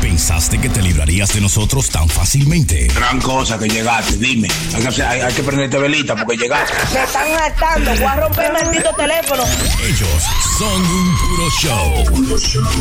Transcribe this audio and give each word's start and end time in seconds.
¿Pensaste 0.00 0.58
que 0.60 0.68
te 0.68 0.82
librarías 0.82 1.32
de 1.34 1.40
nosotros 1.40 1.88
tan 1.90 2.08
fácilmente? 2.08 2.86
Gran 2.94 3.20
cosa 3.20 3.58
que 3.58 3.68
llegaste, 3.68 4.16
dime. 4.16 4.48
Hay 4.74 4.82
que, 4.82 4.88
hacer- 4.88 5.06
hay- 5.06 5.20
hay 5.22 5.32
que 5.32 5.42
prenderte 5.42 5.78
velita 5.78 6.14
porque 6.16 6.36
llegaste. 6.36 6.74
Me 6.92 7.02
están 7.04 7.32
hartando. 7.32 7.90
Voy 7.92 8.04
a 8.04 8.16
romper 8.16 8.44
el 8.46 8.52
maldito 8.52 8.90
teléfono. 8.94 9.44
Ellos 9.82 10.22
son 10.58 10.82
un 10.82 11.18
puro 11.18 11.50
show. 11.60 12.04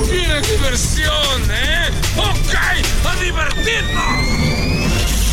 ¡Qué 0.06 0.52
diversión, 0.52 1.52
eh! 1.52 1.90
¡Ok! 2.18 2.56
¡A 3.06 3.16
divertirnos! 3.24 4.04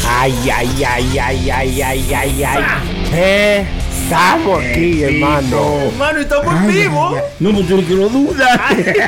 Ay, 0.09 0.51
ay, 0.51 0.85
ay, 0.85 1.19
ay, 1.19 1.51
ay, 1.51 1.83
ay, 1.83 2.15
ay, 2.15 2.43
ay. 2.45 2.65
Eh, 3.13 3.67
estamos 4.11 4.65
aquí, 4.65 5.03
hermano. 5.05 5.81
Hermano, 5.93 6.21
estamos 6.21 6.55
en 6.55 6.67
vivo. 6.67 7.17
No, 7.39 7.53
pues 7.53 7.69
tú 7.69 7.87
que 7.87 7.95
lo 7.95 8.09
dudas. 8.09 8.61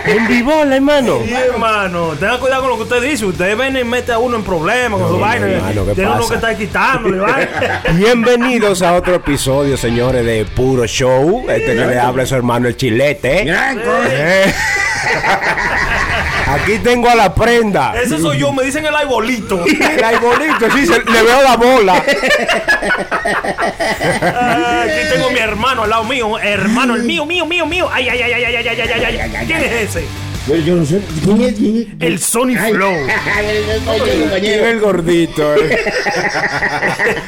En 0.07 0.29
vivola, 0.29 0.77
hermano. 0.77 1.18
Sí, 1.25 1.32
hermano, 1.32 2.11
tenga 2.18 2.39
cuidado 2.39 2.62
con 2.62 2.71
lo 2.71 2.77
que 2.77 2.82
usted 2.85 3.03
dice. 3.11 3.27
Usted 3.27 3.57
viene 3.57 3.80
y 3.80 3.85
mete 3.85 4.13
a 4.13 4.18
uno 4.18 4.36
en 4.36 4.44
problemas 4.44 5.00
con 5.00 5.11
su 5.11 5.18
vaina. 5.18 5.46
hermano, 5.46 5.86
¿qué 5.86 5.94
Tiene 5.94 6.11
uno 6.11 6.29
que 6.29 6.64
está 6.64 6.99
vaina. 6.99 7.82
Bienvenidos 7.94 8.82
a 8.82 8.94
otro 8.94 9.17
episodio, 9.17 9.77
señores, 9.77 10.25
de 10.25 10.44
Puro 10.44 10.86
Show. 10.86 11.50
Este 11.50 11.75
que 11.75 11.86
le 11.86 11.99
habla 11.99 12.22
es 12.22 12.29
su 12.29 12.36
hermano 12.36 12.69
el 12.69 12.77
Chilete. 12.77 13.44
Eh. 13.49 14.55
Aquí 16.47 16.79
tengo 16.79 17.09
a 17.09 17.15
la 17.15 17.35
prenda. 17.35 17.95
Ese 18.01 18.19
soy 18.19 18.39
yo, 18.39 18.53
me 18.53 18.65
dicen 18.65 18.85
el 18.85 18.95
aibolito. 18.95 19.65
El 19.65 20.05
aibolito, 20.05 20.71
sí, 20.75 20.87
se- 20.87 21.03
le 21.05 21.23
veo 21.23 21.43
la 21.43 21.57
bola. 21.57 22.03
Ah, 24.23 24.83
Aquí 24.85 25.09
tengo 25.13 25.29
a 25.29 25.31
mi 25.31 25.39
hermano 25.39 25.83
al 25.85 25.91
lado 25.91 26.05
mío. 26.05 26.39
Hermano, 26.39 26.95
el 26.95 27.03
mío, 27.05 27.25
mío, 27.27 27.47
mío, 27.47 27.67
mío. 27.67 27.89
Ay, 27.93 28.09
ay, 28.09 28.23
ay, 28.23 28.33
ay, 28.33 28.45
ay, 28.45 28.57
ay, 28.57 28.69
ay, 28.81 28.91
ay, 28.93 29.05
ay, 29.21 29.37
ay. 29.37 29.47
¿Quién 29.47 29.61
es 29.63 29.73
ese? 29.73 30.07
Yo 30.67 30.75
no 30.75 30.85
sé. 30.85 31.01
El 32.01 32.19
Sony 32.19 32.56
Flow. 32.73 32.92
¿Quién 34.41 34.55
es 34.55 34.62
el 34.62 34.81
gordito? 34.81 35.55
eh? 35.55 35.78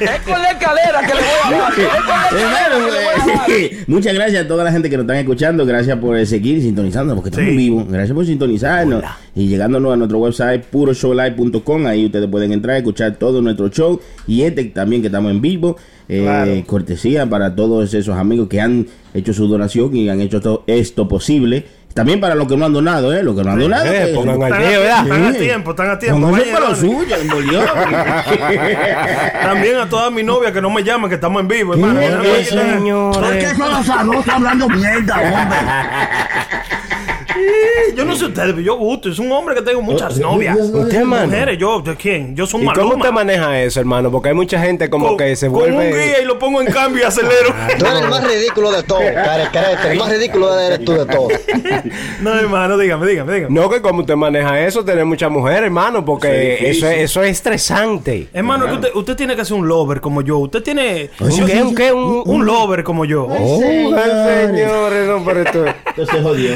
Es 0.00 0.20
con 0.24 0.40
la 0.42 0.50
escalera 0.50 1.00
que 1.00 1.14
le 1.14 1.20
voy 1.20 1.30
a 1.44 1.50
dar. 1.50 1.72
Es 1.72 1.76
con 1.76 1.84
la 1.84 1.94
Hermano, 1.96 2.26
escalera 2.26 2.74
que 2.74 2.80
le 2.80 2.86
voy 2.86 3.32
a 3.32 3.36
dar. 3.36 3.50
eh, 3.50 3.84
muchas 3.86 4.14
gracias 4.14 4.44
a 4.44 4.48
toda 4.48 4.64
la 4.64 4.72
gente 4.72 4.90
que 4.90 4.96
nos 4.96 5.04
están 5.04 5.16
escuchando. 5.18 5.64
Gracias 5.64 5.96
por 5.98 6.16
eh, 6.18 6.26
seguir 6.26 6.60
sintonizando, 6.60 7.14
porque 7.14 7.30
estamos 7.30 7.50
Sí. 7.50 7.56
vivos. 7.56 7.88
Gracias 7.88 8.14
por 8.14 8.26
sintonizarnos 8.26 9.04
y 9.36 9.46
llegándonos 9.46 9.92
a 9.92 9.96
nuestro 9.96 10.18
website 10.18 10.64
puroshowlive.com. 10.64 11.86
Ahí 11.86 12.06
ustedes 12.06 12.28
pueden 12.28 12.52
entrar, 12.52 12.76
escuchar 12.76 13.14
todo 13.16 13.40
nuestro 13.40 13.68
show 13.70 14.00
y 14.26 14.42
este 14.42 14.64
también 14.64 15.02
que 15.02 15.06
estamos 15.08 15.30
en 15.30 15.40
vivo. 15.40 15.76
Eh, 16.08 16.20
Claro. 16.22 16.52
Cortesía 16.66 17.26
para 17.26 17.54
todos 17.54 17.94
esos 17.94 18.16
amigos 18.16 18.48
que 18.48 18.60
han 18.60 18.86
hecho 19.14 19.32
su 19.32 19.46
donación 19.48 19.96
y 19.96 20.08
han 20.10 20.20
hecho 20.20 20.40
todo 20.40 20.64
esto 20.66 21.08
posible. 21.08 21.64
También 21.94 22.20
para 22.20 22.34
los 22.34 22.48
que 22.48 22.56
no 22.56 22.64
han 22.66 22.72
donado, 22.72 23.14
¿eh? 23.14 23.22
Los 23.22 23.36
que 23.36 23.44
no 23.44 23.52
han 23.52 23.58
donado. 23.60 23.86
Eh, 23.86 24.06
que- 24.08 24.14
pongan 24.14 24.42
al 24.42 24.52
Están, 24.52 24.68
día, 24.68 24.78
¿verdad? 24.80 25.02
están 25.04 25.24
a 25.24 25.32
tiempo, 25.32 25.70
están 25.70 25.90
a 25.90 25.98
tiempo. 25.98 26.20
Pónganse 26.20 26.40
Vayan, 26.40 26.54
para 26.60 26.68
lo 26.70 26.76
suyo. 26.76 27.64
También 29.42 29.76
a 29.78 29.88
todas 29.88 30.10
mis 30.12 30.24
novias 30.24 30.52
que 30.52 30.60
no 30.60 30.70
me 30.70 30.82
llaman, 30.82 31.08
que 31.08 31.14
estamos 31.14 31.40
en 31.42 31.48
vivo, 31.48 31.74
hermano. 31.74 32.00
¿Qué, 32.00 32.06
Déjame- 32.08 32.40
eh, 32.40 32.44
señores. 32.44 33.58
no 33.58 34.18
está 34.20 34.34
hablando 34.34 34.68
mierda, 34.68 35.14
hombre. 35.20 35.58
Sí, 37.34 37.94
Yo 37.96 38.04
no 38.04 38.14
sé 38.16 38.26
ustedes, 38.26 38.50
pero 38.52 38.60
yo 38.62 38.76
gusto. 38.76 39.08
Es 39.10 39.18
un 39.18 39.30
hombre 39.32 39.54
que 39.56 39.62
tengo 39.62 39.82
muchas 39.82 40.18
novias. 40.18 40.56
¿Usted, 40.58 40.98
hermano? 40.98 41.26
Mujeres, 41.26 41.58
yo, 41.58 41.80
¿de 41.80 41.96
quién? 41.96 42.34
Yo 42.36 42.46
soy 42.46 42.62
¿Y 42.62 42.66
un 42.66 42.72
cómo 42.72 42.84
maluma. 42.86 43.02
usted 43.04 43.12
maneja 43.12 43.60
eso, 43.62 43.80
hermano? 43.80 44.10
Porque 44.10 44.28
hay 44.30 44.34
mucha 44.34 44.60
gente 44.60 44.88
como 44.90 45.08
Con- 45.08 45.16
que 45.18 45.34
se 45.36 45.48
Con 45.48 45.62
un 45.62 45.74
vuelve... 45.74 46.04
guía 46.04 46.20
y 46.22 46.24
lo 46.24 46.38
pongo 46.38 46.60
en 46.62 46.68
cambio 46.72 47.02
y 47.02 47.04
acelero. 47.04 47.54
Tú 47.78 47.86
eres 47.86 48.00
el 48.02 48.08
más 48.08 48.24
ridículo 48.26 48.72
de 48.72 48.82
todos, 48.84 49.02
carecrete. 49.02 49.92
El 49.92 49.98
más 49.98 50.08
ridículo 50.10 50.58
eres 50.58 50.84
tú 50.84 50.92
de 50.92 51.06
todos. 51.06 51.32
no, 52.20 52.34
hermano, 52.38 52.78
dígame, 52.78 53.06
dígame, 53.06 53.34
dígame. 53.34 53.54
No, 53.54 53.68
que 53.68 53.80
como 53.82 54.00
usted 54.00 54.14
maneja 54.16 54.60
eso, 54.60 54.84
tener 54.84 55.04
muchas 55.04 55.30
mujeres, 55.30 55.62
hermano, 55.64 56.04
porque 56.04 56.56
Sí, 56.58 56.64
sí, 56.64 56.70
eso, 56.78 56.86
sí. 56.88 56.94
Es, 56.94 57.10
eso 57.10 57.22
es 57.22 57.30
estresante. 57.32 58.28
Hermano, 58.32 58.66
que 58.66 58.72
usted, 58.74 58.88
usted 58.94 59.16
tiene 59.16 59.36
que 59.36 59.44
ser 59.44 59.56
un 59.56 59.66
lover 59.68 60.00
como 60.00 60.22
yo. 60.22 60.38
Usted 60.38 60.62
tiene 60.62 61.10
¿Un 61.20 61.46
qué? 61.46 61.62
¿Un 61.62 61.74
qué? 61.74 61.92
Un, 61.92 62.22
un 62.24 62.46
lover 62.46 62.84
como 62.84 63.04
yo. 63.04 63.26
Oh, 63.28 63.60
señores, 63.60 65.08
no, 65.08 65.24
pero 65.24 65.42
esto... 65.42 65.64
Entonces 65.96 66.22
jodió. 66.22 66.52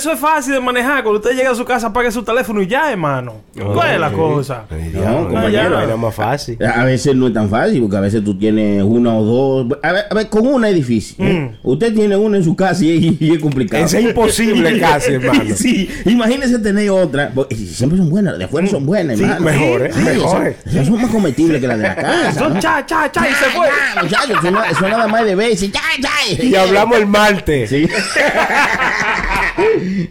Eso 0.00 0.12
es 0.12 0.18
fácil 0.18 0.54
de 0.54 0.60
manejar. 0.60 1.02
Cuando 1.02 1.20
usted 1.20 1.36
llega 1.36 1.50
a 1.50 1.54
su 1.54 1.62
casa, 1.66 1.88
apague 1.88 2.10
su 2.10 2.22
teléfono 2.22 2.62
y 2.62 2.66
ya, 2.66 2.90
hermano. 2.90 3.42
¿Cuál 3.74 3.92
es 3.96 4.00
la 4.00 4.10
cosa? 4.10 4.64
Ay, 4.70 4.92
No, 4.94 5.24
compañero. 5.28 5.78
Era 5.78 5.94
más 5.98 6.14
fácil. 6.14 6.56
A 6.64 6.84
veces 6.84 7.14
no 7.14 7.26
es 7.26 7.34
tan 7.34 7.50
fácil, 7.50 7.82
porque 7.82 7.98
a 7.98 8.00
veces 8.00 8.24
tú 8.24 8.34
tienes 8.38 8.82
una 8.82 9.14
o 9.14 9.22
dos. 9.22 9.78
A 9.82 9.92
ver, 9.92 10.04
a 10.10 10.14
ver, 10.14 10.30
con 10.30 10.46
una 10.46 10.70
es 10.70 10.74
difícil. 10.74 11.16
¿eh? 11.18 11.54
Usted 11.62 11.92
tiene 11.92 12.16
una 12.16 12.38
en 12.38 12.44
su 12.44 12.56
casa 12.56 12.82
y, 12.82 13.14
y 13.20 13.32
es 13.32 13.38
complicado. 13.40 13.84
Es 13.84 13.92
imposible 13.92 14.80
casi, 14.80 15.12
hermano. 15.12 15.54
sí, 15.54 15.90
imagínese 16.06 16.58
tener 16.60 16.88
otra. 16.88 17.30
Siempre 17.50 17.98
son 17.98 18.08
buenas, 18.08 18.32
las 18.32 18.38
de 18.38 18.44
afuera 18.46 18.66
son 18.68 18.86
buenas, 18.86 19.18
Sí, 19.18 19.24
hermano. 19.24 19.44
mejores, 19.44 19.94
Sí, 19.94 20.00
mejores. 20.02 20.56
Son 20.86 21.02
más 21.02 21.10
comestibles 21.10 21.60
que 21.60 21.66
las 21.66 21.76
de 21.76 21.82
la 21.88 21.94
casa. 21.94 22.32
Son 22.40 22.54
¿no? 22.54 22.60
cha, 22.60 22.86
cha, 22.86 23.12
cha 23.12 23.28
y 23.28 23.34
se 23.34 23.44
fue. 23.50 23.68
Ah, 23.68 24.00
muchachos, 24.02 24.30
eso, 24.38 24.50
no- 24.50 24.64
eso 24.64 24.88
nada 24.88 25.06
más 25.08 25.26
de 25.26 25.32
y 25.52 25.56
ya, 25.70 25.80
ya. 26.00 26.42
Y 26.42 26.54
hablamos 26.54 26.96
el 26.98 27.06
martes. 27.06 27.68
Sí. 27.68 27.86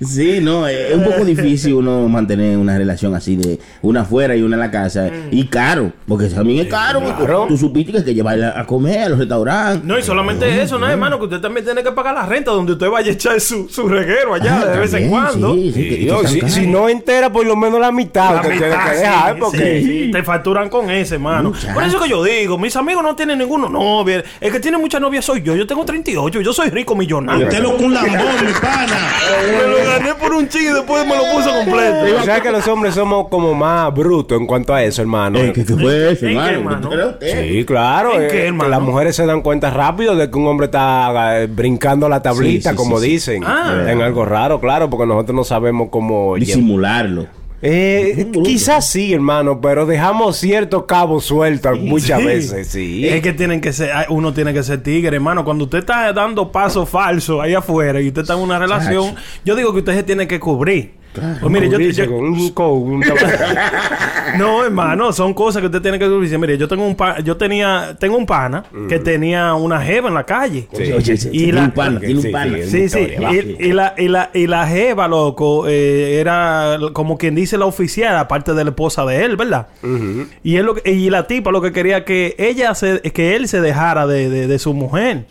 sí, 0.06 0.40
no, 0.42 0.68
es 0.68 0.94
un 0.96 1.04
poco 1.04 1.26
difícil 1.26 1.74
uno 1.74 2.08
mantener 2.08 2.58
una 2.58 2.78
relación 2.78 3.16
así 3.16 3.36
de 3.36 3.60
una 3.82 4.02
afuera 4.02 4.36
y 4.36 4.42
una 4.42 4.56
en 4.56 4.60
la 4.60 4.72
casa. 4.72 5.10
Y 5.32 5.46
caro, 5.48 5.92
porque 6.08 6.28
también 6.28 6.60
es 6.66 6.68
caro. 6.68 7.00
Claro. 7.02 7.46
Tú 7.48 7.58
supiste 7.58 7.92
que 7.92 7.98
hay 8.00 8.04
que 8.04 8.14
llevarla 8.14 8.54
a 8.60 8.66
comer 8.66 9.00
a 9.04 9.10
los 9.10 9.20
restaurantes. 9.20 9.84
No, 9.84 9.98
y 9.98 10.04
solamente 10.04 10.62
eso, 10.62 10.78
¿no, 10.80 10.88
hermano? 10.88 11.18
Que 11.20 11.26
usted 11.26 11.40
también 11.42 11.66
tiene 11.66 11.84
que 11.84 11.92
pagar 11.92 12.14
la 12.16 12.26
renta 12.26 12.52
donde 12.52 12.74
usted 12.74 12.90
vaya 12.90 13.10
a 13.10 13.14
echar 13.14 13.40
su, 13.40 13.68
su 13.70 13.88
reguero 13.88 14.34
allá 14.34 14.62
Ah, 14.62 14.66
de 14.66 14.80
vez 14.80 14.94
en 14.94 15.10
cuando. 15.10 15.54
sí, 15.54 15.72
sí, 15.74 15.90
que- 15.90 15.96
Dios, 15.98 16.30
si, 16.48 16.68
no 16.68 16.90
entera, 16.90 17.32
por 17.32 17.46
lo 17.46 17.56
menos 17.56 17.80
la 17.80 17.92
mitad. 17.92 18.36
La 18.36 18.42
que 18.42 18.50
tiene 18.50 18.66
mitad, 18.68 18.90
que 18.90 18.96
sí, 18.96 19.02
dejar, 19.02 19.40
porque... 19.40 19.82
sí, 19.82 19.86
sí, 20.06 20.12
te 20.12 20.24
facturan 20.24 20.70
con 20.70 20.90
ese, 20.90 21.16
hermano. 21.16 21.54
Por 21.74 21.84
eso 21.84 22.00
que 22.00 22.10
yo 22.10 22.24
digo, 22.24 22.58
mis 22.58 22.76
amigos 22.76 23.04
no 23.04 23.16
tienen 23.16 23.38
ninguno 23.40 23.70
novia. 23.70 24.24
El 24.42 24.52
que 24.52 24.60
tiene 24.60 24.78
muchas 24.78 25.00
novias 25.02 25.26
soy 25.26 25.42
yo. 25.42 25.56
Yo 25.56 25.66
tengo 25.68 25.86
38, 25.86 26.42
yo 26.42 26.54
soy 26.54 26.70
rico 26.70 26.96
millonario. 26.96 27.46
Usted 27.48 27.62
lo 27.62 27.76
con 27.76 27.86
un 27.86 27.94
lambón, 27.94 28.46
mi 28.46 28.52
pana. 28.62 28.98
Lo 29.70 29.78
gané 29.78 30.16
por 30.16 30.34
un 30.34 30.48
ching 30.48 30.62
y 30.70 30.74
después 30.74 31.06
me 31.06 31.16
lo 31.16 31.24
puso 31.32 31.50
completo. 31.54 32.20
O 32.20 32.24
sea 32.24 32.42
que 32.42 32.52
los 32.52 32.68
hombres 32.68 32.96
somos 32.96 33.28
como 33.30 33.54
más 33.54 33.94
brutos 33.94 34.40
en 34.40 34.46
cuanto 34.46 34.74
a 34.74 34.84
eso, 34.84 35.02
hermano. 35.02 35.40
¿Qué, 35.40 35.54
qué 35.54 35.66
fue 35.66 36.12
eso, 36.12 36.26
¿En 36.26 36.38
hermano? 36.38 36.90
Sí, 37.22 37.64
claro. 37.66 38.16
¿En 38.16 38.24
eh, 38.24 38.28
qué, 38.30 38.46
hermano? 38.48 38.70
las 38.70 38.82
mujeres 38.82 39.16
se 39.16 39.26
dan 39.26 39.42
cuenta 39.42 39.70
rápido 39.70 40.16
de 40.16 40.30
que 40.30 40.38
un 40.38 40.48
hombre 40.48 40.66
está 40.66 41.42
eh, 41.42 41.48
brincando 41.48 42.10
la 42.10 42.22
tablita, 42.22 42.70
Sí, 42.72 42.76
sí, 42.76 42.76
como 42.76 43.00
sí, 43.00 43.06
sí. 43.06 43.12
dicen. 43.12 43.44
Ah. 43.46 43.86
En 43.88 44.02
algo 44.02 44.26
raro, 44.26 44.60
claro, 44.60 44.90
porque 44.90 45.06
nosotros 45.06 45.36
no 45.36 45.44
sabemos 45.44 45.90
cómo... 45.90 46.36
Disimularlo. 46.36 47.39
Eh, 47.62 48.28
quizás 48.44 48.88
sí, 48.88 49.14
hermano, 49.14 49.60
pero 49.60 49.86
dejamos 49.86 50.38
ciertos 50.38 50.86
cabos 50.86 51.26
sueltos 51.26 51.78
muchas 51.80 52.20
Sí. 52.20 52.26
veces, 52.26 52.68
sí. 52.68 53.08
Es 53.08 53.22
que 53.22 53.34
tienen 53.34 53.60
que 53.60 53.74
ser, 53.74 53.92
uno 54.10 54.34
tiene 54.34 54.54
que 54.54 54.64
ser 54.64 54.82
tigre, 54.82 55.16
hermano. 55.18 55.44
Cuando 55.44 55.66
usted 55.66 55.80
está 55.80 56.14
dando 56.14 56.52
pasos 56.52 56.88
falsos 56.88 57.42
ahí 57.42 57.54
afuera 57.54 58.00
y 58.02 58.08
usted 58.08 58.22
está 58.22 58.34
en 58.36 58.40
una 58.40 58.60
relación, 58.60 59.16
yo 59.44 59.56
digo 59.56 59.74
que 59.74 59.80
usted 59.80 59.94
se 59.96 60.04
tiene 60.04 60.28
que 60.28 60.40
cubrir. 60.40 60.99
Pues 61.12 61.52
mire, 61.52 61.70
yo, 61.70 61.80
yo- 61.80 62.06
con 62.06 62.24
un 62.26 62.50
co- 62.52 62.74
un 62.74 63.04
no, 64.38 64.64
hermano, 64.64 65.12
son 65.12 65.34
cosas 65.34 65.60
que 65.62 65.66
usted 65.66 65.82
tiene 65.82 65.98
que 66.00 66.08
cubrirse. 66.08 66.38
Mire, 66.38 66.58
yo 66.58 66.68
tengo 66.68 66.86
un 66.86 66.96
pa- 66.96 67.20
yo 67.20 67.36
tenía, 67.36 67.96
tengo 68.00 68.16
un 68.18 68.26
pana 68.26 68.64
que 68.88 69.00
tenía 69.00 69.54
una 69.56 69.82
jeva 69.82 70.10
en 70.10 70.14
la 70.14 70.24
calle. 70.26 70.68
Sí. 70.72 70.92
Oye, 70.92 71.18
sí, 71.18 71.30
Y 71.32 71.52
la- 71.52 71.64
un 71.64 71.72
pana, 71.72 72.00
tiene 72.00 72.16
un 72.16 72.22
sí, 72.22 72.30
pana. 72.30 72.54
sí, 72.54 72.60
es 72.62 72.70
Sí, 72.72 72.78
una 72.78 72.90
sí. 72.90 73.00
historia, 73.00 73.22
va. 73.22 73.34
Y, 73.36 73.58
y 73.60 73.74
la, 73.74 73.96
y, 73.98 74.08
la, 74.08 74.30
y 74.34 74.48
la 74.48 74.68
jeva, 74.68 75.08
loco, 75.08 75.68
eh, 75.68 76.20
era 76.20 76.78
como 76.94 77.18
quien 77.18 77.36
dice 77.36 77.58
la 77.58 77.66
oficial, 77.66 78.16
aparte 78.18 78.54
de 78.54 78.64
la 78.64 78.70
esposa 78.70 79.06
de 79.06 79.24
él, 79.26 79.36
¿verdad? 79.36 79.68
Y 80.44 80.56
él 80.58 80.66
lo 80.66 80.76
que- 80.76 80.92
y 80.92 81.10
la 81.10 81.28
tipa 81.28 81.52
lo 81.52 81.62
que 81.62 81.72
quería 81.72 82.06
que 82.06 82.36
ella 82.38 82.76
se, 82.76 83.02
que 83.02 83.36
él 83.36 83.48
se 83.48 83.62
dejara 83.62 84.06
de, 84.08 84.30
de- 84.30 84.48
de 84.48 84.60
su 84.60 84.74
mujer. 84.74 85.26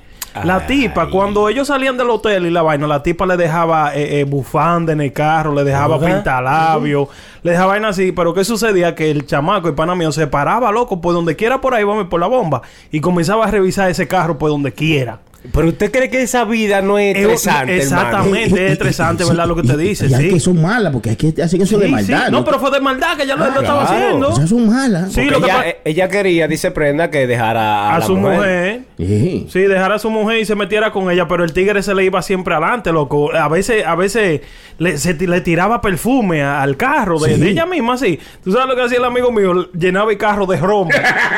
La 0.44 0.66
tipa, 0.66 1.10
cuando 1.10 1.48
ellos 1.48 1.68
salían 1.68 1.96
del 1.96 2.10
hotel 2.10 2.46
y 2.46 2.50
la 2.50 2.62
vaina, 2.62 2.86
la 2.86 3.02
tipa 3.02 3.26
le 3.26 3.36
dejaba 3.36 3.94
eh, 3.94 4.20
eh, 4.20 4.24
bufanda 4.24 4.92
en 4.92 5.00
el 5.00 5.12
carro, 5.12 5.54
le 5.54 5.64
dejaba 5.64 5.98
pintalabios, 5.98 7.08
le 7.42 7.50
dejaba 7.52 7.72
vaina 7.72 7.88
así. 7.88 8.12
Pero 8.12 8.34
¿qué 8.34 8.44
sucedía? 8.44 8.94
Que 8.94 9.10
el 9.10 9.26
chamaco, 9.26 9.68
el 9.68 9.74
pana 9.74 9.94
mío, 9.94 10.12
se 10.12 10.26
paraba, 10.26 10.70
loco, 10.70 11.00
por 11.00 11.14
donde 11.14 11.36
quiera 11.36 11.60
por 11.60 11.74
ahí, 11.74 11.84
vamos 11.84 12.06
por 12.06 12.20
la 12.20 12.26
bomba. 12.26 12.62
Y 12.90 13.00
comenzaba 13.00 13.46
a 13.46 13.50
revisar 13.50 13.90
ese 13.90 14.06
carro 14.06 14.38
por 14.38 14.50
donde 14.50 14.72
quiera. 14.72 15.18
Pero 15.52 15.68
usted 15.68 15.90
cree 15.90 16.10
que 16.10 16.22
esa 16.22 16.44
vida 16.44 16.80
no 16.82 16.98
es 16.98 17.16
Es- 17.16 17.22
estresante, 17.22 17.76
exactamente. 17.78 18.66
es 18.66 18.72
estresante, 18.72 19.24
¿verdad? 19.24 19.46
Lo 19.46 19.56
que 19.56 19.62
te 19.62 19.76
dice, 19.78 20.06
Y, 20.06 20.10
y 20.10 20.14
hay 20.14 20.24
sí. 20.24 20.30
que 20.34 20.40
son 20.40 20.60
malas, 20.62 20.92
porque 20.92 21.10
hay 21.10 21.16
que 21.16 21.42
hacer 21.42 21.60
eso 21.62 21.78
de 21.78 21.86
Sí, 21.86 21.92
maldad. 21.92 22.26
sí. 22.26 22.32
No, 22.32 22.44
pero 22.44 22.58
fue 22.60 22.70
de 22.70 22.80
maldad 22.80 23.16
que 23.16 23.22
ella 23.24 23.36
lo, 23.36 23.46
estaba 23.46 23.84
haciendo. 23.84 24.30
Esas 24.32 24.48
son 24.50 24.66
malas. 24.68 25.12
Sí, 25.12 25.24
lo 25.24 25.40
que 25.40 25.46
ella, 25.46 25.68
eh, 25.68 25.78
ella 25.84 26.08
quería, 26.08 26.48
dice 26.48 26.70
Prenda, 26.70 27.10
que 27.10 27.26
dejara 27.26 27.88
a, 27.90 27.94
a 27.96 27.98
la 28.00 28.06
su 28.06 28.16
mujer. 28.16 28.82
Sí. 28.98 29.46
Sí, 29.50 29.60
dejara 29.60 29.94
a 29.94 29.98
su 29.98 30.10
mujer 30.10 30.38
y 30.38 30.44
se 30.44 30.54
metiera 30.54 30.90
con 30.92 31.10
ella, 31.10 31.26
pero 31.28 31.44
el 31.44 31.52
tigre 31.52 31.82
se 31.82 31.94
le 31.94 32.04
iba 32.04 32.20
siempre 32.22 32.54
adelante, 32.54 32.92
loco. 32.92 33.32
A 33.34 33.48
veces, 33.48 33.84
a 33.86 33.94
veces 33.94 34.40
le, 34.78 34.98
se 34.98 35.14
ti- 35.14 35.26
le 35.26 35.40
tiraba 35.40 35.80
perfume 35.80 36.42
a- 36.42 36.62
al 36.62 36.76
carro 36.76 37.18
de, 37.18 37.34
Sí. 37.34 37.40
de 37.40 37.50
ella 37.50 37.66
misma, 37.66 37.94
así. 37.94 38.18
¿Tú 38.44 38.52
sabes 38.52 38.66
lo 38.68 38.74
que 38.76 38.82
hacía 38.82 38.98
el 38.98 39.04
amigo 39.04 39.30
mío? 39.32 39.70
Llenaba 39.72 40.10
el 40.10 40.18
carro 40.18 40.46
de 40.46 40.56
romo. 40.58 40.90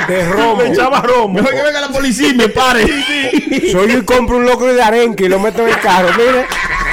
de 0.08 0.24
romo. 0.32 0.62
Le 0.62 0.68
echaba 0.70 1.00
romo. 1.02 1.34
Mejor 1.34 1.50
que 1.50 1.62
venga 1.62 1.80
la 1.80 1.88
policía 1.88 2.28
y 2.28 2.34
me 2.34 2.48
pare. 2.48 2.86
Soy 3.72 3.90
compro 4.04 4.36
un 4.36 4.46
loco 4.46 4.66
de 4.66 4.82
arenque 4.82 5.24
y 5.24 5.28
lo 5.28 5.38
meto 5.38 5.62
en 5.62 5.68
el 5.68 5.80
carro, 5.80 6.08
mire. 6.16 6.46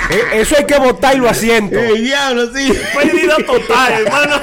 Eh, 0.09 0.39
Eso 0.41 0.55
hay 0.57 0.65
que 0.65 0.77
botar 0.79 1.15
y 1.15 1.19
lo 1.19 1.29
asiento. 1.29 1.77
¡Ey, 1.79 2.01
diablo, 2.01 2.45
sí! 2.53 2.71
Pérdida 2.95 3.35
total, 3.45 3.93
hermano. 4.05 4.35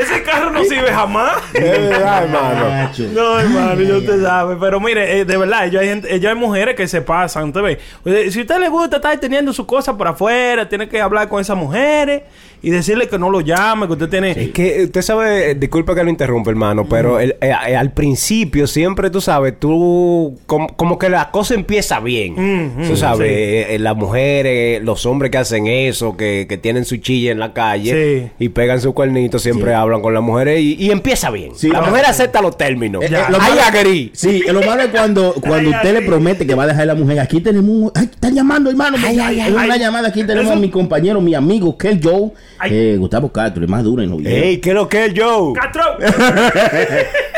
Ese 0.00 0.22
carro 0.22 0.50
no 0.50 0.62
sirve 0.64 0.92
jamás. 0.92 1.38
Es 1.52 1.62
verdad, 1.62 2.22
hermano. 2.24 2.68
Macho. 2.70 3.02
No, 3.12 3.40
hermano, 3.40 3.82
yo 3.82 4.02
te 4.04 4.20
sabe. 4.22 4.56
Pero 4.60 4.80
mire, 4.80 5.18
eh, 5.20 5.24
de 5.24 5.36
verdad, 5.36 5.66
yo 5.70 5.80
hay, 5.80 5.88
gente, 5.88 6.20
yo 6.20 6.28
hay 6.28 6.36
mujeres 6.36 6.76
que 6.76 6.86
se 6.86 7.02
pasan. 7.02 7.48
Usted 7.48 7.60
ve, 7.62 7.78
Eh, 8.04 8.30
si 8.30 8.38
a 8.38 8.42
usted 8.42 8.58
le 8.58 8.68
gusta 8.68 8.96
estar 8.96 9.18
teniendo 9.18 9.52
su 9.52 9.66
cosa 9.66 9.96
por 9.96 10.06
afuera, 10.08 10.68
tiene 10.68 10.88
que 10.88 11.00
hablar 11.00 11.28
con 11.28 11.40
esas 11.40 11.56
mujeres 11.56 12.22
y 12.62 12.70
decirle 12.70 13.08
que 13.08 13.18
no 13.18 13.30
lo 13.30 13.40
llame, 13.40 13.86
que 13.86 13.94
usted 13.94 14.08
tiene. 14.08 14.30
Es 14.32 14.50
que 14.50 14.84
usted 14.84 15.02
sabe, 15.02 15.50
eh, 15.50 15.54
disculpa 15.54 15.94
que 15.94 16.04
lo 16.04 16.10
interrumpa, 16.10 16.50
hermano, 16.50 16.86
pero 16.88 17.18
el- 17.18 17.30
eh, 17.40 17.54
eh, 17.68 17.74
al 17.76 17.90
principio 17.92 18.66
siempre 18.66 19.10
tú 19.10 19.20
sabes, 19.20 19.58
tú 19.58 20.38
como, 20.46 20.68
como 20.76 20.98
que 20.98 21.08
la 21.08 21.30
cosa 21.30 21.54
empieza 21.54 21.98
bien. 22.00 22.34
Mm, 22.34 22.86
tú 22.86 22.92
mm, 22.92 22.96
sabes, 22.96 23.28
sí. 23.28 23.34
eh, 23.34 23.74
eh, 23.74 23.78
las 23.78 23.96
mujeres, 23.96 24.59
los 24.82 25.06
hombres 25.06 25.30
que 25.30 25.38
hacen 25.38 25.66
eso, 25.66 26.16
que, 26.16 26.46
que 26.48 26.56
tienen 26.58 26.84
su 26.84 26.96
chilla 26.98 27.32
en 27.32 27.38
la 27.38 27.52
calle 27.52 28.30
Sí. 28.38 28.44
y 28.44 28.48
pegan 28.50 28.80
su 28.80 28.92
cuernito, 28.94 29.38
siempre 29.38 29.74
hablan 29.74 30.00
con 30.02 30.14
las 30.14 30.22
mujeres 30.22 30.60
y, 30.60 30.74
y 30.74 30.90
empieza 30.90 31.30
bien. 31.30 31.52
Sí. 31.54 31.68
la 31.68 31.82
mujer 31.82 32.04
acepta 32.06 32.40
los 32.42 32.56
términos. 32.56 33.02
Eh, 33.02 33.06
eh, 33.06 33.10
lo 33.30 33.38
Ay, 33.40 33.52
malo-. 33.52 34.10
Sí, 34.12 34.42
eh, 34.46 34.52
lo 34.52 34.62
malo 34.62 34.82
es 34.82 34.88
cuando, 34.88 35.34
cuando 35.40 35.70
usted 35.70 35.92
le 35.94 36.02
promete 36.02 36.46
que 36.46 36.54
va 36.54 36.64
a 36.64 36.66
dejar 36.66 36.82
a 36.82 36.86
la 36.86 36.94
mujer. 36.94 37.18
Aquí 37.20 37.40
tenemos 37.40 37.70
un. 37.70 37.92
Ay, 37.94 38.04
están 38.12 38.34
llamando, 38.34 38.70
hermano. 38.70 38.96
Ay, 39.04 39.18
ay, 39.18 39.40
ay, 39.40 39.48
Es 39.48 39.54
una 39.54 39.74
ay. 39.74 39.80
llamada. 39.80 40.08
Aquí 40.08 40.20
tenemos 40.24 40.44
Eso- 40.50 40.52
a 40.54 40.60
mi 40.60 40.70
compañero, 40.70 41.20
mi 41.20 41.34
amigo, 41.34 41.76
Kel 41.76 42.00
Joe. 42.02 42.30
Eh, 42.68 42.96
Gustavo 42.98 43.30
Castro, 43.32 43.62
el 43.62 43.68
más 43.68 43.82
duro 43.84 44.02
en 44.02 44.10
los 44.10 44.18
videos. 44.18 44.44
Ey, 44.44 44.56
¿qué 44.58 44.70
es 44.70 44.74
lo 44.74 44.88
que 44.88 45.06
es 45.06 45.12
Joe? 45.16 45.52
¡Castro! 45.54 45.82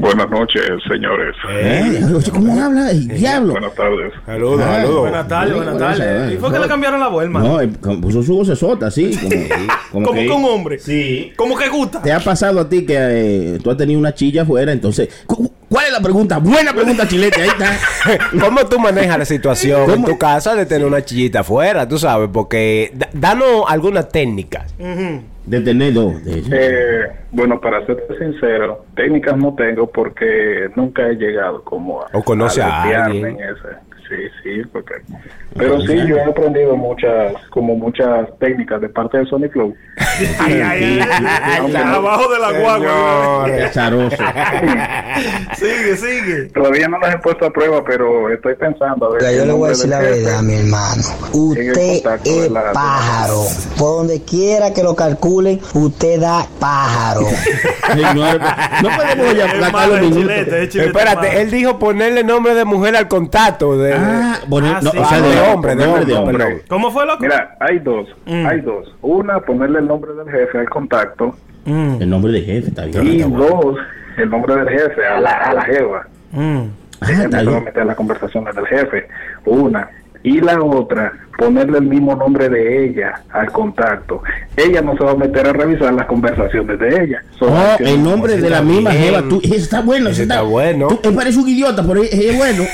Buenas 0.00 0.30
noches, 0.30 0.62
señores. 0.88 1.34
Eh, 1.50 2.00
oye, 2.14 2.30
¿Cómo 2.30 2.62
habla? 2.62 2.90
El 2.90 3.08
diablo. 3.08 3.52
Buenas 3.54 3.74
tardes. 3.74 4.12
Saludos, 4.24 4.60
Ay, 4.64 4.74
saludos. 4.82 5.00
Buenas 5.00 5.28
tardes, 5.28 5.54
buenas 5.56 5.78
tardes. 5.78 6.32
¿Y 6.32 6.36
fue 6.36 6.52
que 6.52 6.58
le 6.60 6.68
cambiaron 6.68 7.00
la 7.00 7.08
voz, 7.08 7.24
hermano? 7.24 7.48
No, 7.48 7.60
eh, 7.60 7.68
como- 7.80 8.00
puso 8.00 8.22
su 8.22 8.36
voz 8.36 8.58
sota, 8.58 8.86
así. 8.86 9.10
Como, 9.92 10.06
Como 10.06 10.20
que 10.20 10.30
un 10.30 10.44
hombre. 10.44 10.78
Sí. 10.78 11.32
Como 11.34 11.56
que 11.56 11.68
gusta. 11.68 12.02
¿Te 12.02 12.12
ha 12.12 12.20
pasado 12.20 12.60
a 12.60 12.68
ti 12.68 12.84
que 12.84 12.94
eh, 12.98 13.58
tú 13.62 13.70
has 13.70 13.76
tenido 13.78 13.98
una 13.98 14.12
chilla 14.14 14.42
afuera? 14.42 14.70
Entonces, 14.70 15.08
cu- 15.26 15.50
¿cuál 15.68 15.86
es 15.86 15.92
la 15.92 16.00
pregunta? 16.00 16.38
Buena 16.38 16.74
pregunta, 16.74 17.08
Chilete. 17.08 17.40
Ahí 17.40 17.48
está. 17.48 17.78
¿Cómo 18.40 18.66
tú 18.66 18.78
manejas 18.78 19.18
la 19.18 19.24
situación 19.24 19.90
en 19.90 20.04
tu 20.04 20.18
casa 20.18 20.54
de 20.54 20.66
tener 20.66 20.86
una 20.86 21.02
chillita 21.02 21.40
afuera? 21.40 21.88
Tú 21.88 21.98
sabes, 21.98 22.28
porque 22.30 22.92
da- 22.94 23.08
danos 23.14 23.64
algunas 23.66 24.10
técnicas. 24.10 24.74
De 24.76 24.84
tener 24.84 25.22
dos. 25.92 26.24
de- 26.24 26.42
Eh, 26.52 27.06
bueno, 27.32 27.60
para 27.60 27.84
serte 27.86 28.18
sincero, 28.18 28.84
técnicas 28.94 29.36
no 29.36 29.54
tengo 29.54 29.86
porque 29.90 30.68
nunca 30.76 31.08
he 31.08 31.14
llegado 31.14 31.62
como 31.64 32.02
a, 32.02 32.06
O 32.12 32.22
conoce 32.22 32.62
a 32.62 32.82
alguien. 33.04 33.26
en 33.26 33.36
ese. 33.40 33.88
Sí, 34.08 34.14
sí, 34.42 34.62
porque... 34.72 34.94
Pero 35.58 35.80
sí, 35.80 35.96
yo 36.06 36.16
he 36.16 36.24
aprendido 36.24 36.76
muchas, 36.76 37.32
como 37.50 37.74
muchas 37.74 38.28
técnicas 38.38 38.80
de 38.80 38.88
parte 38.88 39.18
de 39.18 39.26
Sony 39.26 39.48
Flow. 39.52 39.74
Ay, 40.40 40.60
ay, 40.64 41.00
ay. 41.42 41.76
Abajo 41.76 42.32
de 42.32 42.38
la 42.38 42.52
guagua. 42.60 43.44
Azaroso. 43.66 44.16
Sigue, 45.56 45.96
sigue. 45.96 46.44
Todavía 46.54 46.88
no 46.88 46.98
las 46.98 47.14
he 47.14 47.18
puesto 47.18 47.46
a 47.46 47.50
prueba, 47.50 47.82
pero 47.84 48.32
estoy 48.32 48.54
pensando 48.54 49.06
a 49.06 49.10
ver. 49.10 49.18
Mira, 49.22 49.30
si 49.32 49.38
yo 49.38 49.44
le 49.46 49.52
voy 49.52 49.66
a 49.66 49.70
decir 49.70 49.90
la 49.90 49.98
verdad, 49.98 50.42
mi 50.42 50.54
hermano. 50.54 51.02
Usted 51.32 52.02
es 52.24 52.50
la- 52.50 52.72
pájaro. 52.72 53.42
Por 53.76 53.96
donde 53.98 54.22
quiera 54.22 54.72
que 54.72 54.82
lo 54.82 54.94
calculen, 54.94 55.60
usted 55.74 56.20
da 56.20 56.46
pájaro. 56.58 57.22
No 57.98 58.90
podemos 58.96 59.34
ya 59.34 59.70
malo 59.72 59.92
los 59.96 60.00
minutos. 60.02 60.22
chilete, 60.22 60.62
es 60.62 60.68
chilete 60.68 60.88
Espérate, 60.90 61.40
él 61.42 61.50
dijo 61.50 61.78
ponerle 61.78 62.22
nombre 62.22 62.54
de 62.54 62.64
mujer 62.64 62.94
al 62.96 63.08
contacto. 63.08 63.76
De, 63.78 63.94
Ah, 63.94 64.38
bueno, 64.46 64.68
Ah, 64.76 64.80
no, 64.82 64.90
sí. 64.90 64.98
o 64.98 65.08
sea, 65.08 65.18
Ah, 65.18 65.47
de, 65.56 65.76
de 65.76 65.86
hombre, 65.86 66.04
de 66.04 66.14
hombre. 66.14 66.62
¿Cómo 66.68 66.90
fue, 66.90 67.06
loco? 67.06 67.18
Mira, 67.20 67.56
hay 67.60 67.78
dos, 67.78 68.08
Mm. 68.26 68.46
hay 68.46 68.60
dos. 68.60 68.94
Una, 69.02 69.40
ponerle 69.40 69.78
el 69.80 69.86
nombre 69.86 70.12
del 70.14 70.28
jefe 70.30 70.58
al 70.58 70.68
contacto. 70.68 71.34
Mm, 71.64 72.00
El 72.02 72.10
nombre 72.10 72.32
de 72.32 72.40
jefe 72.42 72.68
está 72.68 72.84
bien. 72.86 73.06
Y 73.06 73.16
está 73.16 73.28
bueno. 73.28 73.46
dos, 73.62 73.78
el 74.16 74.30
nombre 74.30 74.54
del 74.56 74.68
jefe 74.68 75.06
a 75.06 75.20
la, 75.20 75.30
a 75.30 75.54
la 75.54 75.62
jeva. 75.62 76.06
mm. 76.32 76.62
Ah, 77.00 77.06
a 77.32 77.42
bien. 77.42 77.64
meter 77.64 77.86
las 77.86 77.94
conversaciones 77.96 78.54
del 78.56 78.66
jefe. 78.66 79.06
Una. 79.44 79.88
Y 80.24 80.40
la 80.40 80.60
otra, 80.60 81.12
ponerle 81.38 81.78
el 81.78 81.84
mismo 81.84 82.16
nombre 82.16 82.48
de 82.48 82.84
ella 82.86 83.22
al 83.30 83.50
contacto. 83.52 84.20
Ella 84.56 84.82
no 84.82 84.96
se 84.96 85.04
va 85.04 85.12
a 85.12 85.14
meter 85.14 85.46
a 85.46 85.52
revisar 85.52 85.94
las 85.94 86.06
conversaciones 86.06 86.78
de 86.80 86.88
ella. 87.04 87.22
Oh, 87.40 87.76
el 87.78 88.02
nombre 88.02 88.36
de 88.38 88.50
la 88.50 88.60
misma 88.60 88.90
bien. 88.90 89.02
jeva. 89.04 89.22
Tú, 89.28 89.40
ese 89.44 89.54
está 89.56 89.80
bueno. 89.80 90.10
Está 90.10 90.42
bueno. 90.42 90.88
Tú, 90.88 90.98
él 91.08 91.14
parece 91.14 91.38
un 91.38 91.48
idiota, 91.48 91.84
pero 91.86 92.02
es, 92.02 92.12
es 92.12 92.36
bueno. 92.36 92.64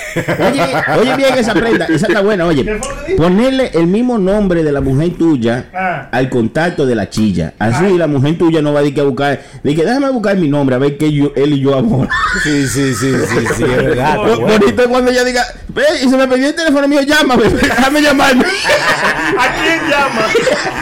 Oye, 0.50 0.62
oye 1.02 1.16
bien 1.16 1.34
esa 1.36 1.52
prenda. 1.52 1.84
Esa 1.84 2.06
está 2.06 2.22
buena. 2.22 2.46
Oye, 2.46 2.80
ponerle 3.18 3.70
el 3.74 3.86
mismo 3.86 4.16
nombre 4.16 4.64
de 4.64 4.72
la 4.72 4.80
mujer 4.80 5.10
tuya 5.18 5.66
Ah. 5.74 6.08
al 6.10 6.30
contacto 6.30 6.86
de 6.86 6.94
la 6.94 7.10
chilla. 7.10 7.52
Así 7.58 7.98
la 7.98 8.06
mujer 8.06 8.38
tuya 8.38 8.62
no 8.62 8.72
va 8.72 8.78
a 8.78 8.82
decir 8.82 8.94
que 8.94 9.00
a 9.02 9.04
buscar. 9.04 9.40
Dice, 9.62 9.84
déjame 9.84 10.08
buscar 10.10 10.38
mi 10.38 10.48
nombre 10.48 10.74
a 10.76 10.78
ver 10.78 10.96
que 10.96 11.12
yo, 11.12 11.32
él 11.36 11.52
y 11.52 11.60
yo 11.60 11.76
amor. 11.76 12.08
Sí, 12.42 12.66
sí, 12.66 12.94
sí, 12.94 13.12
sí, 13.12 13.46
sí, 13.56 13.62
es 13.64 13.76
verdad. 13.76 14.14
Lo- 14.16 14.40
bueno. 14.40 14.58
bonito 14.58 14.82
es 14.82 14.88
cuando 14.88 15.10
ella 15.10 15.24
diga, 15.24 15.42
ve, 15.68 15.82
y 16.02 16.08
se 16.08 16.16
me 16.16 16.26
perdió 16.26 16.48
el 16.48 16.54
teléfono 16.54 16.88
mío, 16.88 17.02
llámame, 17.02 17.44
déjame 17.44 18.00
llamarme. 18.00 18.44
¿A 19.38 19.52
quién 19.60 19.80
llama? 19.90 20.26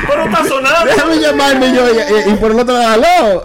Pero 0.08 0.24
está 0.24 0.44
sonando. 0.44 0.84
Déjame 0.86 1.19
llamarme 1.19 1.72
yo. 1.74 1.82
Y, 1.88 2.30
y 2.30 2.34
por 2.36 2.50
el 2.52 2.60
otro 2.60 2.74
lado, 2.78 2.92
aló. 2.94 3.42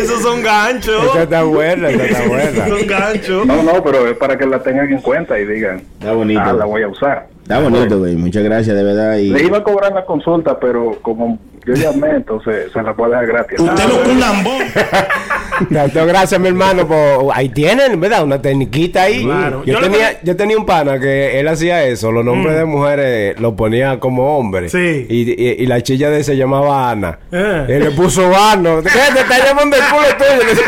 Esos 0.00 0.22
son 0.22 0.42
ganchos. 0.42 1.04
Esa 1.10 1.22
está 1.22 1.42
buena, 1.42 1.90
esa 1.90 2.04
está 2.04 2.26
buena. 2.26 2.68
Son 2.68 2.86
ganchos. 2.86 3.46
No, 3.46 3.62
no, 3.62 3.82
pero 3.82 4.08
es 4.08 4.16
para 4.16 4.36
que 4.38 4.46
la 4.46 4.58
tengan 4.62 4.90
en 4.90 5.00
cuenta 5.00 5.38
y 5.38 5.46
digan, 5.46 5.82
Está 5.98 6.12
bonito. 6.12 6.40
ah, 6.44 6.52
la 6.52 6.64
voy 6.64 6.82
a 6.82 6.88
usar. 6.88 7.26
Está 7.42 7.58
bonito, 7.60 7.98
güey. 7.98 8.14
Muchas 8.16 8.42
gracias, 8.44 8.74
de 8.76 8.82
verdad. 8.84 9.16
Y... 9.16 9.28
Le 9.30 9.42
iba 9.44 9.58
a 9.58 9.64
cobrar 9.64 9.92
la 9.92 10.04
consulta, 10.04 10.58
pero 10.60 10.98
como 11.02 11.38
yo 11.66 11.74
llamé, 11.74 12.10
entonces 12.16 12.72
se 12.72 12.82
la 12.82 12.94
puedo 12.94 13.10
dejar 13.10 13.26
gratis. 13.26 13.60
Usted 13.60 13.84
lo 13.88 14.10
un 14.12 14.20
lambón. 14.20 14.62
Muchas 15.70 16.06
gracias, 16.06 16.40
mi 16.40 16.48
hermano. 16.48 16.86
por- 16.88 17.28
ahí 17.34 17.48
tienen, 17.50 18.00
¿verdad? 18.00 18.24
Una 18.24 18.40
tecniquita 18.40 19.02
ahí. 19.02 19.24
Claro. 19.24 19.62
Yo, 19.64 19.78
tenía, 19.80 20.20
yo 20.22 20.34
tenía 20.36 20.56
un 20.56 20.66
pana 20.66 20.98
que 20.98 21.38
él 21.38 21.46
hacía 21.48 21.84
eso. 21.84 22.10
Los 22.10 22.24
nombres 22.24 22.56
de 22.56 22.64
mujeres 22.64 23.38
los 23.40 23.54
ponía 23.54 23.98
como 24.00 24.38
hombres. 24.38 24.72
Sí. 24.72 25.06
Y, 25.08 25.30
y- 25.32 25.56
y 25.62 25.66
la 25.66 25.80
chilla 25.82 26.10
de 26.10 26.18
él 26.18 26.24
se 26.24 26.36
llamaba 26.36 26.90
Ana. 26.90 27.18
Eh. 27.30 27.66
Él 27.68 27.84
le 27.84 27.90
puso 27.90 28.32
Ano. 28.36 28.80
¿Qué? 28.82 28.88
Te 29.14 29.20
está 29.20 29.44
llamando 29.46 29.76
el 29.76 29.82
culo 29.84 30.06
tuyo. 30.16 30.62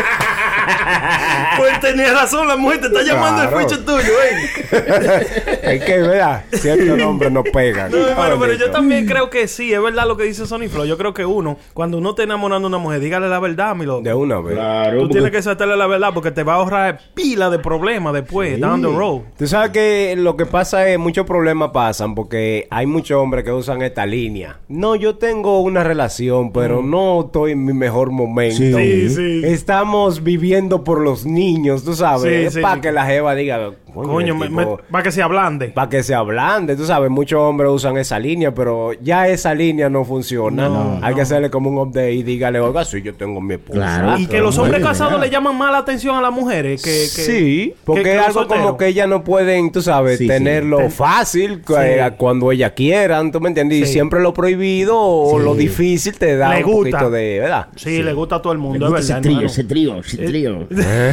Pues 1.57 1.79
tenía 1.79 2.13
razón, 2.13 2.47
la 2.47 2.57
mujer 2.57 2.81
te 2.81 2.87
está 2.87 3.01
llamando 3.03 3.41
Claro. 3.43 3.59
el 3.59 3.65
fucho 3.65 3.85
tuyo, 3.85 4.01
¿eh? 4.01 5.57
es 5.63 5.83
que, 5.83 5.97
¿verdad? 5.99 6.43
Ciertos 6.53 6.97
nombres 6.97 7.31
no 7.31 7.43
pegan. 7.43 7.91
No, 7.91 7.97
hermano, 8.07 8.37
pero 8.39 8.53
yo 8.53 8.71
también 8.71 9.05
creo 9.05 9.29
que 9.29 9.47
sí, 9.47 9.73
es 9.73 9.81
verdad 9.81 10.07
lo 10.07 10.17
que 10.17 10.23
dice 10.23 10.45
Sony 10.45 10.67
Flow. 10.69 10.85
Yo 10.85 10.97
creo 10.97 11.13
que 11.13 11.25
uno, 11.25 11.57
cuando 11.73 11.97
uno 11.97 12.11
está 12.11 12.23
enamorando 12.23 12.67
a 12.67 12.69
una 12.69 12.77
mujer, 12.77 12.99
dígale 12.99 13.29
la 13.29 13.39
verdad, 13.39 13.75
mi 13.75 13.85
loco. 13.85 14.01
De 14.01 14.13
una 14.13 14.39
vez. 14.39 14.55
Claro, 14.55 14.91
Tú 14.93 14.99
porque- 15.03 15.13
tienes 15.13 15.31
que 15.31 15.41
saltarle 15.41 15.75
la 15.77 15.87
verdad 15.87 16.09
porque 16.13 16.31
te 16.31 16.43
va 16.43 16.53
a 16.53 16.55
ahorrar 16.57 16.99
pila 17.13 17.49
de 17.49 17.59
problemas 17.59 18.13
después, 18.13 18.59
down 18.59 18.81
the 18.81 18.87
road. 18.87 19.21
Tú 19.37 19.47
sabes 19.47 19.71
que 19.71 20.15
lo 20.17 20.35
que 20.35 20.45
pasa 20.45 20.87
es 20.89 20.97
muchos 20.99 21.25
problemas 21.25 21.69
pasan 21.71 22.15
porque 22.15 22.67
hay 22.69 22.85
muchos 22.85 23.17
hombres 23.17 23.43
que 23.43 23.51
usan 23.51 23.81
esta 23.81 24.05
línea. 24.05 24.59
No, 24.67 24.95
yo 24.95 25.15
tengo 25.15 25.61
una 25.61 25.83
relación, 25.83 26.51
pero 26.51 26.81
no 26.81 27.21
estoy 27.25 27.51
en 27.53 27.65
mi 27.65 27.73
mejor 27.73 28.11
momento. 28.11 28.57
Sí. 28.57 28.73
Sí, 28.75 29.09
sí. 29.09 29.41
Estamos 29.45 30.23
viviendo 30.23 30.54
por 30.83 31.01
los 31.01 31.25
niños, 31.25 31.83
tú 31.83 31.93
sabes. 31.93 32.53
Sí, 32.53 32.59
para 32.61 32.75
sí. 32.75 32.81
que 32.81 32.91
la 32.91 33.05
jeva 33.05 33.35
diga, 33.35 33.71
Coño, 33.93 34.35
me- 34.35 34.49
me- 34.49 34.65
para 34.91 35.03
que 35.03 35.11
se 35.11 35.21
ablande. 35.21 35.67
para 35.69 35.89
que 35.89 36.03
se 36.03 36.13
ablande, 36.13 36.75
tú 36.75 36.85
sabes, 36.85 37.09
muchos 37.09 37.39
hombres 37.39 37.69
usan 37.71 37.95
esa 37.97 38.19
línea, 38.19 38.53
pero 38.53 38.91
ya 38.93 39.27
esa 39.29 39.53
línea 39.53 39.89
no 39.89 40.03
funciona. 40.03 40.67
No, 40.67 40.99
Hay 41.01 41.11
no. 41.11 41.15
que 41.15 41.21
hacerle 41.21 41.49
como 41.49 41.69
un 41.69 41.77
update 41.77 42.11
y 42.13 42.23
dígale, 42.23 42.59
oiga, 42.59 42.83
sí, 42.83 43.01
yo 43.01 43.13
tengo 43.13 43.39
mi 43.39 43.53
esposa. 43.53 43.79
Claro. 43.79 44.17
Y 44.19 44.27
que 44.27 44.39
los 44.39 44.57
hombres 44.57 44.81
casados 44.83 45.13
¿verdad? 45.13 45.25
le 45.27 45.31
llaman 45.31 45.57
más 45.57 45.71
la 45.71 45.77
atención 45.77 46.15
a 46.17 46.21
las 46.21 46.31
mujeres 46.33 46.83
que... 46.83 46.89
que 46.89 47.05
sí, 47.07 47.73
porque 47.85 48.03
que 48.03 48.15
es 48.17 48.21
algo 48.21 48.47
como 48.47 48.75
que 48.77 48.87
ellas 48.87 49.07
no 49.07 49.23
pueden, 49.23 49.71
tú 49.71 49.81
sabes, 49.81 50.19
tenerlo 50.19 50.77
Ten- 50.77 50.91
fácil 50.91 51.61
Sí. 51.65 51.73
eh, 51.77 52.11
cuando 52.17 52.51
ellas 52.51 52.73
quieran, 52.75 53.31
¿tú 53.31 53.39
me 53.39 53.47
entiendes? 53.49 53.79
Y 53.79 53.85
siempre 53.85 54.19
lo 54.21 54.33
prohibido 54.33 54.99
o 54.99 55.39
lo 55.39 55.55
difícil 55.55 56.17
te 56.17 56.35
da 56.35 56.53
Le 56.55 56.65
un 56.65 56.71
gusta. 56.71 56.91
poquito 56.91 57.11
de, 57.11 57.39
¿verdad? 57.39 57.67
Sí, 57.77 58.03
le 58.03 58.11
gusta 58.13 58.35
a 58.35 58.41
todo 58.41 58.51
el 58.51 58.59
mundo, 58.59 58.85
es 58.87 58.91
gusta 58.91 59.15
verdad. 59.15 59.19
ese 59.31 59.35
trío, 59.37 59.47
ese 59.47 59.63
trío, 59.63 59.99
ese 59.99 60.17
trío. 60.17 60.44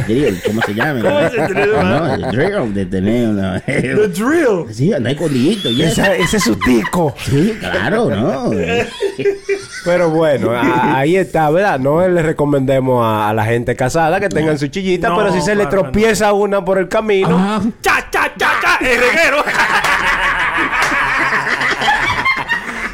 Trío, 0.05 0.29
¿Cómo 0.45 0.61
se 0.61 0.73
llama? 0.73 1.01
¿Cómo 1.01 1.19
es 1.19 1.33
ese 1.33 1.47
trío, 1.53 1.83
No, 1.83 2.13
el 2.13 2.27
trío 2.29 2.65
de 2.67 2.85
tener 2.85 3.29
una... 3.29 3.59
The 3.65 4.07
drill. 4.09 4.73
Sí, 4.73 4.93
anda 4.93 5.11
escondidito. 5.11 5.69
ya. 5.71 5.87
Esa- 5.87 6.15
ese 6.15 6.37
es 6.37 6.43
su 6.43 6.55
tico. 6.55 7.13
Sí, 7.19 7.57
claro, 7.59 8.09
¿no? 8.09 8.51
Pero 9.85 10.09
bueno, 10.09 10.51
a- 10.51 10.97
ahí 10.99 11.15
está, 11.17 11.49
¿verdad? 11.49 11.79
No 11.79 12.07
le 12.07 12.21
recomendemos 12.21 13.03
a, 13.05 13.29
a 13.29 13.33
la 13.33 13.45
gente 13.45 13.75
casada 13.75 14.19
que 14.19 14.29
tengan 14.29 14.57
su 14.57 14.67
chillita, 14.67 15.09
No, 15.09 15.17
pero 15.17 15.31
si 15.33 15.41
se 15.41 15.55
le 15.55 15.63
claro 15.67 15.81
tropieza 15.83 16.31
una 16.33 16.63
por 16.63 16.77
el 16.77 16.87
camino, 16.87 17.27
Ah, 17.39 17.61
¡Cha, 17.81 18.07
cha, 18.09 18.31
cha, 18.37 18.51
cha! 18.61 18.77
¡El 18.79 18.99
reguero! 18.99 19.43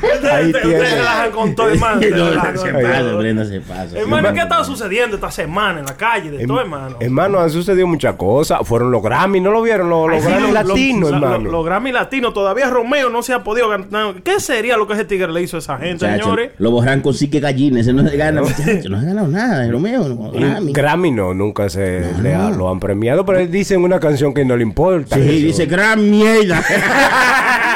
Ahí 0.02 0.19
Ustedes 0.48 0.94
relajan 0.98 1.32
con 1.32 1.56
todo, 1.56 1.70
hermano. 1.70 2.02
No, 2.10 2.32
se 2.58 2.74
pasa. 2.74 3.14
Brenda, 3.14 3.46
se 3.46 3.62
pasa. 3.62 3.98
Hermano, 4.00 4.34
¿qué 4.34 4.40
ha 4.40 4.44
estado 4.44 4.64
sucediendo 4.64 5.16
esta 5.16 5.32
semana 5.32 5.80
en 5.80 5.86
la 5.86 5.96
calle 5.96 6.32
de 6.32 6.46
todo, 6.46 6.60
hermano? 6.62 6.98
Hermano, 7.00 7.40
han 7.40 7.50
sucedido 7.50 7.88
muchas 7.88 8.16
cosas. 8.16 8.60
Fueron 8.64 8.92
los 8.92 9.02
Grammy, 9.02 9.40
¿no 9.40 9.52
lo 9.52 9.62
vieron? 9.62 9.90
Los, 9.90 10.10
los 10.10 10.18
Ay, 10.26 10.32
sí, 10.34 10.38
Grammy 10.52 10.52
latinos, 10.54 11.10
lo- 11.12 11.16
hermano. 11.18 11.38
lo- 11.46 11.52
Los 11.52 11.66
Grammy 11.66 11.92
latinos. 11.92 12.34
Todavía 12.34 12.70
Romeo 12.70 13.10
no 13.10 13.22
se 13.24 13.34
ha 13.34 13.44
podido 13.44 13.70
ganar. 13.70 14.16
¿Qué 14.24 14.40
sería 14.40 14.78
lo 14.78 14.88
que 14.88 14.94
ese 14.94 15.06
tigre 15.06 15.32
le 15.32 15.42
hizo 15.42 15.58
a 15.58 15.60
esa 15.60 15.78
gente, 15.78 16.06
Muchacho, 16.06 16.24
señores? 16.24 16.52
Lo 16.58 16.72
borran 16.72 17.02
con 17.02 17.14
sí 17.14 17.30
que 17.30 17.40
gallines. 17.40 17.82
Ese 17.88 17.94
no 17.94 18.08
se 18.08 18.16
gana, 18.18 18.42
muchacho. 18.44 18.90
No 18.90 19.00
se 19.00 19.06
ha 19.06 19.10
ganado 19.10 19.28
nada. 19.28 19.70
Romeo, 19.72 20.32
Grammy. 20.32 20.74
Grammy 20.74 21.12
no, 21.12 21.34
nunca 21.34 21.70
se 21.70 22.04
le 22.22 22.36
ha- 22.36 22.50
lo 22.50 22.70
han 22.70 22.80
premiado, 22.80 23.26
pero 23.26 23.40
él 23.40 23.52
dice 23.52 23.76
en 23.76 23.84
una 23.84 24.00
canción 24.00 24.34
que 24.34 24.46
no 24.46 24.56
le 24.58 24.64
importa. 24.64 25.16
Sí, 25.16 25.22
eso. 25.22 25.32
dice 25.48 25.66
gran 25.66 26.10
mierda. 26.10 26.62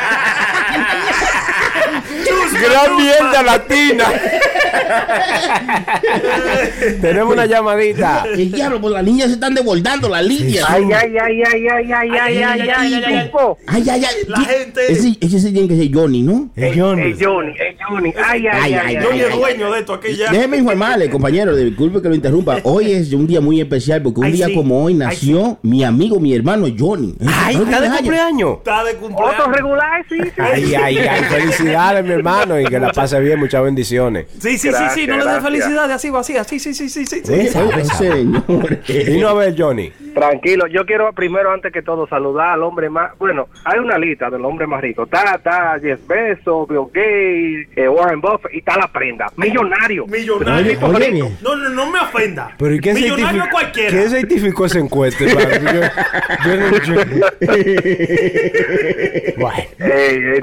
Gran 2.73 2.95
mierda 2.97 3.43
latina. 3.43 4.05
Tenemos 7.01 7.33
una 7.33 7.45
llamadita. 7.45 8.25
El 8.33 8.51
diablo, 8.51 8.81
pues 8.81 8.93
las 8.93 9.03
niñas 9.03 9.27
se 9.27 9.33
están 9.33 9.53
desbordando, 9.53 10.09
las 10.09 10.23
líneas. 10.25 10.65
Ay, 10.67 10.83
ay, 10.91 11.17
ay, 11.17 11.43
ay, 11.43 11.67
ay, 11.67 11.91
ay, 11.91 12.09
ay, 12.11 12.37
ay, 12.43 12.69
ay, 12.69 13.03
ay, 13.05 13.23
tipo. 13.25 13.57
Ay, 13.67 13.89
ay, 13.89 14.03
ay. 14.05 14.15
La 14.27 14.37
Di- 14.39 14.45
gente- 14.45 14.91
Ese, 14.91 15.17
ese 15.21 15.39
se 15.39 15.51
tiene 15.51 15.67
que 15.67 15.77
ser 15.77 15.89
Johnny, 15.93 16.21
¿no? 16.21 16.49
Es 16.55 16.75
Johnny. 16.77 17.01
Eh, 17.11 17.15
Johnny, 17.19 17.51
eh, 17.51 17.75
Johnny. 17.87 18.13
Ay, 18.23 18.47
ay, 18.51 18.73
ay, 18.73 18.93
Yo 18.95 19.09
ay, 19.11 19.17
ni 19.17 19.21
ay. 19.23 19.31
el 19.31 19.39
dueño 19.39 19.71
de 19.71 19.79
esto 19.79 19.93
aquí 19.93 20.15
ya. 20.15 20.31
Déjeme 20.31 20.57
informarle, 20.57 21.09
compañero, 21.09 21.55
disculpe 21.55 22.01
que 22.01 22.09
lo 22.09 22.15
interrumpa. 22.15 22.57
Hoy 22.63 22.91
es 22.91 23.13
un 23.13 23.27
día 23.27 23.41
muy 23.41 23.61
especial 23.61 24.01
porque 24.01 24.19
un 24.21 24.25
Ay, 24.27 24.31
día 24.33 24.47
sí. 24.47 24.55
como 24.55 24.83
hoy 24.83 24.93
Ay, 24.93 24.97
nació 24.99 25.57
mi 25.61 25.83
amigo, 25.83 26.19
mi 26.19 26.33
hermano 26.33 26.67
Johnny. 26.77 27.15
Ay, 27.25 27.55
está 27.55 27.81
de 27.81 27.89
cumpleaños. 27.89 28.57
Está 28.57 28.83
de 28.83 28.91
Otro 28.91 29.01
cumpleaños. 29.07 29.47
regular, 29.55 30.05
sí, 30.09 30.17
sí. 30.23 30.31
Ay, 30.37 30.75
ay, 30.75 30.97
ay. 30.97 31.23
Felicidades, 31.25 32.03
mi 32.03 32.11
hermano. 32.11 32.55
Y 32.63 32.67
que 32.67 32.79
la 32.79 32.91
pase 32.91 33.19
bien. 33.19 33.39
Muchas 33.39 33.63
bendiciones. 33.63 34.27
Sí, 34.39 34.57
sí, 34.57 34.69
sí, 34.71 34.83
sí. 34.93 35.07
No 35.07 35.17
le 35.17 35.31
dé 35.31 35.41
felicidades 35.41 35.95
así 35.95 36.09
vacía. 36.09 36.43
Sí, 36.43 36.59
sí, 36.59 36.73
sí, 36.73 36.89
sí, 36.89 37.05
sí. 37.05 37.21
Sabe. 37.49 37.85
señor. 37.85 38.79
Vino 38.87 39.27
a 39.29 39.33
ver, 39.33 39.55
Johnny. 39.57 39.91
Tranquilo, 40.13 40.67
yo 40.67 40.85
quiero 40.85 41.11
primero, 41.13 41.51
antes 41.51 41.71
que 41.71 41.81
todo, 41.81 42.07
saludar 42.07 42.49
al 42.49 42.63
hombre 42.63 42.89
más. 42.89 43.17
Bueno, 43.17 43.47
hay 43.65 43.79
una 43.79 43.97
lista 43.97 44.29
del 44.29 44.43
hombre 44.45 44.67
más 44.67 44.81
rico. 44.81 45.03
Está, 45.03 45.35
está 45.35 45.77
Jeff 45.81 45.99
Bezos, 46.07 46.67
Bill 46.67 46.85
Gates, 46.93 47.67
eh, 47.77 47.87
Warren 47.89 48.21
Buffett 48.21 48.53
y 48.53 48.59
está 48.59 48.77
la 48.77 48.87
prenda. 48.87 49.27
Millonario. 49.37 50.05
Millonario. 50.07 50.77
Oye, 50.81 50.95
oye, 50.95 51.11
bien. 51.11 51.37
No, 51.41 51.55
no, 51.55 51.69
no 51.69 51.89
me 51.91 51.99
ofenda. 51.99 52.55
Pero 52.57 52.75
¿y 52.75 52.79
qué 52.79 52.93
Millonario 52.93 53.43
cualquiera. 53.51 53.89
¿Qué 53.89 54.09
certificó 54.09 54.65
esa 54.65 54.79
encuesta, 54.79 55.23
hermano? 55.23 55.71
Yo, 55.73 55.81
yo 56.45 56.55
no- 56.59 56.77
yo- 56.83 57.01
Bueno. 59.37 59.63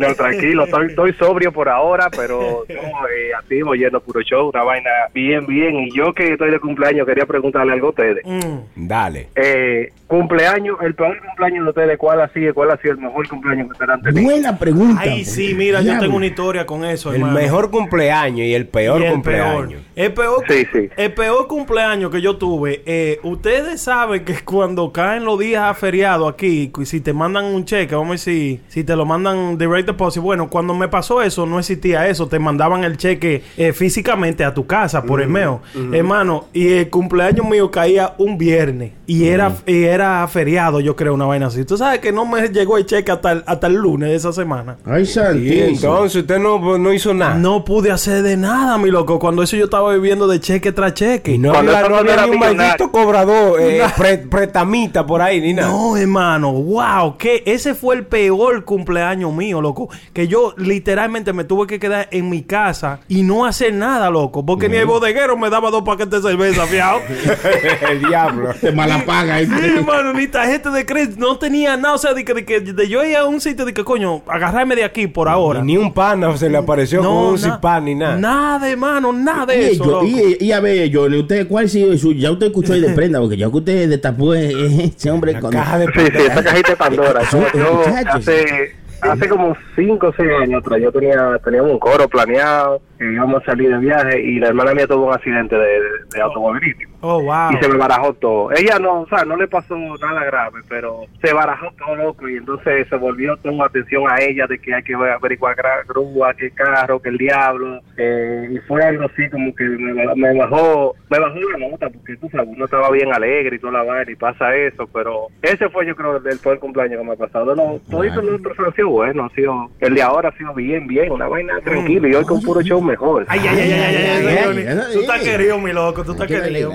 No, 0.01 0.15
tranquilo, 0.15 0.65
estoy, 0.65 0.87
estoy 0.89 1.13
sobrio 1.15 1.53
por 1.53 1.69
ahora, 1.69 2.09
pero 2.15 2.65
no, 2.69 3.09
eh, 3.09 3.35
activo, 3.39 3.75
yendo 3.75 4.01
puro 4.01 4.21
show, 4.23 4.49
una 4.51 4.63
vaina 4.63 4.91
bien, 5.15 5.47
bien. 5.47 5.75
Y 5.77 5.91
yo 5.97 6.13
que 6.13 6.33
estoy 6.33 6.51
de 6.51 6.59
cumpleaños, 6.59 7.07
quería 7.07 7.27
preguntarle 7.27 7.73
algo 7.73 7.89
a 7.89 7.91
ustedes. 7.91 8.25
Mm. 8.25 8.87
Dale. 8.89 9.29
Eh, 9.35 9.60
cumpleaños, 10.07 10.77
el 10.83 10.95
peor 10.95 11.17
cumpleaños 11.25 11.65
de 11.65 11.71
ustedes, 11.71 11.99
¿cuál 11.99 12.21
ha 12.21 12.29
sido? 12.33 12.53
¿Cuál 12.53 12.71
ha 12.73 12.77
sido 12.79 12.95
el 12.95 12.99
mejor 13.01 13.29
cumpleaños 13.29 13.67
que 13.69 13.73
ustedes 13.73 13.91
han 13.91 14.03
tenido? 14.03 14.25
Buena 14.25 14.59
pregunta. 14.59 15.01
Ay, 15.03 15.25
sí, 15.25 15.55
mira, 15.55 15.81
yo 15.83 15.99
tengo 15.99 16.17
una 16.17 16.27
historia 16.27 16.67
con 16.67 16.85
eso, 16.85 17.11
El 17.11 17.17
hermano. 17.17 17.35
mejor 17.35 17.71
cumpleaños 17.71 18.41
y 18.41 18.55
el 18.55 18.67
peor 18.67 19.01
Y 19.01 19.05
el 19.05 19.13
cumpleaños. 19.13 19.69
peor. 19.69 19.81
El 19.95 20.13
peor, 20.13 20.45
Sí, 20.49 20.67
sí. 20.73 20.89
el 20.97 21.13
peor 21.13 21.47
cumpleaños 21.47 22.11
que 22.11 22.21
yo 22.21 22.37
tuve, 22.37 22.83
eh, 22.87 23.21
ustedes 23.23 23.81
saben 23.81 24.25
que 24.25 24.35
cuando 24.45 24.91
caen 24.93 25.25
los 25.25 25.39
días 25.39 25.79
feriados 25.79 26.33
aquí, 26.33 26.69
cu- 26.71 26.85
si 26.85 27.01
te 27.01 27.13
mandan 27.13 27.45
un 27.45 27.65
cheque, 27.65 27.95
vamos 27.95 28.09
a 28.11 28.13
decir, 28.13 28.61
si 28.69 28.83
te 28.83 28.97
lo 28.97 29.05
mandan 29.07 29.59
direct 29.59 29.87
deposit, 29.87 30.23
bueno, 30.23 30.49
cuando 30.51 30.75
me 30.75 30.89
pasó 30.89 31.23
eso, 31.23 31.47
no 31.47 31.59
existía 31.59 32.09
eso, 32.09 32.27
te 32.29 32.39
mandaban 32.39 32.83
el 32.83 32.97
cheque 32.97 33.43
eh, 33.57 33.73
físicamente 33.73 34.45
a 34.45 34.53
tu 34.55 34.67
casa 34.67 35.03
por 35.05 35.21
el 35.21 35.29
mail, 35.29 35.59
hermano, 35.93 36.47
y 36.53 36.73
el 36.73 36.91
cumpleaños 36.91 37.47
mío 37.47 37.71
caía 37.71 38.15
un 38.19 38.37
viernes 38.39 38.93
y 39.07 39.29
era 39.29 39.50
y 39.67 39.85
era 39.85 40.27
feriado, 40.29 40.81
yo 40.81 40.97
creo, 40.97 41.15
una 41.15 41.27
vaina 41.27 41.47
así. 41.47 41.65
Tú 41.65 41.77
sabes 41.77 42.01
que 42.01 42.13
no 42.13 42.25
me 42.27 42.49
llegó 42.49 42.79
el 42.79 42.87
cheque 42.87 43.11
hasta 43.13 43.33
el, 43.33 43.45
hasta 43.47 43.67
el 43.67 43.75
lunes 43.75 44.09
de 44.11 44.15
esa 44.17 44.33
semana. 44.33 44.77
Ay, 44.85 45.03
Y 45.03 45.07
santísimo. 45.07 45.67
entonces 45.69 46.21
usted 46.23 46.39
no, 46.39 46.79
no 46.79 46.93
hizo 46.93 47.15
nada. 47.15 47.35
No 47.35 47.65
pude 47.65 47.91
hacer 47.91 48.23
de 48.23 48.37
nada, 48.37 48.79
mi 48.79 48.91
loco. 48.91 49.19
Cuando 49.19 49.43
eso 49.43 49.57
yo 49.57 49.65
estaba 49.65 49.93
viviendo 49.95 50.27
de 50.29 50.41
cheque 50.41 50.73
tras 50.73 50.95
cheque. 50.95 51.33
Y 51.33 51.39
no 51.39 51.53
Cuando 51.53 51.73
había, 51.77 51.83
no 51.83 51.95
no 51.95 51.97
había 52.01 52.13
era 52.15 52.27
ni 52.27 52.33
un 52.33 52.39
maldito 52.39 52.91
cobrador, 52.91 53.61
eh, 53.61 53.83
pre- 53.97 54.19
pretamita 54.19 55.07
por 55.07 55.23
ahí, 55.23 55.41
ni 55.41 55.53
nada. 55.55 55.69
No, 55.71 55.97
hermano, 55.97 56.53
wow, 56.53 57.17
que 57.17 57.43
ese 57.47 57.75
fue 57.75 57.95
el 57.97 58.07
peor 58.07 58.65
cumpleaños 58.65 59.33
mío, 59.35 59.61
loco. 59.61 59.89
Que 60.13 60.29
yo 60.29 60.55
literalmente 60.57 61.33
me 61.33 61.45
tuve 61.45 61.67
que 61.67 61.79
quedar 61.79 62.09
en 62.11 62.29
mi 62.31 62.43
casa 62.43 63.01
y 63.09 63.23
no 63.23 63.45
hacer 63.47 63.73
nada, 63.75 64.11
loco. 64.11 64.45
Porque 64.45 64.69
ni 64.69 64.77
el 64.77 64.87
bodeguero 64.87 65.37
me 65.37 65.51
daba 65.51 65.71
dos 65.71 65.83
paquetes 65.83 66.23
de 66.23 66.31
cerveza, 66.31 66.67
fiao. 66.67 67.01
el 67.91 68.01
diablo. 68.01 68.51
Te 68.61 68.73
mala 68.73 69.05
paga. 69.05 69.40
Sí, 69.47 69.77
hermano, 69.77 70.13
ni 70.13 70.27
tarjeta 70.27 70.71
de 70.71 70.85
crédito, 70.87 71.17
no 71.19 71.39
tenía 71.39 71.77
nada. 71.77 71.95
O 71.95 71.99
sea, 71.99 72.15
de 72.15 72.25
que, 72.25 72.35
de 72.35 72.45
que 72.45 72.61
de 72.61 72.89
yo 72.89 73.05
ir 73.05 73.17
a 73.17 73.25
un 73.25 73.41
sitio 73.41 73.65
de 73.65 73.73
que, 73.75 73.85
coño, 73.85 74.23
agarrarme 74.27 74.77
de 74.77 74.85
aquí 74.85 75.07
por 75.07 75.29
ahora. 75.29 75.61
Y 75.61 75.63
ni 75.65 75.77
un 75.77 75.93
pana 75.93 76.37
se 76.37 76.49
le 76.49 76.59
apareció 76.59 77.01
con 77.01 77.09
un 77.09 77.33
na- 77.35 77.39
zipán 77.39 77.85
ni 77.85 77.95
nada. 77.95 78.17
Nada, 78.17 78.69
hermano, 78.71 79.13
nada 79.13 79.47
de 79.47 79.57
Y, 79.73 79.75
eso. 79.75 79.85
yo- 79.85 80.05
y, 80.05 80.37
y 80.41 80.53
a 80.53 80.61
ver, 80.61 80.91
Johnny, 80.93 81.19
¿usted 81.19 81.47
cuál 81.49 81.65
ha 81.65 81.69
sido 81.69 81.97
su? 81.97 82.13
Ya 82.13 82.31
usted 82.31 82.47
escuchó 82.47 82.73
ahí 82.73 82.81
de 82.81 82.91
prenda, 82.91 83.21
porque 83.21 83.37
ya 83.37 83.51
que 83.51 83.57
usted 83.57 83.89
destapó 83.89 84.35
eh, 84.35 84.51
ese 84.97 85.11
hombre 85.11 85.39
con. 85.41 85.51
caja 85.53 85.79
de 85.79 85.87
Sí, 85.87 86.01
sí, 86.13 86.23
esa 86.27 86.43
cajita 86.45 86.71
de 86.71 86.77
Pandora. 86.77 87.23
Yo, 87.31 87.39
yo 87.55 87.75
Muchachos. 87.87 88.15
hace, 88.29 88.75
hace 89.03 89.29
como 89.29 89.57
5 89.77 90.07
o 90.09 90.13
6 90.17 90.29
años 90.43 90.63
atrás, 90.63 90.81
yo 90.83 90.93
tenía, 90.93 91.39
teníamos 91.45 91.73
un 91.73 91.79
coro 91.79 92.09
planeado, 92.09 92.81
que 92.99 93.13
íbamos 93.13 93.43
a 93.43 93.47
salir 93.47 93.71
de 93.71 93.79
viaje 93.79 94.21
y 94.23 94.39
la 94.39 94.49
hermana 94.49 94.75
mía 94.75 94.87
tuvo 94.87 95.07
un 95.07 95.15
accidente 95.15 95.55
de, 95.57 95.63
de, 95.63 95.81
de 96.15 96.21
automovilístico. 96.21 96.91
Oh, 97.01 97.23
wow. 97.23 97.53
Y 97.53 97.63
se 97.63 97.69
me 97.69 97.77
barajó 97.77 98.13
todo. 98.15 98.53
Ella 98.53 98.79
no, 98.79 99.03
o 99.03 99.09
sea, 99.09 99.25
no 99.25 99.37
le 99.37 99.49
pasó 99.49 99.77
nada 99.77 100.25
grave, 100.25 100.61
pero 100.69 101.07
se 101.23 101.33
barajó 101.33 101.69
todo 101.79 101.97
loco 101.97 102.29
y 102.29 102.37
entonces 102.37 102.87
se 102.89 102.97
volvió 102.97 103.37
toda 103.39 103.67
atención 103.67 104.05
a 104.09 104.21
ella 104.21 104.47
de 104.47 104.59
que 104.59 104.75
hay 104.75 104.83
que 104.83 104.95
averiguar 104.95 105.57
grúa, 105.87 106.35
qué 106.35 106.51
carro, 106.51 107.01
que 107.01 107.09
el 107.09 107.19
diablo. 107.19 107.81
Eh, 107.97 108.51
y 108.53 108.59
fue 108.67 108.83
algo 108.83 109.05
así 109.05 109.29
como 109.31 109.55
que 109.55 109.65
me, 109.65 110.15
me 110.15 110.39
bajó 110.39 110.95
me 111.11 111.19
bajó 111.19 111.35
la 111.41 111.69
nota 111.69 111.91
porque 111.91 112.17
tú 112.17 112.29
sabes, 112.31 112.49
uno 112.55 112.65
estaba 112.65 112.91
bien 112.91 113.13
alegre 113.13 113.57
y 113.57 113.59
toda 113.59 113.73
la 113.73 113.83
vaina 113.83 114.11
y 114.11 114.15
pasa 114.15 114.55
eso, 114.55 114.87
pero 114.93 115.27
ese 115.43 115.69
fue 115.69 115.85
yo 115.87 115.97
creo 115.97 116.17
el 116.17 116.39
peor 116.39 116.61
cumpleaños 116.61 117.01
que 117.01 117.05
me 117.05 117.13
ha 117.13 117.17
pasado. 117.17 117.55
No, 117.57 117.81
todos 117.91 118.07
los 118.15 118.41
otros 118.41 118.59
han 118.61 118.75
sido 118.75 118.91
buenos, 118.91 119.31
ha 119.31 119.35
sido, 119.35 119.71
el 119.81 119.95
de 119.95 120.03
ahora 120.03 120.29
ha 120.29 120.39
sido 120.39 120.55
bien, 120.55 120.87
bien, 120.87 121.11
una 121.11 121.27
vaina 121.27 121.61
tranquila 121.65 122.09
y 122.09 122.15
hoy 122.15 122.25
con 122.25 122.41
puro 122.43 122.63
show 122.63 122.81
mejor. 122.81 123.27
Ay, 123.29 123.41
ay, 123.41 123.59
ay, 123.59 123.73
ay, 123.73 123.97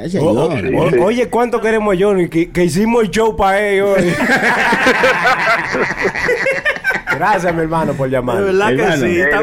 ay, 0.04 0.15
Dios. 0.20 0.74
o- 0.76 0.90
sí. 0.92 0.98
Oye, 1.00 1.28
¿cuánto 1.30 1.60
queremos 1.62 1.96
a 1.96 2.00
Johnny? 2.00 2.28
Que, 2.30 2.50
que 2.52 2.66
hicimos 2.66 3.04
el 3.04 3.10
show 3.12 3.36
para 3.36 3.60
él 3.60 3.82
hoy. 3.84 4.14
Gracias, 7.18 7.54
mi 7.54 7.62
hermano, 7.62 7.94
por 7.94 8.10
llamar. 8.10 8.38
De 8.38 8.44
verdad 8.44 8.70
que 8.76 8.98
sí. 8.98 9.20
Está- 9.20 9.40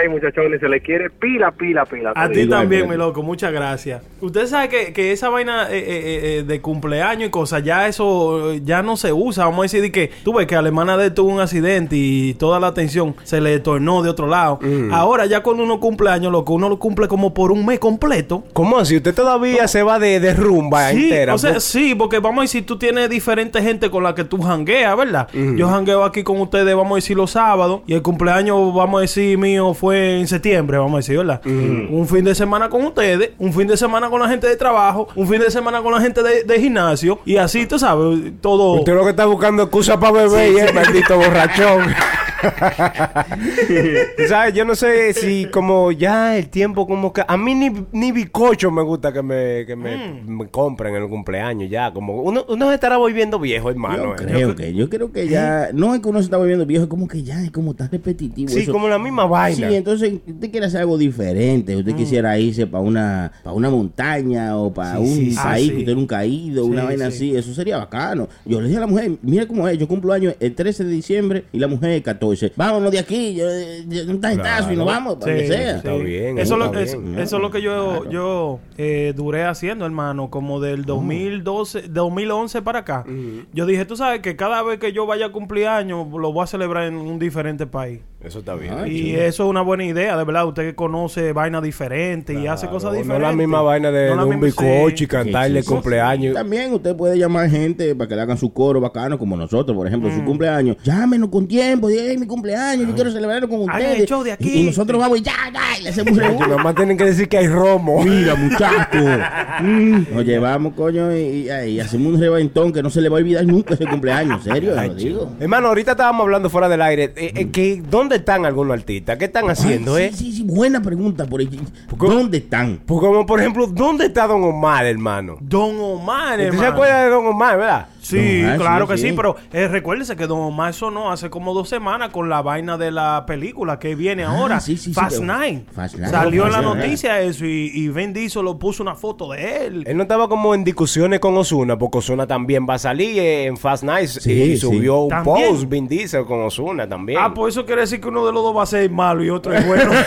ahí, 0.00 0.08
muchachones, 0.08 0.60
se 0.60 0.68
le 0.68 0.80
quiere 0.80 1.10
pila, 1.10 1.50
pila, 1.52 1.84
pila. 1.84 2.12
A 2.14 2.28
ti 2.28 2.46
también, 2.48 2.88
mi 2.88 2.96
loco, 2.96 3.22
muchas 3.22 3.52
gracias. 3.52 4.02
Usted 4.20 4.46
sabe 4.46 4.68
que, 4.68 4.92
que 4.92 5.12
esa 5.12 5.28
vaina 5.28 5.68
eh, 5.70 5.78
eh, 5.78 6.38
eh, 6.38 6.42
de 6.44 6.60
cumpleaños 6.60 7.28
y 7.28 7.30
cosas, 7.30 7.62
ya 7.62 7.86
eso 7.88 8.54
ya 8.54 8.82
no 8.82 8.96
se 8.96 9.12
usa. 9.12 9.44
Vamos 9.44 9.60
a 9.60 9.62
decir 9.62 9.82
de 9.82 9.92
que 9.92 10.10
tú 10.24 10.34
ves 10.34 10.46
que 10.46 10.54
la 10.54 10.66
hermana 10.66 10.96
de 10.96 11.06
él 11.06 11.14
tuvo 11.14 11.30
un 11.30 11.40
accidente 11.40 11.96
y 11.96 12.34
toda 12.34 12.58
la 12.60 12.68
atención 12.68 13.14
se 13.24 13.40
le 13.40 13.58
tornó 13.60 14.02
de 14.02 14.10
otro 14.10 14.26
lado. 14.26 14.58
Ahora, 14.92 15.26
ya 15.26 15.42
cuando 15.42 15.62
uno 15.64 15.80
cumpleaños, 15.80 16.32
loco, 16.32 16.54
uno 16.54 16.68
lo 16.68 16.78
cumple 16.78 17.08
como 17.08 17.34
por 17.34 17.52
un 17.52 17.64
mes 17.66 17.78
completo. 17.78 18.44
¿Cómo 18.52 18.78
así? 18.78 18.96
¿Usted 18.96 19.14
todavía 19.14 19.68
se 19.68 19.82
va 19.82 19.98
de, 19.98 20.20
de 20.20 20.34
rumba 20.34 20.90
Sí, 20.90 21.04
entera? 21.04 21.34
o 21.34 21.38
sea, 21.38 21.60
sí, 21.60 21.94
porque 21.94 22.18
vamos 22.18 22.38
a 22.38 22.42
decir, 22.42 22.64
tú 22.66 22.78
tienes 22.78 23.08
diferente 23.10 23.60
gente 23.62 23.90
con 23.90 24.02
la 24.02 24.14
que 24.14 24.24
tú 24.24 24.40
jangueas, 24.40 24.96
¿verdad? 24.96 25.28
Yo 25.32 25.68
jangueo 25.68 26.04
aquí 26.04 26.22
con 26.22 26.40
ustedes, 26.40 26.74
vamos 26.74 26.92
a 26.92 26.94
decir, 26.96 27.03
los 27.12 27.32
sábados, 27.32 27.82
y 27.86 27.92
el 27.92 28.00
cumpleaños, 28.00 28.72
vamos 28.72 28.98
a 28.98 29.00
decir, 29.02 29.36
mío 29.36 29.74
fue 29.74 30.20
en 30.20 30.26
septiembre, 30.26 30.78
vamos 30.78 30.94
a 30.94 30.96
decir, 30.98 31.18
¿verdad? 31.18 31.42
Un 31.44 32.06
fin 32.08 32.24
de 32.24 32.34
semana 32.34 32.70
con 32.70 32.84
ustedes, 32.86 33.32
un 33.38 33.52
fin 33.52 33.66
de 33.66 33.76
semana 33.76 34.08
con 34.08 34.20
la 34.20 34.28
gente 34.28 34.46
de 34.46 34.56
trabajo, 34.56 35.08
un 35.16 35.28
fin 35.28 35.40
de 35.40 35.50
semana 35.50 35.82
con 35.82 35.92
la 35.92 36.00
gente 36.00 36.22
de, 36.22 36.44
de 36.44 36.60
gimnasio, 36.60 37.18
y 37.26 37.36
así, 37.36 37.66
tú 37.66 37.78
sabes, 37.78 38.32
todo... 38.40 38.74
Usted 38.74 38.94
lo 38.94 39.04
que 39.04 39.10
está 39.10 39.26
buscando 39.26 39.64
excusa 39.64 40.00
para 40.00 40.12
beber 40.12 40.52
y 40.52 40.56
es 40.58 40.74
maldito 40.74 41.16
borrachón. 41.16 41.84
¿Sabes? 44.28 44.54
Yo 44.54 44.64
no 44.64 44.74
sé 44.74 45.12
si 45.12 45.46
como 45.46 45.92
ya 45.92 46.36
el 46.36 46.48
tiempo 46.48 46.86
como 46.86 47.12
que... 47.12 47.22
A 47.26 47.36
mí 47.36 47.54
ni, 47.54 47.70
ni 47.92 48.12
bicocho 48.12 48.70
me 48.70 48.82
gusta 48.82 49.12
que 49.12 49.22
me, 49.22 49.64
que 49.66 49.76
me, 49.76 50.22
me 50.26 50.48
compren 50.48 50.94
en 50.94 51.02
el 51.04 51.08
cumpleaños 51.08 51.70
ya. 51.70 51.92
Como 51.92 52.22
uno, 52.22 52.44
uno 52.48 52.68
se 52.68 52.74
estará 52.74 52.96
volviendo 52.96 53.38
viejo, 53.38 53.70
hermano. 53.70 54.14
Yo 54.16 54.24
eh. 54.24 54.26
creo 54.26 54.56
que, 54.56 54.74
yo 54.74 54.88
creo 54.88 55.12
que 55.12 55.28
ya, 55.28 55.70
no 55.72 55.94
es 55.94 56.00
que 56.00 56.08
uno 56.08 56.18
se 56.18 56.24
está 56.24 56.36
volviendo 56.36 56.66
viejo, 56.66 56.84
es 56.84 56.90
como 56.94 57.08
que 57.08 57.24
ya 57.24 57.42
es 57.42 57.50
como 57.50 57.74
tan 57.74 57.90
repetitivo. 57.90 58.48
Sí, 58.48 58.60
eso. 58.60 58.72
como 58.72 58.86
la 58.88 59.00
misma 59.00 59.26
vaina. 59.26 59.68
Sí, 59.68 59.74
entonces 59.74 60.12
usted 60.26 60.50
quiere 60.52 60.66
hacer 60.66 60.80
algo 60.82 60.96
diferente, 60.96 61.74
Mm. 61.74 61.78
usted 61.80 61.96
quisiera 61.96 62.38
irse 62.38 62.68
para 62.68 62.84
una, 62.84 63.32
para 63.42 63.54
una 63.56 63.68
montaña 63.68 64.56
o 64.56 64.72
para 64.72 64.98
Sí, 64.98 65.02
un 65.02 65.30
sí, 65.32 65.36
país 65.36 65.70
Ah, 65.70 65.72
que 65.74 65.78
usted 65.80 65.94
nunca 65.96 66.18
ha 66.18 66.24
ido, 66.26 66.64
una 66.64 66.84
vaina 66.84 67.10
sí. 67.10 67.30
así, 67.30 67.36
eso 67.36 67.52
sería 67.52 67.78
bacano. 67.78 68.28
Yo 68.44 68.60
le 68.60 68.68
dije 68.68 68.76
a 68.78 68.82
la 68.82 68.86
mujer, 68.86 69.10
mira 69.22 69.46
cómo 69.48 69.66
es, 69.66 69.76
yo 69.76 69.88
cumplo 69.88 70.12
años 70.12 70.36
el 70.38 70.54
13 70.54 70.84
de 70.84 70.90
diciembre 70.92 71.44
y 71.52 71.58
la 71.58 71.66
mujer 71.66 71.90
el 71.90 72.02
14. 72.02 72.46
dice, 72.46 72.54
vámonos 72.56 72.92
de 72.92 73.00
aquí, 73.00 73.34
yo, 73.34 73.44
yo- 73.88 74.04
un 74.10 74.20
tarjetazo 74.20 74.72
y 74.72 74.76
nos 74.76 74.86
vamos, 74.86 75.16
para 75.16 75.36
Sí, 75.36 75.46
sea. 75.48 75.76
Está 75.78 75.94
bien, 75.96 76.38
Eso, 76.38 76.54
está 76.54 76.70
lo, 76.72 76.78
es- 76.78 76.92
bien. 77.02 77.18
eso 77.18 77.36
es 77.36 77.42
lo 77.42 77.50
que 77.50 77.60
yo, 77.60 78.08
yo 78.08 78.60
eh, 78.78 79.12
duré 79.16 79.44
haciendo, 79.44 79.84
hermano, 79.84 80.30
como 80.30 80.60
del 80.60 80.84
2012, 80.84 81.82
2011 81.88 82.62
para 82.62 82.80
acá. 82.80 83.04
Yo 83.52 83.66
dije, 83.66 83.84
tú 83.84 83.96
sabes 83.96 84.20
que 84.20 84.36
cada 84.36 84.62
vez 84.62 84.78
que 84.78 84.92
yo 84.92 85.06
vaya 85.06 85.26
a 85.26 85.32
cumplir 85.32 85.66
años, 85.66 86.06
lo 86.10 86.32
voy 86.32 86.44
a 86.44 86.46
celebrar 86.46 86.83
en 86.86 86.96
un 86.96 87.18
diferente 87.18 87.66
país. 87.66 88.00
Eso 88.22 88.38
está 88.38 88.54
bien. 88.54 88.72
Ay, 88.78 88.90
Y 88.96 89.10
chulo. 89.12 89.22
eso 89.22 89.44
es 89.44 89.50
una 89.50 89.60
buena 89.60 89.84
idea, 89.84 90.16
de 90.16 90.24
verdad. 90.24 90.46
Usted 90.46 90.62
que 90.62 90.74
conoce 90.74 91.34
vainas 91.34 91.62
diferentes 91.62 92.34
y 92.38 92.46
hace 92.46 92.68
cosas 92.68 92.92
No, 92.92 92.96
diferentes. 92.96 93.08
No 93.08 93.14
es 93.16 93.32
la 93.32 93.36
misma 93.36 93.60
vaina 93.60 93.90
de, 93.90 94.08
No 94.14 94.16
de 94.16 94.22
un 94.24 94.40
misma- 94.40 94.44
bizcocho 94.46 94.96
sí. 94.96 95.04
y 95.04 95.06
cantarle 95.06 95.60
Sí, 95.60 95.62
sí, 95.62 95.68
sí. 95.68 95.74
cumpleaños. 95.74 96.34
También 96.34 96.72
usted 96.72 96.96
puede 96.96 97.18
llamar 97.18 97.50
gente 97.50 97.94
para 97.94 98.08
que 98.08 98.16
le 98.16 98.22
hagan 98.22 98.38
su 98.38 98.50
coro 98.54 98.80
bacano, 98.80 99.18
como 99.18 99.36
nosotros, 99.36 99.76
por 99.76 99.86
ejemplo, 99.86 100.08
Mm. 100.08 100.16
su 100.16 100.24
cumpleaños. 100.24 100.76
Llámenos 100.82 101.28
con 101.28 101.46
tiempo, 101.46 101.88
"Hey, 101.90 102.16
mi 102.18 102.26
cumpleaños, 102.26 102.88
yo 102.88 102.94
quiero 102.94 103.10
celebrarlo 103.10 103.46
con 103.48 103.60
ustedes. 103.60 104.00
el 104.00 104.06
show 104.06 104.22
de 104.22 104.32
aquí. 104.32 104.48
Y, 104.48 104.60
y 104.60 104.62
nosotros 104.64 104.98
vamos 104.98 105.18
y 105.18 105.22
ya, 105.22 105.32
ya, 105.52 105.78
y 105.78 105.82
le 105.82 105.88
hacemos 105.90 106.14
tienen 106.76 106.96
que 106.96 107.04
decir 107.04 107.28
que 107.28 107.36
hay 107.38 107.48
romo. 107.48 108.02
Mira, 108.04 108.34
muchacho. 108.34 108.98
Mm, 109.60 110.06
Nos 110.14 110.24
llevamos, 110.24 110.72
coño, 110.74 111.14
y, 111.14 111.48
y- 111.48 111.70
y 111.74 111.80
hacemos 111.80 112.14
un 112.14 112.20
reventón 112.20 112.72
que 112.72 112.82
no 112.82 112.90
se 112.90 113.00
le 113.00 113.08
va 113.08 113.18
a 113.18 113.20
olvidar 113.20 113.44
nunca 113.46 113.74
ese 113.74 113.86
cumpleaños. 113.86 114.42
¿Serio? 114.42 114.74
Lo 114.74 114.94
digo. 114.94 115.32
Hermano, 115.38 115.68
ahorita 115.68 115.92
estábamos 115.92 116.22
hablando 116.24 116.50
fuera 116.50 116.68
del 116.74 116.82
aire. 116.82 117.12
eh, 117.16 117.32
eh, 117.34 117.50
que, 117.50 117.82
¿Dónde 117.90 118.16
están 118.16 118.44
algunos 118.44 118.74
artistas? 118.78 119.16
¿Qué 119.18 119.24
están 119.26 119.48
haciendo, 119.50 119.94
Ay, 119.96 120.04
eh? 120.04 120.12
sí, 120.14 120.32
sí, 120.32 120.42
buena 120.44 120.80
pregunta. 120.82 121.26
Por 121.26 121.40
ahí. 121.40 121.60
¿Dónde 121.98 122.38
están? 122.38 122.80
Pues 122.84 123.00
como 123.00 123.24
por 123.26 123.40
ejemplo, 123.40 123.66
¿dónde 123.66 124.06
está 124.06 124.26
Don 124.26 124.42
Omar, 124.44 124.86
hermano? 124.86 125.36
Don 125.40 125.78
Omar, 125.80 126.32
¿Usted 126.38 126.42
se 126.42 126.46
hermano. 126.48 126.68
acuerda 126.72 127.04
de 127.04 127.10
Don 127.10 127.26
Omar, 127.26 127.56
verdad? 127.58 127.86
Sí, 128.04 128.42
Don 128.42 128.58
claro 128.58 128.86
sí, 128.86 128.92
que 128.92 128.98
sí, 128.98 129.08
sí. 129.08 129.14
pero 129.16 129.36
eh, 129.52 129.68
recuérdese 129.68 130.16
que 130.16 130.26
Don 130.26 130.40
Omar 130.40 130.74
sonó 130.74 131.10
hace 131.10 131.30
como 131.30 131.54
dos 131.54 131.68
semanas 131.68 132.10
con 132.10 132.28
la 132.28 132.42
vaina 132.42 132.76
de 132.78 132.90
la 132.90 133.24
película 133.26 133.78
que 133.78 133.94
viene 133.94 134.24
Ah, 134.24 134.36
ahora, 134.38 134.60
sí, 134.60 134.76
Fast 134.76 135.20
Nine. 135.20 135.64
Fast 135.74 135.96
Nine. 135.96 136.08
Salió 136.08 136.46
en 136.46 136.52
la 136.52 136.60
Nine. 136.60 136.74
noticia 136.74 137.20
eso 137.20 137.44
y, 137.46 137.70
y 137.74 137.88
Vin 137.88 138.12
Diesel 138.12 138.44
lo 138.44 138.58
puso 138.58 138.82
una 138.82 138.94
foto 138.94 139.30
de 139.32 139.66
él. 139.66 139.84
Él 139.86 139.96
no 139.96 140.02
estaba 140.02 140.28
como 140.28 140.54
en 140.54 140.64
discusiones 140.64 141.20
con 141.20 141.36
Osuna, 141.36 141.78
porque 141.78 141.98
Osuna 141.98 142.26
también 142.26 142.66
va 142.68 142.74
a 142.74 142.78
salir 142.78 143.18
en 143.18 143.56
Fast 143.56 143.84
Night 143.84 144.08
Sí, 144.08 144.32
y 144.32 144.50
sí. 144.52 144.56
subió 144.58 144.98
un 145.00 145.08
También. 145.08 145.48
post 145.50 145.68
Vin 145.68 145.88
Diesel 145.88 146.24
con 146.24 146.42
Osuna 146.42 146.88
también. 146.88 147.18
Ah, 147.22 147.32
pues 147.34 147.54
eso 147.54 147.64
quiere 147.64 147.82
decir 147.82 148.00
que 148.00 148.08
uno 148.08 148.24
de 148.26 148.32
los 148.32 148.42
dos 148.42 148.56
va 148.56 148.62
a 148.62 148.66
ser 148.66 148.90
malo 148.90 149.24
y 149.24 149.30
otro 149.30 149.52
es 149.54 149.66
bueno. 149.66 149.90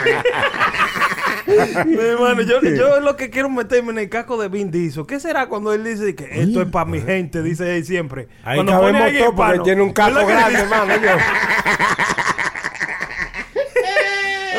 Mi 1.86 1.94
hermano, 2.00 2.42
yo, 2.42 2.60
yo 2.62 3.00
lo 3.00 3.16
que 3.16 3.30
quiero 3.30 3.48
meterme 3.48 3.92
en 3.92 3.98
el 3.98 4.08
casco 4.08 4.40
de 4.40 4.48
Vin 4.48 4.70
Diesel. 4.70 5.06
¿Qué 5.06 5.20
será 5.20 5.48
cuando 5.48 5.72
él 5.72 5.84
dice 5.84 6.14
que 6.14 6.42
esto 6.42 6.62
es 6.62 6.68
para 6.68 6.84
mi 6.84 7.00
gente? 7.00 7.42
Dice 7.42 7.76
él 7.76 7.84
siempre. 7.84 8.28
Ahí 8.44 8.56
cuando 8.56 8.80
porque 8.80 9.20
hispano, 9.20 9.62
tiene 9.62 9.82
un 9.82 9.92
casco 9.92 10.26
grande, 10.26 10.60
hermano. 10.60 10.92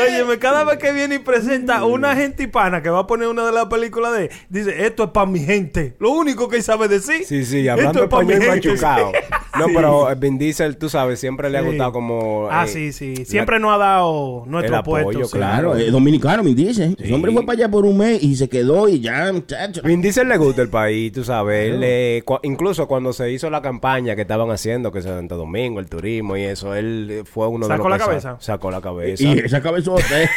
Óyeme, 0.07 0.39
cada 0.39 0.63
vez 0.63 0.77
que 0.77 0.91
viene 0.91 1.15
y 1.15 1.19
presenta 1.19 1.83
una 1.85 2.15
gente 2.15 2.43
hispana 2.43 2.81
que 2.81 2.89
va 2.89 2.99
a 2.99 3.07
poner 3.07 3.27
una 3.27 3.45
de 3.45 3.51
las 3.51 3.65
películas 3.65 4.13
de 4.13 4.25
él, 4.25 4.29
dice, 4.49 4.85
esto 4.85 5.05
es 5.05 5.09
para 5.11 5.25
mi 5.25 5.39
gente. 5.39 5.95
Lo 5.99 6.11
único 6.11 6.47
que 6.49 6.57
él 6.57 6.63
sabe 6.63 6.87
decir. 6.87 7.23
Sí, 7.25 7.45
sí, 7.45 7.67
hablando 7.67 7.91
esto 7.91 8.03
es 8.05 8.09
pa' 8.09 8.23
mi 8.23 8.33
español 8.33 8.53
gente". 8.61 8.69
machucado. 8.69 9.11
No, 9.59 9.65
Sí. 9.67 9.73
pero 9.75 10.09
eh, 10.09 10.15
Vin 10.15 10.37
Diesel, 10.37 10.77
tú 10.77 10.87
sabes, 10.87 11.19
siempre 11.19 11.49
le 11.49 11.57
ha 11.57 11.61
Sí. 11.61 11.67
gustado 11.67 11.91
como... 11.91 12.47
Ah, 12.49 12.63
eh, 12.63 12.67
sí, 12.69 12.93
sí. 12.93 13.15
la- 13.17 13.25
Siempre 13.25 13.59
nos 13.59 13.73
ha 13.73 13.77
dado 13.77 14.43
nuestro 14.47 14.73
el 14.75 14.79
apoyo, 14.79 15.03
puesto. 15.03 15.25
sí. 15.25 15.37
Claro, 15.37 15.75
es 15.75 15.91
dominicano, 15.91 16.41
me 16.41 16.53
dice. 16.55 16.95
El 16.97 17.13
hombre 17.13 17.33
fue 17.33 17.45
para 17.45 17.57
allá 17.57 17.69
por 17.69 17.85
un 17.85 17.97
mes 17.97 18.23
y 18.23 18.37
se 18.37 18.47
quedó 18.47 18.87
y 18.87 19.01
ya, 19.01 19.29
muchacho. 19.33 19.81
Vin 19.83 20.01
Diesel 20.01 20.29
le 20.29 20.37
gusta 20.37 20.61
el 20.61 20.69
país, 20.69 21.11
tú 21.11 21.25
sabes. 21.25 21.75
Eh, 21.81 22.23
cua- 22.25 22.39
incluso 22.43 22.87
cuando 22.87 23.11
se 23.11 23.29
hizo 23.29 23.49
la 23.49 23.61
campaña 23.61 24.15
que 24.15 24.21
estaban 24.21 24.49
haciendo, 24.51 24.89
que 24.89 25.01
Santo 25.01 25.35
Domingo, 25.35 25.81
el 25.81 25.87
turismo 25.87 26.37
y 26.37 26.43
eso, 26.43 26.73
él 26.73 27.07
eh, 27.11 27.23
fue 27.25 27.47
uno 27.49 27.65
de 27.67 27.69
los 27.71 27.77
¿Sacó 27.77 27.89
la 27.89 27.97
cabeza? 27.99 28.37
Sacó 28.39 28.71
la 28.71 28.79
cabeza. 28.79 29.21
Y 29.21 29.37
esa 29.39 29.61
cabezota, 29.95 30.23
¿eh? 30.23 30.29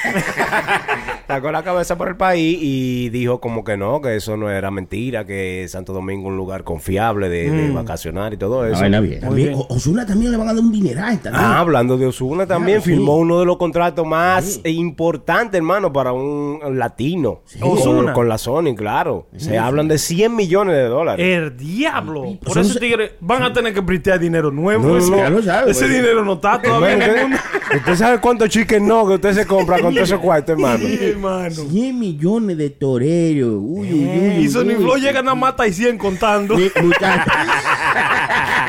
Sacó 1.26 1.50
la 1.50 1.62
cabeza 1.62 1.96
por 1.96 2.08
el 2.08 2.16
país 2.16 2.58
y 2.60 3.08
dijo 3.08 3.40
como 3.40 3.64
que 3.64 3.76
no, 3.76 4.00
que 4.02 4.14
eso 4.16 4.36
no 4.36 4.50
era 4.50 4.70
mentira, 4.70 5.24
que 5.24 5.66
Santo 5.68 5.92
Domingo 5.92 6.22
es 6.28 6.32
un 6.32 6.36
lugar 6.36 6.64
confiable 6.64 7.28
de, 7.28 7.50
de 7.50 7.68
Mm. 7.68 7.74
vacacionar 7.74 8.34
y 8.34 8.36
todo 8.36 8.66
eso. 8.66 8.80
Vaina 8.80 9.00
bien. 9.00 9.20
También, 9.20 9.48
bien. 9.48 9.58
O- 9.58 9.74
Osuna 9.74 10.04
también 10.04 10.32
le 10.32 10.36
van 10.38 10.48
a 10.48 10.54
dar 10.54 10.62
un 10.62 10.70
dineral 10.70 11.18
también. 11.20 11.42
Ah, 11.44 11.58
hablando 11.60 11.96
de 11.96 12.06
Osuna 12.06 12.46
también, 12.46 12.78
Claro, 12.78 12.84
sí. 12.84 12.90
firmó 12.90 13.16
uno 13.16 13.40
de 13.40 13.46
los 13.46 13.56
contratos 13.56 14.06
más 14.06 14.60
importantes, 14.64 15.56
hermano, 15.58 15.92
para 15.92 16.12
un 16.12 16.60
latino. 16.78 17.40
Con- 17.58 17.72
Ozuna. 17.72 18.12
Con, 18.12 18.28
la 18.28 18.36
Sony, 18.38 18.74
claro. 18.76 19.28
Se 19.36 19.58
hablan 19.58 19.88
de 19.88 19.98
100 19.98 20.34
millones 20.36 20.74
de 20.76 20.84
dólares. 20.84 21.24
El 21.26 21.56
diablo. 21.56 22.38
Por 22.44 22.58
eso 22.58 22.78
tigres 22.78 23.12
van 23.20 23.42
a 23.42 23.52
tener 23.52 23.72
que 23.72 23.82
pristear 23.82 24.18
dinero 24.20 24.50
nuevo. 24.50 24.82
No, 24.82 24.88
no, 24.94 24.98
ese 24.98 25.10
no. 25.10 25.16
Ya 25.16 25.30
lo 25.30 25.42
sabe, 25.42 25.70
ese 25.70 25.86
güey. 25.86 25.96
dinero 26.00 26.24
no 26.24 26.34
está 26.34 26.60
todavía 26.60 26.92
en 26.92 27.02
el 27.02 27.08
mundo. 27.08 27.36
Hermano, 27.36 27.40
usted, 27.64 27.76
usted 27.78 27.94
sabe 27.96 28.18
cuántos 28.20 28.48
chicken 28.50 28.86
no 28.86 29.06
que 29.06 29.14
usted 29.14 29.32
se 29.32 29.43
compra 29.46 29.80
con 29.80 29.94
todo 29.94 30.04
ese 30.04 30.16
cuarto, 30.24 30.52
hermano. 30.52 30.84
hermano. 30.86 31.54
100 31.70 31.98
millones 31.98 32.56
de 32.58 32.70
toreros. 32.70 33.54
Uy, 33.60 33.92
uy, 33.92 34.04
uy. 34.38 34.44
Y 34.44 34.48
Sony 34.48 34.68
uy. 34.68 34.74
Flow 34.76 34.96
llega 34.96 35.22
nada 35.22 35.34
más 35.34 35.50
hasta 35.50 35.70
100 35.72 35.98
contando. 35.98 36.56
Mi- 36.56 36.70
muchacho. 36.82 37.30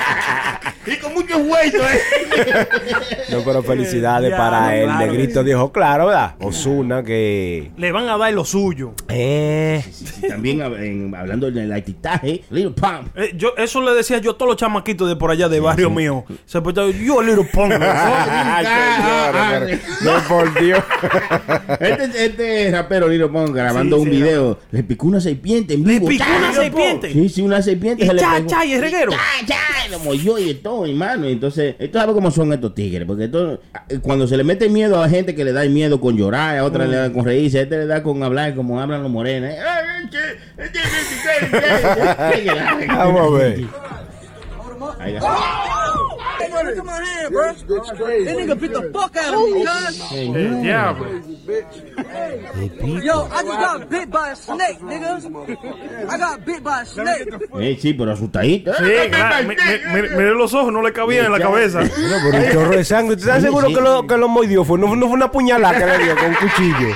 y 0.87 0.97
con 0.97 1.13
muchos 1.13 1.37
huesos, 1.41 1.81
¿eh? 1.81 2.67
No, 3.31 3.41
pero 3.43 3.63
felicidades 3.63 4.29
Ya, 4.31 4.37
para 4.37 4.75
el 4.77 4.85
claro. 4.85 5.05
negrito 5.11 5.43
dijo, 5.43 5.71
claro, 5.71 6.07
¿verdad? 6.07 6.35
Osuna 6.39 7.03
que... 7.03 7.71
Le 7.77 7.91
van 7.91 8.07
a 8.07 8.17
dar 8.17 8.31
lo 8.33 8.45
suyo. 8.45 8.93
Eh, 9.09 9.83
Sí, 9.91 10.05
sí, 10.07 10.27
también 10.27 10.61
en- 10.61 11.13
hablando 11.15 11.49
del 11.51 11.71
artistaje, 11.71 12.43
Little 12.49 12.71
Pump. 12.71 13.15
Eh, 13.17 13.33
yo, 13.35 13.53
eso 13.57 13.81
le 13.81 13.93
decía 13.93 14.17
yo 14.19 14.31
a 14.31 14.37
todos 14.37 14.49
los 14.49 14.57
chamaquitos 14.57 15.07
de 15.09 15.15
por 15.15 15.31
allá 15.31 15.49
de 15.49 15.59
barrio 15.59 15.89
mío. 15.89 16.23
Se 16.45 16.61
portaban, 16.61 16.91
yo 16.93 17.21
little 17.21 17.45
pero- 17.53 17.79
no, 20.01 20.27
por 20.27 20.59
Dios. 20.59 20.79
Este, 21.79 22.25
este 22.25 22.71
rapero 22.71 23.07
Little 23.07 23.27
Pump 23.27 23.49
grabando 23.53 23.97
Sí, 23.97 24.01
un 24.03 24.09
sí, 24.09 24.15
video, 24.17 24.59
le 24.71 24.83
picó 24.83 25.07
una 25.07 25.19
serpiente 25.19 25.73
en 25.73 25.83
vivo. 25.83 26.07
picó 26.07 26.23
¡Cha! 26.23 26.37
una 26.37 26.53
serpiente? 26.53 27.11
Sí, 27.13 27.29
sí, 27.29 27.41
una 27.41 27.61
serpiente. 27.61 28.03
Y 28.03 28.07
se 28.07 28.13
le 28.13 28.19
cha, 28.21 28.33
pegó. 28.35 28.47
cha, 28.49 28.65
y 28.65 28.73
es 28.73 28.81
reguero. 28.81 29.11
Cha, 29.11 29.17
cha, 29.45 29.87
y 29.87 29.91
lo 29.91 29.99
molló 29.99 30.37
y 30.37 30.45
de 30.45 30.53
todo, 30.75 30.85
hermano. 30.85 31.27
Entonces, 31.27 31.75
esto 31.79 31.99
sabe 31.99 32.13
cómo 32.13 32.31
son 32.31 32.53
estos 32.53 32.73
tigres. 32.73 33.05
Porque 33.07 33.25
esto, 33.25 33.59
eh, 33.89 33.99
cuando 34.01 34.27
se 34.27 34.37
le 34.37 34.43
mete 34.43 34.69
miedo 34.69 35.01
a 35.01 35.09
gente 35.09 35.35
que 35.35 35.43
le 35.43 35.53
da 35.53 35.63
miedo 35.65 35.99
con 35.99 36.17
llorar, 36.17 36.57
a 36.57 36.63
otra 36.65 36.85
le 36.85 36.95
da 36.95 37.11
con 37.11 37.25
reírse, 37.25 37.59
a 37.59 37.61
este 37.63 37.77
le 37.77 37.85
da 37.85 38.03
con 38.03 38.23
hablar 38.23 38.55
como 38.55 38.79
hablan 38.79 39.03
los 39.03 39.11
morenos. 39.11 39.51
Eh, 46.39 46.43
ay, 46.43 46.65
che, 46.65 46.71
eh, 46.71 46.75
che, 46.75 46.81
che, 46.81 46.85
che, 46.85 46.85
che, 46.85 47.15
che. 47.15 47.69
Vamos 47.69 47.89
a 47.89 47.93
ver. 47.93 48.27
Ahí 49.35 49.63
va. 49.63 50.15
El 50.15 50.61
diablo. 50.61 51.05
Yo, 53.03 53.27
I 53.31 53.43
just 53.45 53.59
got 53.59 53.89
bit 53.89 54.09
by 54.09 54.29
a 54.31 54.35
snake, 54.35 54.79
nigga. 54.81 55.17
I 56.09 56.17
got 56.17 56.45
bit 56.45 56.61
by 56.63 56.81
a 56.81 56.85
snake. 56.85 57.27
Eh, 57.59 57.77
sí, 57.81 57.93
pero 57.93 58.11
asustadito. 58.11 58.73
Sí, 58.75 58.83
mi- 58.83 60.01
Mire 60.15 60.31
los 60.31 60.53
ojos, 60.53 60.71
no 60.73 60.81
le 60.81 60.91
cabían 60.93 61.25
en 61.27 61.31
la 61.31 61.39
cabeza. 61.39 61.81
No, 61.81 61.89
pero 62.31 62.37
un 62.43 62.51
chorro 62.53 62.71
de 62.77 62.83
sangre. 62.83 63.15
¿Usted 63.15 63.29
está 63.29 63.41
seguro 63.41 63.67
que 63.67 63.81
lo, 63.81 64.05
que 64.07 64.17
lo 64.17 64.27
mordió? 64.27 64.63
Fue, 64.63 64.77
no, 64.79 64.95
no 64.95 65.05
fue 65.07 65.15
una 65.15 65.31
puñalada 65.31 65.77
que 65.77 65.85
le 65.85 66.03
dio 66.05 66.15
con 66.15 66.25
un 66.27 66.35
cuchillo. 66.35 66.95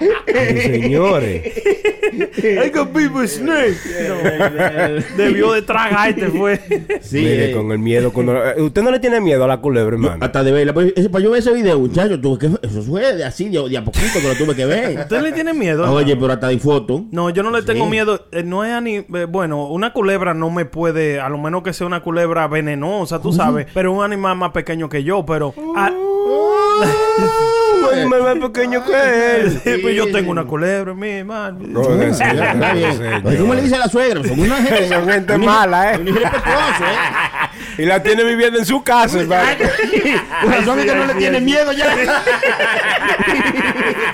Señores. 0.26 1.42
I 2.38 2.70
got 2.70 2.92
bit 2.92 3.12
by 3.12 3.24
a 3.24 3.28
snake. 3.28 3.76
Debió 5.16 5.52
de 5.52 5.62
tragarte, 5.62 6.26
fue. 6.28 6.58
Sí, 7.00 7.18
Mire, 7.18 7.50
eh. 7.50 7.54
con 7.54 7.70
el 7.72 7.78
miedo. 7.78 8.12
cuando- 8.12 8.36
eh, 8.44 8.60
¿Usted 8.62 8.82
no 8.82 8.90
le 8.90 8.98
tiene 9.00 9.20
miedo 9.20 9.44
a 9.44 9.48
la 9.48 9.58
culebra, 9.60 9.94
hermano? 9.94 10.18
Hasta 10.24 10.42
de 10.42 10.52
verla. 10.52 10.72
Pues, 10.74 10.92
para 11.10 11.22
yo 11.24 11.30
ver 11.30 11.40
ese 11.40 11.52
video, 11.52 11.78
muchacho, 11.78 12.20
tuve 12.20 12.38
que, 12.38 12.66
eso 12.66 12.82
fue 12.82 13.14
de 13.14 13.24
así, 13.24 13.48
de, 13.48 13.68
de 13.68 13.78
a 13.78 13.84
poquito 13.84 14.20
que 14.20 14.28
lo 14.28 14.34
tuve 14.34 14.54
que 14.54 14.64
ver. 14.66 14.98
¿Usted 15.00 15.20
le 15.22 15.32
tiene 15.32 15.52
miedo? 15.52 15.90
Oye, 15.92 16.16
pero 16.16 16.32
hasta 16.32 16.48
de 16.48 16.58
foto. 16.58 17.04
No, 17.10 17.30
yo 17.30 17.42
no 17.42 17.50
le 17.50 17.62
tengo 17.62 17.86
miedo. 17.86 18.26
eh, 18.32 18.42
no 18.42 18.64
es 18.64 18.72
ani 18.72 18.96
eh, 18.96 19.26
bueno, 19.28 19.66
una 19.68 19.92
culebra 19.92 20.34
no 20.34 20.50
me 20.50 20.64
puede, 20.64 21.20
a 21.20 21.28
lo 21.28 21.38
menos 21.38 21.62
que 21.62 21.72
sea 21.72 21.86
una 21.86 22.00
culebra 22.02 22.46
venenosa, 22.48 23.20
tú 23.20 23.32
sabes, 23.32 23.66
pero 23.74 23.92
un 23.92 24.02
animal 24.04 24.36
más 24.36 24.52
pequeño 24.52 24.88
que 24.88 25.02
yo, 25.04 25.24
pero 25.26 25.54
ah, 25.76 25.90
Un 27.92 27.98
animal 27.98 28.22
más 28.40 28.50
pequeño 28.50 28.84
que 28.84 29.40
él. 29.40 29.60
sí, 29.64 29.70
pues 29.88 29.96
yo 29.96 30.12
tengo 30.12 30.30
una 30.30 30.44
culebra, 30.44 30.94
mi 30.94 31.08
hermano. 31.08 31.80
Oiga, 31.80 32.12
sí, 32.12 32.22
Está 32.22 32.72
bien. 32.74 33.22
¿Cómo 33.38 33.54
le 33.54 33.62
dice 33.62 33.76
a 33.76 33.78
la 33.78 33.88
suegra? 33.88 34.22
Son 34.22 34.38
una 34.38 34.56
gente, 34.56 34.88
Son 34.88 35.08
gente 35.08 35.38
mala, 35.38 35.92
¿eh? 35.94 35.98
Un 35.98 36.08
irrespetuoso, 36.08 36.84
¿eh? 36.84 37.48
Y 37.78 37.84
la 37.86 38.02
tiene 38.02 38.24
viviendo 38.24 38.58
en 38.58 38.66
su 38.66 38.82
casa, 38.82 39.20
hermano. 39.20 39.46
Razón 40.44 40.80
es 40.80 40.84
que 40.86 40.94
no 40.94 41.06
le 41.06 41.14
tiene 41.14 41.40
miedo 41.40 41.72
ya. 41.72 41.86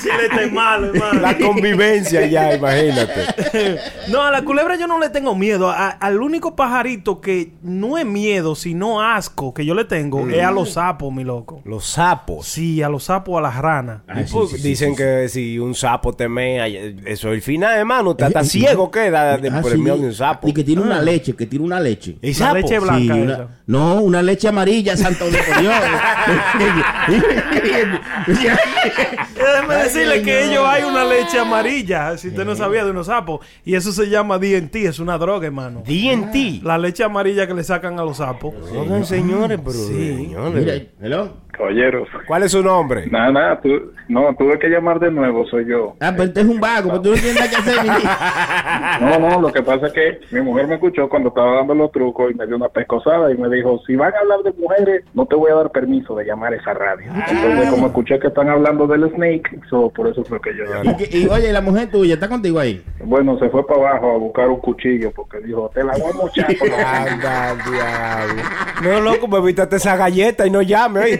Chile 0.00 0.26
está 0.30 0.46
malo, 0.52 0.92
hermano. 0.92 1.20
La 1.20 1.36
convivencia 1.38 2.26
ya, 2.26 2.54
imagínate. 2.54 3.78
No, 4.08 4.22
a 4.22 4.30
la 4.30 4.42
culebra 4.42 4.76
yo 4.76 4.86
no 4.86 4.98
le 4.98 5.08
tengo 5.08 5.34
miedo. 5.34 5.70
A- 5.70 5.88
al 5.90 6.20
único 6.20 6.54
pajarito 6.56 7.20
que 7.20 7.52
no 7.62 7.96
es 7.98 8.04
miedo, 8.06 8.54
sino 8.54 9.00
asco 9.02 9.54
que 9.54 9.64
yo 9.64 9.74
le 9.74 9.84
tengo 9.84 10.28
es 10.28 10.42
a 10.44 10.50
los 10.50 10.72
sapos, 10.74 11.12
mi 11.12 11.24
loco. 11.24 11.62
Los 11.64 11.86
sapos. 11.86 12.46
Sí, 12.46 12.82
a 12.82 12.88
los 12.88 13.04
sapos, 13.04 13.38
a 13.38 13.40
las 13.40 13.56
ranas. 13.56 14.02
Ay, 14.06 14.26
sí, 14.26 14.32
Pues, 14.34 14.50
sí, 14.50 14.56
sí, 14.58 14.68
Dicen 14.68 14.90
sí, 14.90 14.96
que 14.96 15.28
si 15.28 15.58
un 15.58 15.74
sapo 15.74 16.12
te 16.12 16.28
mea, 16.28 16.66
eso 16.66 17.28
es 17.28 17.34
el 17.34 17.42
final, 17.42 17.78
hermano. 17.78 18.12
Está, 18.12 18.26
está 18.28 18.44
ciego, 18.44 18.90
queda 18.90 19.36
de 19.38 19.48
Ah, 19.48 19.60
por 19.60 19.70
sí, 19.70 19.76
el 19.76 19.82
miedo 19.82 19.96
de 19.96 20.06
un 20.06 20.14
sapo. 20.14 20.48
Y 20.48 20.52
que 20.52 20.64
tiene 20.64 20.82
una 20.82 21.00
leche, 21.00 21.34
que 21.34 21.46
tiene 21.46 21.64
una 21.64 21.80
leche. 21.80 22.18
¿Y 22.20 22.28
La 22.32 22.34
sapo? 22.34 22.54
leche 22.56 22.74
Sí, 22.74 22.84
blanca 22.84 23.14
una- 23.14 23.32
esa. 23.34 23.48
No, 23.66 24.00
una 24.02 24.20
leche 24.22 24.48
amarilla, 24.48 24.96
santo 24.96 25.30
de 25.30 25.38
por 25.38 25.60
Dios. 25.60 25.74
Déjeme 29.36 29.74
decirle 29.76 30.22
que 30.22 30.44
ellos 30.44 30.64
hay 30.66 30.82
una 30.84 31.04
leche 31.04 31.38
amarilla, 31.38 32.16
si 32.18 32.28
usted 32.28 32.44
no 32.44 32.54
sabía 32.56 32.84
de 32.84 32.90
unos 32.90 33.06
sapos. 33.06 33.40
Y 33.64 33.74
eso 33.74 33.92
se 33.92 34.08
llama 34.08 34.38
DNT, 34.38 34.76
es 34.86 34.98
una 34.98 35.18
droga, 35.18 35.46
hermano. 35.46 35.82
DNT. 35.86 36.62
La 36.62 36.78
leche 36.78 37.04
amarilla 37.04 37.46
que 37.46 37.54
le 37.54 37.64
sacan 37.64 37.98
a 37.98 38.04
los 38.04 38.18
sapos. 38.18 38.54
Oigan, 38.72 39.04
señores, 39.06 39.58
pero 39.64 39.72
Sí. 39.78 39.94
señores. 40.16 40.54
Mira, 40.54 40.74
hello. 41.00 41.36
Caballeros. 41.56 42.08
¿Cuál 42.26 42.42
es 42.42 42.52
su 42.52 42.62
nombre? 42.62 43.06
Nada, 43.10 43.30
nada, 43.32 43.60
tú, 43.60 43.92
no, 44.08 44.34
tuve 44.36 44.58
que 44.58 44.68
llamar 44.68 44.98
de 45.00 45.10
nuevo, 45.10 45.46
soy 45.46 45.66
yo. 45.66 45.94
Ah, 46.00 46.10
pero 46.12 46.24
este 46.24 46.40
es 46.40 46.46
un 46.46 46.60
vago, 46.60 46.88
pero 46.90 47.00
tú 47.02 47.08
no 47.10 47.14
tienes 47.16 47.34
nada 47.36 47.50
que 47.50 47.56
hacer. 47.56 47.84
ni- 47.84 49.00
No, 49.00 49.18
no, 49.18 49.40
lo 49.40 49.52
que 49.52 49.62
pasa 49.62 49.86
es 49.88 49.92
que 49.92 50.20
mi 50.30 50.40
mujer 50.40 50.66
me 50.66 50.74
escuchó 50.74 51.08
cuando 51.08 51.28
estaba 51.30 51.56
dando 51.56 51.74
los 51.74 51.90
trucos 51.92 52.30
y 52.30 52.34
me 52.34 52.46
dio 52.46 52.56
una 52.56 52.68
pescosada 52.68 53.32
y 53.32 53.36
me 53.36 53.48
dijo, 53.48 53.80
si 53.86 53.96
van 53.96 54.14
a 54.14 54.18
hablar 54.18 54.40
de 54.42 54.52
mujeres, 54.52 55.04
no 55.14 55.26
te 55.26 55.34
voy 55.36 55.50
a 55.50 55.54
dar 55.54 55.70
permiso 55.70 56.14
de 56.16 56.24
llamar 56.24 56.52
a 56.52 56.56
esa 56.56 56.74
radio. 56.74 57.06
Entonces, 57.28 57.70
como 57.70 57.86
escuché 57.88 58.18
que 58.18 58.28
están 58.28 58.48
hablando 58.48 58.86
del 58.86 59.08
Snake, 59.14 59.44
so, 59.70 59.90
por 59.90 60.08
eso 60.08 60.24
fue 60.24 60.40
que 60.40 60.50
yo 60.56 60.64
Y, 60.64 60.68
llamé. 60.68 60.96
que- 60.96 61.18
y, 61.18 61.26
oye, 61.28 61.52
la 61.52 61.60
mujer 61.60 61.90
tuya 61.90 62.14
está 62.14 62.28
contigo 62.28 62.58
ahí. 62.58 62.82
Bueno, 63.04 63.38
se 63.38 63.48
fue 63.48 63.66
para 63.66 63.80
abajo 63.90 64.12
a 64.14 64.18
buscar 64.18 64.48
un 64.48 64.60
cuchillo 64.60 65.10
porque 65.14 65.38
dijo, 65.40 65.70
te 65.74 65.82
la 65.84 65.92
voy 65.94 66.10
a 66.12 66.14
mochar. 66.16 66.56
por 66.58 66.68
lo 66.68 66.76
menos". 66.76 66.90
Anda, 66.94 67.54
diablo. 67.70 68.42
No, 68.82 69.00
loco, 69.00 69.28
me 69.28 69.38
evítate 69.38 69.76
esa 69.76 69.96
galleta 69.96 70.46
y 70.46 70.50
no 70.50 70.62
llame, 70.62 71.00
oye, 71.00 71.18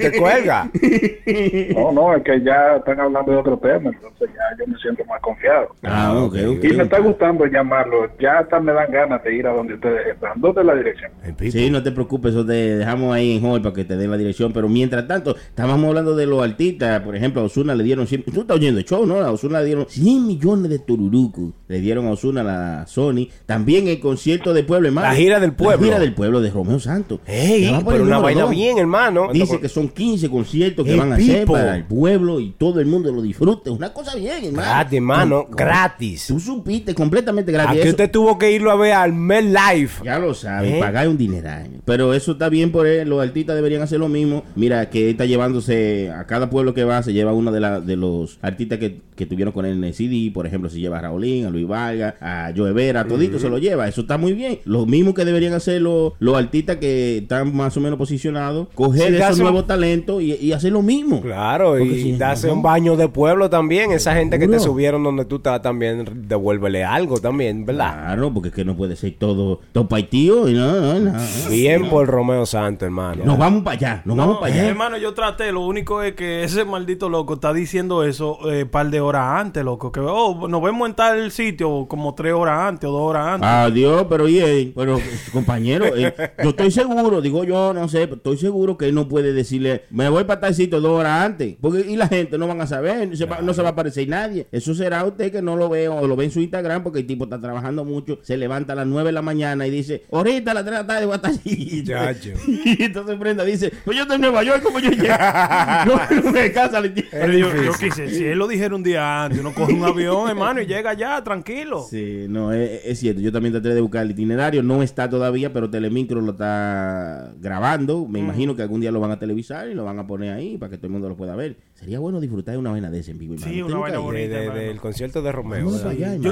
No, 1.75 1.93
no, 1.93 2.15
es 2.15 2.23
que 2.23 2.41
ya 2.43 2.77
están 2.77 3.01
hablando 3.01 3.33
de 3.33 3.39
otro 3.39 3.59
tema, 3.59 3.91
entonces 3.91 4.29
ya 4.35 4.57
yo 4.59 4.71
me 4.71 4.79
siento 4.79 5.05
más 5.07 5.21
confiado. 5.21 5.69
Ah, 5.83 6.13
ok, 6.15 6.35
ok. 6.49 6.65
Y 6.65 6.73
me 6.75 6.85
está 6.85 6.99
gustando 6.99 7.47
llamarlo, 7.47 8.09
ya 8.19 8.39
hasta 8.39 8.61
me 8.61 8.73
dan 8.73 8.91
ganas 8.91 9.23
de 9.23 9.35
ir 9.35 9.47
a 9.47 9.53
donde 9.53 9.75
ustedes 9.75 10.07
están. 10.09 10.41
¿Dónde 10.41 10.61
es 10.61 10.67
la 10.67 10.75
dirección? 10.75 11.11
Sí, 11.51 11.71
no 11.71 11.83
te 11.83 11.93
preocupes, 11.93 12.33
eso 12.33 12.45
te 12.45 12.77
dejamos 12.77 13.15
ahí 13.15 13.37
en 13.37 13.45
hold 13.45 13.63
para 13.63 13.75
que 13.75 13.85
te 13.85 13.97
den 13.97 14.11
la 14.11 14.17
dirección. 14.17 14.53
Pero 14.53 14.69
mientras 14.69 15.07
tanto, 15.07 15.37
estábamos 15.37 15.89
hablando 15.89 16.15
de 16.17 16.27
los 16.27 16.43
artistas. 16.43 17.01
Por 17.03 17.17
ejemplo, 17.17 17.43
a 17.43 17.45
Osuna 17.45 17.75
le 17.75 17.85
dieron 17.85 18.07
100. 18.07 18.25
Tú 18.25 18.43
estás 18.43 18.57
oyendo 18.57 18.81
el 18.81 18.87
show, 18.87 19.07
¿no? 19.07 19.17
A 19.17 19.31
Osuna 19.31 19.61
le 19.61 19.67
dieron 19.67 19.87
100 19.89 20.27
millones 20.27 20.71
de 20.71 20.79
tururucos. 20.79 21.51
Le 21.69 21.81
dieron 21.81 22.07
a 22.07 22.11
Osuna 22.11 22.43
la 22.43 22.87
Sony. 22.87 23.29
También 23.47 23.89
el 23.89 24.01
concierto 24.01 24.53
de 24.53 24.65
pueblo, 24.65 24.89
hermano. 24.89 25.09
La 25.09 25.15
gira 25.15 25.41
del 25.41 25.53
pueblo. 25.53 25.81
La 25.81 25.85
gira 25.85 25.99
del 25.99 26.15
pueblo 26.15 26.41
de 26.41 26.51
Romeo 26.51 26.79
Santos. 26.79 27.21
Ey, 27.27 27.75
pero 27.87 28.05
una 28.05 28.19
vaina 28.19 28.43
dos. 28.43 28.51
bien, 28.51 28.79
hermano. 28.79 29.29
Dice 29.33 29.61
que 29.61 29.69
son 29.69 29.89
15 29.89 30.14
conciertos 30.29 30.87
que 30.87 30.97
van 30.97 31.13
a 31.13 31.17
hacer 31.17 31.47
para 31.47 31.77
el 31.77 31.85
pueblo 31.85 32.41
y 32.41 32.51
todo 32.51 32.81
el 32.81 32.87
mundo 32.87 33.13
lo 33.13 33.23
disfrute. 33.23 33.71
Una 33.71 33.93
cosa 33.93 34.15
bien, 34.17 34.45
hermano. 34.45 34.69
Gratis, 34.69 34.97
hermano, 34.97 35.47
gratis. 35.51 36.27
Tú 36.27 36.41
supiste 36.41 36.95
completamente 36.95 37.53
gratis. 37.53 37.81
Aquí 37.81 37.89
usted 37.89 38.11
tuvo 38.11 38.39
que 38.39 38.53
irlo 38.53 38.71
a 38.71 38.77
ver 38.77 38.93
al 38.93 39.13
Mel 39.13 39.53
Life. 39.53 40.05
ya 40.05 40.19
lo 40.19 40.35
sabe, 40.35 40.79
¿Eh? 40.79 40.81
pagar 40.81 41.09
un 41.09 41.19
dineral. 41.19 41.69
Pero 41.85 42.15
eso 42.15 42.33
está 42.33 42.49
bien 42.49 42.73
por 42.73 42.87
él. 42.87 43.09
Los 43.09 43.23
artistas 43.23 43.57
deberían 43.57 43.83
hacer 43.83 43.99
lo 43.99 44.09
mismo. 44.09 44.45
Mira, 44.57 44.91
que 44.91 45.11
está 45.11 45.25
llevándose 45.25 46.11
a 46.11 46.27
cada 46.27 46.51
pueblo 46.51 46.75
que 46.75 46.85
va, 46.85 47.03
se 47.03 47.13
lleva 47.13 47.33
uno 47.33 47.53
de, 47.53 47.61
la, 47.61 47.81
de 47.81 47.97
los 47.97 48.39
artistas 48.43 48.79
que, 48.79 49.01
que 49.15 49.27
tuvieron 49.27 49.53
con 49.53 49.65
él 49.65 49.73
en 49.73 49.85
el 49.85 49.95
CD. 49.95 50.31
Por 50.33 50.47
ejemplo, 50.47 50.69
se 50.71 50.81
lleva 50.81 50.99
a 50.99 51.03
Raulín, 51.03 51.47
a 51.47 51.51
Luis 51.51 51.67
Vargas, 51.67 52.15
a 52.21 52.53
Joe 52.57 52.73
Vera, 52.73 53.01
a 53.01 53.05
todito 53.07 53.39
se 53.39 53.49
lo 53.49 53.59
lleva. 53.59 53.89
Eso 53.89 54.03
está 54.03 54.19
muy 54.19 54.33
bien. 54.33 54.61
Lo 54.65 54.87
mismo 54.87 55.15
que 55.15 55.25
deberían 55.25 55.53
hacer 55.55 55.83
los, 55.83 56.13
los 56.19 56.37
artistas 56.37 56.77
que 56.77 57.19
están 57.19 57.55
más 57.55 57.77
o 57.77 57.81
menos 57.81 57.99
posicionados. 57.99 58.69
Coger 58.75 59.15
Sí, 59.15 59.17
esos 59.17 59.39
nuevos 59.41 59.67
talentos 59.67 60.23
y, 60.23 60.35
y 60.35 60.53
hacer 60.53 60.73
lo 60.73 60.83
mismo. 60.83 61.21
Claro, 61.21 61.71
Porque 61.71 61.85
y 61.85 62.03
si 62.03 62.13
no, 62.13 62.19
darse 62.19 62.47
no. 62.47 62.55
un 62.55 62.63
baño 62.63 62.97
de 62.97 63.09
pueblo 63.09 63.51
también. 63.51 63.93
Esa 63.93 64.15
gente 64.15 64.39
que 64.39 64.49
te 64.49 64.59
subieron 64.61 65.03
donde 65.03 65.25
tú 65.25 65.37
estás 65.37 65.63
también, 65.63 66.05
devuélvele 66.29 66.85
algo 66.85 67.19
también, 67.21 67.65
¿verdad? 67.67 67.93
Claro, 67.95 68.33
porque 68.33 68.49
es 68.49 68.55
que 68.55 68.65
no 68.65 68.77
puede 68.77 68.97
ser 68.97 69.15
todo, 69.19 69.61
paitío 69.89 70.49
y 70.49 70.55
no, 70.55 70.81
no, 70.81 70.99
no. 71.01 71.13
Bien 71.51 71.89
por 71.89 72.07
Romeo 72.07 72.47
Santos, 72.47 72.87
hermano. 72.87 73.25
Nos 73.25 73.39
vamos 73.39 73.63
para 73.63 73.77
allá, 73.77 74.03
nos 74.05 74.17
vamos 74.17 74.39
para 74.39 74.53
allá. 74.53 74.69
hermano, 74.69 74.97
yo 74.97 75.15
traté. 75.15 75.53
Lo 75.53 75.61
único 75.67 76.03
es 76.03 76.15
que 76.15 76.45
ese 76.45 76.65
maldito 76.65 77.09
loco 77.09 77.35
está 77.35 77.53
diciendo 77.53 78.05
eso 78.05 78.39
un 78.39 78.69
par 78.69 78.91
de 78.91 79.01
horas 79.05 79.41
antes, 79.41 79.65
loco. 79.65 79.93
Que 79.93 80.01
oh, 80.01 80.49
nos 80.49 80.63
vemos 80.63 80.89
en 80.89 80.95
tal 80.95 81.31
sitio 81.31 81.87
como 81.89 82.15
tres 82.15 82.33
horas 82.33 82.69
antes 82.69 82.89
o 82.89 82.93
dos 82.93 83.03
horas 83.03 83.35
antes. 83.35 83.49
Adiós, 83.49 84.07
pero 84.09 84.25
oye, 84.25 84.73
pero 84.75 84.99
compañero, 85.33 85.87
eh, 85.97 86.15
yo 86.43 86.51
estoy 86.51 86.71
seguro, 86.71 87.21
digo 87.21 87.45
yo, 87.45 87.73
no 87.73 87.89
sé, 87.89 88.07
pero 88.07 88.17
estoy 88.17 88.37
seguro 88.37 88.77
que 88.77 88.87
él 88.89 88.95
no 88.95 89.09
puede 89.09 89.33
decirle, 89.33 89.85
me 89.91 90.09
voy 90.09 90.25
para 90.25 90.41
tal 90.41 90.55
sitio 90.55 90.81
dos 90.81 91.01
horas 91.01 91.25
antes, 91.25 91.57
porque 91.61 91.81
y 91.81 91.97
la 91.97 92.09
gente 92.09 92.39
no 92.39 92.47
van 92.47 92.61
a 92.61 92.67
saber, 92.67 93.17
se 93.17 93.27
va- 93.27 93.41
no 93.41 93.55
se 93.55 93.63
va 93.63 93.69
a 93.69 93.73
aparecer 93.73 94.09
nadie. 94.09 94.47
Eso 94.53 94.75
será 94.75 95.05
usted 95.05 95.31
que 95.33 95.43
no 95.43 95.57
lo 95.57 95.69
ve 95.69 95.89
o 95.89 96.07
lo 96.07 96.17
ve 96.17 96.25
en 96.25 96.31
su 96.31 96.41
Instagram 96.41 96.83
porque 96.83 97.01
el 97.01 97.07
tipo 97.07 97.25
está 97.25 97.41
trabajando 97.41 97.85
mucho, 97.85 98.19
se 98.23 98.37
levanta 98.37 98.73
a 98.73 98.77
las 98.77 98.87
9 98.87 99.09
de 99.09 99.13
la 99.13 99.23
mañana 99.23 99.67
y 99.67 99.71
dice, 99.71 100.05
ahorita 100.11 100.51
a 100.51 100.55
las 100.55 100.65
3 100.65 100.77
de 100.77 100.83
la 100.83 100.87
tarde 100.87 101.07
voy 101.07 101.13
a 101.13 101.17
estar 101.17 101.31
allí. 101.31 101.85
Y 102.65 102.83
entonces 102.83 103.19
Brenda 103.19 103.45
dice, 103.45 103.73
pues 103.85 103.97
yo 103.97 104.03
estoy 104.03 104.17
en 104.17 104.23
Nueva 104.23 104.43
York, 104.43 104.63
como 104.63 104.79
yo 104.79 104.91
llegué. 104.91 105.09
no, 105.87 106.23
no 106.23 106.33
me 106.33 106.53
casa 106.53 106.81
le 106.81 106.93
yo, 106.95 107.55
yo 107.63 107.73
quise, 107.79 108.09
si 108.09 108.25
él 108.25 108.39
lo 108.39 108.47
dijera 108.47 108.75
un 108.75 108.83
día 108.83 108.94
uno 108.97 109.53
coge 109.55 109.73
un 109.73 109.85
avión, 109.85 110.29
hermano, 110.29 110.61
y 110.61 110.67
llega 110.67 110.95
ya, 110.95 111.23
tranquilo. 111.23 111.85
Sí, 111.89 112.27
no, 112.29 112.53
es, 112.53 112.85
es 112.85 112.99
cierto. 112.99 113.21
Yo 113.21 113.33
también 113.33 113.53
traté 113.53 113.75
de 113.75 113.81
buscar 113.81 114.05
el 114.05 114.13
itinerario. 114.13 114.63
No 114.63 114.83
está 114.83 115.09
todavía, 115.09 115.53
pero 115.53 115.71
Telemicro 115.71 116.21
lo 116.21 116.33
está 116.33 117.33
grabando. 117.41 118.07
Mm. 118.07 118.11
Me 118.11 118.19
imagino 118.21 118.57
que 118.57 118.63
algún 118.63 118.81
día 118.81 118.91
lo 118.91 119.01
van 119.01 119.11
a 119.11 119.19
televisar 119.19 119.69
y 119.69 119.75
lo 119.75 119.85
van 119.85 119.99
a 119.99 120.07
poner 120.07 120.33
ahí 120.33 120.57
para 120.59 120.71
que 120.71 120.77
todo 120.77 120.87
el 120.89 120.93
mundo 120.93 121.09
lo 121.09 121.17
pueda 121.17 121.37
ver. 121.37 121.57
Sería 121.75 121.99
bueno 121.99 122.21
disfrutar 122.21 122.53
de 122.55 122.59
una 122.59 122.71
vaina 122.71 122.89
de 122.89 123.01
ese 123.01 123.11
en 123.11 123.19
vivo. 123.19 123.35
Sí, 123.37 123.61
una 123.61 123.65
¿Usted 123.65 123.75
nunca 123.75 123.99
vaina 123.99 124.21
ido? 124.21 124.35
De- 124.39 124.51
de- 124.61 124.67
del 124.69 124.81
concierto 124.81 125.21
de 125.23 125.33
Romeo. 125.33 125.71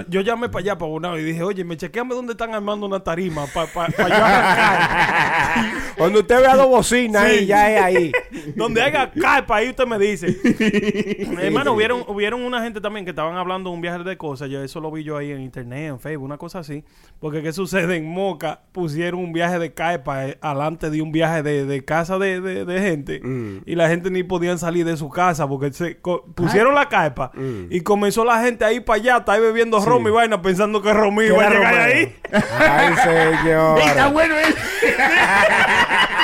Yo, 0.09 0.21
llamé 0.21 0.49
para 0.49 0.61
allá, 0.63 0.79
para 0.79 0.91
una 0.93 1.19
y 1.19 1.25
dije, 1.25 1.43
oye, 1.43 1.65
me 1.65 1.77
chequeame 1.77 2.15
dónde 2.15 2.33
están 2.33 2.55
armando 2.55 2.87
una 2.87 3.01
tarima 3.01 3.47
para 3.53 3.67
pa, 3.73 3.87
pa 3.89 4.09
yo 4.09 4.15
arrancar. 4.15 5.73
Cuando 5.99 6.21
usted 6.21 6.41
vea 6.41 6.57
dos 6.57 6.69
bocinas 6.69 7.25
ahí, 7.25 7.45
ya 7.47 7.71
es 7.71 7.83
ahí. 7.83 8.13
Donde 8.57 8.81
haya 8.83 9.11
carpa, 9.11 9.57
ahí 9.57 9.69
usted 9.71 9.85
me 9.87 9.99
dice. 9.99 10.29
Hermano, 11.43 11.73
hubieron, 11.73 12.03
hubieron 12.07 12.41
una 12.43 12.63
gente 12.63 12.81
también 12.81 13.05
que 13.05 13.11
estaban 13.11 13.37
hablando 13.37 13.71
de 13.71 13.75
un 13.77 13.83
viaje 13.83 14.03
de 14.05 14.17
cosas. 14.17 14.49
Yo 14.49 14.63
eso 14.63 14.81
lo 14.81 14.91
vi 14.91 15.03
yo 15.05 15.17
ahí 15.17 15.33
en 15.33 15.41
internet, 15.41 15.91
en 15.91 16.01
Facebook, 16.01 16.25
una 16.25 16.39
cosa 16.39 16.61
así. 16.61 16.85
Porque 17.19 17.43
qué 17.43 17.53
sucede 17.53 17.97
en 17.97 18.07
Moca, 18.07 18.61
pusieron 18.73 19.21
un 19.21 19.33
viaje 19.33 19.59
de 19.59 19.73
carpa 19.75 20.29
eh, 20.29 20.39
alante 20.41 20.89
de 20.89 21.03
un 21.03 21.13
viaje 21.13 21.43
de, 21.43 21.67
de 21.67 21.85
casa 21.85 22.19
de, 22.19 22.41
de- 22.41 22.65
de 22.65 22.81
gente. 22.81 23.21
Y 23.67 23.75
la 23.75 23.89
gente 23.89 24.11
ni 24.11 24.23
podían 24.23 24.59
salir 24.59 24.85
de 24.87 24.97
su 24.97 25.09
casa 25.09 25.32
porque 25.49 25.73
se 25.73 25.99
pusieron 26.35 26.75
la 26.75 26.89
carpa 26.89 27.31
y 27.71 27.81
comenzó 27.81 28.25
la 28.25 28.41
gente 28.43 28.65
ahí 28.65 28.81
para 28.81 29.01
allá, 29.01 29.17
está 29.19 29.33
ahí 29.33 29.41
bebiendo 29.41 29.81
ron 29.85 30.07
y 30.07 30.11
vaina 30.11 30.41
pensando 30.43 30.83
que 30.83 30.93
Romí 30.93 31.27
iba 31.27 31.45
a 31.45 31.51
llegar 31.51 31.75
Romeo. 31.75 31.85
ahí. 31.85 32.17
Ay, 32.59 32.95
señor. 33.43 33.79
Está 33.81 34.09
bueno 34.09 34.37
él. 34.39 34.55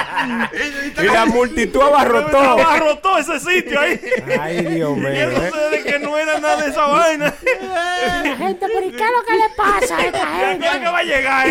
Y 1.00 1.06
la 1.06 1.26
multitud 1.26 1.80
abarrotó. 1.80 2.38
Abarrotó 2.58 3.18
ese 3.18 3.38
sitio 3.40 3.80
ahí. 3.80 4.00
Ay, 4.40 4.64
Dios 4.64 4.96
mío. 4.96 5.12
Y 5.12 5.16
eso 5.16 5.42
¿eh? 5.42 5.50
sucede 5.50 5.82
que 5.84 5.98
no 6.00 6.18
era 6.18 6.38
nada 6.40 6.62
de 6.62 6.70
esa 6.70 6.86
vaina. 6.86 7.34
La 7.62 8.36
gente, 8.36 8.66
¿y 8.84 8.90
qué 8.90 9.04
es 9.04 9.10
lo 9.10 9.22
que 9.24 9.34
le 9.34 9.48
pasa 9.56 9.96
a 9.96 10.04
esta 10.04 10.18
¿Qué 10.38 10.46
gente? 10.46 10.66
que 10.80 10.86
va 10.86 10.98
a 10.98 11.02
llegar? 11.02 11.46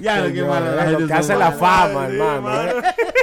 Ya, 0.00 0.22
qué 0.22 0.28
Señor, 0.30 0.62
es 0.86 0.92
lo 0.92 1.06
que 1.06 1.12
hace 1.12 1.36
la 1.36 1.52
fama, 1.52 2.06
hermano. 2.06 2.62
¿eh? 2.62 2.72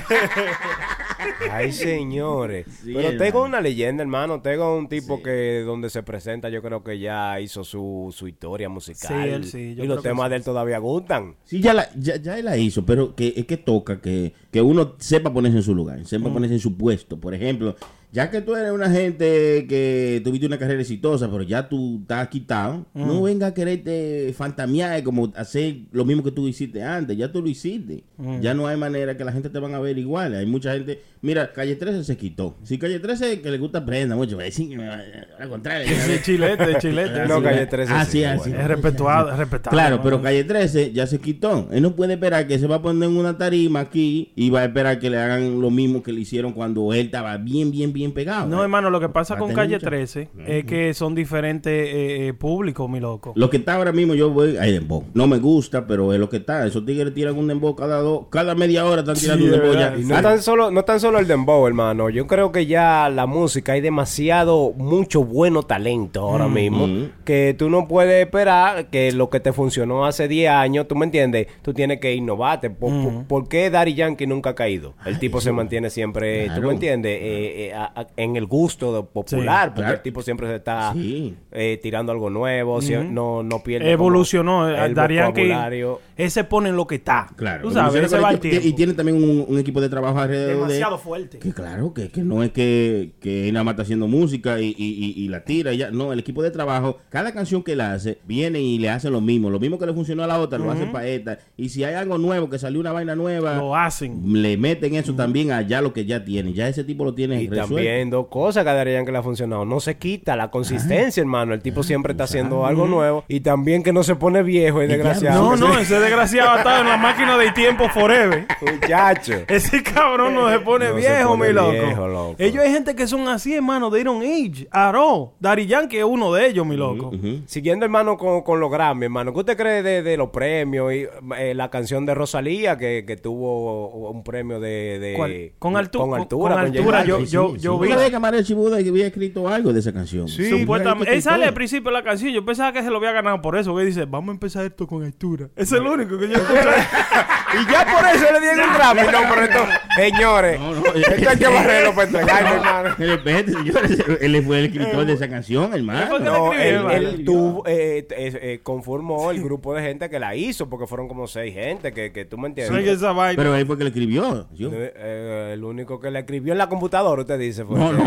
Ay, 1.50 1.72
señores. 1.72 2.66
Sí, 2.82 2.92
Pero 2.94 3.08
hermano. 3.10 3.24
Es 3.24 3.34
una 3.34 3.60
leyenda, 3.60 4.02
hermano. 4.02 4.40
Tego 4.42 4.74
es 4.74 4.78
un 4.80 4.88
tipo 4.88 5.22
que 5.22 5.62
donde 5.64 5.90
se 5.90 6.02
presenta, 6.02 6.48
yo 6.48 6.62
creo 6.62 6.82
que 6.82 6.98
ya 6.98 7.40
hizo 7.40 7.64
su, 7.64 8.12
su 8.16 8.28
historia 8.28 8.68
musical. 8.68 9.24
Sí, 9.24 9.28
él 9.30 9.44
sí, 9.44 9.74
yo 9.74 9.84
y 9.84 9.86
los 9.86 10.02
temas 10.02 10.26
sí. 10.26 10.30
de 10.30 10.36
él 10.36 10.44
todavía 10.44 10.78
gustan. 10.78 11.36
Sí, 11.44 11.60
ya, 11.60 11.74
la, 11.74 11.88
ya, 11.96 12.16
ya 12.16 12.38
él 12.38 12.44
la 12.44 12.56
hizo, 12.56 12.84
pero 12.84 13.14
que 13.14 13.34
es 13.36 13.46
que 13.46 13.56
toca 13.56 14.00
que, 14.00 14.32
que 14.50 14.60
uno 14.62 14.94
sepa 14.98 15.32
ponerse 15.32 15.58
en 15.58 15.62
su 15.64 15.74
lugar, 15.74 15.98
Mm. 16.00 16.04
sepa 16.04 16.32
ponerse 16.32 16.54
en 16.54 16.60
su 16.60 16.76
puesto. 16.76 17.18
Por 17.18 17.34
ejemplo, 17.34 17.76
ya 18.12 18.30
que 18.30 18.40
tú 18.40 18.54
eres 18.56 18.72
una 18.72 18.90
gente 18.90 19.66
que 19.68 20.20
tuviste 20.24 20.46
una 20.46 20.58
carrera 20.58 20.80
exitosa, 20.80 21.30
pero 21.30 21.42
ya 21.42 21.68
tú 21.68 21.98
estás 22.02 22.28
quitado, 22.28 22.86
no 22.94 23.22
venga 23.22 23.48
a 23.48 23.54
quererte 23.54 24.32
fantamear 24.36 25.02
como 25.02 25.32
hacer 25.36 25.76
lo 25.92 26.04
mismo 26.04 26.22
que 26.24 26.30
tú 26.30 26.48
hiciste 26.48 26.82
antes. 26.82 27.16
Ya 27.16 27.30
tú 27.30 27.42
lo 27.42 27.48
hiciste. 27.48 28.04
Mm. 28.16 28.40
Ya 28.40 28.54
no 28.54 28.66
hay 28.66 28.76
manera 28.76 29.16
que 29.16 29.24
la 29.24 29.32
gente 29.32 29.50
te 29.50 29.58
van 29.58 29.74
a 29.74 29.78
ver 29.80 29.98
igual. 29.98 30.34
Hay 30.34 30.46
mucha 30.46 30.72
gente. 30.72 31.00
Mira, 31.20 31.52
Calle 31.52 31.74
13 31.76 32.04
se 32.04 32.16
quitó. 32.16 32.56
Si 32.62 32.78
Calle 32.78 32.98
13 33.00 33.40
que 33.40 33.50
le 33.50 33.58
gusta 33.58 33.84
prenda 33.84 34.14
mucho, 34.16 34.36
va 34.36 34.42
a 34.42 34.46
decir 34.46 34.68
que 34.68 34.76
me 34.76 34.86
va- 34.88 35.02
al 35.38 35.48
contrario. 35.48 35.88
Sí, 36.06 36.12
chilete, 36.22 36.76
chilete. 36.78 37.26
No, 37.26 37.42
Calle 37.42 37.66
13 37.66 37.92
Ah, 37.92 38.04
sí, 38.04 38.20
bueno. 38.20 38.40
así. 38.40 38.50
Es 38.52 38.64
respetado, 38.68 39.30
es 39.32 39.38
respetable. 39.38 39.76
Claro, 39.76 39.96
¿no? 39.96 40.02
pero 40.02 40.22
Calle 40.22 40.44
13 40.44 40.92
ya 40.92 41.06
se 41.06 41.18
quitó. 41.18 41.68
Él 41.72 41.82
no 41.82 41.94
puede 41.96 42.14
esperar 42.14 42.46
que 42.46 42.58
se 42.58 42.66
va 42.66 42.76
a 42.76 42.82
poner 42.82 43.08
en 43.08 43.16
una 43.16 43.36
tarima 43.36 43.80
aquí 43.80 44.32
y 44.36 44.50
va 44.50 44.60
a 44.60 44.64
esperar 44.66 44.98
que 44.98 45.10
le 45.10 45.18
hagan 45.18 45.60
lo 45.60 45.70
mismo 45.70 46.02
que 46.02 46.12
le 46.12 46.20
hicieron 46.20 46.52
cuando 46.52 46.92
él 46.94 47.06
estaba 47.06 47.36
bien, 47.36 47.70
bien, 47.70 47.92
bien 47.92 47.97
pegado. 48.12 48.46
No, 48.48 48.62
hermano, 48.62 48.90
lo 48.90 49.00
que 49.00 49.08
pasa 49.08 49.34
Va 49.34 49.40
con 49.40 49.52
Calle 49.52 49.74
mucha- 49.76 49.86
13 49.88 50.28
es 50.46 50.64
que 50.64 50.94
son 50.94 51.14
diferentes 51.14 51.72
eh, 51.72 52.28
eh, 52.28 52.32
públicos, 52.34 52.88
mi 52.88 53.00
loco. 53.00 53.32
Lo 53.36 53.50
que 53.50 53.58
está 53.58 53.74
ahora 53.74 53.92
mismo, 53.92 54.14
yo 54.14 54.30
voy 54.30 54.56
a 54.56 54.62
dembow. 54.62 55.04
No 55.14 55.26
me 55.26 55.38
gusta, 55.38 55.86
pero 55.86 56.12
es 56.12 56.18
lo 56.20 56.28
que 56.28 56.38
está. 56.38 56.66
Esos 56.66 56.84
tigres 56.86 57.12
tiran 57.14 57.36
un 57.36 57.48
dembow 57.48 57.74
cada 57.74 58.00
dos, 58.00 58.26
cada 58.30 58.54
media 58.54 58.84
hora 58.84 59.00
están 59.00 59.16
tirando 59.16 59.44
un 59.44 59.50
dembow 59.50 59.74
ya. 59.74 59.94
Y 59.96 60.04
no 60.04 60.20
tan 60.22 60.40
solo, 60.42 60.70
no 60.70 60.84
tan 60.84 61.00
solo 61.00 61.18
el 61.18 61.26
dembow, 61.26 61.66
hermano. 61.66 62.10
Yo 62.10 62.26
creo 62.26 62.52
que 62.52 62.66
ya 62.66 63.08
la 63.08 63.26
música 63.26 63.72
hay 63.72 63.80
demasiado, 63.80 64.72
mucho 64.76 65.24
bueno 65.24 65.62
talento 65.62 66.20
ahora 66.22 66.48
mismo. 66.48 66.86
Mm. 66.86 67.10
Que 67.24 67.54
tú 67.58 67.68
no 67.70 67.88
puedes 67.88 68.24
esperar 68.24 68.88
que 68.90 69.12
lo 69.12 69.30
que 69.30 69.40
te 69.40 69.52
funcionó 69.52 70.06
hace 70.06 70.28
10 70.28 70.50
años, 70.50 70.86
tú 70.88 70.94
me 70.96 71.04
entiendes, 71.04 71.46
tú 71.62 71.74
tienes 71.74 72.00
que 72.00 72.14
innovarte. 72.14 72.70
¿Por, 72.70 72.90
por- 73.02 73.24
por 73.26 73.48
qué 73.48 73.70
Daddy 73.70 73.94
Yankee 73.94 74.26
nunca 74.26 74.50
ha 74.50 74.54
caído? 74.54 74.94
El 75.06 75.18
tipo 75.18 75.40
se 75.40 75.52
mantiene 75.52 75.90
siempre, 75.90 76.42
tú 76.46 76.52
Claro. 76.54 76.68
me 76.68 76.74
entiendes, 76.74 77.18
Eh, 77.20 77.68
eh, 77.68 77.87
a- 77.94 78.06
en 78.16 78.36
el 78.36 78.46
gusto 78.46 78.94
de 78.94 79.02
popular. 79.02 79.68
porque 79.68 79.80
claro. 79.82 79.94
el 79.96 80.02
tipo 80.02 80.22
siempre 80.22 80.46
se 80.48 80.56
está 80.56 80.92
Sí. 80.92 81.34
eh, 81.52 81.78
tirando 81.82 82.12
algo 82.12 82.30
nuevo, 82.30 82.80
si- 82.80 82.94
no, 82.96 83.42
no 83.42 83.62
pierde. 83.62 83.90
Evolucionó. 83.90 84.68
eh, 84.68 84.84
el 84.86 84.94
Darían 84.94 85.32
que 85.32 85.96
ese 86.16 86.44
pone 86.44 86.68
en 86.70 86.76
lo 86.76 86.86
que 86.86 86.96
está. 86.96 87.28
Claro. 87.36 87.62
Tú 87.68 87.70
sabes, 87.70 88.02
ese 88.04 88.18
va 88.18 88.28
al 88.30 88.36
y, 88.36 88.38
tiempo. 88.38 88.66
y 88.66 88.72
tiene 88.72 88.92
también 88.94 89.16
un, 89.22 89.44
un 89.48 89.58
equipo 89.58 89.80
de 89.80 89.88
trabajo 89.88 90.18
alrededor 90.18 90.56
Demasiado 90.66 90.96
de 90.96 91.02
fuerte. 91.02 91.38
Que 91.38 91.52
claro, 91.52 91.94
que, 91.94 92.08
que 92.10 92.22
no 92.22 92.42
es 92.42 92.50
que, 92.50 93.12
que 93.20 93.48
él 93.48 93.54
nada 93.54 93.64
más 93.64 93.72
está 93.72 93.82
haciendo 93.82 94.08
música 94.08 94.60
y, 94.60 94.68
y- 94.76 95.14
y- 95.16 95.24
y 95.24 95.28
la 95.28 95.44
tira 95.44 95.72
y 95.72 95.78
ya. 95.78 95.90
No, 95.90 96.12
el 96.12 96.18
equipo 96.18 96.42
de 96.42 96.50
trabajo, 96.50 96.98
cada 97.08 97.32
canción 97.32 97.62
que 97.62 97.72
él 97.72 97.80
hace, 97.80 98.18
viene 98.26 98.60
y 98.60 98.78
le 98.78 98.90
hace 98.90 99.10
lo 99.10 99.20
mismo. 99.20 99.50
Lo 99.50 99.60
mismo 99.60 99.78
que 99.78 99.86
le 99.86 99.92
funcionó 99.94 100.24
a 100.24 100.26
la 100.26 100.38
otra, 100.40 100.58
lo 100.58 100.70
hace 100.70 100.86
para 100.86 101.06
esta. 101.06 101.38
Y 101.56 101.68
si 101.68 101.84
hay 101.84 101.94
algo 101.94 102.18
nuevo, 102.18 102.50
que 102.50 102.58
salió 102.58 102.80
una 102.80 102.92
vaina 102.92 103.14
nueva, 103.14 103.56
Lo 103.56 103.76
hacen. 103.76 104.20
le 104.42 104.56
meten 104.56 104.94
eso 104.96 105.14
también 105.14 105.52
allá 105.52 105.80
lo 105.80 105.92
que 105.92 106.04
ya 106.04 106.24
tiene. 106.24 106.52
Ya 106.52 106.68
ese 106.68 106.84
tipo 106.84 107.04
lo 107.04 107.14
tiene 107.14 107.42
Y 107.42 107.48
resuelto. 107.48 107.74
Dos 108.10 108.26
cosas 108.28 108.64
que 108.64 108.70
darían 108.70 109.04
que 109.04 109.12
le 109.12 109.18
ha 109.18 109.22
funcionado. 109.22 109.64
No 109.64 109.80
se 109.80 109.96
quita 109.96 110.36
la 110.36 110.50
consistencia, 110.50 111.20
hermano. 111.20 111.54
El 111.54 111.60
tipo 111.62 111.82
siempre 111.82 112.12
está 112.12 112.24
haciendo 112.24 112.66
algo 112.66 112.86
nuevo. 112.86 113.24
Y 113.28 113.40
también 113.40 113.82
que 113.82 113.92
no 113.92 114.02
se 114.02 114.14
pone 114.16 114.42
viejo 114.42 114.82
y 114.82 114.86
desgraciado. 114.86 115.56
No, 115.56 115.68
no, 115.68 115.78
ese 115.78 115.98
desgraciado 116.00 116.56
estado 116.58 116.80
en 116.82 116.88
la 116.88 116.96
máquina 116.96 117.36
del 117.38 117.52
tiempo 117.54 117.88
forever. 117.88 118.46
Muchacho. 118.60 119.34
Ese 119.48 119.82
cabrón 119.82 120.34
no 120.34 120.50
se 120.50 120.60
pone 120.60 120.86
No 120.88 120.92
se 120.94 120.98
viejo, 121.00 121.28
pone 121.30 121.48
mi 121.48 121.54
loco. 121.54 121.70
viejo, 121.72 122.08
loco. 122.08 122.34
Ellos 122.38 122.64
hay 122.64 122.72
gente 122.72 122.94
que 122.94 123.06
son 123.06 123.28
así, 123.28 123.54
hermano. 123.54 123.90
They 123.90 124.02
don't 124.04 124.22
age. 124.22 124.66
Aro. 124.70 125.32
Daddy 125.40 125.66
Yankee 125.66 125.98
es 125.98 126.04
uno 126.04 126.32
de 126.32 126.46
ellos, 126.46 126.66
mi 126.66 126.76
loco. 126.76 127.10
Siguiendo, 127.46 127.84
hermano, 127.84 128.16
con, 128.16 128.42
con 128.42 128.60
los 128.60 128.70
Grammy, 128.70 129.04
hermano. 129.06 129.32
¿Qué 129.32 129.38
usted 129.40 129.56
cree 129.56 129.82
de, 129.82 130.02
de 130.02 130.16
los 130.16 130.30
premios? 130.30 130.92
Y 130.92 131.06
eh, 131.38 131.54
la 131.54 131.70
canción 131.70 132.06
de 132.06 132.14
Rosalía, 132.14 132.76
que, 132.78 133.04
que 133.06 133.16
tuvo 133.16 133.88
un 134.10 134.22
premio 134.22 134.60
de... 134.60 134.98
de- 134.98 135.14
¿Cuál? 135.16 135.52
Con 135.58 135.74
altu- 135.74 135.98
Con 135.98 136.10
con- 136.10 136.20
altura. 136.20 136.54
con 136.54 136.72
con 136.72 136.76
altura, 136.76 137.04
yo- 137.04 137.56
yo 137.68 137.74
¿No 137.76 137.78
vi- 137.80 137.88
sabía 137.90 138.10
que 138.10 138.18
Manuel 138.18 138.44
Chibuda 138.44 138.76
había 138.78 139.06
escrito 139.06 139.48
algo 139.48 139.72
de 139.72 139.80
esa 139.80 139.92
canción? 139.92 140.28
Sí, 140.28 140.48
supuestamente. 140.50 141.12
Él 141.12 141.22
sale 141.22 141.44
al 141.44 141.54
principio 141.54 141.90
de 141.90 141.98
la 141.98 142.02
canción. 142.04 142.32
Yo 142.32 142.44
pensaba 142.44 142.72
que 142.72 142.82
se 142.82 142.90
lo 142.90 142.96
había 142.96 143.12
ganado 143.12 143.40
por 143.42 143.56
eso. 143.56 143.76
Que 143.76 143.84
dice, 143.84 144.04
vamos 144.06 144.30
a 144.30 144.32
empezar 144.32 144.64
esto 144.64 144.86
con 144.86 145.04
altura. 145.04 145.48
Ese 145.56 145.76
es 145.76 145.80
el 145.80 145.86
único 145.86 146.18
que 146.18 146.28
yo 146.28 146.34
escuché. 146.34 146.60
Y 147.50 147.72
ya 147.72 147.82
por 147.86 148.06
eso 148.14 148.30
le 148.30 148.40
dieron 148.40 148.68
un 148.68 148.74
Grammy. 148.74 149.00
No, 149.10 149.18
pero 149.34 149.42
esto... 149.42 149.58
Señores. 149.96 150.60
No, 150.60 150.74
no, 150.74 150.84
esto 150.94 151.30
hay 151.30 151.38
que 151.38 151.46
barrerlo 151.48 151.94
para 151.94 152.06
entregarlo, 152.08 152.54
hermano. 152.56 152.88
Espérate, 152.98 153.52
señores, 153.52 154.04
él 154.20 154.42
fue 154.44 154.58
el 154.58 154.64
escritor 154.66 155.06
de 155.06 155.12
esa 155.14 155.28
canción, 155.30 155.72
hermano. 155.72 156.18
No, 156.18 156.52
él, 156.52 157.24
tuvo, 157.24 157.66
eh, 157.66 158.06
eh, 158.10 158.38
eh, 158.42 158.60
conformó 158.62 159.30
el 159.30 159.42
grupo 159.42 159.74
de 159.74 159.82
gente 159.82 160.10
que 160.10 160.18
la 160.18 160.36
hizo, 160.36 160.68
porque 160.68 160.86
fueron 160.86 161.08
como 161.08 161.26
seis 161.26 161.54
gente, 161.54 161.92
que, 161.92 162.12
que 162.12 162.26
tú 162.26 162.36
me 162.36 162.48
entiendes. 162.48 162.76
Oye, 162.76 162.92
esa 162.92 163.12
vaina. 163.12 163.42
Pero 163.42 163.54
él 163.54 163.66
fue 163.66 163.78
que 163.78 163.84
le 163.84 163.88
escribió. 163.90 164.46
Eh, 164.58 164.92
eh, 164.96 165.50
el 165.54 165.64
único 165.64 165.98
que 166.00 166.10
la 166.10 166.18
escribió 166.20 166.52
en 166.52 166.58
la 166.58 166.68
computadora, 166.68 167.22
usted 167.22 167.38
dice. 167.38 167.57
Fue 167.64 167.78
No, 167.78 167.92
no, 167.92 168.04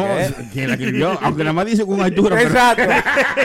que 0.54 0.68
la 0.68 0.74
escribió, 0.74 1.18
aunque 1.22 1.44
nada 1.44 1.54
más 1.54 1.66
dice 1.66 1.86
con 1.86 2.02
altura. 2.02 2.36
pero- 2.36 2.50
Exacto. 2.50 2.84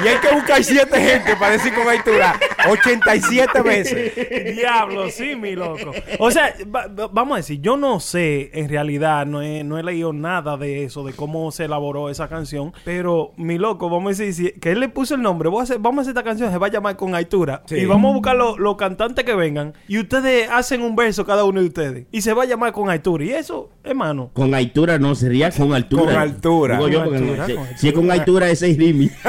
Y 0.04 0.08
hay 0.08 0.16
que 0.18 0.34
buscar 0.34 0.62
siete 0.64 1.00
gente 1.00 1.36
para 1.36 1.52
decir 1.52 1.72
con 1.74 1.88
altura 1.88 2.38
87 2.68 3.62
veces. 3.62 4.54
Diablo, 4.56 5.10
sí, 5.10 5.36
mi 5.36 5.54
loco. 5.54 5.92
O 6.18 6.30
sea, 6.30 6.54
va- 6.74 6.86
va- 6.86 7.08
vamos 7.08 7.34
a 7.34 7.36
decir, 7.38 7.60
yo 7.60 7.76
no 7.76 8.00
sé, 8.00 8.50
en 8.54 8.68
realidad, 8.68 9.26
no 9.26 9.42
he, 9.42 9.64
no 9.64 9.78
he 9.78 9.82
leído 9.82 10.12
nada 10.12 10.56
de 10.56 10.84
eso, 10.84 11.04
de 11.04 11.12
cómo 11.12 11.50
se 11.52 11.64
elaboró 11.64 12.10
esa 12.10 12.28
canción, 12.28 12.72
pero 12.84 13.32
mi 13.36 13.58
loco, 13.58 13.88
vamos 13.90 14.06
a 14.18 14.22
decir, 14.22 14.34
si- 14.52 14.60
que 14.60 14.72
él 14.72 14.80
le 14.80 14.88
puso 14.88 15.14
el 15.14 15.22
nombre, 15.22 15.48
voy 15.48 15.60
a 15.60 15.62
hacer- 15.64 15.78
vamos 15.78 15.98
a 15.98 16.02
hacer 16.02 16.10
esta 16.12 16.22
canción, 16.24 16.50
se 16.50 16.58
va 16.58 16.66
a 16.66 16.70
llamar 16.70 16.96
con 16.96 17.14
altura, 17.14 17.62
Sí. 17.66 17.76
y 17.76 17.84
vamos 17.86 18.10
a 18.10 18.14
buscar 18.14 18.36
los 18.36 18.58
los 18.58 18.76
cantantes 18.76 19.24
que 19.24 19.34
vengan, 19.34 19.74
y 19.88 19.98
ustedes 19.98 20.48
hacen 20.50 20.82
un 20.82 20.96
verso 20.96 21.24
cada 21.24 21.44
uno 21.44 21.60
de 21.60 21.66
ustedes, 21.66 22.06
y 22.10 22.22
se 22.22 22.32
va 22.32 22.44
a 22.44 22.46
llamar 22.46 22.72
con 22.72 22.90
altura, 22.90 23.24
y 23.24 23.30
eso, 23.30 23.70
hermano. 23.84 24.30
Con 24.32 24.54
altura 24.54 24.98
no, 24.98 25.14
sería 25.14 25.50
con 25.50 25.72
altura. 25.74 25.95
Con 26.04 26.14
altura. 26.14 26.76
Digo 26.76 26.88
yo, 26.88 27.04
Con 27.04 27.12
no- 27.26 27.42
altura, 27.42 27.68
si, 27.76 27.88
es 27.88 27.94
con 27.94 28.10
altura 28.10 28.48
es 28.50 28.58
6 28.60 28.78
rimi. 28.78 29.10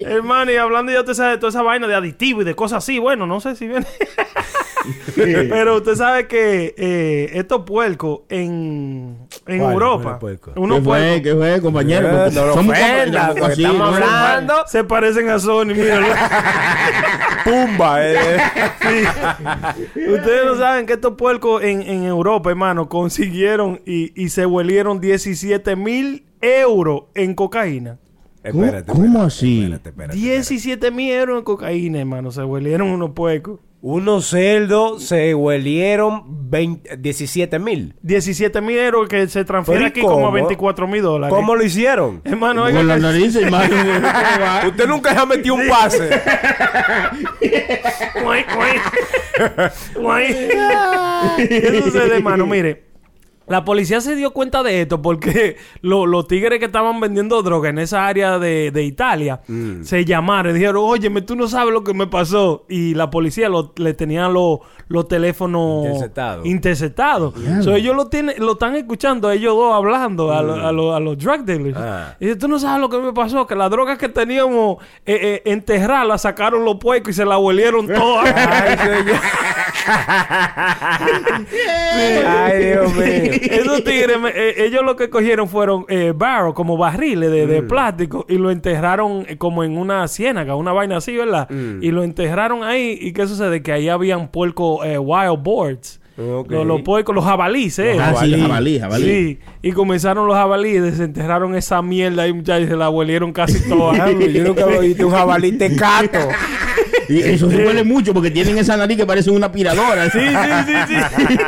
Hermano, 0.00 0.52
y 0.52 0.56
hablando 0.56 0.92
ya 0.92 1.02
de 1.02 1.38
toda 1.38 1.48
esa 1.48 1.62
vaina 1.62 1.86
de 1.86 1.94
aditivo 1.94 2.42
y 2.42 2.44
de 2.44 2.54
cosas 2.54 2.78
así, 2.84 2.98
bueno, 2.98 3.26
no 3.26 3.40
sé 3.40 3.56
si 3.56 3.66
viene. 3.66 3.86
Pero 5.14 5.76
usted 5.76 5.94
sabe 5.94 6.26
que 6.28 6.74
eh, 6.76 7.30
estos 7.34 7.62
puercos 7.62 8.20
en, 8.28 9.18
en 9.46 9.58
¿Cuál? 9.60 9.72
Europa, 9.72 10.02
¿Cuál 10.04 10.18
puerco? 10.38 10.52
unos 10.60 10.78
¿Qué 10.78 10.84
fue? 10.84 10.98
puercos 10.98 11.22
¿Qué 11.22 11.34
fue, 11.34 11.60
compañero? 11.62 12.26
Eh, 12.26 12.30
no 12.34 12.46
lo 12.46 12.54
ofenda, 12.54 13.34
porque 13.38 13.54
sí, 13.56 13.64
estamos 13.64 13.94
hablando. 14.00 14.54
se 14.66 14.84
parecen 14.84 15.28
a 15.30 15.38
Sony, 15.38 15.66
míralo. 15.74 16.06
Pumba, 17.44 17.98
eh. 18.06 18.38
Ustedes 19.96 20.46
no 20.46 20.56
saben 20.56 20.86
que 20.86 20.94
estos 20.94 21.14
puercos 21.14 21.62
en, 21.62 21.82
en 21.82 22.04
Europa, 22.04 22.50
hermano, 22.50 22.88
consiguieron 22.88 23.80
y, 23.84 24.12
y 24.20 24.28
se 24.30 24.46
huelieron 24.46 25.00
17 25.00 25.76
mil 25.76 26.24
euros 26.40 27.04
en 27.14 27.34
cocaína. 27.34 27.98
¿Cómo- 28.50 28.64
Espérate, 28.64 28.92
cómo 28.92 29.04
espérate, 29.04 29.26
así? 29.26 29.62
espérate, 29.62 29.88
espérate, 29.88 30.16
espérate. 30.18 30.18
17 30.18 30.90
mil 30.90 31.12
euros 31.12 31.38
en 31.38 31.44
cocaína, 31.44 32.00
hermano. 32.00 32.30
Se 32.30 32.42
huelieron 32.44 32.88
unos 32.90 33.10
puercos. 33.10 33.60
Unos 33.86 34.28
cerdos 34.30 35.04
se 35.04 35.34
huelieron 35.34 36.22
20 36.48 36.96
17 36.96 37.58
mil. 37.58 37.94
17 38.00 38.62
mil 38.62 38.78
euros 38.78 39.06
que 39.10 39.28
se 39.28 39.44
transfiere 39.44 39.78
Pero, 39.78 39.88
¿y 39.88 39.90
aquí 39.90 40.00
como 40.00 40.12
a 40.12 40.30
cómo? 40.30 40.32
24 40.32 40.88
mil 40.88 41.02
dólares. 41.02 41.36
¿Cómo 41.36 41.54
lo 41.54 41.62
hicieron? 41.62 42.22
Hermano, 42.24 42.62
oiga 42.64 42.78
Con 42.78 42.88
la 42.88 42.96
nariz, 42.96 43.36
hermano. 43.36 43.74
Usted 44.68 44.86
nunca 44.86 45.12
se 45.12 45.18
ha 45.18 45.26
metido 45.26 45.56
un 45.56 45.68
pase. 45.68 46.08
Guay, 48.22 48.44
guay. 48.54 48.78
Guay. 50.00 50.48
¿Qué 51.46 51.82
sucede, 51.84 52.16
hermano? 52.16 52.46
Mire, 52.46 52.93
la 53.46 53.64
policía 53.64 54.00
se 54.00 54.16
dio 54.16 54.32
cuenta 54.32 54.62
de 54.62 54.82
esto 54.82 55.02
porque 55.02 55.56
lo- 55.82 56.06
los 56.06 56.26
tigres 56.28 56.58
que 56.58 56.66
estaban 56.66 56.98
vendiendo 57.00 57.42
droga 57.42 57.68
en 57.68 57.78
esa 57.78 58.06
área 58.06 58.38
de, 58.38 58.70
de 58.70 58.82
Italia 58.84 59.40
se 59.82 60.04
llamaron 60.04 60.52
y 60.52 60.58
dijeron, 60.58 60.76
óyeme, 60.78 61.22
tú 61.22 61.36
no 61.36 61.46
sabes 61.48 61.72
lo 61.72 61.84
que 61.84 61.94
me 61.94 62.06
pasó. 62.06 62.64
Y 62.68 62.94
la 62.94 63.10
policía 63.10 63.48
lo- 63.48 63.72
le 63.76 63.94
tenía 63.94 64.28
los 64.28 64.58
los 64.86 65.08
teléfonos 65.08 65.86
Interceptados. 65.86 66.44
interceptados. 66.46 67.34
So, 67.62 67.74
ellos 67.74 67.96
lo, 67.96 68.08
tienen, 68.08 68.34
lo 68.38 68.52
están 68.52 68.76
escuchando, 68.76 69.30
ellos 69.30 69.56
dos 69.56 69.74
hablando 69.74 70.30
a, 70.30 70.42
lo- 70.42 70.54
a 70.66 70.72
lo- 70.72 70.94
a 70.94 71.00
los 71.00 71.16
drug 71.16 71.40
dealers. 71.44 71.76
Ah. 71.78 72.14
Y 72.20 72.26
dice, 72.26 72.36
tú 72.38 72.48
no 72.48 72.58
sabes 72.58 72.80
lo 72.82 72.90
que 72.90 72.98
me 72.98 73.12
pasó, 73.14 73.46
que 73.46 73.54
las 73.56 73.70
drogas 73.70 73.96
que 73.96 74.10
teníamos 74.10 74.76
eh, 75.06 75.40
eh, 75.44 75.50
enterradas 75.50 76.06
las 76.06 76.22
sacaron 76.22 76.64
los 76.66 76.76
puercos 76.76 77.10
y 77.10 77.12
se 77.14 77.24
las 77.24 77.38
huelieron 77.38 77.86
todas. 77.88 78.26
Ay. 78.36 78.76
Ay, 82.26 82.64
Dios 82.64 82.94
mío. 82.94 83.04
Esos 83.50 83.84
tigres, 83.84 84.18
me- 84.20 84.30
eh, 84.30 84.64
ellos 84.66 84.82
lo 84.84 84.96
que 84.96 85.10
cogieron 85.10 85.48
fueron 85.48 85.84
eh, 85.88 86.12
barrels, 86.14 86.54
como 86.54 86.76
barriles 86.76 87.30
de, 87.30 87.46
Mm. 87.46 87.50
de 87.50 87.62
plástico, 87.62 88.26
y 88.28 88.38
lo 88.38 88.50
enterraron 88.50 89.24
eh, 89.28 89.36
como 89.36 89.64
en 89.64 89.76
una 89.76 90.06
ciénaga, 90.08 90.54
una 90.56 90.72
vaina 90.72 90.96
así, 90.98 91.16
¿verdad? 91.16 91.48
Mm. 91.50 91.82
Y 91.82 91.90
lo 91.90 92.02
enterraron 92.02 92.62
ahí. 92.64 92.98
¿Y 93.00 93.12
qué 93.12 93.26
sucede? 93.26 93.62
Que 93.62 93.72
ahí 93.72 93.88
habían 93.88 94.28
puercos 94.28 94.84
eh, 94.86 94.98
wild 94.98 95.42
boards. 95.42 96.00
Los, 96.16 96.46
los 96.64 96.82
puercos, 96.82 97.12
los 97.12 97.24
jabalíes, 97.24 97.76
¿eh? 97.80 97.96
Ah, 97.98 98.14
sí, 98.20 98.40
jabalí, 98.40 98.78
jabalí. 98.78 99.04
Sí, 99.04 99.38
y 99.62 99.72
comenzaron 99.72 100.28
los 100.28 100.36
jabalíes, 100.36 100.80
desenterraron 100.80 101.56
esa 101.56 101.82
mierda 101.82 102.28
y 102.28 102.32
muchachos 102.32 102.68
se 102.68 102.76
la 102.76 102.88
huelieron 102.88 103.32
casi 103.32 103.68
todas. 103.68 103.96
Diablo, 104.16 104.26
Yo 104.28 104.44
nunca 104.44 104.62
he 104.70 104.78
visto 104.80 105.08
un 105.08 105.12
jabalí 105.12 105.50
tecato. 105.58 106.18
Y 107.08 107.18
eso 107.22 107.50
se 107.50 107.56
huele 107.56 107.84
mucho 107.84 108.12
porque 108.14 108.30
tienen 108.30 108.58
esa 108.58 108.76
nariz 108.76 108.96
que 108.96 109.06
parece 109.06 109.30
una 109.30 109.46
aspiradora. 109.46 110.10
Sí, 110.10 110.18
sí, 110.20 110.74
sí, 110.88 110.94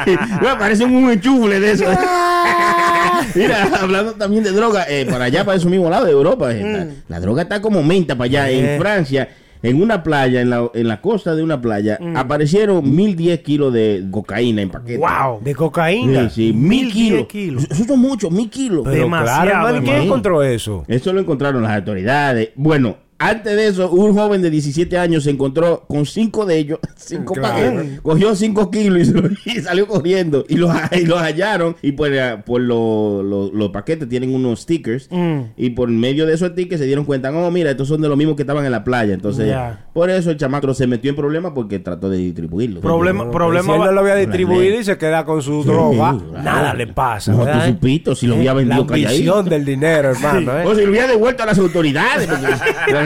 sí. 0.07 0.17
Parecen 0.59 0.95
un 0.95 1.11
enchufle 1.11 1.61
de 1.61 1.73
eso. 1.73 1.85
Mira, 3.35 3.69
hablando 3.81 4.13
también 4.13 4.45
de 4.45 4.53
droga, 4.53 4.85
eh, 4.89 5.07
para 5.09 5.25
allá, 5.25 5.45
para 5.45 5.57
esos 5.57 5.71
mismos 5.71 5.91
lados 5.91 6.07
de 6.07 6.13
Europa, 6.13 6.53
eh, 6.55 6.63
la, 6.63 6.87
la 7.09 7.21
droga 7.21 7.43
está 7.43 7.61
como 7.61 7.83
menta 7.83 8.15
para 8.17 8.27
allá. 8.27 8.51
Eh. 8.51 8.75
En 8.75 8.81
Francia, 8.81 9.29
en 9.63 9.81
una 9.83 10.03
playa, 10.03 10.41
en 10.41 10.51
la, 10.51 10.69
en 10.75 10.89
la 10.89 11.01
costa 11.01 11.35
de 11.35 11.43
una 11.43 11.61
playa, 11.61 11.99
Mm. 12.01 12.17
aparecieron 12.17 12.95
1010 12.95 13.41
kilos 13.41 13.73
de 13.73 14.05
cocaína 14.11 14.63
en 14.63 14.71
paquete. 14.71 14.99
Wow. 14.99 15.41
De 15.43 15.55
cocaína. 15.55 16.29
Sí, 16.31 16.49
sí, 16.49 16.53
mil 16.53 16.87
1010 16.87 16.93
kilos. 16.93 17.27
kilos. 17.29 17.67
Eso 17.71 17.85
son 17.85 18.01
muchos, 18.01 18.31
mil 18.31 18.49
kilos. 18.51 18.83
Pero 18.85 18.97
Demasiado, 19.05 19.43
claro, 19.43 19.67
hermano, 19.69 19.79
¿y 19.79 19.89
¿quién 19.89 20.03
encontró 20.03 20.43
eso? 20.43 20.85
Eso 20.89 21.13
lo 21.13 21.21
encontraron 21.21 21.63
las 21.63 21.73
autoridades. 21.77 22.51
Bueno, 22.55 22.97
antes 23.19 23.57
de 23.57 23.67
eso, 23.69 23.91
un 23.91 24.15
joven 24.15 24.43
de 24.43 24.51
17 24.51 24.99
años 24.99 25.25
se 25.25 25.31
encontró 25.31 25.85
con 25.89 26.05
cinco 26.07 26.45
de 26.45 26.59
ellos, 26.59 26.79
cinco 26.97 27.35
Claro. 27.35 27.55
paquetes. 27.55 28.01
Cogió 28.03 28.35
cinco 28.37 28.71
kilos 28.71 28.99
y, 29.01 29.05
se 29.07 29.13
lo- 29.13 29.29
y 29.47 29.61
salió 29.61 29.87
corriendo. 29.87 30.45
Y 30.49 30.57
los, 30.57 30.71
y 30.93 31.07
los 31.07 31.19
hallaron. 31.21 31.77
Y 31.83 31.93
por, 31.93 32.13
eh, 32.13 32.37
por 32.45 32.61
lo- 32.61 33.23
lo- 33.23 33.51
los 33.53 33.71
paquetes 33.71 34.09
tienen 34.09 34.35
unos 34.35 34.61
stickers. 34.61 35.09
Mm. 35.11 35.41
Y 35.57 35.71
por 35.71 35.89
medio 35.89 36.27
de 36.27 36.35
esos 36.35 36.51
stickers 36.51 36.81
se 36.81 36.87
dieron 36.87 37.05
cuenta, 37.05 37.31
oh, 37.31 37.51
mira, 37.51 37.71
estos 37.71 37.89
son 37.89 38.01
de 38.03 38.09
los 38.09 38.17
mismos 38.19 38.37
que 38.37 38.43
estaban 38.43 38.65
en 38.67 38.73
la 38.73 38.85
playa. 38.85 39.15
Entonces, 39.15 39.55
por 39.93 40.11
eso 40.11 40.31
el 40.31 40.37
chamaco 40.37 40.75
se 40.75 40.87
metió 40.87 41.11
en 41.11 41.17
problemas 41.17 41.53
porque 41.55 41.79
trató 41.79 42.11
de 42.11 42.19
distribuirlo. 42.19 42.81
Problema, 42.81 43.25
Si 43.25 43.31
problema 43.31 43.73
él 43.75 43.79
no 43.81 43.87
va- 43.87 43.93
lo 43.93 44.01
había 44.01 44.15
La 44.15 44.21
distribuido 44.21 44.81
y 44.81 44.85
se 44.85 44.99
queda 44.99 45.25
con 45.25 45.41
su 45.43 45.63
Sí, 45.63 45.69
droga, 45.69 46.19
claro. 46.19 46.43
nada 46.43 46.75
le 46.75 46.87
pasa. 46.89 47.33
No, 47.33 47.39
tú 47.39 47.45
¿verdad? 47.47 47.69
supiste, 47.69 48.15
si 48.15 48.27
lo 48.27 48.35
había 48.35 48.53
La 48.53 48.59
vendido 48.59 48.87
calladito. 48.87 49.09
ambición 49.11 49.49
del 49.49 49.65
dinero, 49.65 50.11
hermano. 50.11 50.59
¿eh? 50.59 50.65
O 50.67 50.75
si 50.75 50.83
lo 50.83 50.91
hubiera 50.91 51.07
devuelto 51.07 51.43
a 51.43 51.47
las 51.47 51.59
autoridades. 51.59 52.27
porque- 52.29 52.47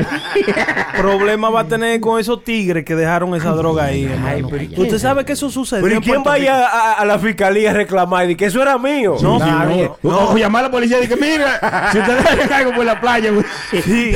problema 0.96 1.50
va 1.50 1.60
a 1.60 1.68
tener 1.68 2.00
con 2.00 2.18
esos 2.20 2.44
tigres 2.44 2.84
que 2.84 2.94
dejaron 2.94 3.34
esa 3.34 3.50
droga 3.52 3.84
ahí, 3.84 4.04
hermano. 4.04 4.48
Usted 4.76 4.98
sabe 4.98 5.24
que 5.24 5.32
eso 5.32 5.50
sucedió. 5.50 5.82
Pero 5.84 5.96
¿y 5.96 6.00
quién 6.00 6.22
Puerto 6.22 6.30
vaya 6.30 6.56
Rico? 6.58 6.68
a, 6.72 6.92
a 6.94 7.04
la 7.04 7.18
fiscalía 7.18 7.70
a 7.70 7.74
reclamar 7.74 8.30
y 8.30 8.36
que 8.36 8.46
eso 8.46 8.62
era 8.62 8.78
mío? 8.78 9.16
No, 9.22 9.38
Nadie. 9.38 9.90
sí, 10.00 10.08
O, 10.08 10.32
o 10.32 10.36
llamar 10.36 10.64
a 10.64 10.68
la 10.68 10.70
policía 10.72 11.02
y 11.02 11.08
que 11.08 11.16
mira, 11.16 11.90
si 11.92 11.98
ustedes 11.98 12.26
hacen 12.26 12.52
algo 12.52 12.72
por 12.74 12.84
la 12.84 13.00
playa, 13.00 13.30
güey. 13.30 13.44
Sí. 13.82 14.12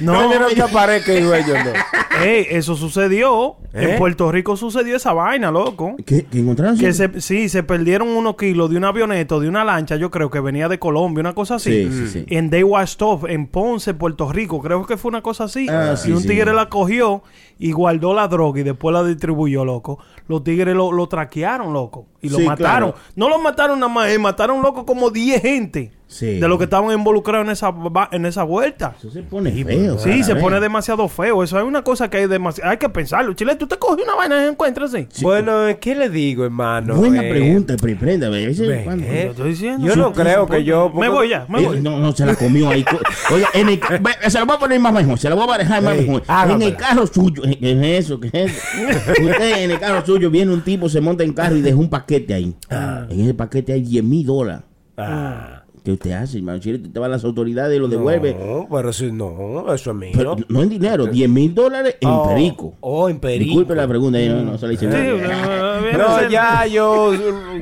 No, 0.00 0.28
No, 0.28 0.40
no 0.40 0.48
te 0.48 0.62
aparezca 0.62 1.12
no. 1.20 2.24
Ey, 2.24 2.46
eso 2.50 2.74
sucedió. 2.74 3.56
¿Eh? 3.74 3.92
En 3.92 3.98
Puerto 3.98 4.32
Rico 4.32 4.56
sucedió 4.56 4.96
esa 4.96 5.12
vaina, 5.12 5.50
loco. 5.50 5.94
¿Qué, 6.04 6.24
qué 6.24 6.38
encontraron? 6.40 6.76
Que 6.78 6.92
se, 6.92 7.20
sí, 7.20 7.48
se 7.48 7.62
perdieron 7.62 8.08
unos 8.08 8.36
kilos 8.36 8.70
de 8.70 8.76
una 8.76 8.88
avioneta 8.88 9.36
o 9.36 9.40
de 9.40 9.48
una 9.48 9.62
lancha, 9.64 9.96
yo 9.96 10.10
creo 10.10 10.30
que 10.30 10.40
venía 10.40 10.68
de 10.68 10.78
Colombia, 10.78 11.20
una 11.20 11.34
cosa 11.34 11.56
así. 11.56 11.86
Sí, 11.88 11.92
sí, 11.92 12.08
sí. 12.08 12.24
En 12.28 12.50
Washed 12.64 13.02
Off, 13.02 13.24
en 13.28 13.46
Ponce, 13.46 13.94
Puerto 13.94 14.32
Rico. 14.32 14.60
Creo 14.60 14.84
que 14.86 14.96
fue 14.96 15.07
una 15.08 15.22
cosa 15.22 15.44
así. 15.44 15.66
Ah, 15.68 15.94
y 15.94 15.96
sí, 15.96 16.12
un 16.12 16.22
sí. 16.22 16.28
tigre 16.28 16.52
la 16.52 16.68
cogió 16.68 17.22
y 17.58 17.72
guardó 17.72 18.14
la 18.14 18.28
droga 18.28 18.60
y 18.60 18.62
después 18.62 18.92
la 18.92 19.02
distribuyó, 19.04 19.64
loco. 19.64 19.98
Los 20.28 20.44
tigres 20.44 20.74
lo, 20.76 20.92
lo 20.92 21.08
traquearon, 21.08 21.72
loco. 21.72 22.06
Y 22.20 22.28
lo 22.28 22.38
Sí, 22.38 22.44
mataron. 22.44 22.90
claro. 22.92 22.94
No 23.16 23.28
lo 23.28 23.38
mataron 23.38 23.80
nada 23.80 23.92
más, 23.92 24.10
eh, 24.10 24.18
mataron, 24.18 24.60
loco, 24.62 24.84
como 24.84 25.10
10 25.10 25.40
gente. 25.42 25.92
Sí. 26.06 26.38
De 26.40 26.48
los 26.48 26.56
que 26.56 26.64
estaban 26.64 26.90
involucrados 26.90 27.44
en 27.46 27.52
esa, 27.52 27.70
va- 27.70 28.08
en 28.12 28.24
esa 28.24 28.42
vuelta. 28.42 28.94
Eso 28.98 29.10
se 29.10 29.22
pone 29.22 29.50
feo. 29.62 29.98
Sí, 29.98 30.22
se 30.24 30.36
pone 30.36 30.58
demasiado 30.58 31.06
feo. 31.06 31.42
Eso 31.42 31.58
es 31.58 31.64
una 31.64 31.82
cosa 31.84 32.08
que 32.08 32.16
hay 32.16 32.26
demasiado. 32.26 32.70
Hay 32.70 32.78
que 32.78 32.88
pensarlo. 32.88 33.34
Chile, 33.34 33.56
tú 33.56 33.66
te 33.66 33.76
coges 33.76 34.04
una 34.06 34.14
vaina 34.14 34.42
y 34.42 34.48
encuentras 34.48 34.94
así. 34.94 35.06
Bueno, 35.22 35.52
¿qué 35.78 35.94
le 35.94 36.08
digo, 36.08 36.44
hermano? 36.46 36.94
Buena 36.94 37.22
Eh, 37.22 37.30
pregunta, 37.30 37.76
pre- 37.76 37.94
prenda. 37.94 38.28
eh, 38.28 38.46
Lo 38.46 39.30
estoy 39.32 39.50
diciendo. 39.50 39.86
Yo 39.86 39.92
Sí, 39.92 39.98
no 39.98 40.08
sí, 40.08 40.14
creo 40.14 40.46
sí, 40.46 40.50
que 40.52 40.64
yo... 40.64 40.90
Me 40.94 41.10
voy 41.10 41.28
ya, 41.28 41.44
me 41.46 41.60
Eh, 41.62 41.66
voy. 41.66 41.80
no, 41.82 41.98
no, 41.98 42.12
se 42.12 42.24
la 42.24 42.34
comió 42.36 42.70
ahí. 42.70 42.86
Oiga, 43.30 43.48
en 43.52 43.68
el, 43.68 43.80
se 44.28 44.38
la 44.38 44.44
voy 44.46 44.56
a 44.56 44.58
poner 44.58 44.80
más 44.80 44.94
mejor, 44.94 45.18
se 45.18 45.28
la 45.28 45.34
voy 45.34 45.46
a 45.52 45.58
dejar 45.58 45.82
más 45.82 45.94
mejor. 45.94 46.22
En 46.48 46.62
el 46.62 46.74
carro 46.76 47.06
suyo, 47.06 47.42
¿qué 47.56 47.72
es 47.72 48.04
eso? 48.06 48.20
¿Qué 48.20 48.28
es 48.32 48.34
eso? 48.34 49.12
Usted 49.22 49.64
en 49.64 49.70
el 49.70 49.78
carro 49.78 50.04
suyo 50.04 50.30
viene 50.30 50.52
un 50.52 50.62
tipo, 50.62 50.88
se 50.88 51.00
monta 51.00 51.24
en 51.24 51.32
carro 51.32 51.56
y 51.56 51.60
deja 51.60 51.76
un 51.76 51.88
paquete 51.88 52.34
ahí. 52.34 52.54
En 52.70 53.20
ese 53.20 53.34
paquete 53.34 53.72
hay 53.72 53.82
10 53.82 54.04
mil 54.04 54.26
dólares. 54.26 54.62
Ah, 54.96 55.57
¿Qué 55.88 55.92
usted 55.94 56.12
hace, 56.12 56.36
hermano? 56.36 56.60
Si 56.60 56.70
usted 56.70 57.00
va 57.00 57.06
a 57.06 57.08
las 57.08 57.24
autoridades 57.24 57.74
y 57.74 57.80
lo 57.80 57.88
devuelve. 57.88 58.34
No, 58.38 58.68
pero 58.70 58.92
si 58.92 59.10
no, 59.10 59.72
eso 59.72 59.92
es 59.92 59.96
mío. 59.96 60.10
Pero 60.14 60.36
no 60.50 60.62
en 60.62 60.68
dinero, 60.68 61.06
10 61.06 61.30
mil 61.30 61.54
dólares 61.54 61.96
en 62.02 62.10
Oh, 62.10 62.28
perico. 62.28 62.74
Oh, 62.80 63.08
en 63.08 63.18
perico. 63.18 63.44
Disculpe 63.46 63.74
la 63.74 63.88
pregunta, 63.88 64.20
yo 64.20 64.34
no, 64.34 64.42
no 64.42 64.58
se 64.58 64.66
la 64.66 64.74
hice 64.74 64.92
Sí, 64.92 65.96
No, 65.96 66.28
ya 66.28 66.66
yo, 66.66 67.12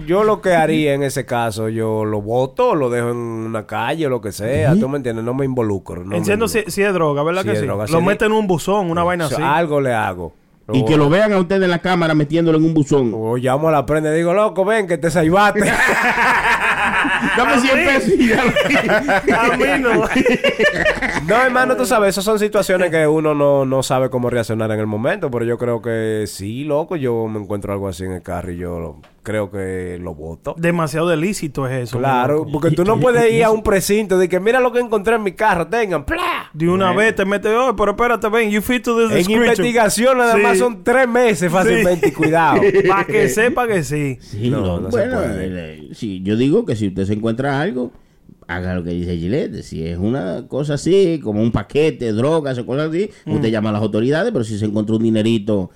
yo 0.08 0.24
lo 0.24 0.40
que 0.40 0.54
haría 0.54 0.94
en 0.94 1.04
ese 1.04 1.24
caso, 1.24 1.68
yo 1.68 2.04
lo 2.04 2.20
voto, 2.20 2.74
lo 2.74 2.90
dejo 2.90 3.10
en 3.10 3.16
una 3.16 3.64
calle 3.64 4.08
o 4.08 4.10
lo 4.10 4.20
que 4.20 4.32
sea, 4.32 4.74
tú 4.74 4.88
me 4.88 4.96
entiendes, 4.96 5.24
no 5.24 5.32
me 5.32 5.44
involucro. 5.44 6.02
No 6.02 6.06
me 6.10 6.16
Enciendo 6.16 6.48
si, 6.48 6.64
si 6.66 6.82
es 6.82 6.92
droga, 6.92 7.22
¿verdad 7.22 7.42
Si 7.42 7.46
que 7.46 7.52
es 7.54 7.60
sí? 7.60 7.64
droga, 7.66 7.84
lo 7.86 7.98
si 8.00 8.04
mete 8.04 8.24
es- 8.24 8.28
en 8.28 8.36
un 8.36 8.48
buzón, 8.48 8.90
una 8.90 9.04
vaina 9.04 9.26
O 9.26 9.28
sea, 9.28 9.36
así. 9.38 9.46
Algo 9.46 9.80
le 9.80 9.94
hago. 9.94 10.32
Y 10.72 10.84
que 10.84 10.96
lo 10.96 11.08
vean 11.08 11.32
a 11.32 11.38
usted 11.38 11.62
en 11.62 11.70
la 11.70 11.78
cámara 11.78 12.12
metiéndolo 12.12 12.58
en 12.58 12.64
un 12.64 12.74
buzón. 12.74 13.12
O 13.14 13.36
llamo 13.36 13.68
a 13.68 13.70
la 13.70 13.86
prenda 13.86 14.12
y 14.12 14.16
digo, 14.16 14.34
loco, 14.34 14.64
ven, 14.64 14.88
que 14.88 14.98
te 14.98 15.12
salvaste. 15.12 15.60
Dame 17.36 17.60
100 17.60 17.84
pesos 17.86 18.12
y 18.18 18.28
ya 18.28 18.44
lo- 18.44 19.40
A 19.40 19.56
mí 19.56 19.64
no. 19.80 20.04
no, 21.26 21.42
hermano, 21.42 21.76
tú 21.76 21.84
sabes, 21.86 22.10
esas 22.10 22.24
son 22.24 22.38
situaciones 22.38 22.90
que 22.90 23.06
uno 23.06 23.34
no, 23.34 23.64
no 23.64 23.82
sabe 23.82 24.10
cómo 24.10 24.30
reaccionar 24.30 24.70
en 24.70 24.80
el 24.80 24.86
momento, 24.86 25.30
pero 25.30 25.44
yo 25.44 25.58
creo 25.58 25.80
que 25.82 26.24
sí, 26.26 26.64
loco, 26.64 26.96
yo 26.96 27.26
me 27.28 27.38
encuentro 27.40 27.72
algo 27.72 27.88
así 27.88 28.04
en 28.04 28.12
el 28.12 28.22
carro 28.22 28.52
y 28.52 28.56
yo 28.58 28.78
lo- 28.80 28.96
creo 29.26 29.50
que 29.50 29.98
lo 30.00 30.14
voto. 30.14 30.54
Demasiado 30.56 31.12
ilícito 31.12 31.66
es 31.66 31.88
eso. 31.88 31.98
Claro, 31.98 32.46
porque 32.52 32.70
tú 32.70 32.84
no 32.84 33.00
puedes 33.00 33.32
ir 33.32 33.42
a 33.42 33.50
un 33.50 33.64
precinto 33.64 34.16
de 34.18 34.28
que 34.28 34.38
mira 34.38 34.60
lo 34.60 34.70
que 34.70 34.78
encontré 34.78 35.16
en 35.16 35.24
mi 35.24 35.32
carro, 35.32 35.66
tengan, 35.66 36.06
¡plá! 36.06 36.48
De 36.54 36.68
una 36.68 36.92
vez 36.92 37.16
te 37.16 37.24
metes, 37.24 37.50
oh, 37.52 37.74
pero 37.74 37.90
espérate, 37.90 38.28
ven, 38.28 38.50
you 38.50 38.62
fit 38.62 38.84
to 38.84 38.94
this 38.96 39.10
En 39.10 39.16
description". 39.16 39.42
investigación 39.44 40.18
nada 40.18 40.36
Sí. 40.36 40.42
más 40.42 40.58
son 40.58 40.84
tres 40.84 41.08
meses 41.08 41.50
fácilmente, 41.50 42.12
cuidado. 42.12 42.60
Para 42.88 43.04
que 43.04 43.28
sepa 43.28 43.66
que 43.66 43.82
sí. 43.82 44.16
Sí, 44.20 44.48
No, 44.48 44.60
no, 44.60 44.80
no 44.80 44.90
se 44.92 44.96
bueno, 44.96 45.16
puede. 45.18 45.74
eh, 45.74 45.88
sí, 45.92 46.20
yo 46.22 46.36
digo 46.36 46.64
que 46.64 46.76
si 46.76 46.86
usted 46.86 47.04
se 47.04 47.14
encuentra 47.14 47.60
algo, 47.60 47.90
haga 48.46 48.74
lo 48.74 48.84
que 48.84 48.90
dice 48.90 49.16
Gillette. 49.16 49.62
Si 49.64 49.84
es 49.84 49.98
una 49.98 50.46
cosa 50.46 50.74
así, 50.74 51.18
como 51.20 51.42
un 51.42 51.50
paquete, 51.50 52.12
drogas 52.12 52.56
o 52.58 52.64
cosas 52.64 52.90
así, 52.90 53.10
usted 53.26 53.48
llama 53.50 53.70
a 53.70 53.72
las 53.72 53.82
autoridades, 53.82 54.30
pero 54.30 54.44
si 54.44 54.56
se 54.56 54.66
encontró 54.66 54.96
un 54.98 55.02
dinerito... 55.02 55.70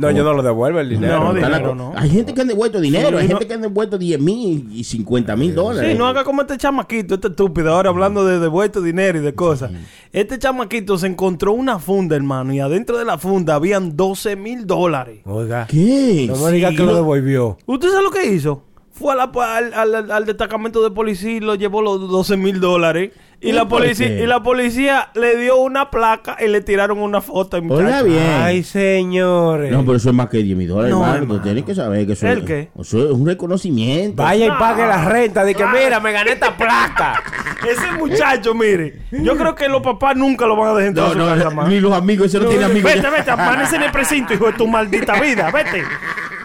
No, 0.00 0.10
yo 0.10 0.24
no 0.24 0.32
lo 0.32 0.42
devuelvo 0.42 0.80
el 0.80 0.88
dinero. 0.88 1.24
No, 1.24 1.34
dinero 1.34 1.74
no. 1.74 1.92
Hay 1.96 2.10
gente 2.10 2.34
que 2.34 2.40
han 2.40 2.48
devuelto 2.48 2.80
dinero, 2.80 3.08
Sí, 3.10 3.14
hay 3.16 3.22
no- 3.24 3.28
gente 3.28 3.46
que 3.46 3.54
han 3.54 3.60
devuelto 3.62 3.98
10 3.98 4.20
mil 4.20 4.68
y 4.72 4.84
50 4.84 5.36
mil 5.36 5.54
dólares. 5.54 5.92
Sí, 5.92 5.98
no 5.98 6.06
haga 6.06 6.24
como 6.24 6.42
este 6.42 6.56
chamaquito, 6.56 7.14
este 7.14 7.28
estúpido, 7.28 7.74
ahora 7.74 7.90
hablando 7.90 8.24
de 8.24 8.38
devuelto 8.38 8.80
dinero 8.80 9.18
y 9.18 9.22
de 9.22 9.34
cosas. 9.34 9.70
Este 10.12 10.38
chamaquito 10.38 10.98
se 10.98 11.06
encontró 11.06 11.52
una 11.52 11.78
funda, 11.78 12.16
hermano, 12.16 12.52
y 12.52 12.60
adentro 12.60 12.98
de 12.98 13.04
la 13.04 13.18
funda 13.18 13.54
habían 13.54 13.96
12 13.96 14.36
mil 14.36 14.66
dólares. 14.66 15.20
Oiga. 15.24 15.66
¿Qué? 15.68 16.26
No 16.28 16.36
me 16.44 16.52
diga 16.52 16.70
Sí, 16.70 16.76
que 16.76 16.82
lo 16.82 16.88
lo- 16.92 16.94
devolvió. 16.96 17.58
¿Usted 17.66 17.88
sabe 17.90 18.02
lo 18.02 18.10
que 18.10 18.26
hizo? 18.26 18.64
Fue 18.92 19.12
a 19.12 19.16
la, 19.16 19.24
al, 19.24 19.72
al- 19.94 20.10
al 20.10 20.26
destacamento 20.26 20.82
de 20.82 20.90
policía 20.90 21.30
y 21.32 21.40
lo 21.40 21.54
llevó 21.54 21.80
los 21.80 22.00
12 22.10 22.36
mil 22.36 22.60
dólares. 22.60 23.12
Y 23.42 23.48
¿Y 23.48 23.52
la, 23.52 23.66
policía, 23.66 24.06
y 24.22 24.26
la 24.26 24.42
policía 24.42 25.08
le 25.14 25.36
dio 25.38 25.56
una 25.56 25.90
placa 25.90 26.36
y 26.44 26.48
le 26.48 26.60
tiraron 26.60 26.98
una 26.98 27.22
foto. 27.22 27.56
al 27.56 27.70
Oiga 27.70 28.02
bien. 28.02 28.22
Ay, 28.42 28.62
señores. 28.62 29.72
No, 29.72 29.80
pero 29.82 29.96
eso 29.96 30.10
es 30.10 30.14
más 30.14 30.28
que 30.28 30.38
10 30.42 30.58
mil 30.58 30.68
dólares, 30.68 30.90
No, 30.90 31.06
hermano. 31.06 31.40
tienes 31.40 31.64
que 31.64 31.74
saber 31.74 32.06
que 32.06 32.12
eso, 32.12 32.26
¿El 32.26 32.44
qué? 32.44 32.68
eso 32.78 32.98
es 33.06 33.10
un 33.12 33.26
reconocimiento. 33.26 34.22
Vaya 34.22 34.46
y 34.46 34.50
pague 34.50 34.86
la 34.86 35.08
renta 35.08 35.42
de 35.44 35.54
que 35.54 35.64
mira, 35.64 36.00
me 36.00 36.12
gané 36.12 36.32
esta 36.32 36.54
placa. 36.54 37.22
Ese 37.66 37.92
muchacho, 37.92 38.54
mire, 38.54 39.00
yo 39.10 39.36
creo 39.36 39.54
que 39.54 39.68
los 39.68 39.82
papás 39.82 40.16
nunca 40.16 40.46
lo 40.46 40.56
van 40.56 40.70
a 40.70 40.72
dejar 40.74 40.88
entrar 40.88 41.06
No, 41.06 41.10
a 41.10 41.12
su 41.12 41.44
no, 41.44 41.50
casa 41.50 41.68
ni 41.68 41.80
los 41.80 41.92
amigos, 41.92 42.26
ese 42.26 42.40
no, 42.40 42.48
tiene 42.48 42.64
amigos. 42.64 42.90
Vete, 42.90 43.02
ya. 43.02 43.10
vete, 43.10 43.30
amanece 43.30 43.76
en 43.76 43.82
el 43.82 43.90
precinto, 43.90 44.32
hijo 44.32 44.46
de 44.46 44.52
tu 44.54 44.66
maldita 44.66 45.20
vida, 45.20 45.50
vete. 45.50 45.82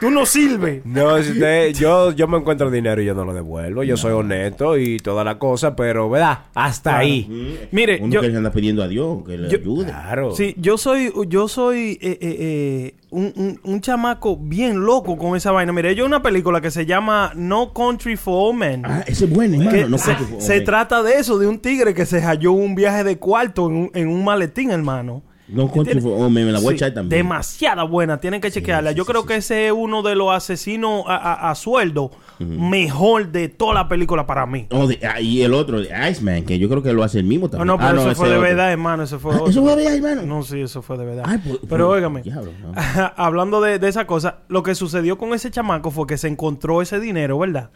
Tú 0.05 0.11
no 0.11 0.25
sirves. 0.25 0.85
No, 0.85 1.21
si 1.23 1.31
usted- 1.31 1.73
yo, 1.73 2.11
yo 2.11 2.27
me 2.27 2.37
encuentro 2.37 2.69
dinero 2.69 3.01
y 3.01 3.05
yo 3.05 3.13
no 3.15 3.25
lo 3.25 3.33
devuelvo. 3.33 3.83
Yo 3.83 3.97
soy 3.97 4.11
honesto 4.13 4.77
y 4.77 4.97
toda 4.97 5.23
la 5.23 5.39
cosa, 5.39 5.75
pero, 5.75 6.09
¿verdad? 6.09 6.39
Hasta 6.53 6.97
ahí. 6.97 7.67
Mire, 7.71 7.99
Uno 8.01 8.13
yo, 8.13 8.21
que 8.21 8.29
le 8.29 8.37
anda 8.37 8.51
pidiendo 8.51 8.83
a 8.83 8.87
Dios 8.87 9.23
que 9.25 9.37
le 9.37 9.49
yo- 9.49 9.57
ayude. 9.57 9.85
Claro. 9.85 10.35
sí, 10.35 10.53
yo 10.57 10.77
soy, 10.77 11.11
yo 11.27 11.47
soy 11.47 11.97
eh, 12.01 12.17
eh, 12.21 12.37
eh, 12.39 12.95
un, 13.09 13.33
un- 13.35 13.59
un 13.63 13.81
chamaco 13.81 14.37
bien 14.37 14.81
loco 14.85 15.17
con 15.17 15.35
esa 15.35 15.51
vaina. 15.51 15.71
Mire, 15.73 15.95
yo 15.95 16.05
una 16.05 16.21
película 16.21 16.61
que 16.61 16.69
se 16.71 16.85
llama 16.85 17.31
No 17.35 17.73
Country 17.73 18.15
for 18.17 18.49
Old 18.51 18.59
Men. 18.59 18.81
Ah, 18.85 19.03
ese 19.07 19.25
es 19.25 19.31
bueno, 19.33 19.55
hermano. 19.55 19.71
que 19.71 19.85
no 19.89 19.97
se, 19.97 20.15
se 20.39 20.61
trata 20.61 21.01
de 21.01 21.13
eso, 21.19 21.37
de 21.39 21.47
un 21.47 21.59
tigre 21.59 21.93
que 21.93 22.05
se 22.05 22.21
halló 22.21 22.51
un 22.51 22.75
viaje 22.75 23.03
de 23.03 23.17
cuarto 23.17 23.67
en 23.69 23.75
un, 23.75 23.91
en 23.93 24.07
un 24.07 24.23
maletín, 24.23 24.69
hermano. 24.71 25.23
No 25.47 25.71
country 25.71 26.01
for- 26.01 26.13
oh, 26.17 26.29
me, 26.29 26.43
me 26.43 26.51
la 26.51 26.59
voy 26.59 26.69
a 26.69 26.69
Sí, 26.71 26.75
echar 26.77 26.93
también. 26.93 27.19
Demasiada 27.21 27.83
buena, 27.83 28.19
tienen 28.19 28.41
que 28.41 28.49
chequearla. 28.49 28.91
sí, 28.91 28.95
Yo 28.97 29.03
sí, 29.03 29.11
creo 29.11 29.25
que 29.27 29.35
ese 29.35 29.67
es 29.67 29.73
uno 29.75 30.01
de 30.01 30.15
los 30.15 30.33
asesinos 30.33 31.03
a, 31.07 31.15
a- 31.17 31.51
a 31.51 31.55
sueldo 31.55 32.09
mejor 32.39 33.31
de 33.31 33.47
toda 33.49 33.73
la 33.73 33.87
película 33.87 34.25
para 34.25 34.45
mí. 34.45 34.67
Oh, 34.71 34.87
de- 34.87 34.99
ah, 35.07 35.21
y 35.21 35.41
el 35.43 35.53
otro, 35.53 35.79
de 35.81 35.89
Iceman, 36.09 36.43
que 36.45 36.57
yo 36.59 36.67
creo 36.69 36.81
que 36.81 36.93
lo 36.93 37.03
hace 37.03 37.19
el 37.19 37.25
mismo 37.25 37.45
No, 37.45 37.51
también. 37.51 37.67
no, 37.67 37.77
pero 37.77 37.89
Ah, 37.89 37.93
eso 38.01 38.11
ese 38.11 38.15
fue 38.15 38.29
de 38.29 38.35
otro. 38.35 38.47
verdad, 38.47 38.71
hermano. 38.71 39.03
Eso 39.03 39.19
fue 39.19 39.35
Ah. 39.35 39.39
¿Eso 39.47 39.61
fue 39.61 39.75
de 39.75 39.83
verdad, 39.83 39.93
hermano? 39.95 40.21
No, 40.23 40.43
sí, 40.43 40.61
eso 40.61 40.81
fue 40.81 40.97
de 40.97 41.05
verdad. 41.05 41.23
Ay, 41.27 41.39
pues- 41.45 41.59
pero 41.69 41.89
óigame, 41.89 42.21
diablo, 42.23 42.51
no. 42.61 42.73
hablando 43.15 43.61
de, 43.61 43.79
de 43.79 43.87
esa 43.87 44.05
cosa, 44.07 44.39
lo 44.47 44.63
que 44.63 44.73
sucedió 44.75 45.17
con 45.17 45.33
ese 45.33 45.51
chamaco 45.51 45.91
fue 45.91 46.07
que 46.07 46.17
se 46.17 46.27
encontró 46.27 46.81
ese 46.81 46.99
dinero, 46.99 47.37
¿verdad? 47.39 47.69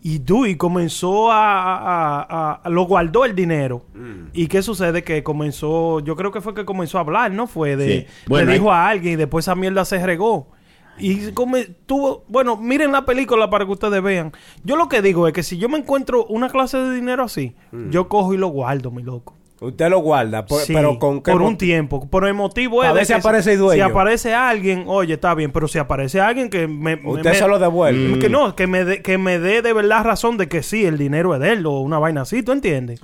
Y 0.00 0.18
Dewey 0.20 0.56
comenzó 0.56 1.30
a, 1.32 1.74
a- 1.76 2.22
a- 2.22 2.60
a- 2.64 2.68
Lo 2.68 2.82
guardó 2.84 3.24
el 3.24 3.34
dinero. 3.34 3.82
Mm. 3.94 4.28
¿Y 4.32 4.46
qué 4.46 4.62
sucede? 4.62 5.02
Que 5.02 5.22
comenzó... 5.24 6.00
Yo 6.00 6.14
creo 6.14 6.30
que 6.30 6.40
fue 6.40 6.54
que 6.54 6.64
comenzó 6.64 6.98
a 6.98 7.00
hablar, 7.00 7.32
¿no? 7.32 7.46
Fue 7.48 7.76
de... 7.76 8.00
Sí. 8.02 8.06
Bueno, 8.28 8.46
le 8.46 8.54
dijo 8.54 8.70
hay- 8.72 8.78
a 8.78 8.88
alguien 8.90 9.14
y 9.14 9.16
después 9.16 9.44
esa 9.44 9.54
mierda 9.56 9.84
se 9.84 10.04
regó. 10.04 10.48
Y 11.00 11.32
come- 11.32 11.64
tuvo... 11.86 12.24
Bueno, 12.28 12.56
miren 12.56 12.92
la 12.92 13.04
película 13.04 13.50
para 13.50 13.64
que 13.66 13.72
ustedes 13.72 14.02
vean. 14.02 14.32
Yo 14.64 14.76
lo 14.76 14.88
que 14.88 15.02
digo 15.02 15.26
es 15.26 15.32
que 15.34 15.42
si 15.42 15.58
yo 15.58 15.68
me 15.68 15.78
encuentro 15.78 16.24
una 16.26 16.48
clase 16.48 16.78
de 16.78 16.94
dinero 16.94 17.24
así, 17.24 17.54
Mm. 17.72 17.90
yo 17.90 18.08
cojo 18.08 18.34
y 18.34 18.36
lo 18.36 18.48
guardo, 18.48 18.90
mi 18.92 19.02
loco. 19.02 19.34
Usted 19.60 19.88
lo 19.90 19.98
guarda, 19.98 20.46
por- 20.46 20.60
Sí, 20.62 20.72
pero 20.72 20.98
con 20.98 21.20
qué 21.20 21.32
por 21.32 21.42
un 21.42 21.56
tiempo. 21.58 22.08
Por 22.08 22.26
el 22.26 22.34
motivo 22.34 22.84
es 22.84 22.90
A 22.90 22.94
de 22.94 23.04
que 23.04 23.14
aparece 23.14 23.52
el 23.54 23.58
dueño. 23.58 23.84
Si 23.84 23.90
aparece 23.90 24.34
alguien, 24.34 24.84
oye, 24.86 25.14
está 25.14 25.34
bien, 25.34 25.50
pero 25.50 25.66
si 25.66 25.78
aparece 25.78 26.20
alguien 26.20 26.48
que 26.48 26.68
me... 26.68 26.94
Usted 27.04 27.30
me- 27.30 27.34
se 27.36 27.48
lo 27.48 27.58
devuelve. 27.58 28.18
Que 28.20 28.28
no, 28.28 28.54
que 28.54 28.66
me, 28.68 28.84
dé- 28.84 29.02
que 29.02 29.18
me 29.18 29.38
dé 29.40 29.60
de 29.62 29.72
verdad 29.72 30.04
razón 30.04 30.36
de 30.36 30.48
que 30.48 30.62
sí, 30.62 30.84
el 30.84 30.96
dinero 30.96 31.34
es 31.34 31.40
de 31.40 31.52
él 31.52 31.66
o 31.66 31.80
una 31.80 31.98
vaina 31.98 32.20
así, 32.22 32.42
¿tú 32.44 32.52
entiendes? 32.52 33.00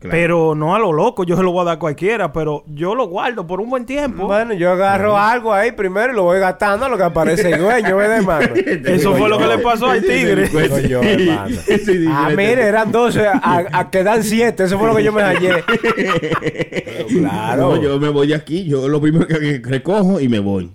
Pero 0.00 0.54
no 0.54 0.74
a 0.74 0.78
lo 0.78 0.92
loco, 0.92 1.24
yo 1.24 1.36
se 1.36 1.42
lo 1.42 1.50
voy 1.52 1.62
a 1.62 1.64
dar 1.64 1.76
a 1.76 1.78
cualquiera, 1.78 2.32
pero 2.32 2.62
yo 2.68 2.94
lo 2.94 3.08
guardo 3.08 3.46
por 3.46 3.60
un 3.60 3.70
buen 3.70 3.86
tiempo. 3.86 4.26
Bueno, 4.26 4.54
yo 4.54 4.70
agarro 4.70 5.16
algo 5.16 5.52
ahí 5.52 5.72
primero 5.72 6.12
y 6.12 6.16
lo 6.16 6.22
voy 6.24 6.38
gastando 6.38 6.86
a 6.86 6.88
lo 6.88 6.96
que 6.96 7.02
aparece 7.04 7.50
el 7.50 7.60
dueño, 7.60 7.96
¿verdad, 7.96 8.18
hermano? 8.18 8.48
Eso 8.84 9.14
fue 9.16 9.28
lo 9.28 9.38
que 9.38 9.46
le 9.46 9.58
pasó 9.58 9.86
al 9.88 10.02
tigre. 10.02 10.48
Digo 10.48 10.78
yo, 10.80 11.02
hermano. 11.02 11.56
Sí, 11.66 12.04
Ah, 12.08 12.28
mire, 12.30 12.62
eran 12.62 12.92
12, 12.92 13.26
a, 13.26 13.66
a 13.72 13.90
que 13.90 14.02
dan 14.04 14.22
7. 14.22 14.64
Eso 14.64 14.78
fue 14.78 14.88
lo 14.88 14.94
que 14.96 15.02
yo 15.04 15.12
me 15.12 15.22
hallé. 15.22 15.64
Claro. 17.08 17.76
No, 17.76 17.82
yo 17.82 17.98
me 18.00 18.08
voy 18.08 18.26
de 18.28 18.34
aquí, 18.34 18.64
yo 18.64 18.88
lo 18.88 19.00
primero 19.00 19.26
que 19.26 19.60
recojo 19.64 20.20
y 20.20 20.28
me 20.28 20.38
voy. 20.38 20.70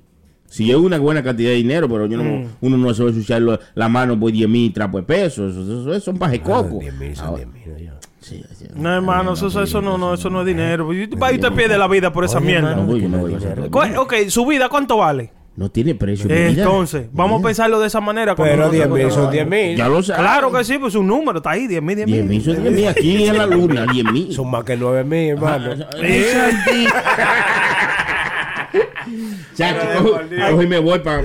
Si 0.47 0.69
es 0.69 0.75
una 0.77 0.97
buena 0.99 1.23
cantidad 1.23 1.49
de 1.51 1.55
dinero, 1.55 1.87
pero 1.87 2.05
yo 2.07 2.17
no, 2.17 2.23
Mm. 2.23 2.45
uno 2.61 2.77
no 2.77 2.93
se 2.93 3.03
va 3.03 3.09
a 3.09 3.11
ensuciar 3.13 3.41
la 3.73 3.89
mano 3.89 4.19
por 4.19 4.31
10 4.31 4.49
mil 4.49 4.73
trapos 4.73 5.01
de 5.01 5.07
pesos. 5.07 5.51
Eso, 5.53 5.61
eso, 5.63 5.91
eso 5.93 5.99
son 6.01 6.17
paje 6.17 6.41
coco. 6.41 6.79
10 6.79 6.93
mil, 6.95 7.15
son 7.15 7.25
Ahora- 7.27 7.43
10 7.45 7.47
mil. 7.67 7.91
Sí, 8.21 8.43
sí. 8.53 8.65
No, 8.75 8.93
hermano, 8.93 9.33
eso, 9.33 9.47
eso, 9.47 9.63
eso 9.63 9.81
no, 9.81 9.97
no, 9.97 10.13
eso 10.13 10.29
no 10.29 10.41
es 10.41 10.45
dinero. 10.45 10.93
Y 10.93 11.07
Va 11.07 11.31
y 11.31 11.35
usted 11.35 11.51
pierde 11.53 11.77
la 11.77 11.87
vida 11.87 12.13
por 12.13 12.23
esa 12.23 12.37
Oye, 12.37 12.47
mierda. 12.47 12.75
No 12.75 12.83
voy, 12.83 13.01
no 13.01 13.17
no 13.17 13.69
voy. 13.69 13.95
Ok, 13.97 14.13
su 14.29 14.45
vida, 14.45 14.69
¿cuánto 14.69 14.97
vale? 14.97 15.33
No 15.55 15.69
tiene 15.69 15.95
precio. 15.95 16.29
Entonces, 16.29 17.07
vamos 17.11 17.41
a 17.41 17.43
pensarlo 17.47 17.79
de 17.79 17.87
esa 17.87 17.99
manera. 17.99 18.35
Pero 18.35 18.55
nosotros 18.55 18.71
10 18.71 18.89
mil 18.89 19.01
son 19.11 19.25
contamos. 19.25 19.31
10 19.33 19.47
mil. 19.47 19.75
Ya 19.77 19.87
lo 19.89 20.01
sabes. 20.01 20.21
Claro 20.21 20.51
que 20.51 20.63
sí, 20.63 20.77
pues 20.77 20.95
un 20.95 21.07
número 21.07 21.39
está 21.39 21.51
ahí, 21.51 21.67
10 21.67 21.81
mil, 21.83 21.95
10 21.97 22.05
10 22.07 22.19
mil. 22.19 22.29
mil 22.29 22.41
son 22.43 22.63
10 22.63 22.73
mil 22.73 22.87
aquí 22.87 23.25
en 23.25 23.37
la 23.37 23.45
luna, 23.47 23.85
10 23.91 24.05
mil. 24.11 24.31
Son 24.31 24.49
más 24.49 24.63
que 24.63 24.77
9 24.77 25.03
mil, 25.03 25.29
hermano. 25.31 25.73
Chacho, 29.55 29.85
cojo, 30.03 30.19
cojo 30.49 30.61
y 30.63 30.67
me 30.67 30.79
voy 30.79 30.99
para 30.99 31.19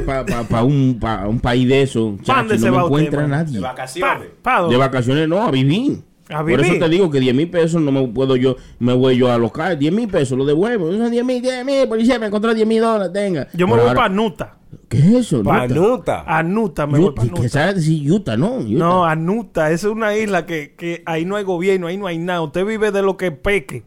un, 0.65 0.99
pa 0.99 1.29
un 1.29 1.39
país 1.39 1.69
de 1.69 1.83
eso. 1.83 2.17
Chacho, 2.23 2.39
dónde 2.39 2.55
no 2.55 2.61
se 2.61 2.71
me 2.71 2.77
va 2.77 2.85
usted, 2.85 2.97
encuentra 3.07 3.29
nadie. 3.29 3.61
Pa- 3.61 4.21
pa' 4.43 4.61
dónde? 4.61 4.75
De 4.75 4.79
vacaciones 4.79 5.29
no, 5.29 5.47
a 5.47 5.51
vivir. 5.53 6.01
¿A 6.29 6.41
Por 6.41 6.61
eso 6.61 6.75
te 6.79 6.89
digo 6.89 7.09
que 7.11 7.21
10 7.21 7.35
mil 7.37 7.49
pesos 7.49 7.81
no 7.81 7.93
me 7.93 8.07
puedo 8.09 8.35
yo, 8.37 8.57
me 8.81 8.93
voy 8.95 9.17
yo 9.17 9.31
a 9.31 9.39
local. 9.39 9.79
10 9.79 9.93
mil 9.93 10.09
pesos, 10.09 10.37
lo 10.37 10.45
devuelvo. 10.45 10.91
Son 10.93 11.11
10 11.11 11.25
mil, 11.25 11.41
10 11.41 11.65
mil, 11.65 11.87
policía, 11.89 12.19
me 12.19 12.27
encontró 12.27 12.53
10 12.53 12.67
mil 12.67 12.81
dólares, 12.81 13.13
tenga. 13.13 13.47
Yo 13.53 13.67
me 13.67 13.73
Pero 13.75 13.83
voy 13.83 13.89
ahora- 13.91 13.95
para 14.03 14.09
Nuta. 14.15 14.53
¿Qué 14.89 14.99
es 14.99 15.05
eso? 15.07 15.39
Nota? 15.43 15.51
Panuta. 15.69 16.25
A 16.27 16.43
Nuta 16.43 16.87
me 16.87 16.99
voy 16.99 17.09
Utah, 17.09 17.15
para 17.23 17.29
que 17.29 17.37
Nuta. 17.37 17.49
sabes 17.49 17.75
decir 17.77 18.11
Utah, 18.13 18.37
¿no? 18.37 18.57
Utah. 18.57 18.67
No, 18.69 19.05
a 19.05 19.15
Nuta. 19.15 19.71
Esa 19.71 19.87
es 19.87 19.93
una 19.93 20.17
isla 20.17 20.47
que, 20.47 20.75
que 20.77 21.03
ahí 21.07 21.25
no 21.25 21.37
hay 21.37 21.45
gobierno, 21.45 21.87
ahí 21.87 21.97
no 21.97 22.07
hay 22.09 22.19
nada. 22.19 22.43
Usted 22.43 22.65
vive 22.67 22.91
de 22.91 23.03
lo 23.03 23.17
que 23.17 23.31
peque. 23.31 23.85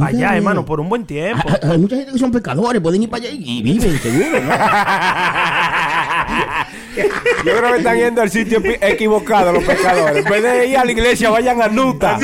Allá, 0.00 0.36
hermano, 0.36 0.64
por 0.64 0.80
un 0.80 0.88
buen 0.88 1.04
tiempo. 1.04 1.42
Ah, 1.48 1.58
ah, 1.62 1.68
Hay 1.72 1.78
mucha 1.78 1.96
gente 1.96 2.10
que 2.12 2.18
son 2.18 2.32
pecadores, 2.32 2.80
pueden 2.82 3.02
ir 3.04 3.10
para 3.10 3.24
allá 3.24 3.32
y 3.34 3.58
y 3.58 3.62
viven, 3.62 3.98
seguro, 3.98 4.42
¿no? 4.42 4.50
Yo 7.44 7.56
creo 7.56 7.72
que 7.72 7.78
están 7.78 7.96
yendo 7.96 8.22
al 8.22 8.30
sitio 8.30 8.60
equivocado 8.80 9.52
los 9.52 9.64
pecadores. 9.64 10.24
En 10.24 10.30
vez 10.30 10.42
de 10.42 10.66
ir 10.66 10.76
a 10.78 10.84
la 10.84 10.92
iglesia, 10.92 11.30
vayan 11.30 11.60
a 11.60 11.68
Nuta. 11.68 12.16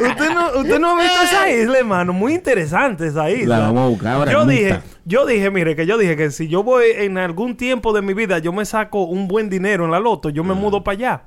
usted, 0.00 0.30
no, 0.34 0.58
usted 0.58 0.78
no 0.78 0.90
ha 0.98 1.02
visto 1.02 1.22
esa 1.24 1.50
isla, 1.50 1.78
hermano. 1.78 2.12
Muy 2.12 2.34
interesante 2.34 3.06
esa 3.06 3.30
isla. 3.30 3.58
La 3.58 3.64
vamos 3.66 3.82
a 3.82 3.88
buscar 3.88 4.12
ahora. 4.14 4.32
Yo 4.32 4.40
Nuta. 4.40 4.52
dije, 4.52 4.80
yo 5.04 5.26
dije, 5.26 5.50
mire, 5.50 5.76
que 5.76 5.86
yo 5.86 5.98
dije 5.98 6.16
que 6.16 6.30
si 6.30 6.48
yo 6.48 6.62
voy 6.62 6.86
en 6.96 7.18
algún 7.18 7.56
tiempo 7.56 7.92
de 7.92 8.02
mi 8.02 8.14
vida, 8.14 8.38
yo 8.38 8.52
me 8.52 8.64
saco 8.64 9.02
un 9.04 9.28
buen 9.28 9.50
dinero 9.50 9.84
en 9.84 9.90
la 9.90 10.00
loto, 10.00 10.30
yo 10.30 10.44
me 10.44 10.54
mudo 10.54 10.82
para 10.82 10.96
allá. 10.96 11.22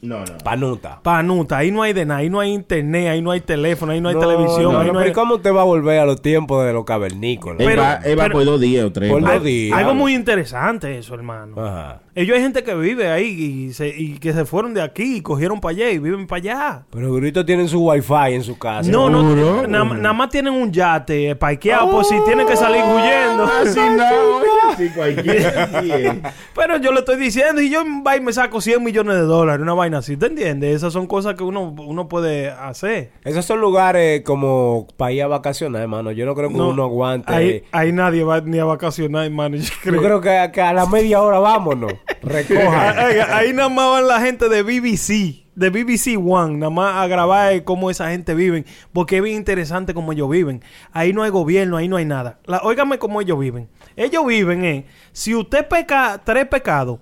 No, 0.00 0.20
no. 0.20 0.38
Panuta. 0.44 1.00
Para 1.02 1.22
Nuta. 1.22 1.58
Ahí 1.58 1.70
no 1.70 1.82
hay 1.82 1.92
de 1.92 2.06
nada, 2.06 2.20
ahí 2.20 2.30
no 2.30 2.38
hay 2.40 2.52
internet, 2.52 3.08
ahí 3.08 3.20
no 3.22 3.30
hay 3.32 3.40
teléfono, 3.40 3.92
ahí 3.92 4.00
no 4.00 4.08
hay 4.08 4.14
No, 4.14 4.20
televisión, 4.20 4.72
no, 4.72 4.78
ahí 4.80 4.86
no, 4.88 4.92
no 4.94 5.00
pero. 5.00 5.12
¿Cómo 5.12 5.34
usted 5.36 5.52
va 5.54 5.62
a 5.62 5.64
volver 5.64 5.98
a 6.00 6.06
los 6.06 6.22
tiempos 6.22 6.64
de 6.64 6.72
los 6.72 6.84
cavernícolas? 6.84 7.60
Él 7.60 7.66
Pero- 7.66 7.82
va, 7.82 7.94
él 8.04 8.18
va 8.18 8.22
pero- 8.24 8.34
por 8.34 8.44
dos 8.44 8.60
días 8.60 8.84
o 8.84 8.92
tres. 8.92 9.10
Por 9.10 9.22
dos 9.22 9.42
días. 9.42 9.76
Algo 9.78 9.94
muy 9.94 10.14
interesante 10.14 10.96
eso, 10.98 11.14
hermano. 11.14 11.60
Ajá. 11.60 12.00
Ellos 12.14 12.36
hay 12.36 12.42
gente 12.42 12.64
que 12.64 12.74
vive 12.74 13.10
ahí 13.10 13.26
y, 13.68 13.72
se- 13.72 13.88
y 13.96 14.18
que 14.18 14.32
se 14.32 14.44
fueron 14.44 14.74
de 14.74 14.82
aquí 14.82 15.16
y 15.16 15.20
cogieron 15.20 15.60
para 15.60 15.70
allá 15.76 15.90
y 15.90 15.98
viven 15.98 16.26
para 16.26 16.38
allá. 16.38 16.82
Pero 16.90 17.12
Grito 17.14 17.44
tienen 17.44 17.68
su 17.68 17.80
wifi 17.86 18.32
en 18.34 18.42
su 18.42 18.58
casa. 18.58 18.90
No, 18.90 19.08
no, 19.08 19.22
nada 19.66 20.12
más 20.12 20.28
tienen 20.28 20.52
un 20.52 20.72
yate 20.72 21.30
eh, 21.30 21.36
parqueado 21.36 21.90
por 21.90 22.04
si 22.04 22.14
tienen 22.24 22.46
que 22.46 22.56
salir 22.56 22.82
huyendo. 22.82 23.44
Así 23.44 23.78
Ah, 23.80 23.96
no, 23.96 24.42
eh. 25.82 26.22
Pero 26.54 26.76
yo 26.78 26.92
le 26.92 27.00
estoy 27.00 27.16
diciendo 27.16 27.60
y 27.60 27.70
yo 27.70 27.82
va 28.06 28.16
y 28.16 28.20
me 28.20 28.32
saco 28.32 28.60
100 28.60 28.82
millones 28.82 29.14
de 29.16 29.22
dólares, 29.22 29.62
una 29.62 29.74
vaina 29.74 29.87
así, 29.94 30.16
¿te 30.16 30.26
entiendes? 30.26 30.76
Esas 30.76 30.92
son 30.92 31.06
cosas 31.06 31.34
que 31.34 31.42
uno, 31.42 31.74
uno 31.78 32.08
puede 32.08 32.50
hacer. 32.50 33.12
Esos 33.24 33.44
son 33.44 33.60
lugares 33.60 34.22
como 34.22 34.86
para 34.96 35.12
ir 35.12 35.22
a 35.22 35.26
vacacionar, 35.26 35.82
hermano. 35.82 36.12
Yo 36.12 36.26
no 36.26 36.34
creo 36.34 36.48
que 36.48 36.56
No, 36.56 36.70
uno 36.70 36.84
aguante. 36.84 37.32
Ahí, 37.32 37.62
ahí 37.72 37.92
nadie 37.92 38.24
va 38.24 38.40
ni 38.40 38.58
a 38.58 38.64
vacacionar, 38.64 39.24
hermano. 39.24 39.56
Yo 39.56 39.72
creo. 39.82 39.94
Yo 39.94 40.02
creo 40.02 40.20
que, 40.20 40.50
que 40.52 40.60
a 40.60 40.72
la 40.72 40.86
media 40.86 41.22
hora 41.22 41.38
vámonos. 41.38 41.92
Recoja. 42.22 43.06
Ahí, 43.06 43.16
ahí 43.30 43.52
nada 43.52 43.68
más 43.68 43.90
van 43.90 44.08
la 44.08 44.20
gente 44.20 44.48
de 44.48 44.62
BBC, 44.62 45.46
de 45.54 45.70
BBC 45.70 46.18
One, 46.18 46.58
nada 46.58 46.70
más 46.70 46.96
a 46.96 47.06
grabar 47.06 47.64
cómo 47.64 47.90
esa 47.90 48.10
gente 48.10 48.34
viven, 48.34 48.64
porque 48.92 49.16
es 49.18 49.22
bien 49.22 49.36
interesante 49.36 49.94
cómo 49.94 50.12
ellos 50.12 50.28
viven. 50.30 50.62
Ahí 50.92 51.12
no 51.12 51.22
hay 51.22 51.30
gobierno, 51.30 51.76
ahí 51.76 51.88
no 51.88 51.96
hay 51.96 52.04
nada. 52.04 52.38
La, 52.44 52.58
óigame 52.58 52.98
cómo 52.98 53.20
ellos 53.20 53.38
viven. 53.38 53.68
Ellos 53.96 54.24
viven, 54.26 54.64
eh, 54.64 54.86
si 55.12 55.34
usted 55.34 55.66
peca 55.66 56.20
tres 56.24 56.46
pecados, 56.46 57.00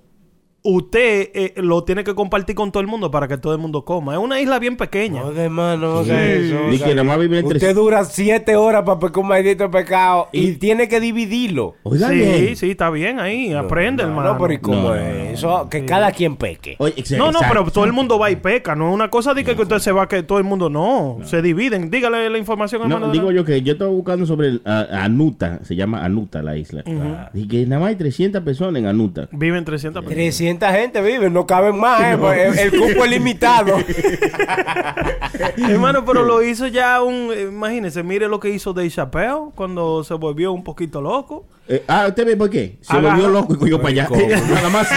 usted 0.67 1.31
eh, 1.35 1.53
lo 1.57 1.85
tiene 1.85 2.03
que 2.05 2.15
compartir 2.15 2.55
con 2.57 2.73
todo 2.73 2.81
el 2.81 2.87
mundo 2.87 3.11
para 3.11 3.29
que 3.29 3.39
todo 3.39 3.53
el 3.53 3.59
mundo 3.59 3.85
coma. 3.85 4.15
Es 4.15 4.19
una 4.19 4.41
isla 4.41 4.59
bien 4.59 4.77
pequeña. 4.77 5.23
No, 5.23 5.31
hermano, 5.33 5.77
no 5.95 5.99
haga 6.01 6.25
eso. 6.27 6.59
Ni 6.69 6.79
que 6.79 6.91
nada 6.95 7.05
más 7.05 7.19
viven 7.19 7.39
entre 7.41 7.57
Usted 7.59 7.75
dura 7.75 8.05
siete 8.05 8.57
horas 8.57 8.83
para 8.85 8.99
pecar 8.99 9.19
un 9.23 9.29
maldito 9.29 9.71
pecado 9.71 10.29
y, 10.33 10.53
tiene 10.55 10.89
que 10.89 11.01
dividirlo. 11.01 11.75
Oiga, 11.85 12.09
sí, 12.09 12.15
bien. 12.17 12.57
sí, 12.57 12.71
está 12.71 12.91
bien 12.91 13.21
ahí. 13.21 13.53
Aprende, 13.53 14.03
no, 14.03 14.09
hermano. 14.11 14.33
No, 14.35 14.39
pero 14.39 14.53
¿y 14.53 14.59
cómo 14.59 14.89
No, 14.89 14.95
es? 14.95 15.35
eso, 15.35 15.69
que 15.71 15.85
cada 15.85 16.11
quien 16.13 16.37
peque. 16.37 16.77
Oye, 16.79 16.95
No, 17.17 17.31
no, 17.31 17.41
pero 17.49 17.65
todo 17.71 17.85
el 17.85 17.93
mundo 17.93 18.19
va 18.19 18.31
y 18.31 18.37
peca. 18.37 18.75
No 18.75 18.89
es 18.89 18.95
una 18.95 19.09
cosa 19.09 19.35
de 19.35 19.45
que, 19.45 19.55
que 19.55 19.63
usted 19.63 19.79
se 19.79 19.93
va, 19.93 20.09
que 20.09 20.23
todo 20.23 20.39
el 20.39 20.45
mundo 20.45 20.69
no. 20.69 21.19
Se 21.25 21.43
dividen. 21.43 21.91
Dígale 21.91 22.29
la 22.29 22.39
información, 22.39 22.83
hermano. 22.83 23.07
No, 23.07 23.13
digo 23.13 23.31
yo 23.31 23.45
que 23.45 23.63
yo 23.63 23.73
estaba 23.75 23.91
buscando 23.91 24.27
sobre 24.27 24.49
el- 24.49 24.63
a- 24.65 25.05
Anuta, 25.05 25.61
se 25.63 25.77
llama 25.77 26.05
Anuta 26.05 26.43
la 26.43 26.57
isla. 26.57 26.83
Y 27.35 27.47
que 27.47 27.67
nada 27.67 27.81
más 27.81 27.91
hay 27.91 27.97
300 27.97 28.43
personas 28.43 28.81
en 28.81 28.87
Anuta. 28.87 29.29
Viven 29.33 29.65
300 29.65 30.03
personas. 30.03 30.17
300 30.17 30.56
gente 30.61 31.01
vive, 31.03 31.29
no 31.31 31.47
caben 31.47 31.79
más, 31.79 32.01
¿eh? 32.03 32.17
Pues 32.21 32.59
el, 32.59 32.73
el 32.75 32.81
cupo 32.81 33.05
es 33.05 33.11
limitado. 33.11 33.77
Hermano, 35.57 36.05
pero 36.05 36.23
lo 36.25 36.43
hizo 36.43 36.67
ya 36.67 37.03
un... 37.03 37.31
Imagínese, 37.39 38.03
mire 38.03 38.29
lo 38.29 38.41
que 38.41 38.51
hizo 38.51 38.73
Dave 38.73 38.91
Chappelle 38.91 39.51
cuando 39.55 40.03
se 40.05 40.15
volvió 40.15 40.53
un 40.53 40.65
poquito 40.65 41.01
loco. 41.01 41.47
Eh, 41.69 41.85
ah, 41.89 42.07
¿usted 42.09 42.25
ve 42.27 42.37
por 42.37 42.49
qué? 42.49 42.79
Se 42.81 42.93
Agarra- 42.93 43.11
volvió 43.15 43.29
loco 43.29 43.55
y 43.55 43.57
cogió 43.59 43.79
para 43.79 43.89
allá. 43.91 44.09
Nada 44.51 44.69
más 44.69 44.89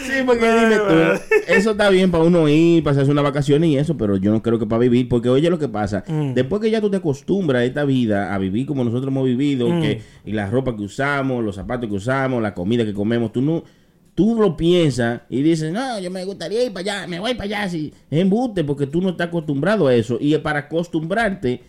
sí. 0.00 0.12
porque 0.26 0.44
dime 0.50 0.76
tú, 0.76 1.22
eso 1.48 1.70
está 1.72 1.90
bien 1.90 2.10
para 2.10 2.24
uno 2.24 2.48
ir, 2.48 2.82
pasarse 2.82 3.10
una 3.10 3.22
vacación 3.22 3.64
y 3.64 3.76
eso, 3.78 3.96
pero 3.96 4.16
yo 4.16 4.30
no 4.32 4.42
creo 4.42 4.58
que 4.58 4.66
para 4.66 4.80
vivir, 4.80 5.08
porque 5.08 5.28
oye 5.28 5.50
lo 5.50 5.58
que 5.58 5.68
pasa, 5.68 6.04
Mm. 6.08 6.34
después 6.34 6.60
que 6.62 6.70
ya 6.70 6.80
tú 6.80 6.90
te 6.90 6.96
acostumbras 6.98 7.60
a 7.60 7.64
esta 7.64 7.84
vida, 7.84 8.34
a 8.34 8.38
vivir 8.38 8.66
como 8.66 8.84
nosotros 8.84 9.08
hemos 9.08 9.24
vivido, 9.24 9.68
Mm. 9.68 9.80
que, 9.82 10.02
y 10.24 10.32
la 10.32 10.48
ropa 10.48 10.76
que 10.76 10.82
usamos, 10.82 11.44
los 11.44 11.54
zapatos 11.56 11.88
que 11.88 11.96
usamos, 11.96 12.42
la 12.42 12.54
comida 12.54 12.84
que 12.84 12.94
comemos, 12.94 13.32
tú 13.32 13.42
no... 13.42 13.62
Tú 14.12 14.34
lo 14.38 14.54
piensas 14.54 15.22
y 15.30 15.40
dices, 15.40 15.72
no, 15.72 15.98
yo 15.98 16.10
me 16.10 16.24
gustaría 16.24 16.62
ir 16.64 16.72
para 16.74 16.80
allá, 16.98 17.06
me 17.06 17.20
voy 17.20 17.32
para 17.34 17.44
allá. 17.60 17.68
Sí. 17.70 17.94
Es 18.10 18.18
embuste 18.18 18.64
porque 18.64 18.86
tú 18.86 19.00
no 19.00 19.10
estás 19.10 19.28
acostumbrado 19.28 19.86
a 19.86 19.94
eso. 19.94 20.18
Y 20.20 20.36
para 20.38 20.58
acostumbrarte, 20.60 21.62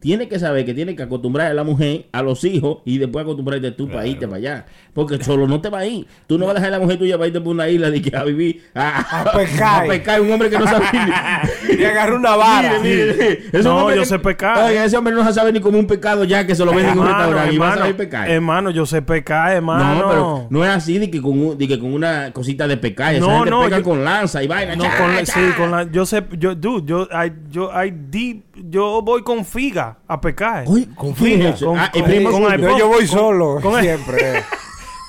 tienes 0.00 0.28
que 0.28 0.38
saber 0.38 0.64
que 0.64 0.74
tienes 0.74 0.94
que 0.96 1.02
acostumbrar 1.02 1.48
a 1.50 1.54
la 1.54 1.64
mujer, 1.64 2.06
a 2.12 2.22
los 2.22 2.44
hijos 2.44 2.78
y 2.84 2.98
después 2.98 3.22
acostumbrarte 3.24 3.72
tú 3.72 3.88
para 3.88 4.06
irte 4.06 4.26
para 4.26 4.36
allá. 4.38 4.66
Porque 4.94 5.22
solo 5.22 5.46
no 5.48 5.60
te 5.60 5.68
va 5.70 5.80
a 5.80 5.86
ir. 5.86 6.06
Tú 6.26 6.38
no 6.38 6.46
vas 6.46 6.52
a 6.52 6.58
dejar 6.60 6.68
a 6.74 6.78
la 6.78 6.82
mujer 6.82 6.98
tuya 6.98 7.16
para 7.16 7.28
irte 7.28 7.40
por 7.40 7.52
una 7.54 7.68
isla 7.68 7.90
de 7.90 8.00
que 8.02 8.16
a 8.16 8.24
vivir 8.24 8.62
a, 8.74 9.20
A 9.22 9.32
pescar. 9.36 9.84
A 9.84 9.88
pescar 9.88 10.20
un 10.20 10.30
hombre 10.32 10.50
que 10.50 10.58
no 10.58 10.66
sabe. 10.66 10.84
y 11.78 11.84
agarró 11.84 12.16
una 12.16 12.36
vara. 12.36 12.78
Mire, 12.80 13.04
mire, 13.14 13.40
mire. 13.52 13.62
No, 13.62 13.90
yo 13.94 14.00
que- 14.00 14.06
sé 14.06 14.18
pescar. 14.18 14.58
Oiga, 14.64 14.84
ese 14.84 14.96
hombre 14.96 15.14
no 15.14 15.32
sabe 15.32 15.52
ni 15.52 15.60
como 15.60 15.78
un 15.78 15.86
pecado 15.86 16.24
ya 16.24 16.46
que 16.46 16.54
se 16.54 16.64
lo 16.64 16.72
venden 16.72 16.92
en 16.92 16.98
un 17.00 17.06
restaurante 17.06 17.54
y 17.54 17.58
va 17.58 17.72
a 17.72 17.76
saber 17.78 17.96
pescar. 17.96 18.30
hermano, 18.30 18.70
yo 18.70 18.86
sé 18.86 19.02
pescar, 19.02 19.52
hermano. 19.52 19.94
No, 19.94 20.08
pero 20.08 20.46
no 20.50 20.64
es 20.64 20.70
así 20.70 20.98
de 20.98 21.10
que 21.10 21.20
con, 21.20 21.38
un- 21.38 21.58
de 21.58 21.68
que 21.68 21.78
con 21.78 21.92
una 21.92 22.32
cosita 22.32 22.66
de 22.68 22.76
pecar. 22.76 23.14
Esa 23.14 23.26
No, 23.26 23.34
gente 23.38 23.50
no, 23.50 23.62
pega 23.64 23.78
yo- 23.78 23.84
con 23.84 24.04
lanza 24.04 24.42
y 24.42 24.46
vaina. 24.46 24.76
No, 24.76 24.84
cha, 24.84 24.96
con 24.98 25.14
la, 25.14 25.24
cha. 25.24 25.32
sí, 25.34 25.40
con 25.56 25.70
la, 25.70 25.90
yo 25.90 26.06
sé, 26.06 26.24
yo, 26.38 26.54
dude, 26.54 26.84
yo, 26.86 27.04
I, 27.12 27.32
yo, 27.50 27.70
I 27.84 27.90
deep, 27.92 28.44
yo 28.64 29.02
voy 29.02 29.22
con 29.22 29.44
figa 29.44 29.98
a 30.06 30.20
pecar. 30.20 30.64
Oye, 30.66 30.88
Con 30.94 31.12
¿quién 31.12 31.42
es 31.42 31.58
figa. 31.58 31.66
Con- 31.70 31.78
Ah, 31.78 31.90
con- 31.92 32.02
primo 32.04 32.30
con 32.30 32.42
No, 32.60 32.78
yo 32.78 32.88
voy 32.88 33.06
solo, 33.06 33.60
siempre. 33.80 34.42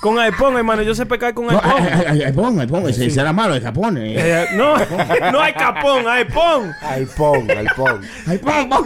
Con 0.02 0.18
iPhone, 0.18 0.56
hermano. 0.56 0.82
Yo 0.82 0.95
sé 0.95 1.06
pescar 1.06 1.34
con 1.34 1.47
No, 1.47 1.52
iPhone. 1.60 1.74
ay, 1.91 2.04
ay, 2.08 2.24
ay, 2.24 2.32
pon, 2.32 2.58
ay, 2.58 2.68
pon, 2.68 2.88
ese 2.88 3.08
era 3.20 3.34
malo, 3.34 3.54
el 3.56 3.62
Japón. 3.62 3.97
eh. 3.97 4.14
Eh, 4.16 4.45
no, 4.56 4.76
no 5.34 5.41
hay 5.41 5.52
capón, 5.52 6.08
iPhone. 6.08 6.72
iPhone, 6.84 7.47
iPhone. 7.52 8.02
Pon. 8.70 8.80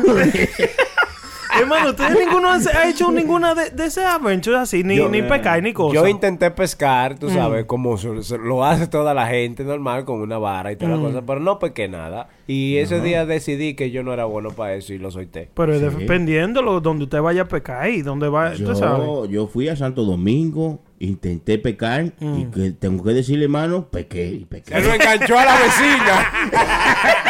Hermano, 1.60 1.89
¿ustedes 1.91 2.18
ninguno 2.26 2.49
ha 2.49 2.56
ha 2.56 2.89
hecho 2.89 3.12
ninguna 3.12 3.54
de, 3.56 3.70
de 3.72 3.86
ese 3.86 4.04
adventure 4.06 4.58
así? 4.58 4.84
Ni, 4.84 4.95
Yo- 4.97 5.10
ni 5.10 5.22
pescar, 5.22 5.62
ni 5.62 5.74
cosa. 5.74 5.93
Yo 5.95 6.08
intenté 6.08 6.49
pescar, 6.51 7.16
Mm. 7.16 7.18
tú 7.20 7.30
sabes, 7.30 7.66
como 7.66 7.97
se- 7.97 8.24
se- 8.24 8.38
lo 8.38 8.64
hace 8.66 8.88
toda 8.88 9.14
la 9.14 9.28
gente 9.28 9.64
normal 9.64 10.06
con 10.06 10.22
una 10.22 10.38
vara 10.38 10.72
y 10.72 10.76
toda 10.76 10.95
Mm. 10.95 11.01
la 11.04 11.08
cosa, 11.10 11.22
pero 11.26 11.39
no 11.39 11.60
pesqué 11.60 11.88
nada. 11.88 12.28
Y 12.47 12.78
ese 12.78 12.99
día 13.01 13.26
decidí 13.26 13.74
que 13.76 13.89
yo 13.91 14.04
no 14.04 14.14
era 14.14 14.26
bueno 14.26 14.49
para 14.51 14.74
eso 14.76 14.93
y 14.93 14.97
lo 14.97 15.12
solté. 15.12 15.49
Pero 15.54 15.74
Sí. 15.78 15.80
dependiendo 15.97 16.62
lo, 16.62 16.82
donde 16.82 17.06
usted 17.06 17.22
vaya 17.22 17.43
a 17.43 17.47
pescar 17.47 17.89
y 17.89 18.01
donde 18.01 18.28
va, 18.30 18.56
sabes. 18.56 18.80
Yo, 18.80 19.26
yo 19.26 19.47
fui 19.47 19.70
a 19.70 19.76
Santo 19.76 20.04
Domingo, 20.04 20.80
intenté 20.99 21.58
pecar 21.58 22.14
Mm. 22.20 22.39
y 22.39 22.45
que 22.45 22.72
tengo 22.72 23.04
que 23.04 23.12
decirle, 23.12 23.45
hermano, 23.45 23.88
pequé 23.89 24.28
y 24.28 24.45
pequé. 24.45 24.76
Él 24.76 24.86
lo 24.86 24.93
enganchó 24.93 25.38
a 25.38 25.45
la 25.45 25.56
vecina. 25.58 26.32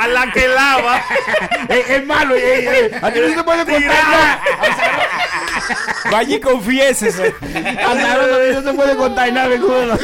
A 0.00 0.08
la 0.08 0.32
que 0.32 0.48
lava. 0.48 1.02
Eh, 1.68 1.84
hermano, 1.88 2.34
eh, 2.34 2.86
eh, 2.86 2.98
a 3.00 3.12
ti 3.12 3.20
no 3.20 3.28
se 3.28 3.44
puede 3.44 3.64
contar. 3.64 4.40
Vaya 6.10 6.36
y 6.36 6.40
confiésese. 6.40 7.34
Ahora 7.84 8.52
no 8.54 8.62
se 8.62 8.74
puede 8.74 8.96
contar 8.96 9.32
nada, 9.32 9.58
culo. 9.58 9.98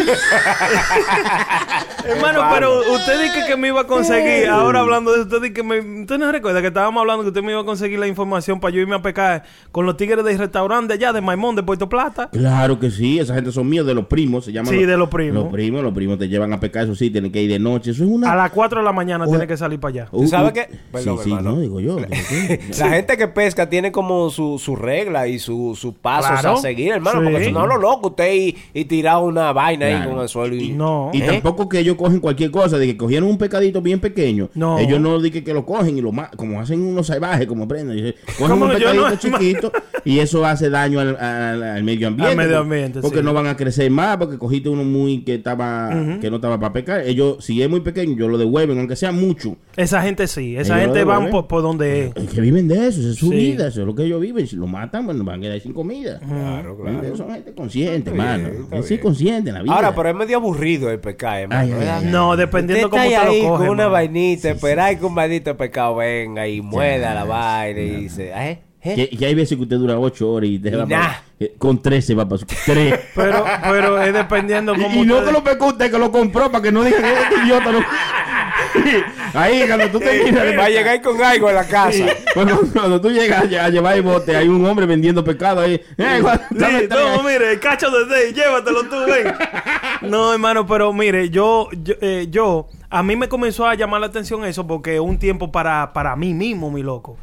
Hermano, 2.05 2.45
pero 2.53 2.81
usted 2.93 3.23
dice 3.23 3.47
que 3.47 3.57
me 3.57 3.69
iba 3.69 3.81
a 3.81 3.87
conseguir, 3.87 4.49
ahora 4.49 4.81
hablando 4.81 5.11
de 5.13 5.19
eso, 5.19 5.27
usted 5.27 5.41
dice 5.43 5.55
que 5.55 5.63
me... 5.63 6.03
¿Usted 6.03 6.19
no 6.19 6.31
recuerda 6.31 6.61
que 6.61 6.69
estábamos 6.69 7.01
hablando 7.01 7.23
que 7.25 7.29
usted 7.29 7.43
me 7.43 7.53
iba 7.53 7.61
a 7.61 7.65
conseguir 7.65 7.99
la 7.99 8.07
información 8.07 8.61
para 8.61 8.75
yo 8.75 8.81
irme 8.81 8.97
a 8.97 9.03
pecar 9.03 9.43
con 9.73 9.87
los 9.87 9.97
tigres 9.97 10.25
del 10.25 10.39
restaurante 10.39 10.95
allá 10.95 11.13
de 11.13 11.21
Maimón, 11.21 11.57
de 11.57 11.63
Puerto 11.63 11.89
Plata? 11.89 12.29
Claro 12.31 12.79
que 12.79 12.91
sí, 12.91 13.19
esa 13.19 13.35
gente 13.35 13.53
son 13.53 13.69
míos, 13.69 13.87
de 13.87 13.95
los 13.95 14.07
primos, 14.07 14.45
se 14.45 14.53
llaman. 14.53 14.73
Sí, 14.73 14.85
de 14.85 14.97
los 14.97 15.09
primos. 15.09 15.45
Los 15.45 15.53
primos, 15.53 15.83
los 15.83 15.93
primos 15.93 16.19
te 16.19 16.29
llevan 16.29 16.53
a 16.53 16.61
pecar, 16.61 16.85
eso 16.85 16.95
sí, 16.95 17.11
tienen 17.11 17.33
que 17.33 17.43
ir 17.43 17.51
de 17.51 17.59
noche. 17.59 17.91
Eso 17.91 18.05
es 18.05 18.11
una. 18.11 18.33
A 18.33 18.37
las 18.37 18.51
4 18.51 18.81
de 18.81 18.85
la 18.85 18.93
mañana 18.93 19.25
Oye. 19.25 19.33
tiene 19.33 19.47
que 19.47 19.57
salir 19.57 19.81
para 19.81 19.91
allá. 19.91 20.09
Uh, 20.13 20.27
sabes 20.27 20.51
uh, 20.51 20.55
qué? 20.55 20.69
Perdón, 20.93 21.19
sí, 21.19 21.25
sí, 21.25 21.31
hermano. 21.31 21.57
no, 21.57 21.61
digo 21.61 21.81
yo. 21.81 21.99
La 21.99 22.89
gente 22.89 23.17
que 23.17 23.29
pesca 23.29 23.69
tiene 23.69 23.93
como 23.93 24.31
su, 24.31 24.59
su 24.59 24.77
regla 24.77 25.27
y 25.29 25.39
su, 25.39 25.56
su 25.75 25.95
pasos 25.95 26.41
Claro. 26.41 26.59
a 26.59 26.61
seguir, 26.61 26.93
hermano. 26.93 27.21
Sí. 27.21 27.25
Porque 27.31 27.45
si 27.47 27.53
no, 27.53 27.67
lo 27.67 27.77
loco, 27.79 28.09
usted 28.09 28.35
y, 28.35 28.57
y 28.75 28.85
tirar 28.87 29.19
una 29.23 29.53
vaina 29.53 29.87
ahí 29.87 29.95
Claro. 29.95 30.11
con 30.13 30.21
el 30.23 30.29
suelo. 30.29 30.55
Y, 30.57 30.71
No. 30.71 31.11
Y 31.13 31.23
¿Eh? 31.23 31.27
tampoco 31.27 31.69
que 31.69 31.79
ellos 31.81 31.97
cogen 31.97 32.21
cualquier 32.21 32.51
cosa, 32.51 32.79
de 32.79 32.87
que 32.87 32.97
cogieron 32.97 33.29
un 33.29 33.39
pecadito 33.39 33.81
bien 33.83 34.01
pequeño. 34.01 34.51
No. 34.55 34.79
Ellos 34.79 35.01
no 35.01 35.21
dicen 35.21 35.45
que 35.45 35.53
lo 35.55 35.65
cogen 35.65 35.99
y 35.99 36.01
lo 36.01 36.13
como 36.37 36.61
hacen 36.61 36.81
unos 36.83 37.07
salvajes, 37.09 37.47
como 37.47 37.67
prenden. 37.69 38.15
Cogen 38.39 38.51
¿Cómo 38.51 38.67
un 38.67 38.73
pecadito 38.73 39.09
no- 39.11 39.17
chiquito 39.17 39.73
y 40.05 40.19
eso 40.21 40.45
hace 40.45 40.71
daño 40.71 41.01
al, 41.01 41.17
al- 41.17 41.63
al 41.63 41.83
medio 41.85 42.09
ambiente. 42.09 42.31
Al 42.31 42.37
medio 42.37 42.51
porque- 42.59 42.63
ambiente, 42.63 43.01
Porque 43.01 43.19
sí. 43.19 43.25
no 43.25 43.33
van 43.33 43.47
a 43.47 43.57
crecer 43.57 43.91
más, 43.91 44.17
porque 44.17 44.39
cogiste 44.39 44.69
uno 44.69 44.85
muy 44.85 45.23
que 45.25 45.35
estaba 45.37 45.91
que 46.21 46.31
no 46.31 46.37
estaba 46.37 46.59
para 46.61 46.73
pecar. 46.73 47.01
Ellos, 47.01 47.45
si 47.45 47.63
es 47.63 47.69
muy 47.71 47.81
pequeño, 47.81 48.17
yo 48.17 48.29
lo 48.29 48.39
devuelven, 48.39 48.79
aunque 48.79 48.97
sea 48.97 49.13
mucho. 49.13 49.57
Esa 49.77 50.03
gente 50.03 50.27
sí, 50.27 50.57
esa 50.57 50.75
Ellos 50.81 50.87
gente 50.95 51.05
van 51.05 51.31
por, 51.31 51.47
por 51.47 51.63
donde 51.63 52.07
es. 52.07 52.17
Es 52.17 52.31
que 52.31 52.41
viven 52.41 52.69
de 52.69 52.89
eso, 52.89 53.01
esa 53.01 53.11
es 53.11 53.17
su 53.17 53.31
Sí. 53.31 53.35
vida, 53.37 53.69
eso 53.69 53.81
es 53.81 53.87
lo 53.87 53.95
que 53.95 54.05
ellos 54.05 54.21
viven. 54.21 54.47
Si 54.47 54.57
lo 54.57 54.67
matan, 54.67 55.05
bueno, 55.07 55.25
van 55.25 55.45
a 55.45 55.46
quedar 55.47 55.61
sin 55.61 55.73
comida. 55.73 56.19
Claro, 56.21 56.77
claro. 56.77 57.17
Son 57.17 57.31
gente 57.31 57.55
consciente, 57.55 58.11
hermano. 58.11 58.49
Es 58.73 58.87
sí 58.87 58.99
consciente 58.99 59.51
en 59.51 59.55
la 59.55 59.63
vida. 59.63 59.75
Ahora, 59.75 59.95
pero 59.95 60.09
es 60.11 60.15
medio 60.15 60.37
aburrido 60.37 60.91
el 60.91 61.01
pescar, 61.01 61.41
hermano. 61.41 61.61
Ay, 61.63 61.73
ay, 61.73 61.79
¿verdad? 61.79 61.99
ay, 62.03 62.09
No, 62.11 62.37
dependiendo 62.37 62.87
Usted 62.87 62.91
cómo 62.99 63.03
está 63.11 63.21
te 63.23 63.29
ahí 63.29 63.43
lo 63.43 63.49
coges. 63.49 63.67
con 63.67 63.69
una 63.71 63.87
vainita, 63.89 64.51
esperar 64.51 64.99
que 64.99 65.05
un 65.05 65.15
maldito 65.15 65.57
pescado 65.57 65.97
venga 65.97 66.47
y 66.49 66.61
mueda 66.61 67.15
la 67.15 67.25
vaina 67.25 67.81
y 67.81 67.91
dice, 68.03 68.33
¿eh? 68.35 68.59
¿Eh? 68.83 68.95
Que, 68.95 69.17
que 69.17 69.27
hay 69.27 69.35
veces 69.35 69.57
que 69.57 69.63
usted 69.65 69.79
dura 69.79 69.99
8 69.99 70.31
horas 70.31 70.49
y 70.49 70.61
te 70.61 70.71
va 70.77 70.87
Nah. 70.87 71.09
eh, 71.41 71.55
con 71.59 71.83
13 71.83 72.15
va 72.15 72.29
para 72.29 72.39
su 72.39 72.47
3. 72.47 72.95
Pero, 73.17 73.45
pero 73.63 74.01
es 74.01 74.13
dependiendo 74.15 74.75
cómo 74.75 74.89
y, 74.95 74.99
y 75.01 75.05
no 75.07 75.25
que 75.25 75.33
lo 75.33 75.43
pecó 75.43 75.67
usted, 75.69 75.91
que 75.91 75.99
lo 75.99 76.13
compró 76.13 76.53
para 76.53 76.63
que 76.63 76.71
no 76.71 76.85
digan 76.85 77.03
que 77.03 77.13
este 77.13 77.35
idiota 77.45 77.73
no. 77.73 77.79
Ahí, 79.35 79.65
cuando 79.67 79.89
tú 79.91 79.99
te 80.01 80.33
Va 80.57 80.65
a 80.65 80.69
llegar 80.69 81.01
con 81.03 81.23
algo 81.23 81.49
a 81.49 81.53
la 81.53 81.67
casa. 81.67 82.05
Cuando, 82.35 82.61
cuando 82.73 83.01
tú 83.01 83.11
llegas 83.11 83.51
a, 83.51 83.65
a 83.65 83.69
llevar 83.71 83.97
el 83.97 84.03
bote, 84.03 84.37
hay 84.37 84.47
un 84.47 84.65
hombre 84.67 84.85
vendiendo 84.85 85.25
pescado 85.25 85.61
ahí. 85.63 85.81
Eh, 85.97 86.23
Sí, 86.51 86.87
no, 86.91 87.23
mire, 87.23 87.53
el 87.53 87.61
cacho 87.61 87.91
de 87.91 88.15
seis, 88.15 88.35
llévatelo 88.35 88.83
tú, 88.85 88.97
ven. 89.07 89.33
No, 90.11 90.33
hermano, 90.33 90.67
pero 90.67 90.93
mire, 90.93 91.31
yo, 91.31 91.69
yo, 91.83 91.95
eh, 92.03 92.27
yo, 92.31 92.69
a 92.91 93.03
mí 93.03 93.17
me 93.17 93.29
comenzó 93.29 93.67
a 93.67 93.75
llamar 93.75 94.01
la 94.03 94.09
atención 94.09 94.45
eso 94.45 94.67
porque 94.67 94.97
es 94.97 95.01
un 95.01 95.19
tiempo 95.19 95.51
para, 95.51 95.93
para 95.95 96.15
mí 96.15 96.35
mismo, 96.35 96.71
mi 96.71 96.83
loco. 96.83 97.17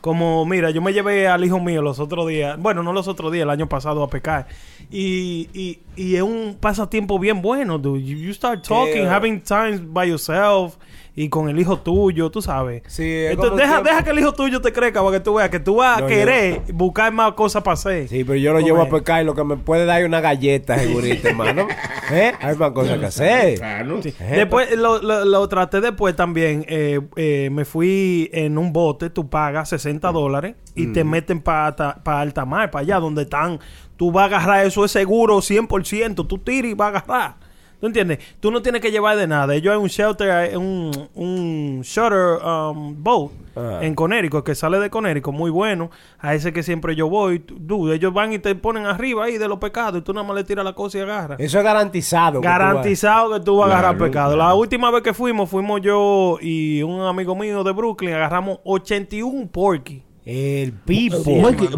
Como, 0.00 0.46
mira, 0.46 0.70
yo 0.70 0.80
me 0.80 0.92
llevé 0.92 1.26
al 1.28 1.44
hijo 1.44 1.58
mío 1.60 1.82
los 1.82 1.98
otros 1.98 2.26
días, 2.28 2.56
bueno, 2.58 2.82
no 2.82 2.92
los 2.92 3.06
otros 3.08 3.32
días, 3.32 3.42
el 3.42 3.50
año 3.50 3.68
pasado 3.68 4.02
a 4.02 4.08
pecar. 4.08 4.46
Y, 4.90 5.48
y, 5.52 5.80
y 5.96 6.16
es 6.16 6.22
un 6.22 6.56
pasatiempo 6.58 7.18
bien 7.18 7.42
bueno, 7.42 7.76
dude. 7.76 8.02
You, 8.02 8.16
you 8.16 8.32
start 8.32 8.62
talking, 8.66 9.02
Yeah. 9.02 9.12
having 9.14 9.40
times 9.42 9.80
by 9.82 10.08
yourself 10.08 10.76
y 11.16 11.28
con 11.28 11.48
el 11.48 11.58
hijo 11.58 11.78
tuyo, 11.80 12.30
tú 12.30 12.40
sabes. 12.42 12.82
Sí, 12.86 13.02
es 13.04 13.32
Entonces, 13.32 13.56
deja, 13.58 13.68
tiempo- 13.74 13.88
deja 13.90 14.04
que 14.04 14.10
el 14.10 14.18
hijo 14.20 14.32
tuyo 14.32 14.60
te 14.60 14.72
crezca 14.72 15.00
para 15.02 15.18
que 15.18 15.20
tú 15.24 15.34
veas 15.34 15.50
que 15.50 15.60
tú 15.60 15.76
vas 15.76 15.98
No, 16.00 16.06
a 16.06 16.08
yo- 16.08 16.14
querer 16.14 16.62
buscar 16.72 17.12
más 17.12 17.32
cosas 17.32 17.62
para 17.62 17.74
hacer. 17.74 18.08
Sí, 18.08 18.24
pero 18.24 18.36
yo 18.36 18.52
lo 18.52 18.60
llevo 18.60 18.80
a 18.82 18.88
pescar 18.88 19.22
y 19.22 19.24
lo 19.24 19.34
que 19.34 19.44
me 19.44 19.56
puede 19.56 19.84
dar 19.86 20.00
es 20.00 20.06
una 20.06 20.20
galleta, 20.20 20.78
segurito, 20.78 21.28
hermano. 21.28 21.66
¿Eh? 22.12 22.32
Hay 22.40 22.56
más 22.56 22.70
cosas 22.72 22.98
que 22.98 23.06
hacer. 23.06 23.54
Claro. 23.58 24.02
Sí. 24.02 24.14
Después 24.30 24.76
lo, 24.76 25.00
lo- 25.02 25.24
lo 25.24 25.48
traté 25.48 25.80
después 25.80 26.14
también. 26.16 26.64
eh, 26.68 27.00
eh, 27.16 27.48
me 27.52 27.64
fui 27.64 28.30
en 28.32 28.56
un 28.58 28.72
bote, 28.72 29.10
tú 29.10 29.28
pagas 29.28 29.68
60 29.70 30.10
dólares 30.12 30.54
y 30.74 30.88
te 30.88 31.04
meten 31.04 31.40
para 31.40 31.68
alta 32.04 32.44
mar, 32.44 32.70
para 32.70 32.82
allá 32.82 32.98
donde 33.00 33.22
están. 33.22 33.58
Tú 33.96 34.10
vas 34.12 34.22
a 34.32 34.36
agarrar 34.38 34.64
eso, 34.66 34.84
es 34.84 34.90
seguro 34.92 35.42
100%. 35.42 36.26
Tú 36.26 36.38
tiras 36.38 36.70
y 36.70 36.74
vas 36.74 36.94
a 36.94 36.98
agarrar. 36.98 37.49
¿Tú 37.80 37.86
entiendes? 37.86 38.18
Tú 38.40 38.50
no 38.50 38.60
tienes 38.62 38.80
que 38.82 38.90
llevar 38.90 39.16
de 39.16 39.26
nada. 39.26 39.54
Ellos 39.54 39.72
hay 39.72 39.78
un 39.80 39.88
shelter, 39.88 40.30
hay 40.30 40.54
un, 40.56 40.90
un 41.14 41.80
shutter 41.82 42.38
um, 42.44 43.02
boat 43.02 43.30
Ah. 43.56 43.80
en 43.82 43.96
Conérico 43.96 44.44
que 44.44 44.54
sale 44.54 44.78
de 44.78 44.90
Conérico, 44.90 45.32
muy 45.32 45.50
bueno. 45.50 45.90
A 46.20 46.34
ese 46.36 46.52
que 46.52 46.62
siempre 46.62 46.94
yo 46.94 47.08
voy. 47.08 47.40
Tú, 47.40 47.90
ellos 47.90 48.12
van 48.14 48.32
y 48.32 48.38
te 48.38 48.54
ponen 48.54 48.86
arriba 48.86 49.24
ahí 49.24 49.38
de 49.38 49.48
los 49.48 49.58
pecados 49.58 50.00
y 50.00 50.04
tú 50.04 50.12
nada 50.14 50.24
más 50.24 50.36
le 50.36 50.44
tiras 50.44 50.64
la 50.64 50.72
cosa 50.72 50.98
y 50.98 51.00
agarras. 51.00 51.40
Eso 51.40 51.58
es 51.58 51.64
garantizado. 51.64 52.40
que 52.40 52.46
tú 52.46 52.48
vas- 52.48 52.58
Garantizado 52.58 53.34
que 53.34 53.40
tú 53.44 53.56
vas 53.56 53.68
a 53.68 53.72
agarrar 53.72 53.96
Claro, 53.96 54.10
pecado. 54.10 54.36
La 54.36 54.54
última 54.54 54.90
vez 54.92 55.02
que 55.02 55.12
fuimos, 55.12 55.50
fuimos 55.50 55.80
yo 55.80 56.38
y 56.40 56.80
un 56.84 57.00
amigo 57.00 57.34
mío 57.34 57.64
de 57.64 57.72
Brooklyn, 57.72 58.14
agarramos 58.14 58.60
81 58.64 59.48
porky. 59.50 60.04
El 60.32 60.72
pipo. 60.72 61.16
Hueco, 61.26 61.64
eh, 61.64 61.68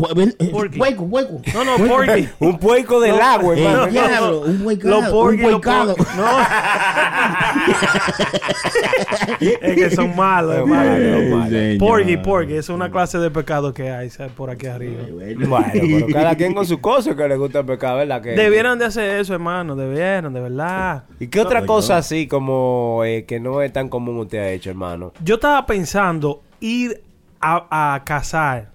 hueco, 0.79 1.03
hueco. 1.05 1.41
No, 1.55 1.65
no, 1.65 1.77
porky. 1.87 2.29
Un 2.39 2.59
puerco 2.59 3.01
del 3.01 3.17
No, 3.17 3.23
agua, 3.23 3.57
Eh, 3.57 3.65
hermano. 3.65 3.87
diablo, 3.87 4.41
un 4.43 4.67
huecado. 4.67 5.01
Los 5.01 5.11
porky, 5.11 5.37
un 5.37 5.43
los 5.43 5.53
huecado. 5.55 5.95
No. 6.17 6.27
es 9.41 9.75
que 9.75 9.91
son 9.91 10.15
malos, 10.15 10.57
hermano. 10.57 11.49
Porky, 11.79 12.17
porky. 12.19 12.55
Es 12.55 12.69
una 12.69 12.91
clase 12.91 13.19
de 13.19 13.31
pecado 13.31 13.73
que 13.73 13.91
hay 13.91 14.11
¿sabes? 14.11 14.33
por 14.33 14.51
aquí 14.51 14.67
arriba. 14.67 15.03
Bueno, 15.11 15.57
pero 15.73 16.07
cada 16.13 16.35
quien 16.35 16.53
con 16.53 16.67
su 16.67 16.81
cosa 16.81 17.17
que 17.17 17.27
le 17.29 17.37
gusta 17.37 17.61
el 17.61 17.67
pescado, 17.67 17.99
¿verdad? 17.99 18.21
Que, 18.21 18.31
Debieran 18.33 18.79
de 18.79 18.87
hacer 18.87 19.21
eso, 19.21 19.33
hermano. 19.33 19.77
Debieran, 19.77 20.33
de 20.33 20.41
verdad. 20.41 21.05
¿Y 21.19 21.29
qué 21.29 21.41
otra 21.41 21.61
No, 21.61 21.67
cosa 21.67 21.95
yo- 21.95 21.99
así 22.01 22.27
como 22.27 23.03
eh, 23.05 23.25
que 23.25 23.41
no 23.41 23.63
es 23.63 23.73
tan 23.73 23.89
común 23.89 24.19
usted 24.19 24.39
ha 24.39 24.51
hecho, 24.51 24.71
hermano? 24.71 25.13
Yo 25.25 25.37
estaba 25.37 25.65
pensando 25.65 26.43
ir 26.61 27.01
a, 27.43 28.01
a. 28.05 28.72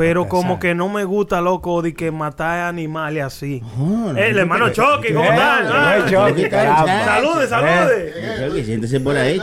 Pero 0.00 0.26
como 0.28 0.58
que 0.58 0.74
no 0.74 0.88
me 0.88 1.04
gusta, 1.04 1.42
loco, 1.42 1.82
de 1.82 1.92
que 1.92 2.10
matar 2.10 2.60
animales 2.60 3.22
así. 3.22 3.62
Ah, 3.62 3.68
no, 3.78 4.16
el 4.16 4.32
no, 4.34 4.40
hermano 4.40 4.66
no, 4.68 4.72
Chucky, 4.72 5.12
¿cómo 5.12 5.24
Eh, 5.26 5.28
Ah, 5.38 6.48
caramba. 6.50 7.04
Salude, 7.04 7.46
salude. 7.46 8.14
Chucky, 8.48 8.64
siéntese 8.64 9.00
por 9.00 9.14
ahí. 9.16 9.38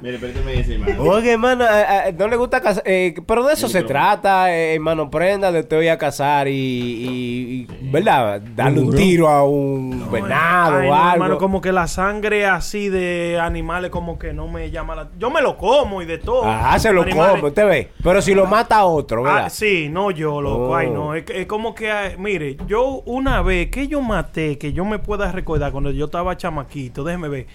Mire, 0.00 0.18
hermano. 0.18 1.02
Oye, 1.10 1.32
hermano, 1.32 1.64
eh, 1.64 1.84
eh, 2.08 2.14
no 2.18 2.28
le 2.28 2.36
gusta 2.36 2.60
cazar, 2.60 2.82
eh, 2.86 3.14
pero 3.26 3.44
de 3.46 3.54
eso 3.54 3.68
se 3.68 3.82
trata, 3.82 4.54
eh, 4.54 4.74
hermano, 4.74 5.10
prenda 5.10 5.50
de 5.50 5.62
te 5.62 5.76
voy 5.76 5.88
a 5.88 5.96
cazar 5.98 6.48
y, 6.48 6.52
y- 6.52 7.66
y, 7.80 7.90
¿verdad? 7.90 8.40
Darle 8.54 8.80
un 8.80 8.94
tiro 8.94 9.28
a 9.28 9.44
un 9.44 10.10
venado 10.10 10.76
Ay, 10.78 10.88
o 10.88 10.90
no, 10.90 10.94
algo. 10.94 11.12
hermano, 11.14 11.38
como 11.38 11.60
que 11.60 11.72
la 11.72 11.86
sangre 11.86 12.46
así 12.46 12.88
de 12.88 13.38
animales 13.40 13.90
como 13.90 14.18
que 14.18 14.32
no 14.32 14.46
me 14.48 14.70
llama 14.70 14.94
la... 14.94 15.08
Yo 15.18 15.30
me 15.30 15.40
lo 15.40 15.56
como 15.56 16.02
y 16.02 16.06
de 16.06 16.18
todo. 16.18 16.44
Ajá, 16.44 16.78
se 16.78 16.92
lo 16.92 17.02
Animales. 17.02 17.34
come, 17.36 17.48
usted 17.48 17.66
ve. 17.66 17.90
Pero 18.02 18.20
si 18.20 18.34
lo 18.34 18.46
mata 18.46 18.84
otro, 18.84 19.22
¿verdad? 19.22 19.44
Ah, 19.46 19.50
sí, 19.50 19.88
no 19.90 20.10
yo, 20.10 20.40
loco. 20.42 20.70
Oh. 20.70 20.74
Ay, 20.76 20.90
no. 20.90 21.14
Es, 21.14 21.24
que- 21.24 21.40
es 21.42 21.46
como 21.46 21.74
que, 21.74 21.90
ah, 21.90 22.12
mire, 22.18 22.56
yo 22.66 23.02
una 23.06 23.40
vez 23.40 23.70
que 23.70 23.88
yo 23.88 24.00
maté, 24.02 24.58
que 24.58 24.72
yo 24.74 24.84
me 24.84 24.98
pueda 24.98 25.32
recordar 25.32 25.72
cuando 25.72 25.90
yo 25.90 26.04
estaba 26.06 26.36
chamaquito, 26.36 27.02
déjeme 27.04 27.28
ver. 27.28 27.46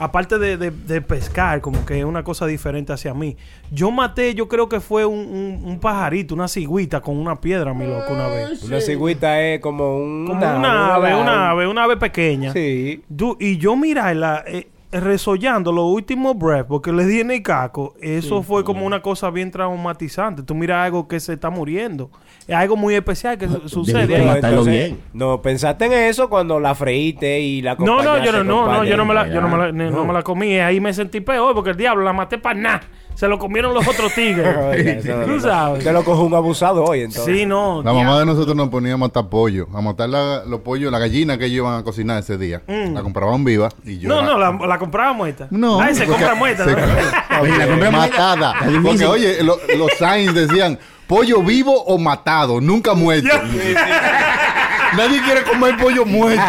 Aparte 0.00 0.38
de, 0.38 0.56
de- 0.56 0.70
de 0.70 1.02
pescar, 1.02 1.60
como 1.60 1.84
que 1.84 1.98
es 1.98 2.04
una 2.04 2.22
cosa 2.22 2.46
diferente 2.46 2.92
hacia 2.92 3.12
mí. 3.14 3.36
Yo 3.72 3.90
maté, 3.90 4.32
yo 4.34 4.46
creo 4.48 4.68
que 4.68 4.78
fue 4.80 5.04
un, 5.04 5.18
un- 5.18 5.60
un 5.64 5.80
pajarito, 5.80 6.34
una 6.36 6.46
cigüita 6.46 7.00
con 7.00 7.16
una 7.18 7.34
piedra, 7.36 7.74
mi 7.74 7.84
loco, 7.84 8.12
una 8.14 8.28
vez. 8.28 8.62
Una 8.62 8.80
cigüita 8.80 9.42
es 9.42 9.60
como 9.60 9.96
un 9.98 10.26
Como 10.28 10.38
una 10.38 10.94
ave, 10.94 11.14
una 11.16 11.50
ave, 11.50 11.66
una 11.66 11.82
ave 11.84 11.96
pequeña. 11.96 12.52
Sí. 12.52 13.02
Du- 13.08 13.36
y 13.40 13.58
yo 13.58 13.74
mirarla, 13.74 14.44
eh, 14.46 14.68
resollando 14.90 15.70
los 15.70 15.84
últimos 15.84 16.36
breaths 16.38 16.64
porque 16.68 16.92
le 16.92 17.04
di 17.04 17.20
en 17.20 17.30
el 17.30 17.42
caco, 17.42 17.94
eso 18.00 18.42
fue 18.42 18.64
como 18.64 18.86
una 18.86 19.02
cosa 19.02 19.30
bien 19.30 19.50
traumatizante. 19.50 20.42
Tú 20.42 20.54
miras 20.54 20.84
algo 20.86 21.06
que 21.08 21.20
se 21.20 21.34
está 21.34 21.50
muriendo. 21.50 22.10
Es 22.46 22.54
algo 22.54 22.76
muy 22.76 22.94
especial 22.94 23.36
que 23.36 23.46
su- 23.48 23.68
sucede 23.68 24.16
ahí. 24.16 24.24
matarlo 24.24 24.48
Entonces, 24.60 24.72
bien. 24.72 25.00
No, 25.12 25.42
pensaste 25.42 25.84
en 25.84 25.92
eso 25.92 26.30
cuando 26.30 26.58
la 26.58 26.74
freíste 26.74 27.40
y 27.40 27.60
la 27.60 27.74
No, 27.74 28.02
no, 28.02 28.24
yo 28.24 28.32
no, 28.32 28.42
no, 28.44 28.66
no, 28.72 28.84
yo 28.84 28.96
no 28.96 29.04
me 29.04 29.12
la, 29.14 29.28
yo 29.28 29.40
no 29.42 29.48
me 29.48 29.58
la, 29.58 29.72
no 29.72 30.04
me 30.06 30.12
la 30.14 30.22
comí. 30.22 30.54
Ahí 30.58 30.80
me 30.80 30.94
sentí 30.94 31.20
peor 31.20 31.54
porque 31.54 31.70
el 31.70 31.76
diablo 31.76 32.02
la 32.04 32.12
maté 32.14 32.38
para 32.38 32.58
nada. 32.58 32.80
Se 33.18 33.26
lo 33.26 33.36
comieron 33.36 33.74
los 33.74 33.84
otros 33.88 34.14
tigres. 34.14 35.02
Tú 35.26 35.40
sabes. 35.40 35.82
Te 35.82 35.92
lo 35.92 36.04
cogió 36.04 36.22
un 36.22 36.34
abusado 36.34 36.84
hoy, 36.84 37.00
entonces. 37.00 37.36
Sí, 37.36 37.46
no. 37.46 37.82
La 37.82 37.92
mamá 37.92 38.20
de 38.20 38.26
nosotros 38.26 38.54
nos 38.54 38.68
ponía 38.68 38.94
a 38.94 38.96
matar 38.96 39.28
pollo, 39.28 39.66
a 39.74 39.80
matar 39.80 40.08
la- 40.08 40.44
los 40.44 40.60
pollos, 40.60 40.92
la 40.92 41.00
gallina 41.00 41.36
que 41.36 41.46
ellos 41.46 41.56
iban 41.66 41.80
a 41.80 41.82
cocinar 41.82 42.20
ese 42.20 42.38
día. 42.38 42.62
Mm. 42.68 42.94
La 42.94 43.02
compraban 43.02 43.42
viva 43.42 43.70
y 43.84 43.98
yo 43.98 44.08
No, 44.08 44.22
la- 44.22 44.52
no, 44.52 44.60
la, 44.60 44.66
la 44.68 44.78
compraba 44.78 45.12
muerta. 45.14 45.48
No, 45.50 45.80
Ay, 45.80 45.96
se 45.96 46.06
compra 46.06 46.36
muerta. 46.36 46.64
se- 46.64 46.70
¿no? 46.70 47.40
Oye, 47.40 47.56
la 47.58 47.66
compramos 47.66 48.00
matada. 48.08 48.54
Porque, 48.84 49.04
oye, 49.06 49.42
lo- 49.42 49.58
los 49.76 49.90
signs 49.98 50.32
decían 50.34 50.78
pollo 51.08 51.42
vivo 51.42 51.72
o 51.86 51.98
matado, 51.98 52.60
nunca 52.60 52.94
muerto. 52.94 53.28
Nadie 54.96 55.20
quiere 55.24 55.42
comer 55.42 55.76
pollo 55.76 56.04
muerto. 56.06 56.40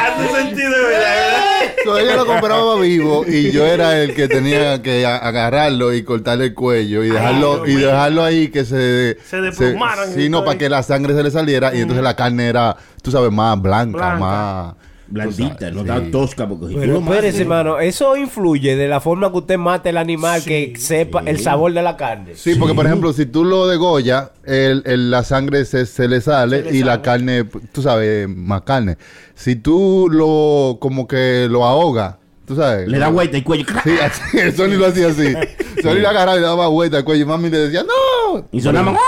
Hace 0.00 0.28
sentido, 0.42 0.70
¿verdad? 0.70 1.71
So, 1.84 1.98
ella 1.98 2.16
lo 2.16 2.26
compraba 2.26 2.78
vivo 2.78 3.24
y 3.26 3.50
yo 3.50 3.66
era 3.66 4.00
el 4.00 4.14
que 4.14 4.28
tenía 4.28 4.82
que 4.82 5.04
agarrarlo 5.06 5.92
y 5.92 6.02
cortarle 6.02 6.46
el 6.46 6.54
cuello 6.54 7.02
y 7.02 7.10
dejarlo 7.10 7.64
Dios 7.64 7.68
y 7.68 7.82
dejarlo 7.82 8.24
ahí 8.24 8.48
que 8.48 8.64
se 8.64 9.18
Se 9.28 9.40
desplumaran 9.40 10.12
sí, 10.12 10.28
no 10.28 10.44
para 10.44 10.58
que 10.58 10.68
la 10.68 10.82
sangre 10.82 11.14
se 11.14 11.22
le 11.22 11.30
saliera 11.30 11.74
y 11.74 11.80
entonces 11.80 12.02
la 12.04 12.14
carne 12.14 12.48
era, 12.48 12.76
tú 13.02 13.10
sabes, 13.10 13.32
más 13.32 13.60
blanca, 13.60 13.96
Blanca. 13.98 14.16
más 14.18 14.74
Blandita, 15.12 15.70
no 15.70 15.82
Sí. 15.82 15.86
tan 15.86 16.10
tosca 16.10 16.48
porque 16.48 16.74
Pero 16.74 16.94
lo 16.94 16.98
espérese, 17.00 17.42
hermano, 17.42 17.78
eso 17.78 18.16
influye 18.16 18.76
de 18.76 18.88
la 18.88 18.98
forma 19.00 19.30
que 19.30 19.38
usted 19.38 19.58
mate 19.58 19.90
el 19.90 19.98
animal 19.98 20.42
que 20.42 20.72
sepa 20.78 21.22
el 21.26 21.38
sabor 21.38 21.72
de 21.74 21.82
la 21.82 21.96
carne. 21.96 22.34
Sí, 22.34 22.54
porque 22.54 22.74
por 22.74 22.86
ejemplo, 22.86 23.12
si 23.12 23.26
tú 23.26 23.44
lo 23.44 23.66
degollas, 23.66 24.30
el, 24.44 24.82
el- 24.86 25.10
la 25.10 25.22
sangre 25.22 25.64
se, 25.66 25.84
se 25.86 26.08
le 26.08 26.20
sale 26.22 26.62
Se 26.64 26.70
le 26.72 26.78
y 26.78 26.82
la 26.82 27.02
carne, 27.02 27.44
tú 27.72 27.82
sabes, 27.82 28.26
más 28.28 28.62
carne. 28.62 28.96
Si 29.34 29.56
tú 29.56 30.08
lo, 30.10 30.78
como 30.80 31.06
que 31.06 31.46
lo 31.50 31.64
ahogas, 31.64 32.16
tú 32.46 32.56
sabes. 32.56 32.88
Le 32.88 32.98
da 32.98 33.06
lo- 33.08 33.12
vuelta 33.12 33.36
el 33.36 33.44
cuello. 33.44 33.66
Sí, 33.84 33.90
así, 34.02 34.52
Sony 34.56 34.76
lo 34.78 34.86
hacía 34.86 35.08
así. 35.08 35.34
Sony 35.82 35.94
le 35.96 36.06
agarraba 36.06 36.36
y 36.38 36.40
le 36.40 36.46
daba 36.46 36.68
vuelta 36.68 36.96
al 36.96 37.04
cuello 37.04 37.22
y 37.24 37.26
mami 37.26 37.50
le 37.50 37.58
decía, 37.58 37.82
¡No! 37.82 38.46
Y 38.50 38.60
sonaba. 38.62 38.96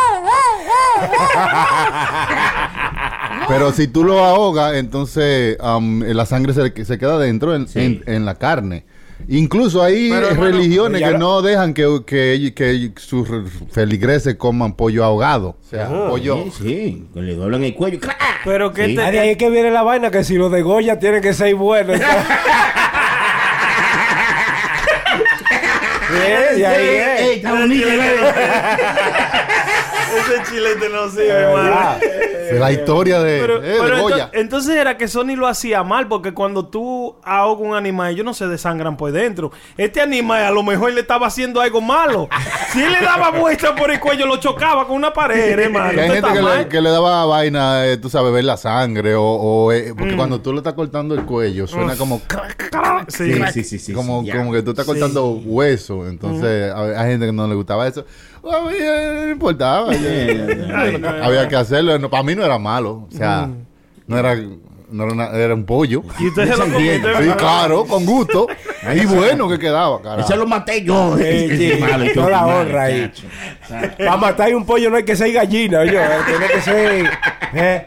Pero 3.48 3.72
si 3.72 3.88
tú 3.88 4.04
lo 4.04 4.24
ahogas, 4.24 4.74
entonces 4.74 5.56
am, 5.60 6.00
la 6.02 6.26
sangre 6.26 6.52
se, 6.54 6.84
se 6.84 6.98
queda 6.98 7.18
dentro 7.18 7.54
en, 7.54 7.68
Sí. 7.68 7.80
en- 7.80 8.02
en 8.06 8.24
la 8.24 8.34
carne. 8.36 8.84
Incluso 9.28 9.82
hay 9.82 10.10
Pero, 10.10 10.30
religiones 10.34 11.00
que 11.02 11.16
no 11.16 11.40
dejan 11.40 11.72
que, 11.72 12.00
que, 12.04 12.52
que 12.54 12.92
sus 12.96 13.26
feligreses 13.70 14.34
coman 14.34 14.74
pollo 14.74 15.04
ahogado. 15.04 15.56
O 15.64 15.68
sea, 15.70 15.88
pollo... 15.88 16.44
Sí, 16.58 17.06
sí, 17.14 17.20
le 17.20 17.34
doblan 17.34 17.64
el 17.64 17.74
cuello. 17.74 18.00
Pero 18.44 18.72
que 18.72 18.86
Sí. 18.86 18.96
te- 18.96 19.02
Ah, 19.02 19.10
de 19.10 19.20
ahí 19.20 19.30
es 19.30 19.36
que 19.38 19.48
viene 19.50 19.70
la 19.70 19.82
vaina 19.82 20.10
que 20.10 20.24
si 20.24 20.34
lo 20.34 20.50
de 20.50 20.60
Goya 20.62 20.98
tiene 20.98 21.20
que 21.22 21.32
ser 21.32 21.54
bueno. 21.54 21.92
entonces- 21.94 22.26
Sí, 26.10 26.58
de 26.60 26.66
ahí 26.66 26.86
es. 26.86 27.20
Ey, 27.20 27.36
está 27.36 27.52
bonito, 27.54 27.86
Ese 30.16 30.50
chilete 30.50 30.88
no 30.88 31.08
sirve, 31.10 31.24
De 31.24 31.30
hermano. 31.30 31.62
verdad. 31.64 32.02
Es 32.04 32.60
la 32.60 32.72
historia 32.72 33.20
de, 33.20 33.40
Pero, 33.40 33.62
eh, 33.64 33.68
de 33.68 33.80
pero 33.80 34.02
Goya. 34.02 34.26
ento- 34.26 34.30
entonces 34.34 34.76
era 34.76 34.96
que 34.98 35.08
Sony 35.08 35.34
lo 35.34 35.46
hacía 35.48 35.82
mal 35.82 36.08
porque 36.08 36.34
cuando 36.34 36.66
tú 36.66 37.16
ahogas 37.24 37.66
un 37.66 37.74
animal, 37.74 38.12
ellos 38.12 38.24
no 38.24 38.34
se 38.34 38.46
desangran 38.46 38.96
por 38.98 39.12
dentro. 39.12 39.50
Este 39.78 40.00
animal 40.02 40.44
a 40.44 40.50
lo 40.50 40.62
mejor 40.62 40.92
le 40.92 41.00
estaba 41.00 41.26
haciendo 41.26 41.60
algo 41.62 41.80
malo. 41.80 42.28
Si 42.70 42.82
él 42.82 42.92
le 42.92 43.00
daba 43.00 43.30
vuelta 43.30 43.74
por 43.74 43.90
el 43.90 43.98
cuello, 43.98 44.26
lo 44.26 44.36
chocaba 44.36 44.86
con 44.86 44.96
una 44.96 45.12
pared, 45.12 45.58
hermano. 45.58 45.98
Hay 46.00 46.10
gente 46.10 46.32
que 46.32 46.42
le, 46.42 46.68
que 46.68 46.80
le 46.82 46.90
daba 46.90 47.24
vaina, 47.24 47.86
eh, 47.86 47.96
tú 47.96 48.10
sabes, 48.10 48.32
ver 48.32 48.44
la 48.44 48.56
sangre 48.58 49.14
o... 49.14 49.22
o, 49.24 49.72
eh, 49.72 49.92
Mm. 49.94 49.96
porque 49.96 50.16
cuando 50.16 50.40
tú 50.40 50.52
le 50.52 50.58
estás 50.58 50.74
cortando 50.74 51.14
el 51.14 51.24
cuello, 51.24 51.66
suena 51.66 51.96
como... 51.96 52.20
crack, 52.26 52.72
Sí. 53.08 53.32
Sí, 53.34 53.42
sí, 53.52 53.64
sí, 53.64 53.78
sí. 53.78 53.92
como, 53.92 54.22
sí, 54.24 54.30
como 54.32 54.52
que 54.52 54.62
tú 54.62 54.70
estás 54.72 54.84
cortando 54.86 55.28
hueso. 55.44 56.06
Entonces, 56.06 56.72
a- 56.72 57.00
hay 57.02 57.10
gente 57.12 57.26
que 57.26 57.32
no 57.32 57.46
le 57.46 57.54
gustaba 57.54 57.86
eso. 57.86 58.04
A 58.44 58.60
mí 58.68 58.74
eh, 58.78 59.20
no 59.26 59.30
importaba. 59.30 59.94
No, 60.98 61.08
había 61.08 61.48
que 61.48 61.56
hacerlo. 61.56 61.98
No, 61.98 62.08
para 62.10 62.22
mí 62.22 62.34
no 62.34 62.44
era 62.44 62.58
malo. 62.58 63.06
O 63.12 63.16
sea, 63.16 63.48
no 64.06 64.18
era... 64.18 64.36
No 64.90 65.02
era, 65.04 65.12
una- 65.12 65.30
era 65.30 65.54
un 65.54 65.64
pollo. 65.64 66.04
Y 66.20 66.28
usted 66.28 66.44
se 66.44 66.56
lo 66.56 66.64
comió. 66.64 66.78
Entiendo. 66.78 67.08
usted- 67.08 67.24
Sí, 67.24 67.36
claro, 67.36 67.84
con 67.84 68.06
gusto. 68.06 68.46
y 68.94 69.04
bueno 69.06 69.48
que 69.48 69.58
quedaba, 69.58 70.00
carajo. 70.00 70.20
Ese 70.28 70.36
lo 70.36 70.46
maté 70.46 70.84
yo. 70.84 71.16
Sí, 71.18 71.72
malo, 71.80 72.04
toda 72.14 72.30
la 72.30 72.46
honra 72.46 72.82
ahí. 72.84 73.10
Para 73.98 74.16
matar 74.16 74.54
un 74.54 74.64
pollo 74.64 74.90
no 74.90 74.96
hay 74.98 75.02
que 75.04 75.16
ser 75.16 75.32
gallina, 75.32 75.80
oye, 75.80 75.98
tiene 76.26 76.46
que 76.52 76.60
ser. 76.60 77.10
¿eh? 77.54 77.86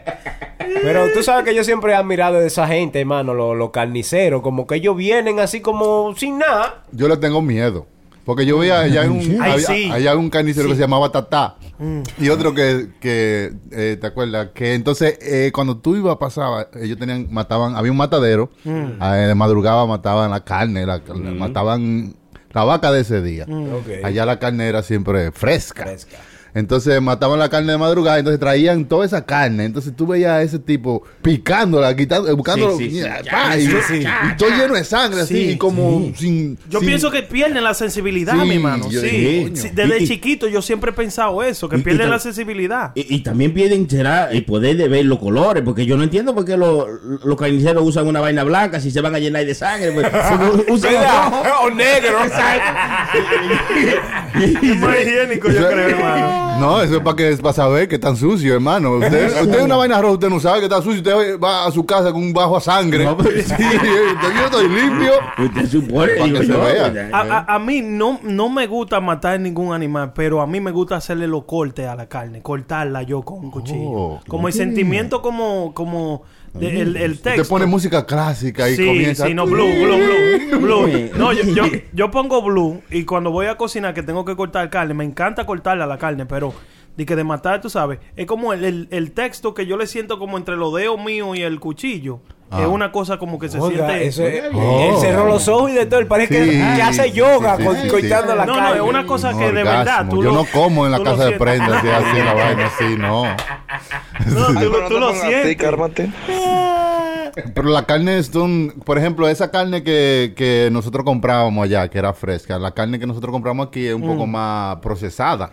Pero 0.82 1.06
tú 1.14 1.22
sabes 1.22 1.44
que 1.46 1.54
yo 1.54 1.64
siempre 1.64 1.92
he 1.92 1.94
admirado 1.94 2.40
de 2.40 2.48
esa 2.48 2.66
gente, 2.66 3.00
hermano, 3.00 3.32
los, 3.32 3.56
los 3.56 3.70
carniceros, 3.70 4.42
como 4.42 4.66
que 4.66 4.74
ellos 4.74 4.94
vienen 4.94 5.40
así 5.40 5.60
como 5.62 6.14
sin 6.14 6.38
nada. 6.38 6.82
Yo 6.92 7.08
le 7.08 7.16
tengo 7.16 7.40
miedo. 7.40 7.86
Porque 8.28 8.44
yo 8.44 8.58
veía 8.58 8.80
allá 8.80 9.04
en 9.04 9.12
un, 9.12 9.40
Ay, 9.42 9.52
había, 9.52 9.66
sí. 9.66 9.90
allá 9.90 10.14
un 10.14 10.28
carnicero 10.28 10.68
que 10.68 10.74
se 10.74 10.82
llamaba 10.82 11.10
Tatá. 11.10 11.56
Y 12.20 12.28
otro 12.28 12.52
que, 12.52 12.90
que 13.00 13.54
eh, 13.70 13.96
¿te 13.98 14.06
acuerdas? 14.06 14.48
Que 14.52 14.74
entonces, 14.74 15.18
eh, 15.22 15.50
cuando 15.50 15.78
tú 15.78 15.96
ibas, 15.96 16.18
pasaba, 16.18 16.68
ellos 16.78 16.98
tenían, 16.98 17.28
mataban, 17.30 17.74
había 17.74 17.90
un 17.90 17.96
matadero, 17.96 18.50
eh, 18.66 18.98
de 19.28 19.34
madrugada 19.34 19.86
mataban 19.86 20.30
la 20.30 20.44
carne, 20.44 20.84
la, 20.84 20.98
la- 21.06 21.30
mataban 21.32 22.16
la 22.52 22.64
vaca 22.64 22.92
de 22.92 23.00
ese 23.00 23.22
día. 23.22 23.46
Ok. 23.48 24.04
Allá 24.04 24.26
la 24.26 24.38
carne 24.38 24.68
era 24.68 24.82
siempre 24.82 25.32
fresca. 25.32 25.84
Fresca. 25.84 26.18
Entonces 26.58 27.00
mataban 27.00 27.38
la 27.38 27.48
carne 27.48 27.72
de 27.72 27.78
madrugada, 27.78 28.18
entonces 28.18 28.38
traían 28.40 28.84
toda 28.86 29.06
esa 29.06 29.24
carne. 29.24 29.64
Entonces 29.64 29.94
tú 29.96 30.06
veías 30.06 30.32
a 30.32 30.42
ese 30.42 30.58
tipo 30.58 31.02
picándola, 31.22 31.94
quitando, 31.96 32.34
buscando. 32.36 32.76
Sí, 32.76 32.84
sí, 32.84 32.90
sí. 32.90 32.96
mira, 32.96 33.22
Ya, 33.22 33.30
pa, 33.32 33.56
y, 33.56 33.66
sí, 33.66 33.72
y- 33.76 33.82
sí. 33.82 34.04
y 34.32 34.36
todo 34.36 34.50
lleno 34.50 34.74
de 34.74 34.84
sangre, 34.84 35.20
así, 35.22 35.34
Sí, 35.34 35.50
y 35.52 35.56
como 35.58 36.12
sin. 36.16 36.58
Yo 36.68 36.80
sin- 36.80 36.88
pienso 36.88 37.10
que 37.10 37.22
pierden 37.22 37.62
la 37.64 37.74
sensibilidad, 37.74 38.34
Sí, 38.34 38.40
mi 38.46 38.54
hermano. 38.56 38.90
yo 38.90 39.00
Sí. 39.00 39.50
Desde 39.74 40.02
Y- 40.02 40.06
chiquito 40.08 40.48
yo 40.48 40.60
siempre 40.62 40.90
he 40.90 40.94
pensado 40.94 41.42
eso, 41.42 41.68
que 41.68 41.76
Y- 41.76 41.82
pierden 41.82 42.10
la 42.10 42.18
sensibilidad. 42.18 42.92
Y, 42.94 43.14
y 43.14 43.20
también 43.22 43.54
pierden 43.54 43.88
será 43.88 44.30
el 44.30 44.44
poder 44.44 44.76
de 44.76 44.88
ver 44.88 45.04
los 45.06 45.18
colores, 45.18 45.62
porque 45.64 45.86
yo 45.86 45.96
no 45.96 46.02
entiendo 46.04 46.34
por 46.34 46.44
qué 46.44 46.56
los, 46.56 46.86
los 47.24 47.36
carniceros 47.38 47.82
usan 47.86 48.06
una 48.06 48.20
vaina 48.20 48.44
blanca 48.44 48.80
si 48.80 48.90
se 48.90 49.00
van 49.00 49.14
a 49.14 49.18
llenar 49.18 49.44
de 49.46 49.54
sangre. 49.54 49.92
Pues, 49.92 50.06
usan 50.68 50.94
o 51.62 51.70
negro. 51.70 52.18
Es 54.34 54.76
más 54.80 54.96
higiénico, 55.00 55.48
yo 55.50 55.68
creo, 55.68 55.78
hermano. 55.88 56.47
No, 56.60 56.82
eso 56.82 56.96
es 56.96 57.02
para 57.02 57.14
que 57.14 57.36
para 57.40 57.52
saber 57.52 57.86
que 57.88 57.94
están 57.94 58.16
sucios, 58.16 58.54
hermano. 58.54 58.92
Usted, 58.98 59.42
usted 59.42 59.58
es 59.58 59.62
una 59.64 59.76
vaina 59.76 60.00
roja, 60.00 60.14
usted 60.14 60.28
no 60.28 60.40
sabe 60.40 60.58
que 60.58 60.64
está 60.64 60.82
sucio, 60.82 60.98
usted 60.98 61.38
va 61.40 61.66
a 61.66 61.70
su 61.70 61.86
casa 61.86 62.12
con 62.12 62.20
un 62.22 62.32
bajo 62.32 62.56
a 62.56 62.60
sangre. 62.60 63.04
No, 63.04 63.16
pero- 63.16 63.30
sí, 63.42 63.52
usted, 63.52 64.34
yo 64.36 64.44
estoy 64.46 64.68
limpio. 64.68 65.12
Usted 65.38 65.66
supone, 65.68 66.12
Para 66.14 66.32
que 66.32 66.46
se 66.46 66.52
vea. 66.56 67.10
A, 67.12 67.20
a- 67.20 67.54
a 67.54 67.58
mí 67.60 67.80
no, 67.82 68.18
no 68.24 68.48
me 68.48 68.66
gusta 68.66 69.00
matar 69.00 69.38
ningún 69.38 69.72
animal, 69.72 70.12
pero 70.14 70.40
a 70.40 70.46
mí 70.48 70.60
me 70.60 70.72
gusta 70.72 70.96
hacerle 70.96 71.28
los 71.28 71.44
cortes 71.44 71.86
a 71.86 71.94
la 71.94 72.06
carne, 72.06 72.42
cortarla 72.42 73.02
yo 73.02 73.22
con 73.22 73.38
un 73.38 73.50
cuchillo. 73.52 73.78
Oh, 73.90 74.20
como 74.26 74.48
el 74.48 74.54
sentimiento, 74.54 75.22
como, 75.22 75.72
como 75.74 76.22
de- 76.54 76.80
el, 76.80 76.96
el 76.96 77.20
texto. 77.20 77.42
Usted 77.42 77.48
pone 77.50 77.66
música 77.66 78.04
clásica 78.06 78.68
y 78.70 78.76
sí, 78.76 78.86
comienza. 78.86 79.26
sí, 79.26 79.34
no, 79.34 79.46
blue, 79.46 79.66
blue, 79.66 79.98
blue, 80.50 80.60
blue. 80.60 81.10
No, 81.16 81.32
yo, 81.32 81.42
yo, 81.54 81.64
yo 81.92 82.10
pongo 82.10 82.42
blue 82.42 82.82
y 82.90 83.04
cuando 83.04 83.30
voy 83.30 83.46
a 83.46 83.56
cocinar 83.56 83.94
que 83.94 84.02
tengo 84.02 84.24
que 84.24 84.36
cortar 84.36 84.68
carne, 84.70 84.94
me 84.94 85.04
encanta 85.04 85.44
cortarla 85.46 85.86
la 85.86 85.98
carne, 85.98 86.26
pero 86.26 86.52
de 86.96 87.06
que 87.06 87.14
de 87.14 87.22
matar, 87.24 87.60
tú 87.60 87.70
sabes, 87.70 87.98
es 88.16 88.26
como 88.26 88.52
el, 88.52 88.64
el, 88.64 88.88
el 88.90 89.12
texto 89.12 89.54
que 89.54 89.66
yo 89.66 89.76
le 89.76 89.86
siento 89.86 90.18
como 90.18 90.36
entre 90.36 90.56
los 90.56 90.74
dedos 90.74 91.02
míos 91.02 91.36
y 91.38 91.42
el 91.42 91.60
cuchillo. 91.60 92.20
Ah. 92.50 92.62
Es 92.62 92.66
una 92.66 92.90
cosa 92.90 93.18
como 93.18 93.38
que 93.38 93.48
se 93.50 93.58
Oiga, 93.60 93.86
siente... 93.88 94.06
eso 94.06 94.26
es- 94.26 94.44
Oh. 94.54 94.80
Él 94.80 94.96
cerró 95.00 95.26
los 95.26 95.46
ojos 95.48 95.70
y 95.70 95.74
de 95.74 95.84
todo. 95.86 96.00
Él 96.00 96.06
parece 96.06 96.34
que, 96.34 96.44
Sí, 96.50 96.58
que 96.76 96.82
hace 96.82 97.12
yoga 97.12 97.56
sí, 97.58 97.64
sí, 97.82 97.88
cortando 97.88 98.34
la 98.34 98.46
No, 98.46 98.60
no, 98.60 98.74
es 98.74 98.80
una 98.80 99.06
cosa 99.06 99.36
que 99.36 99.44
de 99.52 99.62
verdad 99.64 100.06
tú 100.08 100.22
Yo 100.22 100.30
lo- 100.30 100.32
no 100.32 100.44
como 100.52 100.86
en 100.86 100.92
la 100.92 101.02
casa 101.02 101.26
de 101.26 101.32
prendas 101.32 101.84
y 101.84 101.88
así 101.88 102.16
la 102.24 102.32
vaina 102.34 102.66
así, 102.74 102.96
no. 102.96 103.24
No, 103.24 104.60
tú, 104.60 104.70
lo- 104.70 104.88
tú 104.88 104.98
lo 104.98 105.12
sientes. 105.14 105.56
Pero 107.54 107.68
la 107.68 107.84
carne 107.84 108.20
son, 108.24 108.74
por 108.84 108.98
ejemplo, 108.98 109.28
esa 109.28 109.50
carne 109.52 109.84
que, 109.84 110.32
que 110.36 110.70
nosotros 110.72 111.04
comprábamos 111.04 111.64
allá, 111.64 111.86
que 111.88 111.98
era 111.98 112.12
fresca, 112.12 112.58
la 112.58 112.72
carne 112.72 112.98
que 112.98 113.06
nosotros 113.06 113.30
compramos 113.32 113.68
aquí 113.68 113.86
es 113.86 113.94
un 113.94 114.02
poco 114.02 114.26
más 114.26 114.76
procesada. 114.76 115.50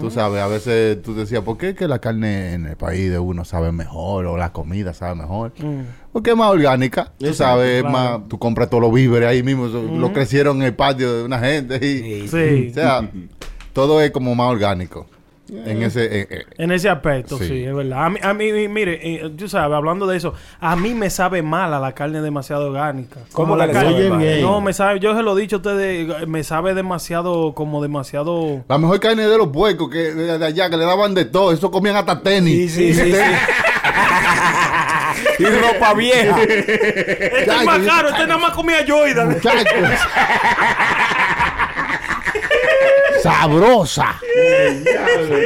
Tú 0.00 0.10
sabes, 0.10 0.42
a 0.42 0.46
veces 0.48 1.00
tú 1.02 1.14
decías, 1.14 1.42
¿por 1.42 1.56
qué 1.56 1.74
que 1.74 1.88
la 1.88 2.00
carne 2.00 2.52
en 2.52 2.66
el 2.66 2.76
país 2.76 3.10
de 3.10 3.18
uno 3.18 3.44
sabe 3.46 3.72
mejor 3.72 4.26
o 4.26 4.36
la 4.36 4.52
comida 4.52 4.92
sabe 4.92 5.14
mejor? 5.14 5.52
Porque 6.12 6.30
es 6.30 6.36
más 6.36 6.50
orgánica, 6.50 7.10
tú 7.18 7.32
sabes, 7.32 7.82
es 7.82 7.90
más, 7.90 8.20
tú 8.28 8.38
compras 8.38 8.68
todos 8.68 8.82
los 8.82 8.92
víveres 8.92 9.28
ahí 9.28 9.42
mismo, 9.42 9.66
lo 9.66 10.12
crecieron 10.12 10.58
en 10.58 10.64
el 10.64 10.74
patio 10.74 11.12
de 11.18 11.24
una 11.24 11.38
gente 11.38 11.76
y, 11.84 12.28
Sí. 12.28 12.68
o 12.70 12.74
sea, 12.74 13.08
todo 13.72 14.00
es 14.02 14.10
como 14.10 14.34
más 14.34 14.50
orgánico. 14.50 15.06
En 15.54 15.82
ese... 15.82 16.04
eh, 16.20 16.26
eh, 16.30 16.44
En 16.56 16.70
ese 16.72 16.88
aspecto, 16.88 17.36
sí, 17.36 17.46
Sí. 17.46 17.64
es 17.64 17.74
verdad. 17.74 18.06
A 18.06 18.08
mí, 18.10 18.18
a 18.22 18.32
mí 18.32 18.68
mire, 18.68 19.00
eh, 19.02 19.30
tú 19.36 19.48
sabes, 19.50 19.74
hablando 19.76 20.06
de 20.06 20.16
eso, 20.16 20.32
a 20.60 20.76
mí 20.76 20.94
me 20.94 21.10
sabe 21.10 21.42
mal 21.42 21.74
a 21.74 21.78
la 21.80 21.92
carne 21.92 22.22
demasiado 22.22 22.68
orgánica. 22.68 23.16
¿Cómo 23.32 23.48
Como 23.48 23.56
la 23.56 23.70
carne- 23.70 24.16
bien. 24.16 24.40
No, 24.40 24.62
me 24.62 24.72
sabe, 24.72 24.98
yo 25.00 25.14
se 25.14 25.22
lo 25.22 25.36
he 25.36 25.40
dicho 25.42 25.56
a 25.56 25.58
ustedes, 25.58 26.26
me 26.26 26.42
sabe 26.42 26.72
demasiado, 26.74 27.52
como 27.54 27.82
demasiado... 27.82 28.64
La 28.66 28.78
mejor 28.78 28.98
carne 29.00 29.26
de 29.26 29.36
los 29.36 29.48
puercos 29.48 29.90
que 29.90 29.98
de, 30.14 30.38
de 30.38 30.46
allá, 30.46 30.70
que 30.70 30.76
le 30.78 30.84
daban 30.86 31.12
de 31.14 31.26
todo. 31.26 31.52
Eso 31.52 31.70
comían 31.70 31.96
hasta 31.96 32.22
tenis. 32.22 32.72
Sí, 32.72 32.94
sí, 32.94 33.02
sí, 33.02 33.12
sí. 33.12 33.18
y 35.42 35.46
ropa 35.46 35.94
vieja. 35.94 36.40
Este 36.42 37.44
es 37.44 37.64
más 37.64 37.80
caro, 37.80 38.10
este 38.10 38.26
nada 38.26 38.38
más 38.38 38.52
comía 38.52 38.84
Jordan. 38.86 39.30
Muchachos. 39.30 39.64
Sabrosa. 43.22 44.20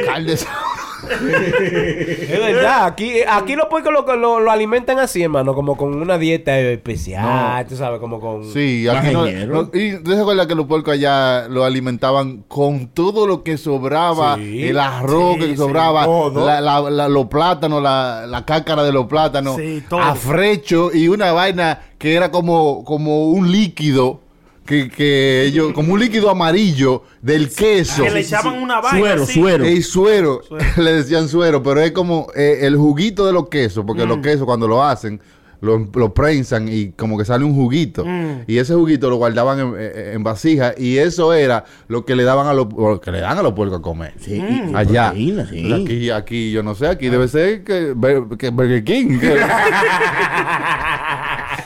Carne 0.05 0.37
sabrosa. 0.37 0.66
Es 1.09 2.39
verdad, 2.39 2.85
aquí, 2.85 3.13
aquí 3.27 3.55
los 3.55 3.67
puercos 3.67 3.91
lo, 3.93 4.15
lo, 4.15 4.39
lo 4.39 4.51
alimentan 4.51 4.99
así, 4.99 5.23
hermano, 5.23 5.53
como 5.55 5.75
con 5.77 5.93
una 5.95 6.17
dieta 6.17 6.57
especial, 6.59 7.65
tú 7.67 7.75
sabes, 7.75 7.99
como 7.99 8.19
con... 8.19 8.43
Sí, 8.45 8.87
aquí 8.87 9.11
no, 9.13 9.25
no- 9.47 9.69
Y 9.73 9.97
¿tú 10.03 10.11
te 10.15 10.19
acuerdas 10.21 10.47
que 10.47 10.55
los 10.55 10.65
puercos 10.65 10.93
allá 10.93 11.47
lo 11.47 11.63
alimentaban 11.63 12.43
con 12.47 12.87
todo 12.87 13.27
lo 13.27 13.43
que 13.43 13.57
sobraba? 13.57 14.35
Sí, 14.37 14.67
el 14.67 14.79
arroz 14.79 15.35
sí, 15.35 15.39
que 15.41 15.47
sí, 15.47 15.57
sobraba, 15.57 16.05
todo. 16.05 16.45
la- 16.45 16.61
la- 16.61 16.89
la- 16.89 17.07
los 17.09 17.25
plátanos, 17.27 17.81
la, 17.81 18.25
la 18.27 18.45
cáscara 18.45 18.83
de 18.83 18.91
los 18.91 19.07
plátanos, 19.07 19.55
Sí, 19.55 19.83
todo. 19.89 19.99
afrecho 20.01 20.91
y 20.93 21.07
una 21.07 21.31
vaina 21.31 21.81
que 21.97 22.13
era 22.15 22.31
como, 22.31 22.83
como 22.83 23.29
un 23.29 23.51
líquido. 23.51 24.21
Que, 24.67 24.89
que 24.89 25.45
ellos, 25.45 25.71
como 25.73 25.93
un 25.93 25.99
líquido 25.99 26.29
amarillo 26.29 27.03
del 27.21 27.49
queso. 27.49 28.03
Que 28.03 28.11
le 28.11 28.19
echaban 28.19 28.61
una 28.61 28.79
vaina 28.81 28.99
Suero, 28.99 29.23
así. 29.23 29.33
suero. 29.33 29.65
El 29.65 29.83
suero, 29.83 30.41
le 30.77 30.93
decían 30.93 31.27
suero, 31.29 31.63
pero 31.63 31.81
es 31.81 31.91
como 31.93 32.27
eh, 32.35 32.59
el 32.63 32.75
juguito 32.77 33.25
de 33.25 33.31
los 33.33 33.47
quesos, 33.49 33.83
porque 33.87 34.05
Mm. 34.05 34.09
los 34.09 34.17
quesos 34.19 34.45
cuando 34.45 34.67
lo 34.67 34.83
hacen, 34.83 35.19
lo, 35.59 35.87
lo 35.95 36.13
prensan 36.13 36.67
y 36.69 36.91
como 36.91 37.17
que 37.17 37.25
sale 37.25 37.43
un 37.43 37.55
juguito. 37.55 38.05
Mm. 38.05 38.41
Y 38.45 38.59
ese 38.59 38.75
juguito 38.75 39.09
lo 39.09 39.15
guardaban 39.15 39.59
en, 39.59 39.73
eh, 39.79 40.11
en 40.13 40.23
vasija 40.23 40.73
y 40.77 40.97
eso 40.97 41.33
era 41.33 41.63
lo 41.87 42.05
que 42.05 42.15
le 42.15 42.23
daban 42.25 42.45
a 42.47 42.53
los, 42.53 42.67
lo 42.71 43.01
que 43.01 43.11
le 43.11 43.21
dan 43.21 43.39
a 43.39 43.41
los 43.41 43.53
puercos 43.53 43.79
a 43.79 43.81
comer. 43.81 44.13
Sí, 44.19 44.39
Mm. 44.39 44.71
y 44.71 44.75
Allá. 44.75 45.07
proteína, 45.11 45.47
sí. 45.49 45.73
Aquí, 45.73 46.09
aquí, 46.11 46.51
yo 46.51 46.61
no 46.61 46.75
sé, 46.75 46.87
aquí 46.87 47.07
debe 47.09 47.27
ser 47.29 47.63
que, 47.63 47.95
que 48.37 48.49
Burger 48.49 48.83
King. 48.83 49.17
que- 49.17 49.37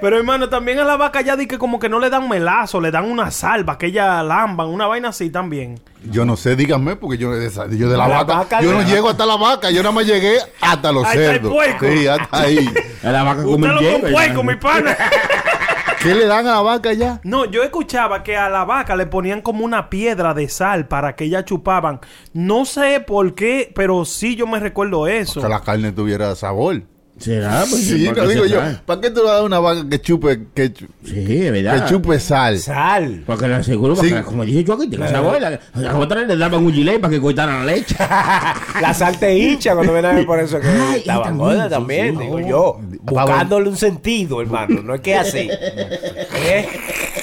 Pero 0.00 0.16
hermano, 0.16 0.48
también 0.48 0.78
a 0.78 0.84
la 0.84 0.96
vaca 0.96 1.20
ya 1.20 1.36
di 1.36 1.46
que 1.46 1.58
como 1.58 1.78
que 1.78 1.88
no 1.88 1.98
le 1.98 2.10
dan 2.10 2.28
melazo, 2.28 2.80
le 2.80 2.90
dan 2.90 3.04
una 3.10 3.30
salva, 3.30 3.78
que 3.78 3.86
ella 3.86 4.22
lamban, 4.22 4.68
una 4.68 4.86
vaina 4.86 5.08
así 5.08 5.30
también. 5.30 5.80
yo 6.10 6.24
no 6.24 6.36
sé, 6.36 6.54
díganme, 6.56 6.96
porque 6.96 7.18
yo 7.18 7.32
de, 7.32 7.46
esa- 7.46 7.66
yo 7.68 7.88
de 7.88 7.96
la, 7.96 8.06
La 8.08 8.18
vaca, 8.24 8.34
vaca 8.38 8.60
yo 8.60 8.72
no 8.72 8.82
llego 8.82 9.08
hasta 9.08 9.26
la 9.26 9.36
vaca, 9.36 9.70
yo 9.70 9.82
nada 9.82 9.92
más 9.92 10.06
llegué 10.06 10.36
hasta 10.60 10.92
los 10.92 11.04
Hasta 11.04 11.16
cerdos. 11.18 11.52
puerco. 11.52 11.86
Sí, 11.86 12.06
hasta 12.06 12.40
ahí. 12.40 12.68
A 13.02 13.10
la 13.12 13.22
vaca 13.24 13.42
puerco, 13.42 14.42
mi 14.42 14.54
pana. 14.56 14.96
¿Qué 16.02 16.14
le 16.14 16.26
dan 16.26 16.46
a 16.46 16.52
la 16.52 16.60
vaca 16.60 16.92
ya? 16.92 17.20
No, 17.24 17.44
yo 17.44 17.64
escuchaba 17.64 18.22
que 18.22 18.36
a 18.36 18.48
la 18.48 18.64
vaca 18.64 18.94
le 18.94 19.06
ponían 19.06 19.42
como 19.42 19.64
una 19.64 19.90
piedra 19.90 20.32
de 20.32 20.48
sal 20.48 20.86
para 20.86 21.16
que 21.16 21.24
ella 21.24 21.44
chupaban. 21.44 21.98
No 22.32 22.64
sé 22.66 23.00
por 23.00 23.34
qué, 23.34 23.72
pero 23.74 24.04
sí 24.04 24.36
yo 24.36 24.46
me 24.46 24.60
recuerdo 24.60 25.08
eso. 25.08 25.40
Que 25.42 25.48
la 25.48 25.60
carne 25.60 25.90
tuviera 25.90 26.32
sabor. 26.36 26.82
¿Será? 27.18 27.64
Pues, 27.68 27.82
Sí, 27.82 28.06
¿para 28.08 28.22
no 28.24 28.28
digo 28.28 28.46
yo. 28.46 28.60
¿Para 28.86 29.00
qué 29.00 29.10
tú 29.10 29.22
le 29.22 29.26
das 29.28 29.40
a 29.40 29.42
una 29.42 29.58
vaca 29.58 29.82
que 29.90 30.00
chupe, 30.00 30.40
que, 30.54 30.72
chu- 30.72 30.86
Sí, 31.04 31.50
verdad. 31.50 31.84
que 31.84 31.90
chupe 31.92 32.20
sal? 32.20 32.58
Sal. 32.58 33.24
Porque 33.26 33.48
le 33.48 33.54
aseguro, 33.56 33.96
Sí. 33.96 34.08
porque, 34.10 34.22
como 34.24 34.44
dije 34.44 34.62
yo 34.64 34.74
aquí, 34.74 34.88
tenga 34.88 35.08
sabor. 35.08 35.40
La, 35.40 35.58
la 35.74 35.98
otra 35.98 36.22
le 36.22 36.36
daban 36.36 36.64
un 36.64 36.72
gilet 36.72 37.00
para 37.00 37.10
que 37.12 37.20
cortara 37.20 37.58
la 37.58 37.64
leche. 37.64 37.96
La 38.80 38.94
sal 38.94 39.18
te 39.18 39.36
hincha 39.36 39.74
cuando 39.74 39.92
ven 39.92 40.04
a 40.04 40.12
ver 40.12 40.24
por 40.26 40.38
eso 40.38 40.60
que 40.60 40.68
Ay, 40.68 41.02
gorda 41.34 41.68
también, 41.68 42.14
también, 42.14 42.18
sí, 42.18 42.22
digo 42.24 42.40
no. 42.40 42.48
yo. 42.48 42.80
Buscándole 43.02 43.68
un 43.68 43.76
sentido, 43.76 44.40
hermano. 44.40 44.82
No 44.82 44.94
es 44.94 45.00
que 45.00 45.16
así. 45.16 45.48
¿Eh? 46.46 46.68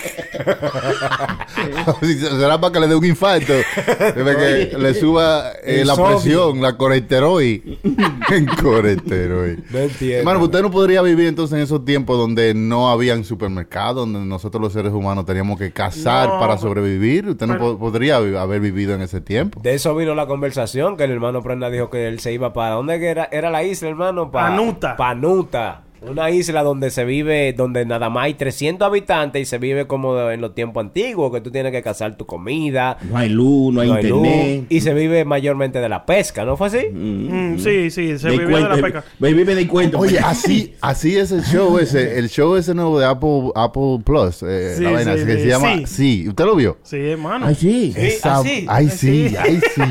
Será 2.38 2.60
para 2.60 2.74
que 2.74 2.80
le 2.80 2.88
dé 2.88 2.96
un 2.96 3.06
infarto. 3.06 3.54
Para 3.98 4.36
que 4.38 4.76
le 4.78 4.94
suba 4.94 5.52
eh, 5.64 5.84
la 5.86 5.96
presión, 5.96 6.62
la 6.62 6.78
coresteroid. 6.78 7.62
coresteroid. 8.62 9.60
No 9.70 9.80
entiendo. 9.80 10.18
Hermano, 10.20 10.40
usted 10.44 10.62
no 10.62 10.72
podría 10.72 11.02
vivir 11.02 11.28
entonces 11.28 11.58
en 11.58 11.64
esos 11.64 11.84
tiempos 11.86 12.18
donde 12.18 12.54
no 12.54 12.90
habían 12.90 13.24
supermercados, 13.24 14.08
donde 14.12 14.20
nosotros 14.28 14.62
los 14.62 14.74
seres 14.74 14.92
humanos 14.94 15.26
teníamos 15.26 15.58
que 15.58 15.72
cazar 15.72 16.30
No, 16.30 16.40
para 16.40 16.58
sobrevivir. 16.58 17.28
Usted 17.30 17.48
no 17.48 17.58
po- 17.58 17.80
podría 17.80 18.18
haber 18.18 18.60
vivido 18.60 18.94
en 18.94 19.02
ese 19.02 19.22
tiempo. 19.22 19.60
De 19.62 19.74
eso 19.74 19.96
vino 19.96 20.16
la 20.16 20.28
conversación, 20.28 20.98
que 20.98 21.04
el 21.06 21.12
hermano 21.12 21.42
Prenda 21.42 21.70
dijo 21.70 21.90
que 21.90 22.08
él 22.08 22.20
se 22.20 22.34
iba 22.34 22.54
para... 22.54 22.76
¿Dónde 22.76 22.96
era, 23.06 23.30
era 23.32 23.50
la 23.50 23.64
isla, 23.64 23.90
hermano? 23.90 24.32
Pa- 24.32 24.50
Panuta. 24.50 24.96
Panuta. 24.98 25.82
Una 26.10 26.30
isla 26.32 26.64
donde 26.64 26.92
se 26.92 27.06
vive, 27.06 27.54
donde 27.54 27.86
nada 27.86 28.10
más 28.10 28.26
hay 28.26 28.34
300 28.36 28.86
habitantes 28.88 29.42
y 29.42 29.46
se 29.46 29.58
vive 29.58 29.88
como 29.88 30.30
en 30.30 30.42
los 30.42 30.54
tiempos 30.56 30.82
antiguos, 30.84 31.32
que 31.34 31.42
tú 31.42 31.52
tienes 31.52 31.72
que 31.72 31.82
cazar 31.82 32.16
tu 32.18 32.26
comida. 32.26 32.98
No 33.10 33.18
hay 33.18 33.30
luz, 33.30 33.74
no 33.74 33.82
hay 33.82 33.88
no 33.90 33.94
hay 33.96 34.04
luz, 34.04 34.26
internet. 34.28 34.66
y 34.70 34.82
se 34.82 34.94
vive 34.94 35.26
mayormente 35.26 35.80
de 35.80 35.90
la 35.90 36.06
pesca, 36.06 36.46
¿no 36.46 36.58
fue 36.58 36.68
así? 36.68 36.88
Mm, 36.92 37.58
sí, 37.60 37.90
sí, 37.92 38.18
se 38.18 38.30
vivió 38.30 38.48
de 38.58 38.62
la 38.62 38.76
ve- 39.20 39.34
Vive 39.34 39.56
de 39.56 39.68
cuento. 39.68 40.00
Oye, 40.00 40.20
así, 40.20 40.76
así 40.82 41.18
es 41.18 41.32
el 41.32 41.44
show 41.44 41.78
ese, 41.80 42.18
el 42.20 42.30
show 42.30 42.56
ese 42.56 42.74
nuevo 42.74 43.00
de 43.00 43.06
Apple, 43.06 43.52
Apple 43.56 44.00
Plus, 44.06 44.44
eh, 44.44 44.76
Sí, 44.78 44.84
la 44.84 44.92
vaina 44.92 45.18
sí, 45.18 45.26
que 45.26 45.36
sí. 45.36 45.42
se 45.42 45.48
llama, 45.48 45.76
Sí. 45.78 45.86
sí, 45.88 46.30
¿usted 46.30 46.46
lo 46.46 46.56
vio? 46.56 46.78
Sí, 46.84 46.98
hermano. 46.98 47.46
Ay, 47.48 47.56
sí. 47.56 47.92
Sí, 47.96 48.02
Esa- 48.02 48.38
así, 48.40 48.66
ay 48.70 48.90
sí, 48.90 49.36
ay 49.40 49.60
sí. 49.76 49.82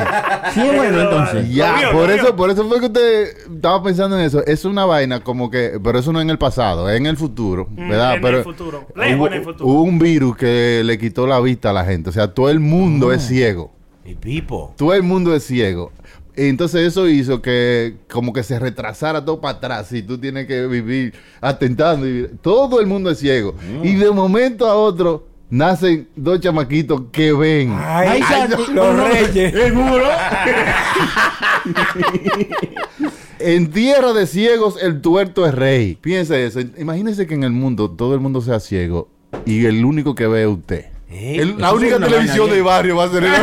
Sí, 0.55 0.61
bueno, 0.77 1.01
entonces. 1.03 1.55
Ya, 1.55 1.91
por 1.93 2.11
eso, 2.11 2.37
por 2.37 2.51
eso 2.51 2.69
fue 2.69 2.81
que 2.81 2.87
usted 2.87 3.27
estaba 3.55 3.83
pensando 3.83 4.19
en 4.19 4.25
eso. 4.25 4.45
Es 4.47 4.65
una 4.65 4.85
vaina 4.85 5.21
como 5.21 5.51
que, 5.51 5.79
pero 5.83 5.99
eso 6.05 6.13
no 6.13 6.21
en 6.21 6.31
el 6.31 6.39
pasado, 6.39 6.89
es 6.91 6.97
en 6.99 7.07
el 7.07 7.17
futuro, 7.17 7.67
¿verdad? 7.71 8.17
en 8.17 8.23
pero 8.23 8.39
el 8.39 8.45
futuro. 8.45 8.87
Lejos 8.95 9.17
hubo, 9.19 9.27
en 9.27 9.33
el 9.33 9.43
futuro. 9.43 9.67
hubo 9.67 9.83
un 9.83 9.99
virus 9.99 10.37
que 10.37 10.83
le 10.85 10.99
quitó 10.99 11.27
la 11.27 11.41
vista 11.41 11.71
a 11.71 11.73
la 11.73 11.85
gente. 11.85 12.11
O 12.11 12.13
sea, 12.13 12.29
todo 12.33 12.51
el 12.51 12.61
mundo 12.61 13.13
es 13.13 13.27
ciego. 13.27 13.73
Y 14.05 14.15
Pipo. 14.15 14.75
Todo 14.77 14.95
el 14.95 15.03
mundo 15.03 15.35
es 15.35 15.45
ciego. 15.45 15.91
Entonces 16.37 16.87
eso 16.89 17.09
hizo 17.09 17.41
que 17.41 17.95
como 18.11 18.33
que 18.33 18.43
se 18.43 18.59
retrasara 18.59 19.25
todo 19.25 19.41
para 19.41 19.59
atrás 19.59 19.93
y 19.93 20.03
tú 20.03 20.19
tienes 20.19 20.47
que 20.47 20.67
vivir 20.67 21.15
atentando. 21.41 22.07
y- 22.09 22.29
todo 22.43 22.81
el 22.81 22.87
mundo 22.87 23.11
es 23.11 23.19
ciego. 23.19 23.55
Y 23.83 23.95
de 23.95 24.11
momento 24.11 24.67
a 24.67 24.75
otro 24.75 25.27
nacen 25.49 26.09
dos 26.17 26.41
chamaquitos 26.41 27.03
que 27.13 27.33
ven. 27.33 27.75
Ay, 27.79 28.21
Ay, 28.27 28.49
no, 28.51 28.57
los 28.59 28.69
no, 28.97 29.09
reyes. 29.09 29.53
Seguro. 29.55 30.05
En 33.47 33.71
tierra 33.71 34.13
de 34.15 34.27
ciegos 34.27 34.77
el 34.83 35.03
tuerto 35.03 35.45
es 35.47 35.55
rey. 35.55 35.99
Piense 36.01 36.47
eso. 36.47 36.61
Imagínese 36.79 37.27
que 37.27 37.35
en 37.35 37.45
el 37.45 37.51
mundo 37.51 37.91
todo 37.91 38.15
el 38.15 38.21
mundo 38.21 38.41
sea 38.41 38.59
ciego 38.61 39.09
y 39.45 39.67
el 39.67 39.85
único 39.85 40.15
que 40.15 40.27
ve 40.27 40.43
es 40.43 40.49
usted. 40.49 40.87
¿Eh? 41.11 41.37
El- 41.41 41.59
la 41.59 41.73
única 41.75 41.99
televisión 41.99 42.49
de 42.51 42.63
barrio 42.63 42.97
va 42.97 43.05
a 43.05 43.11
ser 43.11 43.25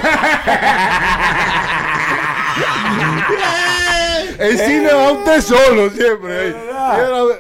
el... 4.40 4.58
cine 4.58 4.94
va 4.94 5.08
a 5.08 5.12
usted 5.12 5.42
solo 5.42 5.90
siempre. 5.92 6.50
Si 6.50 6.56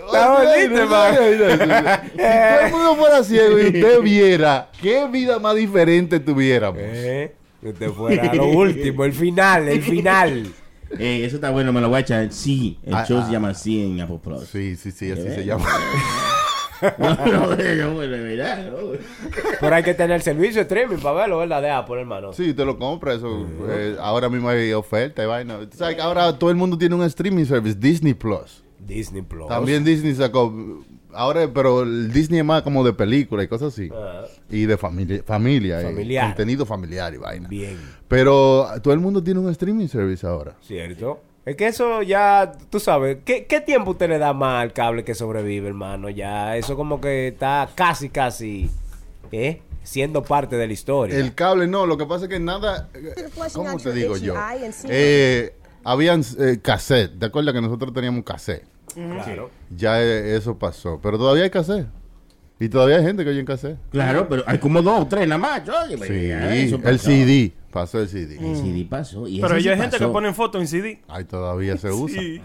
todo 0.07 0.41
el 2.65 2.71
mundo 2.71 2.95
fuera 2.95 3.23
ciego 3.23 3.59
y 3.59 3.65
usted 3.65 3.99
viera, 4.01 4.69
¿qué 4.81 5.07
vida 5.07 5.39
más 5.39 5.55
diferente 5.55 6.19
tuviéramos? 6.19 6.81
Eh, 6.83 7.33
que 7.61 7.69
usted 7.69 7.89
fuera 7.89 8.33
lo 8.33 8.45
último, 8.47 9.05
el 9.05 9.13
final, 9.13 9.67
el 9.67 9.81
final. 9.81 10.47
Eso 10.99 11.35
está 11.37 11.49
bueno, 11.51 11.71
me 11.73 11.81
lo 11.81 11.89
voy 11.89 11.97
a 11.97 11.99
echar. 12.01 12.31
Sí, 12.31 12.79
el 12.83 12.93
Ah, 12.93 13.05
show 13.07 13.19
ah. 13.19 13.25
se 13.25 13.31
llama 13.31 13.53
Sí 13.53 13.81
en 13.83 14.01
Apple 14.01 14.19
Plus. 14.21 14.43
Sí, 14.45 14.75
sí, 14.75 14.91
sí, 14.91 15.11
así 15.11 15.21
¿Eh? 15.27 15.35
se 15.35 15.45
llama. 15.45 15.65
No, 16.97 17.09
no, 17.13 17.25
no, 17.27 17.47
no, 17.51 17.55
de 17.55 18.07
verdad, 18.07 18.71
no. 18.71 18.77
Pero 19.59 19.75
hay 19.75 19.83
que 19.83 19.93
tener 19.93 20.19
servicio 20.23 20.55
de 20.55 20.61
streaming 20.61 20.97
para 20.97 21.13
verlo, 21.15 21.37
¿verdad? 21.37 21.61
De 21.61 21.69
Apple, 21.69 21.99
hermano. 22.01 22.33
Sí, 22.33 22.49
usted 22.49 22.65
lo 22.65 22.79
compra, 22.79 23.13
eso. 23.13 23.45
eh, 23.69 23.95
ahora 23.99 24.29
mismo 24.29 24.49
hay 24.49 24.73
oferta 24.73 25.21
y 25.23 25.27
vaina. 25.27 25.59
Sabes 25.75 25.95
que 25.97 26.01
ahora 26.01 26.39
todo 26.39 26.49
el 26.49 26.55
mundo 26.55 26.79
tiene 26.79 26.95
un 26.95 27.03
streaming 27.03 27.45
service, 27.45 27.77
Disney 27.79 28.15
Plus. 28.15 28.63
Disney 28.79 29.21
Plus. 29.21 29.47
También 29.47 29.83
Disney 29.83 30.15
sacó. 30.15 30.51
Ahora, 31.13 31.49
pero 31.53 31.83
el 31.83 32.11
Disney 32.11 32.39
es 32.39 32.45
más 32.45 32.61
como 32.61 32.83
de 32.83 32.93
película 32.93 33.43
y 33.43 33.47
cosas 33.47 33.73
así. 33.73 33.89
Ah, 33.93 34.23
Y 34.49 34.65
de 34.65 34.77
familia, 34.77 35.23
familia. 35.25 35.81
y 35.81 35.85
Familiar. 35.85 36.25
contenido 36.27 36.65
familiar 36.65 37.13
y 37.13 37.17
vaina. 37.17 37.47
bien. 37.47 37.77
Pero 38.07 38.67
todo 38.81 38.93
el 38.93 38.99
mundo 38.99 39.23
tiene 39.23 39.39
un 39.39 39.49
streaming 39.49 39.87
service 39.87 40.25
ahora. 40.25 40.55
Cierto. 40.61 41.21
Es 41.43 41.55
que 41.55 41.67
eso 41.67 42.03
ya, 42.03 42.51
tú 42.69 42.79
sabes, 42.79 43.17
¿qué, 43.25 43.45
qué 43.47 43.61
tiempo 43.61 43.91
usted 43.91 44.07
le 44.09 44.19
da 44.19 44.31
más 44.31 44.61
al 44.61 44.73
cable 44.73 45.03
que 45.03 45.15
sobrevive, 45.15 45.67
hermano? 45.69 46.09
Ya, 46.09 46.55
eso 46.55 46.75
como 46.75 47.01
que 47.01 47.29
está 47.29 47.67
casi, 47.73 48.09
casi, 48.09 48.69
¿eh? 49.31 49.61
Siendo 49.81 50.21
parte 50.21 50.55
de 50.55 50.67
la 50.67 50.73
historia. 50.73 51.17
El 51.17 51.33
cable 51.33 51.65
no, 51.65 51.87
lo 51.87 51.97
que 51.97 52.05
pasa 52.05 52.25
es 52.25 52.29
que 52.29 52.39
nada. 52.39 52.89
eh, 52.93 53.15
¿Cómo 53.53 53.77
te 53.77 53.91
digo 53.91 54.15
yo? 54.17 54.35
Eh, 54.87 55.55
habían 55.83 56.21
eh, 56.37 56.59
cassette. 56.61 57.17
¿Te 57.17 57.25
acuerdas 57.25 57.55
que 57.55 57.61
nosotros 57.61 57.91
teníamos 57.91 58.23
cassette? 58.23 58.63
Claro. 58.93 59.49
Ya 59.75 60.01
eh, 60.01 60.35
eso 60.35 60.57
pasó. 60.57 60.99
Pero 61.01 61.17
todavía 61.17 61.43
hay 61.43 61.49
cassette. 61.49 61.87
Y 62.59 62.69
todavía 62.69 62.97
hay 62.97 63.03
gente 63.03 63.23
que 63.23 63.31
oye 63.31 63.39
en 63.39 63.45
cassette. 63.45 63.77
Claro, 63.91 64.27
pero 64.29 64.43
hay 64.45 64.59
como 64.59 64.81
dos 64.83 65.01
o 65.01 65.07
tres 65.07 65.27
nada 65.27 65.39
más. 65.39 65.61
Oye, 65.67 65.97
Sí, 65.97 66.77
el. 66.83 66.99
CD. 66.99 67.53
Pasó 67.71 68.01
el 68.01 68.09
CD. 68.09 68.35
El 68.35 68.55
CD 68.57 68.85
pasó. 68.87 69.27
y 69.29 69.39
Pero 69.39 69.55
ese 69.55 69.63
ya 69.63 69.71
hay 69.71 69.77
gente 69.79 69.97
que 69.97 70.05
ponen 70.07 70.35
fotos 70.35 70.61
en 70.61 70.67
CD. 70.67 71.01
Ahí 71.07 71.23
todavía 71.23 71.77
se 71.77 71.89
usa. 71.91 72.19
Sí. 72.21 72.39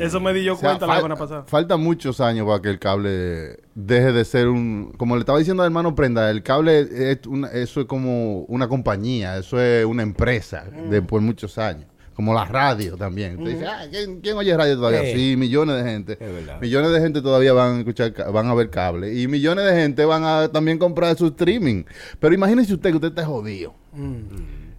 Eso 0.00 0.18
me 0.20 0.34
di 0.34 0.42
yo 0.44 0.54
O 0.54 0.56
sea, 0.56 0.70
cuenta 0.70 0.86
la 0.88 0.96
semana 0.96 1.16
pasada. 1.16 1.44
Faltan 1.46 1.80
muchos 1.80 2.20
años 2.20 2.44
para 2.46 2.60
que 2.60 2.70
el 2.70 2.78
cable 2.80 3.60
deje 3.76 4.12
de 4.12 4.24
ser 4.24 4.48
un... 4.48 4.92
Como 4.98 5.14
le 5.14 5.20
estaba 5.20 5.38
diciendo 5.38 5.62
al 5.62 5.68
hermano 5.68 5.94
Prenda, 5.94 6.28
el 6.28 6.42
cable 6.42 6.80
es 7.12 7.24
una- 7.28 7.48
eso 7.52 7.80
es 7.82 7.86
como 7.86 8.40
una 8.48 8.66
compañía, 8.68 9.38
eso 9.38 9.60
es 9.60 9.86
una 9.86 10.02
empresa 10.02 10.64
de 10.90 11.00
por 11.00 11.20
muchos 11.20 11.56
años. 11.56 11.86
Como 12.14 12.32
la 12.32 12.44
radio 12.44 12.96
también. 12.96 13.38
Usted 13.38 13.54
dice, 13.54 13.66
ah, 13.66 13.86
¿quién, 13.90 14.20
quién 14.20 14.36
oye 14.36 14.56
radio 14.56 14.76
todavía? 14.76 15.02
Sí. 15.02 15.30
Sí, 15.32 15.36
millones 15.36 15.82
de 15.84 15.90
gente. 15.90 16.14
verdad. 16.20 16.60
Millones 16.60 16.92
de 16.92 17.00
gente 17.00 17.20
todavía 17.22 17.52
van 17.52 17.74
a 17.74 17.78
escuchar, 17.80 18.12
van 18.32 18.46
a 18.46 18.54
ver 18.54 18.70
cable. 18.70 19.12
Y 19.20 19.26
millones 19.26 19.64
de 19.64 19.72
gente 19.74 20.04
van 20.04 20.22
a 20.24 20.48
también 20.48 20.78
comprar 20.78 21.16
su 21.16 21.26
streaming. 21.26 21.82
Pero 22.20 22.32
imagínese 22.34 22.72
usted 22.74 22.90
que 22.90 22.96
usted 22.96 23.08
esté 23.08 23.24
jodido. 23.24 23.74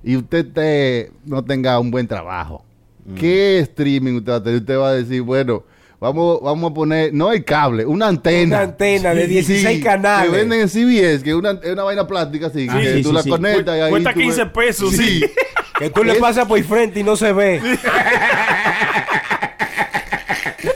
Y 0.03 0.15
usted 0.15 0.45
te- 0.53 1.11
no 1.25 1.43
tenga 1.43 1.77
un 1.79 1.91
buen 1.91 2.07
trabajo. 2.07 2.63
¿Qué 3.19 3.59
streaming 3.59 4.13
usted 4.15 4.31
va 4.31 4.35
a 4.37 4.43
tener? 4.43 4.59
Usted 4.61 4.77
va 4.77 4.89
a 4.89 4.93
decir, 4.93 5.21
bueno, 5.21 5.63
vamos, 5.99 6.39
vamos 6.41 6.71
a 6.71 6.73
poner, 6.73 7.13
no 7.13 7.31
el 7.33 7.43
cable, 7.43 7.85
una 7.85 8.07
antena. 8.07 8.55
Una 8.57 8.63
antena 8.65 9.13
de 9.13 9.27
16 9.27 9.83
canales. 9.83 10.31
Que 10.31 10.37
venden 10.37 10.61
en 10.61 10.69
CBS, 10.69 11.21
que 11.23 11.31
es 11.31 11.35
una, 11.35 11.51
una 11.71 11.83
vaina 11.83 12.07
plástica 12.07 12.47
así, 12.47 12.65
Ah, 12.69 12.79
que 12.79 12.93
sí, 12.95 13.01
tú 13.03 13.09
sí, 13.09 13.15
la 13.15 13.21
sí. 13.23 13.29
conectas 13.29 13.77
y 13.77 13.81
ahí 13.81 13.89
Cuesta 13.91 14.13
tú 14.13 14.19
15 14.21 14.43
ves- 14.45 14.53
pesos, 14.53 14.91
sí. 14.95 15.21
Que 15.77 15.89
tú 15.89 16.03
le 16.03 16.15
pasas 16.15 16.45
por 16.47 16.61
frente 16.63 16.99
y 16.99 17.03
no 17.03 17.15
se 17.15 17.33
ve. 17.33 17.61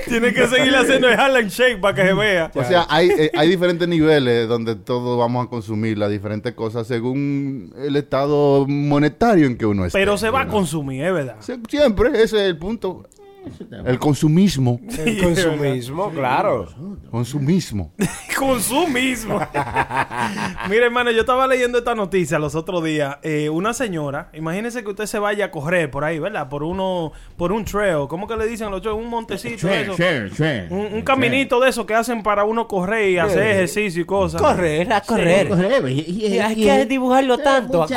Tiene 0.07 0.33
que 0.33 0.47
seguir 0.47 0.75
haciendo 0.75 1.07
el 1.07 1.19
Harlem 1.19 1.47
Shake 1.47 1.79
para 1.79 1.95
que 1.95 2.01
se 2.07 2.13
vea. 2.13 2.51
O 2.53 2.63
sea, 2.63 2.85
hay, 2.89 3.09
eh, 3.09 3.31
hay 3.35 3.47
diferentes 3.47 3.87
niveles 3.87 4.47
donde 4.47 4.75
todos 4.75 5.17
vamos 5.17 5.45
a 5.45 5.49
consumir 5.49 5.97
las 5.97 6.09
diferentes 6.09 6.53
cosas 6.53 6.87
según 6.87 7.73
el 7.77 7.95
estado 7.95 8.65
monetario 8.67 9.45
en 9.45 9.57
que 9.57 9.65
uno 9.65 9.85
está. 9.85 9.97
Pero 9.97 10.17
se 10.17 10.29
va 10.29 10.41
a 10.41 10.47
consumir, 10.47 11.03
es 11.03 11.13
verdad. 11.13 11.35
Siempre, 11.69 12.09
ese 12.09 12.23
es 12.23 12.33
el 12.33 12.57
punto. 12.57 13.05
El 13.85 13.99
consumismo. 13.99 14.79
El 14.97 15.21
consumismo, 15.23 16.09
claro. 16.11 16.67
Consumismo. 17.11 17.93
Consumismo. 18.37 19.39
Mira, 20.69 20.85
hermano, 20.85 21.11
yo 21.11 21.21
estaba 21.21 21.47
leyendo 21.47 21.77
esta 21.77 21.95
noticia 21.95 22.39
los 22.39 22.55
otros 22.55 22.83
días. 22.83 23.17
Eh, 23.23 23.49
una 23.49 23.73
señora, 23.73 24.29
imagínese 24.33 24.83
que 24.83 24.89
usted 24.89 25.05
se 25.05 25.19
vaya 25.19 25.45
a 25.45 25.51
correr 25.51 25.89
por 25.91 26.03
ahí, 26.03 26.19
¿verdad? 26.19 26.49
Por 26.49 26.63
uno, 26.63 27.11
por 27.37 27.51
un 27.51 27.65
trail. 27.65 28.07
¿Cómo 28.07 28.27
que 28.27 28.35
le 28.37 28.45
dicen 28.47 28.69
los 28.71 28.81
trails? 28.81 28.99
Un 29.01 29.09
montecito 29.09 29.67
Trail, 29.67 29.83
eso. 29.83 29.95
trail, 29.95 30.31
trail. 30.31 30.67
Un, 30.69 30.93
un 30.93 31.01
caminito 31.01 31.59
de 31.59 31.69
eso 31.69 31.85
que 31.85 31.93
hacen 31.95 32.21
para 32.23 32.43
uno 32.43 32.67
correr 32.67 33.09
y 33.11 33.17
hacer 33.17 33.43
ejercicio 33.47 34.01
y 34.01 34.05
cosas. 34.05 34.41
Correr, 34.41 34.91
a 34.93 35.01
correr. 35.01 35.47
Corre, 35.49 35.91
y- 35.91 35.99
y- 35.99 36.25
Y 36.35 36.39
hay 36.39 36.55
que 36.55 36.85
dibujarlo 36.85 37.37
tanto, 37.37 37.83
a 37.83 37.87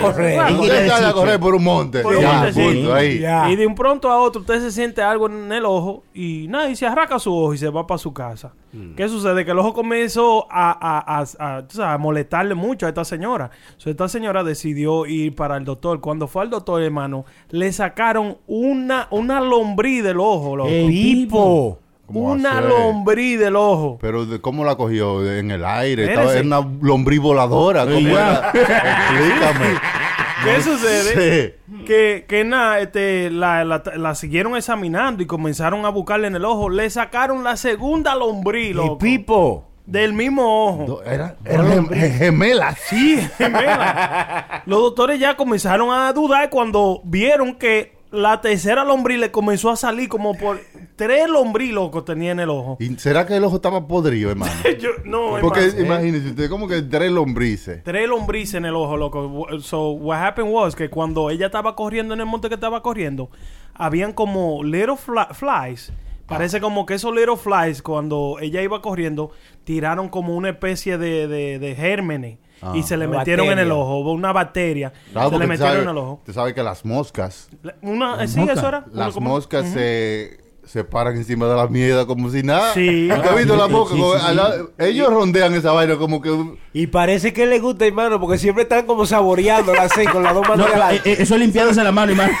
correr. 0.00 0.34
Claro. 0.34 0.60
Usted 0.60 0.88
sale 0.88 1.06
a 1.06 1.12
correr 1.12 1.40
por 1.40 1.54
un 1.54 1.64
monte. 1.64 2.00
Por 2.00 2.16
un 2.16 2.22
Ya, 2.22 2.32
montecito. 2.34 2.66
punto, 2.72 2.94
ahí. 2.94 3.18
Ya. 3.18 3.50
Y 3.50 3.56
de 3.56 3.66
un 3.66 3.74
pronto 3.74 4.10
a 4.10 4.18
otro 4.20 4.40
usted 4.42 4.60
se 4.60 4.70
siente 4.70 4.91
algo 5.00 5.28
en 5.28 5.50
el 5.52 5.64
ojo 5.64 6.02
y 6.12 6.46
nada, 6.48 6.68
y 6.68 6.76
se 6.76 6.86
arranca 6.86 7.18
su 7.18 7.34
ojo 7.34 7.54
y 7.54 7.58
se 7.58 7.70
va 7.70 7.86
para 7.86 7.98
su 7.98 8.12
casa. 8.12 8.52
¿Qué 8.96 9.08
sucede? 9.08 9.44
Que 9.44 9.50
el 9.50 9.58
ojo 9.58 9.74
comenzó 9.74 10.46
a, 10.50 10.72
a, 10.72 11.24
a, 11.38 11.92
a, 11.94 11.98
molestarle 11.98 12.54
mucho 12.54 12.86
a 12.86 12.88
esta 12.88 13.04
señora. 13.04 13.50
So, 13.76 13.90
esta 13.90 14.08
señora 14.08 14.42
decidió 14.42 15.04
ir 15.04 15.34
para 15.34 15.58
el 15.58 15.64
doctor. 15.64 16.00
Cuando 16.00 16.26
fue 16.26 16.42
al 16.42 16.50
doctor, 16.50 16.82
hermano, 16.82 17.26
le 17.50 17.70
sacaron 17.72 18.38
una, 18.46 19.08
una 19.10 19.40
lombriz 19.40 20.02
del 20.02 20.20
ojo, 20.20 20.56
loco. 20.56 20.70
Pipo. 20.70 21.78
¿Cómo 22.06 22.32
Una 22.32 22.60
lombriz 22.60 23.38
del 23.38 23.56
ojo. 23.56 23.98
Pero 24.00 24.26
de, 24.26 24.40
¿cómo 24.40 24.64
la 24.64 24.74
cogió? 24.74 25.30
¿En 25.30 25.50
el 25.50 25.64
aire? 25.64 26.06
Estaba 26.06 26.36
en 26.36 26.46
una 26.46 26.66
lombriz 26.80 27.20
voladora. 27.20 27.84
¿Cómo 27.84 27.98
era? 27.98 28.50
Explícame. 28.54 30.01
¿Qué 30.44 30.60
sucede? 30.62 31.58
Que, 31.86 32.24
que 32.28 32.44
nada, 32.44 32.80
este, 32.80 33.30
la, 33.30 33.64
la, 33.64 33.82
la 33.96 34.14
siguieron 34.14 34.56
examinando 34.56 35.22
y 35.22 35.26
comenzaron 35.26 35.84
a 35.84 35.88
buscarle 35.90 36.26
en 36.28 36.36
el 36.36 36.44
ojo. 36.44 36.68
Le 36.68 36.88
sacaron 36.90 37.44
la 37.44 37.56
segunda 37.56 38.14
lombriz, 38.14 38.74
Y. 38.74 38.96
Pipo. 38.98 39.68
Del 39.84 40.12
mismo 40.12 40.66
ojo. 40.66 41.02
Era, 41.02 41.34
era 41.44 41.64
gem- 41.64 41.88
gem- 41.88 42.12
gemelas. 42.18 42.78
Sí, 42.88 43.18
gemela. 43.36 44.62
Los 44.66 44.80
doctores 44.80 45.18
ya 45.18 45.36
comenzaron 45.36 45.90
a 45.92 46.12
dudar 46.12 46.50
cuando 46.50 47.00
vieron 47.04 47.56
que 47.56 47.92
la 48.12 48.40
tercera 48.42 48.84
lombriz 48.84 49.18
le 49.18 49.30
comenzó 49.30 49.70
a 49.70 49.76
salir 49.76 50.08
como 50.08 50.36
por 50.36 50.60
tres 50.96 51.28
lombriz, 51.28 51.72
loco, 51.72 52.04
tenía 52.04 52.32
en 52.32 52.40
el 52.40 52.50
ojo. 52.50 52.76
¿Y 52.78 52.94
será 52.96 53.26
que 53.26 53.34
el 53.36 53.42
ojo 53.44 53.56
estaba 53.56 53.88
podrido, 53.88 54.30
hermano? 54.30 54.52
Yo, 54.78 54.90
no, 55.04 55.38
Porque 55.40 55.64
hermano. 55.64 55.84
imagínese 55.86 56.28
usted, 56.28 56.50
como 56.50 56.68
que 56.68 56.82
tres 56.82 57.10
lombrices. 57.10 57.82
Tres 57.82 58.06
lombrices 58.08 58.54
en 58.56 58.66
el 58.66 58.76
ojo, 58.76 58.96
loco. 58.96 59.46
So, 59.60 59.90
what 59.92 60.22
happened 60.22 60.52
was 60.52 60.76
que 60.76 60.90
cuando 60.90 61.30
ella 61.30 61.46
estaba 61.46 61.74
corriendo 61.74 62.12
en 62.14 62.20
el 62.20 62.26
monte 62.26 62.48
que 62.48 62.54
estaba 62.54 62.82
corriendo, 62.82 63.30
habían 63.74 64.12
como 64.12 64.62
little 64.62 64.96
flies. 64.96 65.92
Parece 66.26 66.60
como 66.60 66.86
que 66.86 66.94
esos 66.94 67.14
little 67.14 67.36
flies, 67.36 67.82
cuando 67.82 68.36
ella 68.40 68.62
iba 68.62 68.80
corriendo, 68.80 69.32
tiraron 69.64 70.08
como 70.08 70.36
una 70.36 70.50
especie 70.50 70.96
de, 70.96 71.26
de, 71.28 71.58
de 71.58 71.74
gérmenes. 71.74 72.38
Ah. 72.62 72.72
y 72.76 72.82
se 72.84 72.96
le 72.96 73.08
metieron 73.08 73.46
en 73.46 73.58
el 73.58 73.68
bacteria. 73.68 73.74
ojo, 73.74 74.12
una 74.12 74.32
bacteria. 74.32 74.92
Claro, 75.12 75.30
se 75.30 75.38
le 75.38 75.46
metieron 75.48 75.72
sabe- 75.74 75.82
en 75.82 75.88
el 75.90 75.98
ojo. 75.98 76.12
Usted 76.14 76.32
sabe 76.32 76.54
que 76.54 76.62
las 76.62 76.84
moscas, 76.84 77.48
La- 77.62 77.74
Una, 77.82 78.22
eh, 78.22 78.28
sí, 78.28 78.40
eso 78.40 78.68
era. 78.68 78.84
las 78.92 79.06
Una 79.08 79.12
como- 79.14 79.30
moscas 79.30 79.68
se, 79.68 80.38
se 80.64 80.84
paran 80.84 81.16
encima 81.16 81.46
de 81.48 81.56
la 81.56 81.66
mierda 81.66 82.06
como 82.06 82.30
si 82.30 82.42
nada. 82.42 82.72
Sí. 82.72 83.08
¿Usted 83.12 83.28
ha 83.28 83.34
visto 83.34 83.56
las 83.56 83.66
Sí, 83.66 83.72
moscas? 83.72 83.96
sí, 83.96 84.00
Como 84.02 84.14
sí, 84.18 84.24
al 84.26 84.36
lado- 84.36 84.70
Ellos 84.78 85.12
rondean 85.12 85.54
esa 85.54 85.72
vaina 85.72 85.96
como 85.96 86.22
que... 86.22 86.30
Y 86.72 86.86
parece 86.86 87.32
que 87.32 87.46
le 87.46 87.58
gusta, 87.58 87.84
hermano, 87.84 88.20
porque 88.20 88.38
siempre 88.38 88.62
están 88.62 88.86
como 88.86 89.04
saboreándola 89.04 89.82
así, 89.82 90.04
con 90.06 90.22
las 90.22 90.32
dos 90.34 90.48
manos 90.48 90.66
No, 90.68 90.72
delante. 90.72 90.96
eh, 90.96 91.12
eh, 91.12 91.16
eso 91.18 91.34
es 91.34 91.40
limpiándose 91.40 91.82
la 91.82 91.92
mano, 91.92 92.12
hermano. 92.12 92.32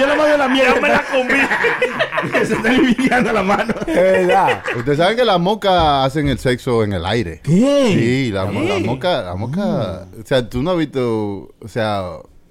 Yo 0.00 0.06
la 0.06 0.14
mano 0.16 0.24
de 0.30 0.38
la 0.38 0.48
mierda. 0.48 0.80
Me 0.80 0.88
la 0.88 1.04
comí. 1.04 2.36
Se 2.46 2.54
está 2.54 2.72
limpiando 2.72 3.32
la 3.32 3.42
mano. 3.42 3.74
Es 3.86 3.94
verdad. 3.94 4.62
Ustedes 4.76 4.98
saben 4.98 5.16
que 5.16 5.24
las 5.24 5.40
moscas 5.40 6.06
hacen 6.06 6.28
el 6.28 6.38
sexo 6.38 6.84
en 6.84 6.92
el 6.92 7.04
aire. 7.04 7.40
¿Qué? 7.42 7.92
Sí, 7.92 8.30
la, 8.32 8.46
mo- 8.46 8.62
la 8.62 8.78
mosca, 8.78 9.22
la 9.22 9.34
mosca, 9.34 10.06
o 10.22 10.24
sea, 10.26 10.48
tú 10.48 10.62
no 10.62 10.70
has 10.72 10.78
visto, 10.78 11.54
o 11.60 11.68
sea, 11.68 12.04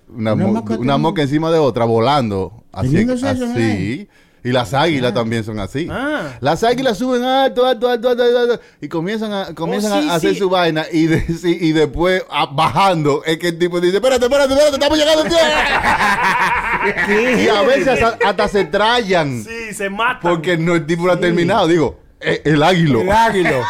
una, 0.08 0.34
Una 0.34 0.46
mo- 0.46 0.54
mosca 0.54 0.78
una 0.78 0.98
mosca 0.98 1.22
encima 1.24 1.50
de 1.52 1.60
otra 1.60 1.86
volando, 1.86 2.64
así, 2.72 2.98
así. 3.10 4.08
Y 4.46 4.52
las 4.52 4.74
águilas 4.76 5.14
también 5.14 5.44
son 5.44 5.60
así. 5.60 5.88
Ah. 5.92 6.34
Las 6.40 6.64
águilas 6.64 6.98
suben 7.00 7.24
alto, 7.24 7.66
alto, 7.66 7.90
alto, 7.90 8.10
alto, 8.10 8.24
alto, 8.24 8.40
alto, 8.54 8.60
y 8.80 8.88
comienzan 8.88 9.34
a, 9.34 9.56
comienzan 9.56 9.92
Oh, 9.94 10.02
sí, 10.04 10.10
a 10.10 10.16
hacer 10.16 10.34
sí. 10.34 10.40
su 10.40 10.50
vaina 10.50 10.86
y, 10.92 11.08
de- 11.08 11.26
sí, 11.42 11.58
y 11.60 11.72
después 11.72 12.24
ah, 12.30 12.48
bajando 12.52 13.24
es 13.26 13.38
que 13.40 13.48
el 13.50 13.58
tipo 13.60 13.82
dice, 13.82 13.98
espérate, 13.98 14.26
espérate, 14.26 14.54
espérate, 14.54 14.76
estamos 14.76 14.98
llegando. 14.98 15.24
tío". 15.24 15.38
y 17.44 17.48
a 17.50 17.62
veces 17.64 17.88
hasta, 17.88 18.18
hasta 18.28 18.48
se 18.48 18.66
trayan 18.66 19.44
Sí, 19.44 19.74
se 19.74 19.90
matan. 19.90 20.20
porque 20.22 20.58
no, 20.58 20.76
el 20.76 20.86
tipo 20.86 21.08
no 21.08 21.12
ha 21.14 21.20
terminado. 21.20 21.68
Digo, 21.68 22.00
eh, 22.20 22.42
el 22.46 22.62
águilo. 22.62 23.02
El 23.02 23.12
águilo. 23.12 23.50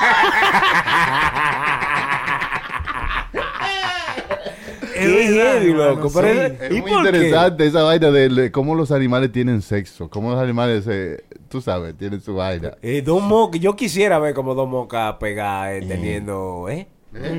Qué 5.05 5.29
verdad, 5.29 5.53
heavy, 5.53 5.71
hermano, 5.71 5.89
loco. 5.95 6.09
sí. 6.09 6.15
Pero 6.21 6.27
Es 6.65 6.71
¿y 6.71 6.81
muy 6.81 6.81
por 6.81 6.89
qué? 7.03 7.07
interesante 7.09 7.65
esa 7.67 7.83
vaina 7.83 8.11
de 8.11 8.51
cómo 8.51 8.75
los 8.75 8.91
animales 8.91 9.31
tienen 9.31 9.61
sexo, 9.61 10.09
cómo 10.09 10.31
los 10.31 10.39
animales, 10.39 10.85
eh, 10.89 11.23
tú 11.49 11.61
sabes, 11.61 11.95
tienen 11.97 12.21
su 12.21 12.35
vaina. 12.35 12.71
Eh, 12.81 13.01
dos 13.05 13.21
mocas. 13.21 13.59
Yo 13.61 13.75
quisiera 13.75 14.19
ver 14.19 14.33
como 14.33 14.53
dos 14.55 14.67
mocas 14.69 15.15
pegadas 15.15 15.73
eh, 15.73 15.85
teniendo, 15.87 16.67
¿eh? 16.69 16.87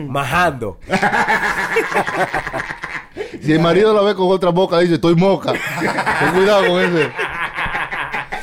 Majando. 0.09 0.79
Si 3.43 3.53
el 3.53 3.61
marido 3.61 3.95
la 3.95 4.03
ve 4.03 4.15
con 4.15 4.29
otra 4.31 4.51
boca, 4.51 4.79
dice, 4.79 4.95
estoy 4.95 5.15
moca. 5.15 5.53
Ten 6.21 6.33
cuidado 6.35 6.67
con 6.67 6.81
ese. 6.83 7.11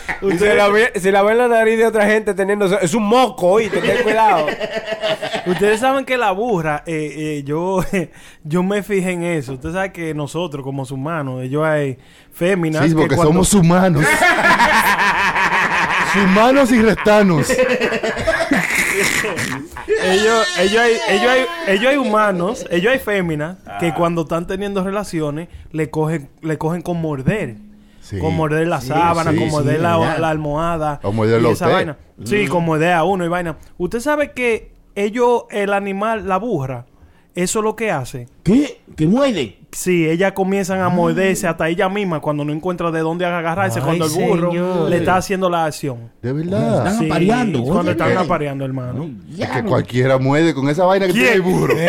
Se 0.37 0.53
la, 0.55 0.67
ve, 0.69 0.91
se 0.95 1.11
la 1.11 1.21
ve 1.23 1.31
en 1.33 1.37
la 1.37 1.47
nariz 1.47 1.77
de 1.77 1.85
otra 1.85 2.05
gente 2.05 2.33
teniendo. 2.33 2.65
Es 2.79 2.93
un 2.93 3.03
moco, 3.03 3.47
oíste, 3.47 3.79
ten 3.79 4.03
cuidado. 4.03 4.47
Ustedes 5.45 5.79
saben 5.79 6.05
que 6.05 6.17
la 6.17 6.31
burra, 6.31 6.83
eh, 6.85 7.13
eh, 7.15 7.43
yo, 7.45 7.83
yo 8.43 8.63
me 8.63 8.83
fijé 8.83 9.11
en 9.11 9.23
eso. 9.23 9.53
Ustedes 9.53 9.75
saben 9.75 9.91
que 9.91 10.13
nosotros, 10.13 10.63
como 10.63 10.83
humanos, 10.83 11.43
ellos 11.43 11.63
hay 11.65 11.97
féminas. 12.31 12.83
Sí, 12.83 12.89
que 12.89 12.95
porque 12.95 13.15
cuando- 13.15 13.43
somos 13.43 13.53
humanos. 13.53 14.05
humanos 16.25 16.71
y 16.71 16.81
restanos. 16.81 17.49
ellos, 20.03 20.47
ellos, 20.59 20.81
hay, 20.81 20.97
ellos, 21.09 21.31
hay, 21.31 21.45
ellos 21.67 21.87
hay 21.87 21.97
humanos, 21.97 22.65
ellos 22.69 22.93
hay 22.93 22.99
féminas 22.99 23.57
que 23.79 23.93
cuando 23.93 24.21
están 24.23 24.47
teniendo 24.47 24.83
relaciones 24.83 25.49
le 25.71 25.89
cogen, 25.89 26.29
le 26.41 26.57
cogen 26.57 26.81
con 26.81 27.01
morder. 27.01 27.55
Sí. 28.03 28.19
Con 28.19 28.35
morder 28.35 28.67
la 28.67 28.81
Sí, 28.81 28.89
sábana, 28.89 29.31
sí, 29.31 29.37
con 29.37 29.47
morder 29.47 29.79
la, 29.79 29.93
almohada. 30.29 30.99
O 31.03 31.13
morderlo 31.13 31.47
y 31.47 31.51
a 31.51 31.53
esa 31.53 31.67
vaina. 31.69 31.97
Sí, 32.25 32.47
con 32.47 32.65
morder 32.65 32.91
a 32.91 33.05
uno 33.05 33.23
y 33.23 33.29
vaina. 33.29 33.57
Usted 33.77 34.01
sabe 34.01 34.33
que 34.33 34.73
ellos, 34.93 35.43
el 35.49 35.71
animal, 35.71 36.27
la 36.27 36.37
burra, 36.37 36.85
eso 37.33 37.59
es 37.59 37.63
lo 37.63 37.77
que 37.77 37.91
hace. 37.91 38.27
¿Qué? 38.43 38.81
¿Que 38.97 39.07
muerde? 39.07 39.57
Sí, 39.75 40.07
ellas 40.07 40.33
comienzan 40.33 40.81
a 40.81 40.89
morderse 40.89 41.47
hasta 41.47 41.67
ella 41.67 41.89
misma 41.89 42.19
cuando 42.19 42.45
no 42.45 42.53
encuentra 42.53 42.91
de 42.91 42.99
dónde 42.99 43.25
agarrarse. 43.25 43.79
Ay, 43.79 43.85
cuando 43.85 44.05
el 44.05 44.11
burro 44.11 44.51
señor. 44.51 44.89
le 44.89 44.97
está 44.97 45.15
haciendo 45.17 45.49
la 45.49 45.65
acción. 45.65 46.11
De 46.21 46.31
verdad. 46.31 46.87
Están 46.87 47.05
apareando, 47.07 47.63
Cuando 47.63 47.91
están 47.91 48.17
apareando, 48.17 48.65
hermano. 48.65 49.09
Es 49.37 49.49
que 49.49 49.63
cualquiera 49.63 50.17
muerde 50.19 50.53
con 50.53 50.69
esa 50.69 50.85
vaina 50.85 51.07
que 51.07 51.13
¿Quién? 51.13 51.23
tiene 51.23 51.35
el 51.37 51.41
burro. 51.41 51.73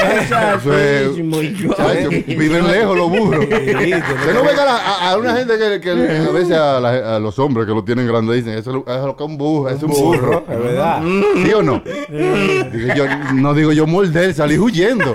Viven 2.26 2.66
lejos 2.66 2.97
los 2.97 3.11
burros. 3.11 3.45
Usted 3.45 4.35
no 4.35 4.43
venga 4.45 4.62
a, 4.64 4.76
a- 4.76 5.11
a 5.12 5.16
una 5.18 5.37
gente 5.37 5.55
que, 5.59 5.80
que 5.80 5.91
a 5.91 6.30
veces 6.32 6.53
a, 6.53 6.80
la- 6.80 7.16
a 7.16 7.18
los 7.18 7.39
hombres 7.39 7.66
que 7.66 7.72
lo 7.74 7.85
tienen 7.85 8.07
grande 8.07 8.35
dicen, 8.37 8.53
eso 8.55 8.70
es 8.70 8.76
lo- 8.76 8.85
que 9.16 9.24
es 9.24 9.30
un 9.30 9.37
burro, 9.39 9.68
es 9.68 9.82
un 9.82 9.91
burro. 9.91 10.45
Es 10.49 10.59
verdad. 10.59 11.03
¿Sí 11.45 11.53
o 11.53 11.62
no? 11.62 11.82
Digo 12.72 12.95
yo, 12.95 13.05
no 13.35 13.55
digo 13.55 13.72
yo 13.72 13.87
morder, 13.87 14.32
salí 14.35 14.59
huyendo. 14.59 15.14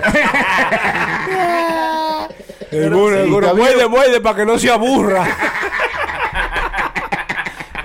El 2.70 2.90
burro, 2.90 3.16
el 3.18 3.30
burro. 3.30 3.54
Muerde, 3.54 3.86
muerde 3.88 4.20
para 4.20 4.36
que 4.36 4.46
no 4.46 4.58
se 4.58 4.70
aburra. 4.70 5.26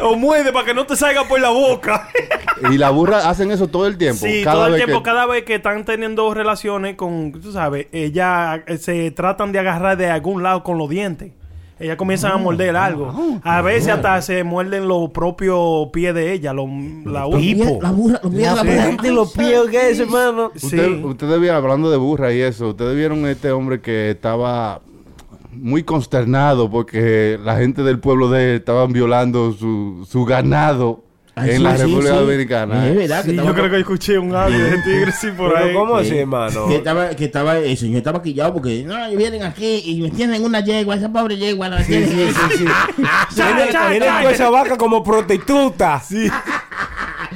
O 0.01 0.15
muerde 0.15 0.51
para 0.51 0.65
que 0.65 0.73
no 0.73 0.86
te 0.86 0.95
salga 0.95 1.23
por 1.23 1.39
la 1.39 1.49
boca. 1.49 2.07
Y 2.71 2.77
la 2.77 2.89
burra 2.89 3.27
hacen 3.29 3.51
eso 3.51 3.67
todo 3.67 3.86
el 3.86 3.97
tiempo. 3.97 4.25
Sí, 4.25 4.41
cada 4.41 4.55
todo 4.55 4.65
el 4.67 4.71
vez 4.73 4.86
tiempo, 4.86 5.03
que- 5.03 5.09
cada 5.09 5.25
vez 5.25 5.43
que 5.43 5.55
están 5.55 5.83
teniendo 5.83 6.33
relaciones 6.33 6.95
con, 6.95 7.33
tú 7.33 7.51
sabes, 7.51 7.88
ellas 7.91 8.61
eh, 8.67 8.77
se 8.77 9.11
tratan 9.11 9.51
de 9.51 9.59
agarrar 9.59 9.97
de 9.97 10.09
algún 10.09 10.41
lado 10.41 10.63
con 10.63 10.77
los 10.77 10.88
dientes. 10.89 11.31
Ellas 11.78 11.97
comienzan 11.97 12.32
a 12.32 12.38
morder 12.38 12.76
algo. 12.76 13.13
A 13.43 13.61
veces 13.61 13.89
hasta 13.89 14.21
se 14.21 14.43
muerden 14.43 14.88
los 14.88 15.09
propios 15.09 15.89
pies 15.91 16.13
de 16.15 16.34
ella, 16.34 16.53
los, 16.53 16.69
la 17.05 17.28
Hipo. 17.38 17.80
La 17.82 17.91
burra, 17.91 18.19
los 18.23 18.34
pies 18.34 18.49
de 18.49 18.55
la 18.55 18.63
burra. 18.63 18.84
Gente, 18.84 19.11
los 19.11 19.32
pies, 19.34 19.61
¿qué 19.69 19.89
es, 19.89 19.99
hermano? 19.99 20.51
Usted-. 20.55 21.03
Ustedes 21.03 21.39
vieron, 21.39 21.57
hablando 21.57 21.91
de 21.91 21.97
burra 21.97 22.34
y 22.34 22.41
eso, 22.41 22.69
ustedes 22.69 22.95
vieron 22.95 23.26
este 23.28 23.51
hombre 23.51 23.82
que 23.82 24.11
estaba 24.11 24.82
muy 25.51 25.84
consternado 25.84 26.69
porque 26.69 27.39
la 27.41 27.57
gente 27.57 27.84
del 27.84 27.99
pueblo 27.99 28.30
de 28.30 28.51
él 28.51 28.55
estaban 28.57 28.91
violando 28.91 29.53
su, 29.53 30.05
su 30.09 30.26
ganado 30.26 31.05
Ay, 31.38 31.49
en 31.51 31.57
sí, 31.57 31.63
la 31.63 31.75
sí, 31.75 31.83
República 31.83 32.11
sí. 32.13 32.17
Dominicana. 32.19 32.86
Es 32.88 32.91
¿eh? 32.91 32.95
verdad 32.95 33.17
que 33.17 33.23
Sí, 33.25 33.29
estaba- 33.31 33.49
yo 33.49 33.55
creo 33.55 33.69
que 33.71 33.79
escuché 33.79 34.17
un 34.17 34.33
audio 34.36 34.57
de 34.63 34.77
tigre 34.83 35.11
sí 35.11 35.27
por 35.36 35.53
Pero 35.53 35.65
ahí. 35.65 35.73
¿cómo 35.73 35.95
así, 35.97 36.09
Sí. 36.11 36.17
hermano? 36.19 36.67
Que 36.67 36.75
estaba, 36.77 37.09
que 37.09 37.25
estaba, 37.25 37.57
el 37.57 37.77
señor 37.77 37.97
estaba 37.97 38.21
quillado 38.23 38.53
porque 38.53 38.83
no, 38.83 38.95
vienen 39.17 39.43
aquí 39.43 39.81
y 39.86 40.01
me 40.01 40.11
tienen 40.11 40.43
una 40.45 40.61
yegua, 40.61 40.95
esa 40.95 41.09
pobre 41.11 41.36
yegua 41.38 41.67
la 41.67 41.83
tienen. 41.83 42.09
Tienen 42.09 42.33
cha, 43.36 43.89
tienen 43.89 44.07
cha. 44.09 44.19
toda 44.21 44.31
esa 44.31 44.49
vaca 44.49 44.77
como 44.77 45.03
prostituta. 45.03 46.01
Sí. 46.07 46.29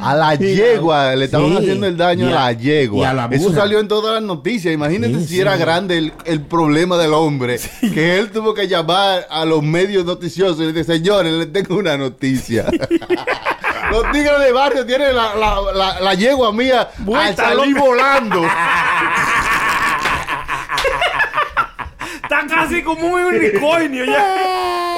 A 0.01 0.15
la 0.15 0.33
yegua, 0.35 1.13
le 1.13 1.25
estaban 1.25 1.49
Sí. 1.49 1.57
haciendo 1.57 1.85
el 1.87 1.97
daño 1.97 2.27
a, 2.27 2.29
a- 2.29 2.45
la 2.45 2.51
yegua. 2.53 2.99
y 2.99 3.03
a 3.03 3.13
la 3.13 3.25
Eso 3.31 3.51
salió 3.51 3.81
en 3.81 3.89
todas 3.89 4.13
las 4.13 4.23
noticias. 4.23 4.73
Imagínate 4.73 5.15
Sí, 5.15 5.21
si 5.21 5.27
sí. 5.27 5.39
era 5.41 5.57
grande 5.57 5.97
el, 5.97 6.13
el 6.23 6.39
problema 6.39 6.95
del 6.97 7.13
hombre. 7.13 7.59
Que 7.81 8.17
él 8.17 8.29
tuvo 8.31 8.53
que 8.53 8.69
llamar 8.69 9.27
a 9.29 9.43
los 9.43 9.61
medios 9.61 10.05
noticiosos 10.05 10.61
y 10.61 10.67
le 10.67 10.71
dice, 10.73 10.93
señores, 10.93 11.33
le 11.33 11.47
tengo 11.47 11.75
una 11.75 11.97
noticia. 11.97 12.65
los 13.89 14.11
tigres 14.11 14.39
de 14.39 14.51
barrio 14.51 14.85
tienen 14.85 15.15
la, 15.15 15.35
la, 15.35 15.61
la, 15.73 15.99
la 15.99 16.13
yegua 16.13 16.51
mía 16.51 16.81
a 16.81 16.89
Vuelta, 16.99 17.49
salir 17.49 17.75
volando. 17.77 18.43
Está 22.23 22.45
casi 22.47 22.83
como 22.83 23.07
un 23.07 23.25
unicornio 23.25 24.05
ya. 24.05 24.35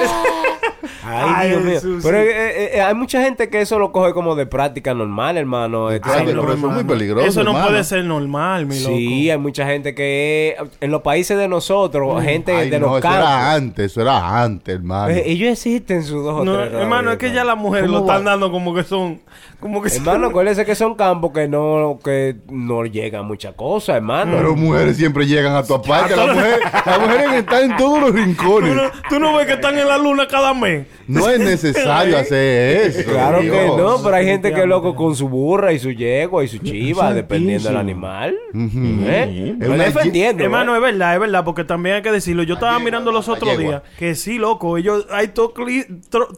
Ay, 1.12 1.32
Ay, 1.36 1.48
Dios 1.50 1.62
mío. 1.64 2.00
Pero 2.02 2.18
sí. 2.22 2.28
eh, 2.28 2.70
eh, 2.76 2.80
hay 2.80 2.94
mucha 2.94 3.22
gente 3.22 3.48
que 3.48 3.60
eso 3.60 3.78
lo 3.78 3.92
coge 3.92 4.12
como 4.12 4.34
de 4.34 4.46
práctica 4.46 4.94
normal, 4.94 5.36
hermano. 5.36 5.90
Este, 5.90 6.08
Ay, 6.08 6.18
¿sabes? 6.20 6.34
pero 6.34 6.52
eso 6.54 6.66
es 6.68 6.72
muy 6.74 6.84
peligroso. 6.84 7.26
Eso 7.26 7.44
no 7.44 7.50
hermano. 7.50 7.68
puede 7.68 7.84
ser 7.84 8.04
normal, 8.04 8.66
mi 8.66 8.78
loco. 8.80 8.94
Sí, 8.96 9.30
hay 9.30 9.38
mucha 9.38 9.66
gente 9.66 9.94
que 9.94 10.56
en 10.80 10.90
los 10.90 11.02
países 11.02 11.36
de 11.38 11.48
nosotros, 11.48 12.22
gente 12.22 12.52
Ay, 12.54 12.70
de 12.70 12.78
no, 12.80 12.86
los 12.88 12.98
eso 12.98 13.08
era 13.08 13.18
campos, 13.20 13.44
antes, 13.56 13.84
eso 13.92 14.00
era 14.02 14.42
antes, 14.42 14.74
hermano. 14.74 15.12
eh, 15.12 15.22
ellos 15.26 15.50
existen 15.52 16.02
sus 16.02 16.22
dos 16.24 16.40
o 16.40 16.44
No, 16.44 16.58
tres 16.58 16.72
hermano, 16.72 17.12
es 17.12 17.18
que 17.18 17.32
ya 17.32 17.44
las 17.44 17.56
mujeres 17.56 17.86
¿Cómo 17.86 18.00
lo 18.00 18.04
están 18.06 18.24
dando 18.24 18.50
como 18.50 18.74
que 18.74 18.82
son. 18.84 19.20
Como 19.60 19.80
que 19.80 19.90
son- 19.90 20.06
Hermano, 20.06 20.26
acuérdese 20.30 20.64
que 20.64 20.74
son 20.74 20.94
campos 20.96 21.30
que 21.32 21.46
no, 21.48 21.98
que 22.04 22.36
no 22.50 22.84
llegan 22.84 23.26
muchas 23.26 23.54
cosas, 23.54 23.96
hermano. 23.96 24.36
Pero 24.36 24.56
mujeres 24.56 24.96
siempre 24.96 25.26
llegan 25.26 25.54
a 25.54 25.62
tu 25.62 25.80
parte. 25.80 26.16
Las 26.16 26.34
mujeres, 26.34 26.58
las 26.86 27.00
mujeres 27.00 27.32
están 27.34 27.70
en 27.70 27.76
todos 27.76 28.00
los 28.00 28.10
¿Tú 28.12 28.16
rincones. 28.16 28.74
no, 28.74 28.82
tú 29.08 29.18
no 29.20 29.36
ves 29.36 29.46
que 29.46 29.52
están 29.54 29.78
en 29.78 29.86
la 29.86 29.98
luna 29.98 30.26
cada 30.26 30.52
mes. 30.54 30.86
No 31.06 31.28
es 31.28 31.38
necesario 31.40 32.16
hacer 32.18 32.80
eso. 32.90 33.10
Claro 33.10 33.40
que 33.40 33.66
no, 33.76 34.02
pero 34.02 34.16
hay 34.16 34.26
gente 34.26 34.52
que 34.52 34.60
es 34.60 34.66
loco 34.66 34.94
con 34.94 35.14
su 35.16 35.28
burra 35.28 35.72
y 35.72 35.78
su 35.78 35.90
yegua 35.90 36.44
y 36.44 36.48
su 36.48 36.58
chiva, 36.58 37.12
dependiendo 37.12 37.68
del 37.68 37.76
animal. 37.78 38.36
Ujú. 38.54 39.04
¿Eh? 39.06 39.22
Es 39.22 39.52
Estoy 39.54 39.68
una 39.74 39.84
defendiendo. 39.84 40.44
Hermano, 40.44 40.74
¿eh? 40.74 40.76
es 40.78 40.82
verdad, 40.82 41.14
es 41.14 41.20
verdad, 41.20 41.44
porque 41.44 41.64
también 41.64 41.96
hay 41.96 42.02
que 42.02 42.12
decirlo. 42.12 42.42
Yo 42.42 42.54
estaba 42.54 42.78
mirando 42.78 43.12
los 43.12 43.28
otros 43.28 43.56
días 43.58 43.82
que 43.98 44.14
sí, 44.14 44.38
loco, 44.38 44.76
ellos 44.78 45.06
hay 45.10 45.28
to- 45.28 45.52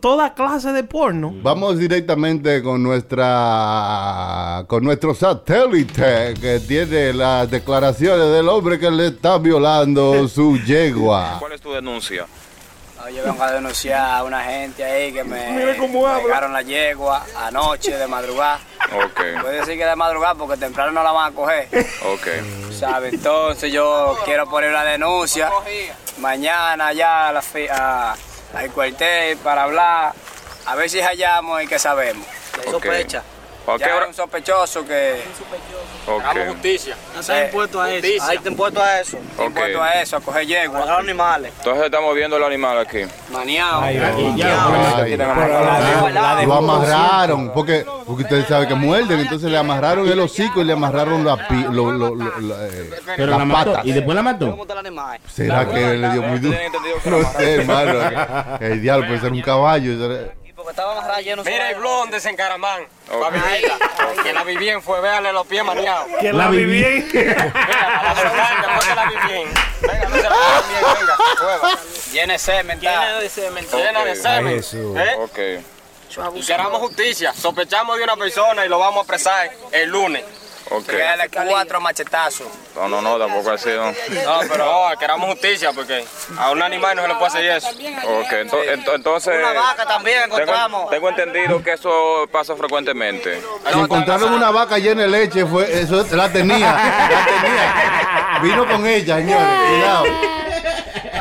toda 0.00 0.34
clase 0.34 0.72
de 0.72 0.84
porno. 0.84 1.34
Vamos 1.42 1.78
directamente 1.78 2.62
con 2.62 2.82
nuestra 2.82 4.64
con 4.68 4.84
nuestro 4.84 5.14
satélite 5.14 6.34
que 6.40 6.60
tiene 6.66 7.12
las 7.12 7.50
declaraciones 7.50 8.30
del 8.32 8.48
hombre 8.48 8.78
que 8.78 8.90
le 8.90 9.08
está 9.08 9.38
violando 9.38 10.26
su 10.28 10.58
yegua. 10.58 11.36
¿Cuál 11.38 11.52
es 11.52 11.60
tu 11.60 11.72
denuncia? 11.72 12.26
No, 13.04 13.10
yo 13.10 13.22
vengo 13.24 13.42
a 13.44 13.52
denunciar 13.52 14.00
a 14.18 14.22
una 14.24 14.42
gente 14.44 14.82
ahí 14.82 15.12
que 15.12 15.22
me 15.24 15.36
habla. 15.46 16.22
pegaron 16.22 16.52
la 16.54 16.62
yegua 16.62 17.26
anoche 17.36 17.96
de 17.98 18.06
madrugada. 18.06 18.60
Ok, 19.04 19.20
Puede 19.42 19.60
decir 19.60 19.76
que 19.76 19.84
de 19.84 19.94
madrugada 19.96 20.34
porque 20.34 20.56
temprano 20.56 20.90
no 20.92 21.02
la 21.02 21.12
van 21.12 21.32
a 21.32 21.34
coger. 21.36 21.68
ok. 22.02 22.72
¿Sabe? 22.72 23.08
Entonces 23.10 23.70
yo 23.72 24.18
quiero 24.24 24.48
poner 24.48 24.70
una 24.70 24.84
denuncia 24.84 25.50
mañana 26.18 26.92
ya 26.94 27.28
a 27.28 27.32
la 27.32 27.42
fi- 27.42 27.68
a- 27.68 28.14
al 28.54 28.70
cuartel 28.70 29.36
para 29.38 29.64
hablar. 29.64 30.14
A 30.66 30.74
ver 30.74 30.88
si 30.88 31.00
hallamos 31.02 31.62
y 31.62 31.66
que 31.66 31.78
sabemos. 31.78 32.26
Ok. 32.68 32.70
Sospecha. 32.70 33.22
¿A 33.66 33.78
qué 33.78 33.84
Ya 33.86 33.98
hay 33.98 34.08
un 34.08 34.14
sospechoso 34.14 34.84
que 34.86 35.22
Ok. 36.06 36.22
justicia. 36.48 36.96
No 37.14 37.20
está 37.20 37.44
impuesto 37.46 37.80
a 37.80 37.90
eso. 37.94 38.24
Ahí 38.28 38.36
está 38.36 38.48
impuesto 38.50 38.82
a 38.82 39.00
eso. 39.00 39.16
Ok. 39.38 39.46
Impuesto 39.46 39.82
a 39.82 39.92
eso, 40.02 40.16
a 40.16 40.20
coger 40.20 40.46
yegua. 40.46 40.82
A 40.82 40.86
los 40.86 40.98
animales. 40.98 41.52
Entonces 41.58 41.84
estamos 41.86 42.14
viendo 42.14 42.36
el 42.36 42.44
animal 42.44 42.78
aquí. 42.78 42.98
Maniado. 43.32 43.80
Ay, 43.82 43.96
Aquí 43.96 44.34
ya, 44.36 44.66
Ay, 44.96 45.16
Pero 45.16 45.34
la 45.62 45.80
de- 45.80 46.12
la 46.12 46.36
de- 46.36 46.46
lo 46.46 46.54
amarraron, 46.54 47.52
porque, 47.54 47.86
porque 48.06 48.22
ustedes 48.24 48.46
saben 48.46 48.68
que 48.68 48.74
muerden, 48.74 49.20
entonces 49.20 49.50
le 49.50 49.56
amarraron 49.56 50.06
el 50.08 50.20
hocico 50.20 50.60
y 50.60 50.64
le 50.64 50.74
amarraron 50.74 51.24
la, 51.24 51.48
pi- 51.48 51.62
lo- 51.70 51.90
lo- 51.90 52.14
lo- 52.14 52.40
la, 52.40 52.66
eh, 52.66 52.90
Pero 53.16 53.30
las 53.30 53.38
la 53.38 53.44
mató. 53.46 53.70
patas. 53.72 53.86
Y 53.86 53.92
después 53.92 54.14
la 54.14 54.22
mató. 54.22 54.58
¿Será 55.32 55.66
que 55.66 55.94
le 55.96 56.10
dio 56.10 56.22
muy 56.22 56.38
duro? 56.38 56.58
No 57.06 57.32
sé, 57.32 57.54
hermano. 57.54 58.58
El 58.60 58.82
diablo 58.82 59.06
puede 59.06 59.20
ser 59.20 59.32
un 59.32 59.40
caballo. 59.40 59.92
Porque 60.64 60.80
estaba 60.80 61.20
lleno 61.20 61.44
Mira 61.44 61.68
el 61.68 61.76
blon 61.76 62.10
de 62.10 62.20
Sencaramán. 62.20 62.86
Ok. 63.12 63.32
Vivirla. 63.32 63.78
Que 64.22 64.32
la 64.32 64.44
vi 64.44 64.56
bien 64.56 64.80
fue, 64.80 64.98
véale 65.02 65.30
los 65.30 65.46
pies 65.46 65.62
maneados. 65.62 66.06
Que 66.18 66.32
La 66.32 66.44
la 66.44 66.50
viví. 66.50 66.82
viví. 66.82 67.10
Mira, 67.12 68.00
a 68.00 68.02
la 68.02 68.14
después 68.14 68.86
que 68.86 68.94
la 68.94 69.04
vi 69.04 69.32
bien. 69.32 69.50
Venga, 69.82 70.08
no 70.08 70.16
se 70.16 70.22
la 70.22 70.62
bien, 70.68 70.98
venga. 71.00 71.16
Prueba. 71.36 71.78
Llena 72.12 72.32
de 72.32 72.38
semen. 72.38 72.80
Llena 72.80 73.18
de 73.18 73.28
semen. 73.28 73.66
Llena 73.70 74.04
de 74.04 74.10
Ok. 74.12 74.16
semen. 74.16 74.56
Jesús. 74.56 74.96
¿Eh? 74.96 75.14
Ok, 75.18 76.34
Y 76.36 76.46
queramos 76.46 76.80
justicia. 76.80 77.34
Sospechamos 77.34 77.98
de 77.98 78.04
una 78.04 78.16
persona 78.16 78.64
y 78.64 78.68
lo 78.70 78.78
vamos 78.78 79.00
a 79.00 79.04
apresar 79.04 79.50
el 79.70 79.90
lunes. 79.90 80.24
Ok. 80.70 80.86
Dale 80.92 81.28
cuatro 81.28 81.80
machetazos. 81.80 82.46
No, 82.74 82.88
no, 82.88 83.00
no, 83.00 83.18
tampoco 83.18 83.50
ha 83.50 83.58
sido. 83.58 83.84
No, 83.90 84.40
pero 84.48 84.64
no, 84.90 84.98
queramos 84.98 85.30
justicia 85.30 85.72
porque 85.72 86.04
a 86.38 86.50
un 86.50 86.62
animal 86.62 86.96
no 86.96 87.02
se 87.02 87.08
le 87.08 87.14
puede 87.14 87.26
hacer 87.26 87.44
eso. 87.44 87.68
Ok, 87.68 88.32
ento- 88.32 88.64
ento- 88.64 88.94
entonces. 88.94 89.34
Una 89.38 89.52
vaca 89.52 89.86
también 89.86 90.22
encontramos. 90.24 90.90
tengo 90.90 91.08
entendido 91.08 91.62
que 91.62 91.72
eso 91.72 92.28
pasa 92.32 92.56
frecuentemente. 92.56 93.40
Si 93.72 93.78
encontraron 93.78 94.32
una 94.32 94.50
vaca 94.50 94.78
llena 94.78 95.02
de 95.02 95.08
leche, 95.08 95.46
fue, 95.46 95.80
eso 95.80 96.04
la 96.10 96.30
tenía. 96.30 96.58
La 96.72 97.26
tenía. 97.42 98.38
Vino 98.42 98.66
con 98.66 98.86
ella, 98.86 99.16
señores. 99.16 99.68
Cuidado. 99.70 100.04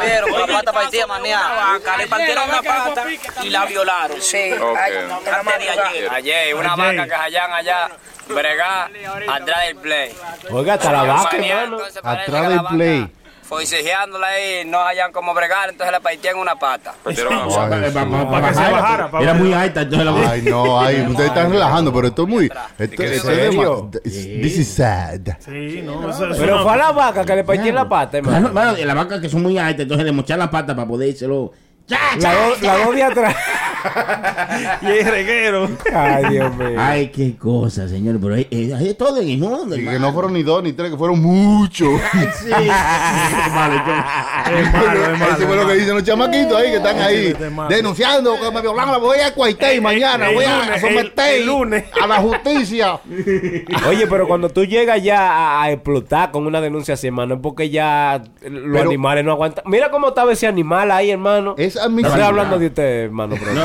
Pero 0.04 0.28
la 0.28 0.48
pata 0.48 0.74
partida 0.74 1.06
vaca, 1.06 1.98
le 1.98 2.08
partieron 2.08 2.50
una 2.50 2.62
pata 2.62 3.06
y 3.42 3.50
la 3.50 3.66
violaron. 3.66 4.22
Sí. 4.22 4.52
Ok. 4.54 4.78
Antes 4.78 5.60
de 5.60 5.70
ayer. 5.70 6.10
Ayer, 6.12 6.56
una 6.56 6.76
vaca 6.76 7.06
que 7.06 7.14
hallan 7.16 7.54
allá, 7.54 7.90
bregar, 8.28 8.92
atrás 9.30 9.58
del 9.68 9.76
play. 9.78 10.10
Oiga, 10.52 10.74
hasta 10.76 10.92
la 10.92 11.04
vaca, 11.04 11.38
hermano. 11.38 11.78
Atrás 12.04 12.48
del 12.48 12.56
la 12.58 12.68
play. 12.70 13.12
Forcejeándola 13.44 14.26
ahí, 14.28 14.64
no 14.66 14.80
hallan 14.80 15.12
cómo 15.12 15.34
bregar, 15.34 15.70
entonces 15.70 15.92
le 15.94 16.00
partieron 16.02 16.40
una 16.40 16.56
pata. 16.56 16.96
Era 19.22 19.34
muy 19.34 19.54
alta, 19.54 19.82
entonces 19.82 20.06
la 20.06 20.32
Ay, 20.32 20.42
no, 20.44 20.80
ay, 20.80 21.02
ustedes 21.02 21.30
están 21.30 21.52
relajando, 21.52 21.94
pero 21.94 22.08
esto 22.08 22.24
es 22.24 22.30
muy. 22.30 22.46
Esto, 22.46 22.64
¿En 22.80 22.92
esto 22.94 23.04
es 23.04 23.22
serio? 23.38 23.90
This 24.04 24.58
is 24.58 24.74
sad. 24.74 25.20
Sí, 25.40 25.82
no, 25.84 26.00
Pero 26.38 26.54
una- 26.56 26.64
fue 26.64 26.74
a 26.74 26.78
la 26.78 26.92
vaca 26.94 27.26
que 27.26 27.36
le 27.36 27.44
partí 27.44 27.72
la 27.72 27.88
pata, 27.88 28.22
Claro, 28.22 28.48
hermano. 28.48 28.78
y 28.78 28.86
la 28.86 28.94
vaca 28.94 29.20
que 29.22 29.30
son 29.30 29.44
muy 29.44 29.58
altas, 29.58 29.82
entonces 29.82 30.06
le 30.06 30.12
mochan 30.14 30.40
la 30.40 30.50
pata 30.50 30.76
para 30.76 30.88
poder 30.88 31.10
írselo. 31.10 31.52
¡Cha, 31.52 31.52
cha! 31.52 31.72
La 32.20 32.34
dos 32.48 32.62
la 32.62 32.78
dos 32.78 32.96
de 32.96 33.04
atrás. 33.04 33.36
y 34.82 34.86
el 34.86 35.06
reguero. 35.06 35.70
Ay, 35.94 36.24
Dios 36.30 36.56
mío. 36.56 36.76
Ay, 36.78 37.10
qué 37.10 37.36
cosa, 37.36 37.88
señor. 37.88 38.18
Pero 38.22 38.36
hay, 38.36 38.48
hay- 38.52 38.72
hay 38.72 38.94
todo 38.94 39.20
en 39.22 39.30
el 39.30 39.38
mundo, 39.38 39.76
Y 39.76 39.84
que 39.86 40.00
no 40.00 40.14
fueron 40.14 40.34
ni 40.34 40.44
dos 40.44 40.64
ni 40.64 40.74
tres, 40.74 40.92
que 40.92 40.98
fueron 40.98 41.22
muchos. 41.22 41.90
Sí. 42.44 42.50
Vale, 42.50 43.76
yo- 43.86 44.58
Es 44.58 44.74
malo, 44.74 45.04
es 45.14 45.20
malo. 45.20 45.34
Eso 45.38 45.48
fue 45.48 45.56
lo 45.56 45.68
que 45.68 45.74
dicen 45.76 45.94
los 45.96 46.04
chamaquitos 46.04 46.58
ahí 46.58 46.72
que 46.72 46.78
están 46.78 47.00
ahí 47.00 47.28
es 47.40 47.52
malo. 47.52 47.70
denunciando 47.70 48.36
que 48.40 48.52
me 48.52 48.62
violaron. 48.62 48.92
La 48.92 48.98
voy 48.98 49.20
a 49.20 49.34
cuartel 49.34 49.82
mañana. 49.82 50.30
el 50.30 50.36
Voy 50.36 50.46
a 50.46 50.80
someter 50.80 51.30
el- 51.36 51.42
el 51.42 51.46
lunes. 51.48 51.86
a 52.02 52.08
la 52.08 52.16
justicia. 52.18 53.00
Oye, 53.88 54.08
pero 54.08 54.28
cuando 54.28 54.50
tú 54.50 54.66
llegas 54.66 55.02
ya 55.04 55.20
a, 55.32 55.64
a 55.64 55.72
explotar 55.72 56.32
con 56.32 56.48
una 56.48 56.62
denuncia 56.62 56.94
así, 56.96 57.08
hermano, 57.08 57.36
es 57.36 57.40
porque 57.42 57.70
ya 57.70 58.22
los 58.42 58.78
Pero- 58.78 58.90
animales 58.90 59.24
no 59.26 59.32
aguantan. 59.32 59.64
Mira 59.68 59.90
cómo 59.92 60.10
estaba 60.10 60.32
ese 60.34 60.48
animal 60.48 60.92
ahí, 60.92 61.12
hermano. 61.12 61.56
Es 61.58 61.78
No 61.90 62.08
estoy 62.08 62.22
hablando 62.22 62.60
de 62.60 62.68
usted, 62.68 63.04
hermano. 63.06 63.36
Pero... 63.40 63.62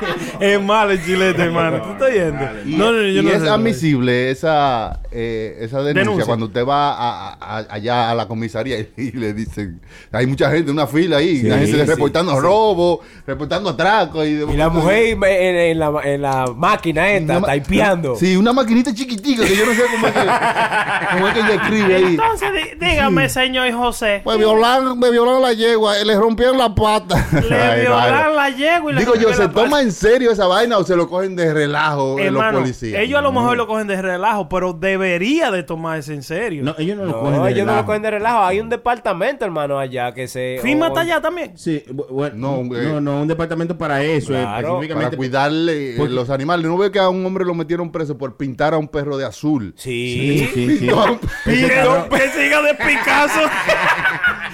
Es 0.40 0.60
malo 0.62 0.90
el 0.92 1.04
chilete, 1.04 1.42
hermano. 1.42 1.80
¿Tú 1.82 1.90
estás 1.92 2.12
yendo? 2.12 2.44
Y, 2.64 2.74
No, 2.76 2.92
no, 2.92 3.00
yo 3.02 3.20
y 3.20 3.22
no 3.24 3.30
es 3.30 3.42
sé. 3.42 3.48
admisible 3.48 4.30
esa, 4.30 5.00
eh, 5.10 5.56
esa 5.60 5.78
denuncia, 5.78 6.00
Denuncia. 6.02 6.26
cuando 6.26 6.46
usted 6.46 6.66
va 6.66 6.92
a- 6.92 7.58
allá 7.70 8.10
a 8.10 8.14
la 8.14 8.26
comisaría 8.28 8.78
y, 8.78 8.88
y 8.96 9.12
le 9.12 9.32
dicen, 9.32 9.80
hay 10.12 10.26
mucha 10.26 10.50
gente, 10.50 10.70
una 10.70 10.86
fila 10.86 11.18
ahí, 11.18 11.38
Sí, 11.38 11.42
la 11.48 11.58
gente 11.58 11.72
sí, 11.72 11.82
reportando 11.82 12.32
sí. 12.34 12.40
robos, 12.40 12.98
reportando 13.26 13.70
atracos. 13.70 14.26
Y, 14.26 14.30
Y 14.42 14.56
la 14.56 14.68
mujer 14.68 15.16
en, 15.22 15.24
en 15.24 15.78
la, 15.78 15.92
en 16.04 16.22
la 16.22 16.46
máquina 16.54 17.10
esta, 17.10 17.38
Una 17.38 17.46
taipeando. 17.46 18.16
Sí, 18.16 18.36
una 18.36 18.52
maquinita 18.52 18.92
chiquitica 18.94 19.44
que 19.46 19.56
yo 19.56 19.66
no 19.66 19.72
sé 19.74 19.82
cómo 19.90 20.06
es 20.06 20.12
que, 20.12 20.20
cómo 21.12 21.28
es 21.28 21.34
que 21.34 21.40
ella 21.40 21.54
escribe 21.54 21.94
ahí. 21.96 22.04
Entonces, 22.04 22.50
dígame, 22.78 23.28
señor 23.28 23.72
José. 23.72 24.20
Pues 24.24 24.38
violaron, 24.38 24.98
me 24.98 25.10
violaron 25.10 25.42
la 25.42 25.52
yegua, 25.52 25.94
le 26.04 26.14
rompieron 26.16 26.58
la 26.58 26.74
pata. 26.74 27.26
Le 27.48 27.54
Ay, 27.56 27.80
violaron 27.82 28.34
vale. 28.36 28.36
la 28.36 28.50
yegua 28.56 28.90
y 28.90 28.94
le 28.94 29.00
Digo 29.00 29.14
yo, 29.14 29.28
rompieron 29.28 29.48
¿se 29.48 29.54
toma 29.54 29.82
en 29.86 29.92
serio 29.92 30.30
esa 30.30 30.46
vaina 30.46 30.78
o 30.78 30.84
se 30.84 30.94
lo 30.96 31.08
cogen 31.08 31.34
de 31.36 31.52
relajo 31.54 32.16
los 32.18 32.44
policías? 32.52 33.00
ellos 33.00 33.18
a 33.18 33.22
lo 33.22 33.32
mejor 33.32 33.56
lo 33.56 33.66
cogen 33.66 33.86
de 33.86 34.00
relajo, 34.02 34.48
pero 34.48 34.72
debería 34.72 35.50
de 35.50 35.62
tomarse 35.62 36.12
en 36.14 36.22
serio. 36.22 36.62
No, 36.62 36.74
ellos 36.78 36.96
no 36.96 37.04
lo 37.04 37.20
cogen 37.20 37.42
de 37.42 37.50
ellos 37.50 37.60
no 37.60 37.64
lo 37.66 37.72
relajo. 37.72 37.86
cogen 37.86 38.02
de 38.02 38.10
relajo. 38.10 38.44
Hay 38.44 38.60
un 38.60 38.68
departamento, 38.68 39.44
hermano, 39.44 39.78
allá 39.78 40.12
que 40.12 40.28
se. 40.28 40.58
¿FIMA 40.62 40.86
o- 40.86 40.88
está 40.88 41.00
allá 41.00 41.20
también? 41.20 41.56
Sí, 41.56 41.82
bu- 41.88 42.06
bueno, 42.10 42.36
No, 42.36 42.62
no, 42.64 42.76
eh, 42.76 43.00
no, 43.00 43.22
un 43.22 43.28
departamento 43.28 43.76
para 43.78 44.02
eso, 44.02 44.32
eh, 44.34 44.40
Claro, 44.42 44.46
Para 44.46 44.62
específicamente. 44.74 45.16
cuidarle 45.16 45.90
eh, 45.92 45.94
Porque- 45.96 46.12
los 46.14 46.30
animales. 46.30 46.66
¿No 46.66 46.76
ve 46.76 46.90
que 46.90 46.98
a 46.98 47.08
un 47.08 47.24
hombre 47.24 47.44
lo 47.44 47.54
metieron 47.54 47.90
preso 47.92 48.16
por 48.18 48.36
pintar 48.36 48.74
a 48.74 48.78
un 48.78 48.88
perro 48.88 49.16
de 49.16 49.24
azul? 49.24 49.72
Sí. 49.76 50.48
Sí, 50.52 50.78
sí, 50.78 50.86
Que 51.44 52.28
siga 52.30 52.62
de 52.62 52.74
Picasso. 52.74 53.40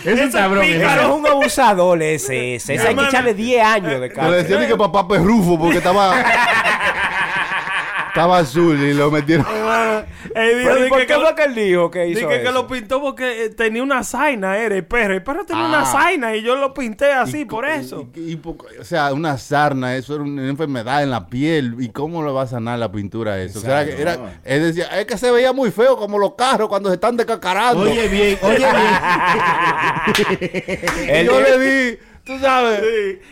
Es 0.05 0.15
un 0.15 0.19
Ese 0.19 0.33
cabrón. 0.37 0.65
es 0.65 1.07
un 1.07 1.27
abusador 1.29 2.03
ese, 2.03 2.57
ese. 2.57 2.75
Ese 2.75 2.89
hay 2.89 2.97
que 2.97 3.05
echarle 3.05 3.35
10 3.35 3.63
años 3.65 3.91
de 3.93 4.01
Le 4.01 4.09
cárcel. 4.13 4.35
decían 4.35 4.61
ni 4.63 4.67
que 4.67 4.77
papá 4.77 5.07
perrufo 5.23 5.59
porque 5.59 5.79
estaba... 5.79 6.15
estaba 8.09 8.39
azul 8.39 8.79
y 8.83 8.93
lo 8.95 9.11
metieron... 9.11 9.47
Él 10.35 10.59
dijo 10.61 10.69
Pero 10.71 10.79
¿y 10.79 10.83
de 10.85 10.89
por 10.89 10.99
que, 11.01 11.07
qué 11.07 11.15
fue 11.15 11.35
que 11.35 11.43
él 11.45 11.55
dijo 11.55 11.91
que 11.91 12.07
hizo 12.09 12.21
Dije 12.21 12.31
que 12.39 12.43
eso? 12.45 12.53
lo 12.53 12.67
pintó 12.67 13.01
porque 13.03 13.45
eh, 13.47 13.51
tenía 13.51 13.83
una 13.83 14.03
zaina, 14.05 14.57
era 14.57 14.77
el 14.77 14.85
perro. 14.85 15.13
El 15.15 15.23
perro 15.23 15.45
tenía 15.45 15.65
Ah. 15.65 15.69
una 15.69 15.85
zaina 15.85 16.35
y 16.37 16.43
yo 16.43 16.57
lo 16.57 16.73
pinté 16.73 17.13
así 17.13 17.41
Y 17.41 17.45
por 17.45 17.67
eso. 17.67 18.09
y- 18.15 18.33
y 18.33 18.37
poco- 18.37 18.67
o 18.81 18.85
sea, 18.85 19.13
una 19.13 19.37
sarna, 19.37 19.95
eso 19.97 20.15
era 20.15 20.23
una 20.25 20.49
enfermedad 20.49 21.03
en 21.03 21.11
la 21.11 21.27
piel. 21.27 21.75
¿Y 21.81 21.89
cómo 21.91 22.25
le 22.25 22.31
va 22.33 22.43
a 22.43 22.47
sanar 22.47 22.79
la 22.79 22.91
pintura 22.91 23.41
eso? 23.43 23.59
O 23.59 23.63
sea, 23.63 23.85
que 23.85 24.01
era, 24.01 24.17
él 24.45 24.63
decía, 24.63 24.87
es 25.01 25.07
que 25.07 25.19
se 25.19 25.31
veía 25.31 25.53
muy 25.53 25.71
feo 25.71 25.97
como 25.99 26.19
los 26.19 26.35
carros 26.35 26.69
cuando 26.69 26.89
se 26.89 26.95
están 26.95 27.17
descacarando. 27.17 27.83
Oye 27.83 28.09
bien, 28.09 28.39
oye 28.43 28.59
bien. 28.59 28.71
Y 31.07 31.11
Él- 31.11 31.27
yo 31.27 31.41
le 31.41 31.59
di, 31.59 31.99
tú 32.25 32.39
sabes. 32.39 32.81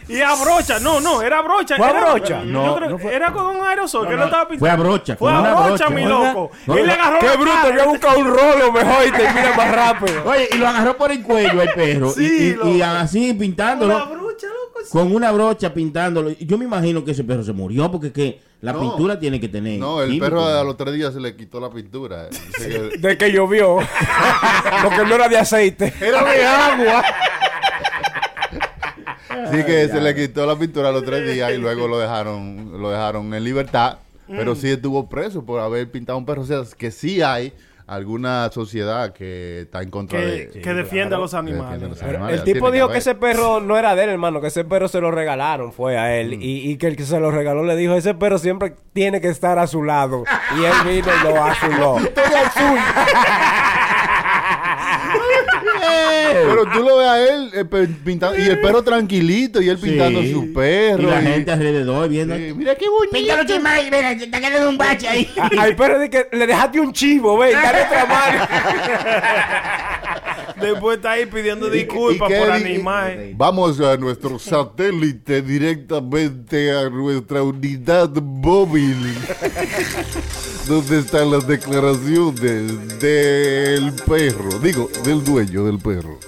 Sí. 0.07 0.15
Y 0.15 0.21
a 0.21 0.35
brocha, 0.35 0.79
no, 0.81 1.01
no, 1.01 1.23
era 1.23 1.41
brocha. 1.43 1.77
¿Fue 1.77 1.87
a 1.87 1.91
era, 1.91 2.01
brocha? 2.13 2.41
yo 2.43 2.45
No, 2.47 2.77
creo 2.77 2.91
no 2.91 2.97
que 2.97 3.03
fue- 3.03 3.15
Era 3.15 3.33
con 3.33 3.47
un 3.47 3.65
aerosol 3.67 4.09
que 4.09 4.15
lo 4.15 4.25
estaba 4.25 4.49
pintando. 4.49 4.59
Fue 4.61 4.71
a 4.71 4.77
brocha. 4.77 5.17
Fue 5.17 5.33
con 5.33 5.47
a 5.47 5.55
brocha, 5.55 5.91
mi 5.91 6.05
loco. 6.05 6.51
no, 6.67 6.79
y 6.79 6.83
le 6.87 6.93
agarró 6.93 7.19
Qué 7.21 7.27
la 7.27 7.37
bruto, 7.37 7.51
cara. 7.53 7.69
había 7.69 7.85
buscado 7.85 8.19
un 8.19 8.27
rolo 8.29 8.73
mejor 8.73 9.07
y 9.07 9.11
termina 9.13 9.53
más 9.57 9.75
rápido. 9.75 10.23
Oye, 10.27 10.49
y 10.53 10.57
lo 10.59 10.69
agarró 10.69 10.97
por 10.97 11.13
el 11.13 11.23
cuello 11.23 11.63
el 11.63 11.71
perro. 11.71 12.11
Sí, 12.11 12.23
y, 12.25 12.43
y- 12.49 12.55
lo- 12.55 12.69
y 12.69 12.83
así 12.83 13.33
pintándolo. 13.35 13.95
Una 13.97 14.05
brocha, 14.07 14.47
loco. 14.49 14.81
sí. 14.85 14.91
Con 14.91 15.15
una 15.15 15.31
brocha 15.33 15.73
pintándolo. 15.73 16.31
Yo 16.41 16.59
me 16.59 16.65
imagino 16.65 17.05
que 17.05 17.13
ese 17.13 17.25
perro 17.25 17.43
se 17.45 17.53
murió 17.53 17.91
porque 17.91 18.09
es 18.09 18.13
que 18.13 18.41
la 18.63 18.73
No. 18.75 18.81
pintura 18.81 19.19
tiene 19.19 19.41
que 19.41 19.49
tener. 19.49 19.79
No, 19.79 20.03
el 20.03 20.09
químico. 20.09 20.27
perro 20.27 20.45
a 20.45 20.63
los 20.65 20.77
tres 20.77 20.93
días 20.95 21.15
se 21.15 21.21
le 21.21 21.35
quitó 21.37 21.61
la 21.61 21.71
pintura. 21.71 22.29
De 22.99 23.17
que 23.17 23.33
llovió. 23.33 23.79
Porque 24.83 25.05
no 25.07 25.15
era 25.15 25.29
de 25.29 25.39
aceite. 25.39 25.95
Era 26.01 26.23
de 26.25 26.45
agua. 26.45 27.05
Sí 29.53 29.65
que 29.65 29.89
se 29.89 30.01
le 30.01 30.15
quitó 30.15 30.47
la 30.47 30.57
pintura 30.57 30.89
a 30.89 30.93
los 30.93 31.05
tres 31.05 31.33
días 31.33 31.53
y 31.53 31.57
luego 31.59 31.87
lo 31.89 31.99
dejaron, 31.99 32.81
lo 32.81 32.91
dejaron 32.91 33.33
en 33.35 33.45
libertad. 33.45 33.99
Pero 34.29 34.55
sí 34.55 34.69
estuvo 34.71 35.09
preso 35.09 35.45
por 35.45 35.61
haber 35.61 35.91
pintado 35.91 36.17
un 36.19 36.25
perro. 36.25 36.43
O 36.43 36.45
sea, 36.45 36.63
que 36.79 36.91
sí 36.93 37.21
hay 37.21 37.53
alguna 37.89 38.49
sociedad 38.53 39.13
que 39.13 39.63
está 39.63 39.83
en 39.83 39.91
contra 39.91 40.21
de... 40.21 40.49
Que, 40.49 40.61
que 40.61 40.75
defiende 40.75 41.17
a 41.17 41.19
los 41.19 41.33
que 41.33 41.37
animales. 41.39 41.89
los 41.89 41.99
Pero 41.99 42.11
animales. 42.11 42.39
el 42.39 42.45
tipo 42.45 42.71
dijo 42.71 42.89
que 42.89 42.99
ese 42.99 43.17
perro 43.17 43.61
no 43.61 43.77
era 43.77 43.97
de 43.97 44.05
él, 44.05 44.11
hermano, 44.11 44.41
que 44.41 44.47
ese 44.47 44.65
perro 44.65 44.87
se 44.87 45.01
lo 45.01 45.11
regalaron, 45.11 45.73
fue 45.73 45.99
a 45.99 46.17
él. 46.17 46.35
Y, 46.35 46.71
y 46.71 46.77
que 46.77 46.87
el 46.87 46.95
que 46.95 47.03
se 47.03 47.19
lo 47.19 47.33
regaló 47.33 47.65
le 47.65 47.75
dijo, 47.75 47.95
ese 47.95 48.15
perro 48.15 48.39
siempre 48.39 48.77
tiene 48.93 49.21
que 49.21 49.27
estar 49.27 49.59
a 49.59 49.67
su 49.67 49.83
lado. 49.83 50.23
Y 50.57 50.65
él 50.65 50.73
vino 50.87 51.09
y 51.09 51.25
lo 51.25 51.43
azuló. 51.43 51.97
Pero 56.49 56.65
tú 56.73 56.83
lo 56.83 56.97
ves 56.99 57.07
a 57.09 57.21
él 57.21 57.51
eh, 57.55 57.65
pe- 57.65 57.87
pintando 57.89 58.39
y 58.39 58.43
el 58.47 58.61
perro 58.61 58.83
tranquilito 58.83 59.61
y 59.61 59.69
él 59.69 59.79
Sí. 59.79 59.87
pintando 59.89 60.23
su 60.23 60.53
perro. 60.53 61.03
Y 61.03 61.07
la 61.07 61.21
gente 61.23 61.51
alrededor 61.53 62.09
viendo. 62.09 62.35
Sí, 62.37 62.53
mira 62.55 62.75
qué 62.75 62.89
bonito. 62.89 63.13
Píntalo, 63.13 63.45
Chimay, 63.45 63.85
mira, 63.91 64.17
te 64.17 64.25
está 64.25 64.41
quedando 64.41 64.69
un 64.69 64.79
bache 64.79 65.09
ahí. 65.09 65.29
Al 65.59 65.75
perro 65.77 65.99
de 65.99 66.11
que 66.11 66.27
le 66.33 66.47
dejaste 66.47 66.81
un 66.81 66.93
chivo, 66.93 67.39
ven, 67.39 67.53
dale 67.53 67.83
otra 67.83 68.07
mano. 68.07 68.47
Después 70.61 70.97
está 70.97 71.13
ahí 71.13 71.27
pidiendo 71.27 71.69
¿Y- 71.69 71.79
disculpas 71.79 72.31
por 72.33 72.51
animales. 72.51 73.37
Vamos 73.37 73.81
a 73.81 73.97
nuestro 73.97 74.39
satélite 74.39 75.43
directamente 75.43 76.73
a 76.73 76.89
nuestra 76.89 77.43
unidad 77.43 78.11
móvil. 78.11 78.97
¿Dónde 80.67 80.99
están 81.01 81.31
las 81.31 81.47
declaraciones 81.47 82.99
del 83.01 83.93
perro? 84.07 84.59
Digo, 84.61 84.89
del 85.05 85.25
dueño 85.25 85.65
del 85.65 85.79
perro. 85.79 86.19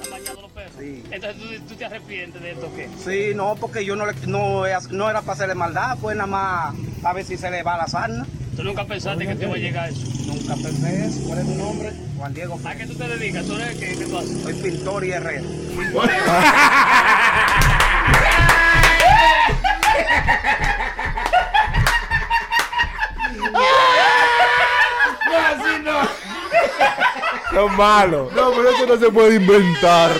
Entonces 1.10 1.40
¿tú, 1.40 1.68
tú 1.68 1.74
te 1.74 1.84
arrepientes 1.84 2.42
de 2.42 2.52
esto 2.52 2.70
qué? 2.74 2.88
Sí, 3.04 3.34
no, 3.36 3.54
porque 3.60 3.84
yo 3.84 3.94
no, 3.96 4.06
le, 4.06 4.14
no, 4.26 4.62
no 4.90 5.10
era 5.10 5.20
para 5.20 5.32
hacerle 5.34 5.54
maldad, 5.54 5.98
pues 6.00 6.16
nada 6.16 6.26
más 6.26 6.74
a 7.04 7.12
ver 7.12 7.24
si 7.24 7.36
se 7.36 7.50
le 7.50 7.62
va 7.62 7.76
la 7.76 7.86
sarna. 7.86 8.26
¿Tú 8.56 8.62
nunca 8.62 8.84
pensaste 8.84 9.26
que 9.26 9.34
te 9.34 9.44
iba 9.44 9.54
a 9.54 9.58
llegar 9.58 9.88
eso? 9.88 10.06
Nunca 10.26 10.54
pensé 10.54 11.06
eso. 11.06 11.20
¿Cuál 11.26 11.38
es 11.38 11.46
tu 11.46 11.54
nombre? 11.54 11.92
Juan 12.18 12.34
Diego. 12.34 12.60
¿A 12.64 12.74
qué 12.74 12.86
tú 12.86 12.94
te 12.94 13.08
dedicas? 13.08 13.46
¿Tú 13.46 13.54
eres 13.56 13.78
qué, 13.78 13.96
qué 13.96 14.04
tú 14.04 14.18
haces? 14.18 14.42
Soy 14.42 14.54
pintor 14.54 15.04
y 15.04 15.12
herrero. 15.12 15.44
Son 27.52 27.76
malos. 27.76 28.32
No, 28.32 28.50
pero 28.50 28.70
eso 28.70 28.86
no 28.86 28.96
se 28.98 29.10
puede 29.10 29.36
inventar. 29.36 30.10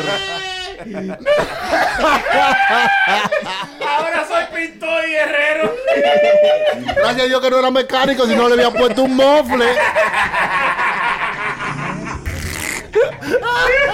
Ahora 3.87 4.27
soy 4.27 4.45
pintor 4.55 5.09
y 5.09 5.15
herrero. 5.15 5.72
Gracias 6.97 7.23
a 7.23 7.27
Dios 7.27 7.41
que 7.41 7.51
no 7.51 7.59
era 7.59 7.71
mecánico, 7.71 8.27
si 8.27 8.35
no 8.35 8.49
le 8.49 8.55
había 8.55 8.71
puesto 8.71 9.03
un 9.03 9.17
mofle. 9.17 9.67
Herrero. 13.35 13.93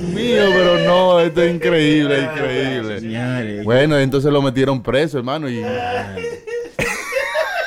Mío, 0.00 0.44
pero 0.52 0.78
no, 0.78 1.20
esto 1.20 1.42
es 1.42 1.54
increíble, 1.54 2.22
increíble. 2.22 3.62
Bueno, 3.62 3.98
entonces 3.98 4.32
lo 4.32 4.42
metieron 4.42 4.82
preso, 4.82 5.18
hermano, 5.18 5.48
y 5.48 5.62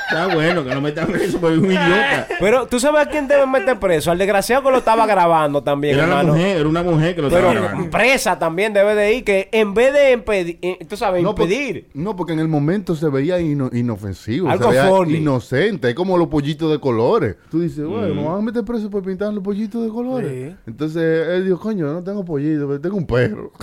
Está 0.09 0.33
bueno 0.33 0.63
que 0.63 0.73
no 0.73 0.79
metan 0.81 1.07
preso 1.07 1.37
por 1.39 1.51
un 1.51 1.65
idiota. 1.65 2.27
Pero 2.39 2.65
tú 2.67 2.79
sabes 2.79 3.05
a 3.07 3.09
quién 3.09 3.27
debe 3.27 3.45
meter 3.45 3.77
preso. 3.77 4.09
Al 4.09 4.17
desgraciado 4.17 4.63
que 4.63 4.71
lo 4.71 4.77
estaba 4.77 5.05
grabando 5.05 5.61
también, 5.63 5.95
Era 5.95 6.05
una 6.05 6.23
mujer, 6.23 6.57
era 6.57 6.69
una 6.69 6.83
mujer 6.83 7.15
que 7.15 7.21
lo 7.21 7.29
Pero 7.29 7.47
estaba 7.49 7.65
grabando. 7.67 7.89
presa 7.91 8.39
también 8.39 8.71
debe 8.73 8.95
de 8.95 9.13
ir, 9.15 9.23
que 9.25 9.49
en 9.51 9.73
vez 9.73 9.91
de 9.93 10.13
impedir, 10.13 10.59
eh, 10.61 10.79
tú 10.87 10.95
sabes, 10.95 11.21
No, 11.23 11.35
por- 11.35 11.43
impedir. 11.45 11.89
no, 11.93 12.15
porque 12.15 12.33
en 12.33 12.39
el 12.39 12.47
momento 12.47 12.95
se 12.95 13.09
veía 13.09 13.39
ino- 13.41 13.69
inofensivo, 13.73 14.49
Algo 14.49 14.71
se 14.71 14.77
veía 14.77 14.87
funny. 14.89 15.15
inocente, 15.17 15.89
es 15.89 15.95
como 15.95 16.17
los 16.17 16.27
pollitos 16.29 16.71
de 16.71 16.79
colores. 16.79 17.35
Tú 17.51 17.59
dices, 17.59 17.85
bueno, 17.85 18.13
me 18.15 18.23
van 18.23 18.37
a 18.37 18.41
meter 18.41 18.63
preso 18.63 18.89
por 18.89 19.03
pintar 19.03 19.33
los 19.33 19.43
pollitos 19.43 19.83
de 19.83 19.89
colores. 19.89 20.31
Sí. 20.31 20.55
Entonces 20.67 21.27
él 21.29 21.43
dijo, 21.45 21.59
coño, 21.59 21.85
no 21.91 22.01
tengo 22.03 22.23
pollitos, 22.23 22.65
pero 22.67 22.79
tengo 22.79 22.95
un 22.97 23.05
perro. 23.07 23.51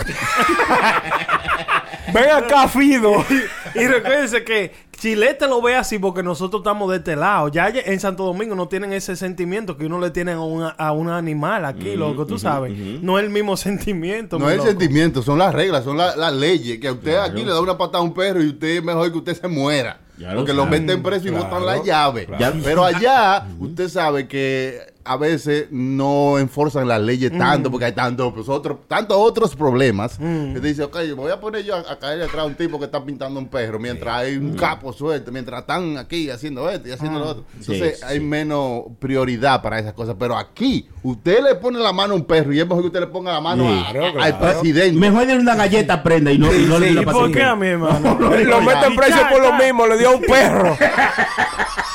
Ven 2.13 2.29
acá, 2.31 2.67
Fido. 2.67 3.13
Y 3.75 3.85
recuérdense 3.87 4.43
que, 4.43 4.71
Chilete 4.97 5.47
lo 5.47 5.61
ve 5.61 5.75
así 5.75 5.99
porque 5.99 6.23
nosotros 6.23 6.61
estamos 6.61 6.89
de 6.89 6.97
este 6.97 7.17
lado. 7.17 7.49
Ya 7.49 7.67
en 7.67 7.99
Santo 7.99 8.23
Domingo 8.23 8.55
no 8.55 8.69
tienen 8.69 8.93
ese 8.93 9.17
sentimiento 9.17 9.75
que 9.75 9.85
uno 9.87 9.99
le 9.99 10.09
tiene 10.11 10.31
a, 10.31 10.39
una- 10.39 10.69
a 10.69 10.93
un 10.93 11.09
animal 11.09 11.65
aquí, 11.65 11.95
loco, 11.97 12.25
tú 12.25 12.39
sabes. 12.39 12.71
No 13.01 13.19
es 13.19 13.25
el 13.25 13.29
mismo 13.29 13.57
sentimiento. 13.57 14.39
No 14.39 14.45
es 14.47 14.53
el 14.53 14.57
loco. 14.59 14.69
sentimiento, 14.69 15.21
son 15.21 15.37
las 15.39 15.53
reglas, 15.53 15.83
son 15.83 15.97
la- 15.97 16.15
las 16.15 16.31
leyes. 16.33 16.79
Que 16.79 16.87
a 16.87 16.93
usted 16.93 17.17
aquí 17.17 17.43
le 17.43 17.51
da 17.51 17.59
una 17.59 17.77
patada 17.77 17.99
a 17.99 18.01
un 18.03 18.13
perro 18.13 18.41
y 18.41 18.47
usted 18.47 18.77
es 18.77 18.83
mejor 18.83 19.11
que 19.11 19.17
usted 19.17 19.39
se 19.41 19.47
muera. 19.49 19.99
Ya 20.17 20.29
lo 20.31 20.37
porque 20.39 20.53
lo 20.53 20.63
sabe. 20.63 20.79
meten 20.79 21.03
preso 21.03 21.27
y 21.27 21.31
Claro, 21.31 21.43
botan 21.45 21.65
la 21.65 21.83
llave. 21.83 22.25
claro. 22.25 22.55
Pero 22.63 22.85
allá, 22.85 23.45
usted 23.59 23.89
sabe 23.89 24.29
que 24.29 24.79
a 25.05 25.17
veces 25.17 25.67
no 25.71 26.39
enforzan 26.39 26.87
las 26.87 26.99
leyes 26.99 27.31
tanto 27.37 27.69
porque 27.69 27.85
hay 27.85 27.91
tantos 27.91 28.33
pues, 28.33 28.49
otros 28.49 28.79
tantos 28.87 29.15
otros 29.17 29.55
problemas. 29.55 30.17
Que 30.17 30.59
dice, 30.61 30.83
ok, 30.83 30.97
voy 31.15 31.31
a 31.31 31.39
poner 31.39 31.63
yo 31.63 31.75
a, 31.75 31.79
a 31.91 31.99
caer 31.99 32.19
detrás 32.19 32.43
de 32.45 32.49
un 32.49 32.55
tipo 32.55 32.79
que 32.79 32.85
está 32.85 33.03
pintando 33.05 33.39
un 33.39 33.47
perro 33.47 33.77
mientras 33.79 34.15
hay 34.15 34.37
un 34.37 34.55
capo 34.55 34.91
suelto, 34.91 35.31
mientras 35.31 35.61
están 35.61 35.97
aquí 35.97 36.29
haciendo 36.29 36.69
esto 36.69 36.87
y 36.87 36.91
haciendo 36.91 37.19
lo 37.19 37.25
otro. 37.27 37.45
Entonces 37.59 37.99
Sí, 37.99 38.05
hay 38.05 38.19
menos 38.19 38.83
prioridad 38.99 39.61
para 39.61 39.79
esas 39.79 39.93
cosas. 39.93 40.15
Pero 40.17 40.35
aquí, 40.37 40.89
usted 41.03 41.43
le 41.43 41.55
pone 41.55 41.77
la 41.79 41.93
mano 41.93 42.13
a 42.13 42.15
un 42.17 42.25
perro 42.25 42.51
y 42.51 42.59
es 42.59 42.65
mejor 42.67 42.81
que 42.81 42.87
usted 42.87 42.99
le 43.01 43.07
ponga 43.07 43.31
la 43.33 43.41
mano 43.41 43.63
a- 43.67 43.91
Claro, 43.91 44.07
a- 44.07 44.11
claro. 44.11 44.21
al 44.23 44.39
presidente. 44.39 44.99
Mejor 44.99 45.27
de 45.27 45.37
una 45.37 45.55
galleta 45.55 46.01
prenda 46.01 46.31
y 46.31 46.37
no, 46.39 46.53
y 46.53 46.65
no 46.65 46.79
le 46.79 46.91
la 46.91 47.01
¿Y 47.01 47.05
por 47.05 47.31
qué 47.31 47.43
a 47.43 47.55
mi 47.55 47.67
hermano? 47.67 48.17
Lo 48.19 48.61
meten 48.61 48.95
preso 48.95 49.19
por 49.31 49.41
lo 49.41 49.53
mismo, 49.53 49.85
le 49.87 49.97
dio 49.97 50.09
a 50.09 50.15
un 50.15 50.21
perro. 50.21 50.75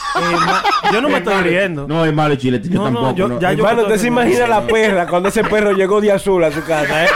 Yo 0.92 1.00
no 1.00 1.08
me 1.08 1.18
estoy 1.18 1.42
riendo. 1.42 1.86
No, 1.88 2.04
es 2.04 2.12
malo 2.12 2.34
Chile, 2.36 2.60
yo 2.64 2.70
No, 2.70 2.90
no, 2.90 3.00
tampoco. 3.00 3.16
yo- 3.16 3.28
no. 3.28 3.40
ya 3.40 3.52
yo- 3.52 3.64
Hermano, 3.66 3.82
usted 3.88 3.98
se 3.98 4.06
imagina 4.08 4.46
la 4.46 4.62
perra 4.66 5.06
cuando 5.06 5.28
ese 5.28 5.44
perro 5.44 5.72
llegó 5.72 6.00
de 6.00 6.12
azul 6.12 6.42
a 6.44 6.50
su 6.50 6.64
casa, 6.64 7.04
¿eh? 7.04 7.08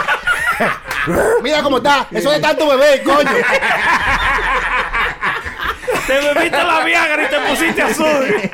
Mira 1.42 1.62
cómo 1.62 1.78
está. 1.78 2.06
Eso 2.10 2.30
de 2.30 2.40
tanto 2.40 2.68
bebé, 2.68 3.02
coño. 3.02 3.30
Te 6.06 6.12
bebiste 6.20 6.62
la 6.62 6.84
Viagra 6.84 7.24
y 7.24 7.28
te 7.28 7.38
pusiste 7.40 7.82
azul. 7.82 8.06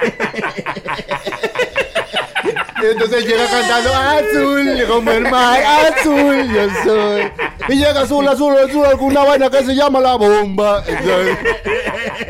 Y 2.82 2.86
entonces 2.86 3.26
llega 3.26 3.46
cantando 3.46 3.94
azul, 3.94 4.84
como 4.88 5.12
el 5.12 5.22
mar, 5.22 5.60
azul, 5.62 6.48
yo 6.52 6.68
soy. 6.84 7.32
Y 7.68 7.76
llega 7.76 8.00
azul, 8.02 8.26
azul, 8.26 8.56
azul, 8.58 8.86
alguna 8.86 9.24
vaina 9.24 9.50
que 9.50 9.64
se 9.64 9.74
llama 9.74 10.00
la 10.00 10.16
bomba. 10.16 10.82
Entonces, 10.86 11.38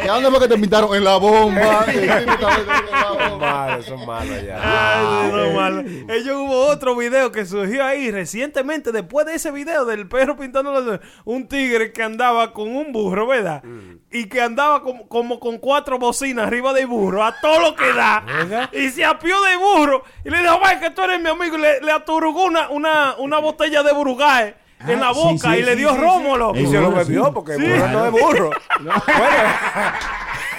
¿Y 0.05 0.09
a 0.09 0.13
dónde 0.13 0.31
fue 0.31 0.41
que 0.41 0.49
te 0.49 0.55
invitaron? 0.55 0.95
En 0.95 1.05
la 1.05 1.17
bomba. 1.17 1.87
Son 1.87 3.39
malos, 3.39 3.87
son 3.87 4.07
malos 4.07 4.43
ya. 4.45 4.59
Ay, 4.63 5.33
no, 5.33 5.53
malo. 5.53 5.81
Ellos 5.81 6.37
hubo 6.37 6.67
otro 6.67 6.97
video 6.97 7.33
que 7.33 7.45
surgió 7.47 7.85
ahí 7.85 8.11
recientemente, 8.11 8.93
después 8.93 9.27
de 9.27 9.35
ese 9.35 9.51
video 9.51 9.85
del 9.85 10.09
perro 10.09 10.37
pintando 10.37 11.01
un 11.25 11.49
tigre 11.49 11.93
que 11.93 12.03
andaba 12.03 12.53
con 12.53 12.75
un 12.75 12.93
burro, 12.93 13.27
¿verdad? 13.27 13.63
Y 14.11 14.29
que 14.29 14.41
andaba 14.41 14.83
como, 14.83 15.09
como 15.09 15.39
con 15.39 15.59
cuatro 15.59 15.99
bocinas 15.99 16.47
arriba 16.47 16.73
del 16.73 16.87
burro, 16.87 17.25
a 17.25 17.35
todo 17.41 17.61
lo 17.61 17.77
que 17.77 17.93
da. 17.93 18.71
Y 18.73 18.91
se 18.91 19.05
apió 19.05 19.41
de 19.43 19.57
burro. 19.57 20.03
Y 20.25 20.31
le 20.31 20.40
dijo, 20.43 20.59
vaya 20.61 20.81
que 20.81 20.91
tú 20.91 21.03
eres 21.03 21.21
mi 21.21 21.29
amigo. 21.29 21.57
Y 21.57 21.61
le, 21.61 21.81
le 21.81 21.93
aturugó 21.93 22.45
una, 22.45 22.69
una, 22.71 23.15
una 23.19 23.39
botella 23.39 23.83
de 23.83 23.93
burugaje 23.93 24.55
en 24.87 24.99
la 25.01 25.09
Ah, 25.09 25.13
boca 25.13 25.53
sí, 25.53 25.59
y 25.59 25.63
le 25.63 25.73
sí, 25.73 25.79
dio 25.79 25.91
sí, 25.91 25.95
sí. 25.97 26.01
romo, 26.01 26.37
loco. 26.39 26.57
Y 26.59 26.67
se 26.67 26.81
lo 26.81 26.91
bebió 26.93 27.27
sí. 27.27 27.31
porque 27.35 27.53
el 27.55 27.61
Sí. 27.61 27.67
burro 27.69 27.89
no 27.89 28.07
es 28.07 28.13
burro. 28.13 28.51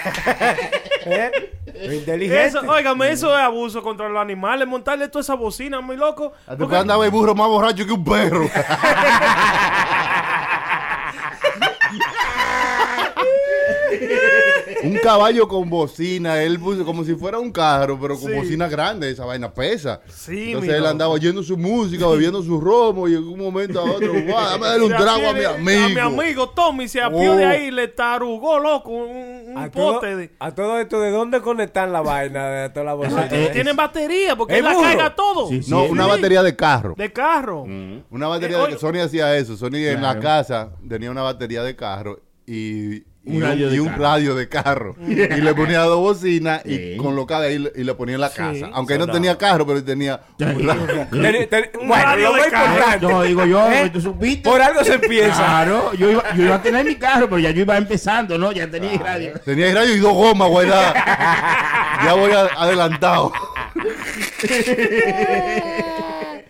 ¿Eh? 1.06 1.30
Inteligente. 1.94 2.44
Eso, 2.46 2.60
óigame, 2.68 3.10
eso 3.10 3.36
es 3.36 3.42
abuso 3.42 3.82
contra 3.82 4.08
los 4.08 4.20
animales. 4.20 4.66
Montarle 4.68 5.08
toda 5.08 5.22
esa 5.22 5.34
bocina, 5.34 5.80
muy 5.80 5.96
loco. 5.96 6.32
Después 6.48 6.80
andaba 6.80 7.04
el 7.04 7.10
burro 7.10 7.34
más 7.34 7.48
borracho 7.48 7.84
que 7.86 7.92
un 7.92 8.04
perro. 8.04 8.48
un 14.84 14.96
caballo 14.98 15.48
con 15.48 15.68
bocina, 15.70 16.42
él 16.42 16.58
puso 16.58 16.84
como 16.84 17.04
si 17.04 17.14
fuera 17.14 17.38
un 17.38 17.50
carro, 17.52 17.98
pero 18.00 18.18
con 18.18 18.30
Sí. 18.30 18.36
bocina 18.38 18.68
grande, 18.68 19.10
esa 19.10 19.24
vaina 19.24 19.52
pesa. 19.52 20.00
Sí, 20.08 20.48
Entonces 20.48 20.70
él 20.74 20.78
loco. 20.80 20.90
andaba 20.90 21.12
oyendo 21.12 21.42
su 21.42 21.56
música, 21.56 22.06
bebiendo 22.08 22.42
su 22.42 22.60
romo 22.60 23.08
y 23.08 23.14
en 23.14 23.24
un 23.24 23.38
momento 23.38 23.80
a 23.80 23.84
otro, 23.84 24.12
"Guau, 24.26 24.50
dame 24.50 24.66
darle 24.66 24.84
un 24.86 24.90
trago 24.92 25.28
a 25.28 25.32
mi 25.32 25.44
amigo. 25.44 25.84
A 25.84 25.88
mi 25.88 25.98
amigo 26.22 26.48
Tommy 26.50 26.88
se 26.88 27.00
apió 27.02 27.32
Oh. 27.32 27.36
de 27.36 27.44
ahí, 27.44 27.70
le 27.70 27.88
tarugó, 27.88 28.58
loco, 28.58 28.90
un, 28.90 29.50
un 29.52 29.58
A 29.58 29.70
todo, 29.70 29.94
pote. 29.94 30.16
De, 30.16 30.30
a 30.38 30.50
todo 30.54 30.78
esto, 30.78 31.00
¿de 31.00 31.10
dónde 31.10 31.40
conectan 31.40 31.92
la 31.92 32.00
vaina 32.00 32.48
de 32.48 32.68
toda 32.70 32.84
la 32.86 32.94
bocina? 32.94 33.28
Tienen 33.28 33.76
batería, 33.76 34.36
porque 34.36 34.54
¿Es 34.54 34.58
él 34.60 34.64
la 34.64 34.74
carga 34.74 35.14
todo. 35.14 35.48
Sí, 35.48 35.62
sí. 35.62 35.70
No, 35.70 35.84
una 35.84 36.06
batería 36.06 36.42
de 36.42 36.54
carro. 36.56 36.94
De 36.96 37.12
carro. 37.12 37.62
Una 37.62 38.28
batería 38.28 38.58
Eh, 38.58 38.62
de 38.62 38.68
que 38.74 38.78
Sony 38.78 39.00
hacía 39.04 39.36
eso. 39.36 39.56
Sony 39.56 39.76
en 39.76 40.02
la 40.02 40.18
casa 40.18 40.70
tenía 40.88 41.10
una 41.10 41.22
batería 41.22 41.62
de 41.62 41.74
carro 41.76 42.20
y, 42.46 43.02
y 43.24 43.36
Un 43.36 43.42
radio 43.42 43.70
de 43.70 43.76
y 43.76 43.78
un 43.78 43.86
carro. 43.88 44.02
radio 44.02 44.34
de 44.34 44.48
carro. 44.48 44.96
y 45.08 45.14
le 45.14 45.54
ponía 45.54 45.80
dos 45.82 46.00
bocinas 46.00 46.62
y 46.66 46.76
Sí. 46.76 46.96
colocaba 46.96 47.44
ahí 47.44 47.68
y 47.76 47.84
le 47.84 47.94
ponía 47.94 48.16
en 48.16 48.20
la 48.20 48.30
Sí. 48.30 48.36
casa. 48.36 48.70
Aunque 48.72 48.98
no 48.98 49.06
tenía 49.06 49.38
carro, 49.38 49.64
pero 49.66 49.82
tenía 49.84 50.20
un 50.40 50.66
radio. 50.66 51.06
Ten- 51.10 51.48
ten- 51.48 51.70
Un 51.80 51.88
bueno, 51.88 52.04
radio 52.04 52.28
lo 52.30 52.34
de 52.34 52.40
más 52.40 52.50
carro. 52.50 52.72
importante. 52.74 53.06
No, 53.06 53.22
digo 53.22 53.44
yo, 53.46 53.70
¿Eh? 53.70 53.92
supiste. 54.00 54.42
Por 54.50 54.60
algo 54.60 54.82
se 54.82 54.94
empieza. 54.94 55.36
Claro, 55.36 55.92
yo 55.94 56.10
iba, 56.10 56.34
yo 56.34 56.44
iba 56.46 56.54
a 56.56 56.62
tener 56.62 56.84
mi 56.84 56.96
carro, 56.96 57.26
pero 57.28 57.38
ya 57.38 57.50
yo 57.52 57.60
iba 57.62 57.76
empezando, 57.76 58.36
¿no? 58.38 58.50
Ya 58.50 58.68
tenía 58.68 58.98
radio. 58.98 59.32
Tenía 59.44 59.68
el 59.68 59.74
radio 59.76 59.94
y 59.94 59.98
dos 60.00 60.14
gomas, 60.14 60.48
guardadas. 60.48 60.94
ya 62.04 62.14
voy 62.14 62.32
a- 62.32 62.50
adelantado. 62.60 63.32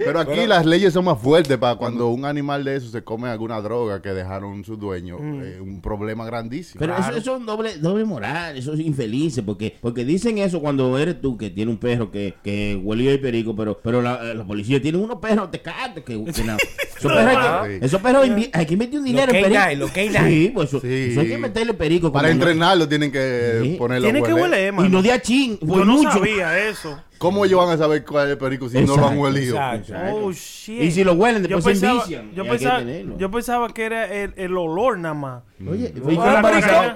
Pero 0.05 0.21
aquí 0.21 0.47
las 0.47 0.65
leyes 0.67 0.93
son 0.93 1.05
más 1.05 1.19
fuertes 1.21 1.57
para 1.59 1.77
cuando 1.77 2.09
un 2.09 2.25
animal 2.25 2.65
de 2.65 2.77
eso 2.77 2.89
se 2.91 3.03
come 3.03 3.29
alguna 3.29 3.61
droga 3.61 4.01
que 4.03 4.11
dejaron 4.11 4.65
sus 4.65 4.79
dueños. 4.79 5.21
eh, 5.23 5.59
un 5.61 5.81
problema 5.81 6.25
grandísimo. 6.25 6.79
Pero 6.79 6.97
eso, 6.97 7.11
eso 7.11 7.19
es 7.35 7.41
un 7.41 7.47
doble, 7.47 7.77
doble 7.79 8.05
moral, 8.05 8.57
eso 8.57 8.75
es 8.75 8.81
infeliz, 8.81 9.41
porque, 9.45 9.77
porque 9.81 10.05
dicen 10.05 10.39
eso 10.39 10.61
cuando 10.61 10.97
eres 10.99 11.21
tú 11.21 11.37
que 11.37 11.51
tiene 11.51 11.71
un 11.71 11.79
perro 11.79 12.11
que, 12.11 12.35
que 12.43 12.79
huele 12.83 13.11
el 13.13 13.21
perico, 13.21 13.55
pero, 13.57 13.79
pero 13.83 14.01
la, 14.03 14.23
la 14.35 14.45
policía 14.45 14.81
tiene 14.81 14.99
unos 14.99 15.19
perros 15.19 15.51
tecatos 15.51 16.05
que, 16.05 16.25
que 16.25 16.45
no. 16.45 16.57
Esos 16.99 17.13
perros, 17.13 17.37
hay 17.37 17.69
que, 17.69 17.79
Sí. 17.81 17.85
esos 17.87 18.01
perros 18.01 18.27
invi- 18.29 18.51
hay 18.53 18.67
que 18.67 18.77
meter 18.77 18.99
un 19.01 19.05
dinero 19.05 19.33
en 19.33 19.43
perico. 19.43 19.89
Sí, 20.27 20.51
pues 20.55 20.69
eso, 20.69 20.81
Sí. 20.81 21.09
eso 21.11 21.21
hay 21.21 21.29
que 21.29 21.39
meterle 21.39 21.75
perico. 21.75 22.13
Para 22.13 22.31
entrenarlo 22.31 22.89
tienen 22.89 23.11
que 23.11 23.59
Sí. 23.63 23.75
ponerlo 23.79 24.05
Tiene 24.07 24.21
a 24.21 24.23
que 24.23 24.35
huele, 24.35 24.73
mano. 24.73 24.89
Y 24.89 24.91
no 24.91 25.03
de 25.03 25.13
achín, 25.13 25.59
Yo 25.61 25.85
no 25.85 25.95
mucho. 25.95 26.11
sabía 26.13 26.59
eso. 26.69 26.99
¿Cómo 27.23 27.45
ellos 27.45 27.65
van 27.65 27.71
a 27.71 27.79
saber 27.79 28.05
cuál 28.05 28.27
es 28.27 28.33
el 28.33 28.39
perico 28.39 28.69
si 28.69 28.83
no 28.83 28.97
lo 28.97 29.07
han 29.07 29.17
huelido? 29.17 29.57
exacto. 29.57 29.95
Oh, 30.13 30.33
shit. 30.33 30.83
Y 30.83 30.91
si 30.91 31.05
lo 31.05 31.13
huelen, 31.13 31.45
yo 31.45 31.55
después 31.57 31.79
se 31.79 31.87
pensaba, 31.87 32.09
yo, 32.09 32.17
Y 32.17 32.19
hay 32.19 32.35
que 32.35 32.45
pensaba, 32.45 32.83
yo 33.17 33.31
pensaba 33.31 33.69
que 33.73 33.85
era 33.85 34.13
el, 34.13 34.35
el 34.37 34.57
olor 34.57 34.99
nada 34.99 35.15
más. 35.15 35.43
Oye, 35.71 35.93
Oye, 36.05 36.17
¿cómo? 36.17 36.33
¿Cómo, 36.41 36.43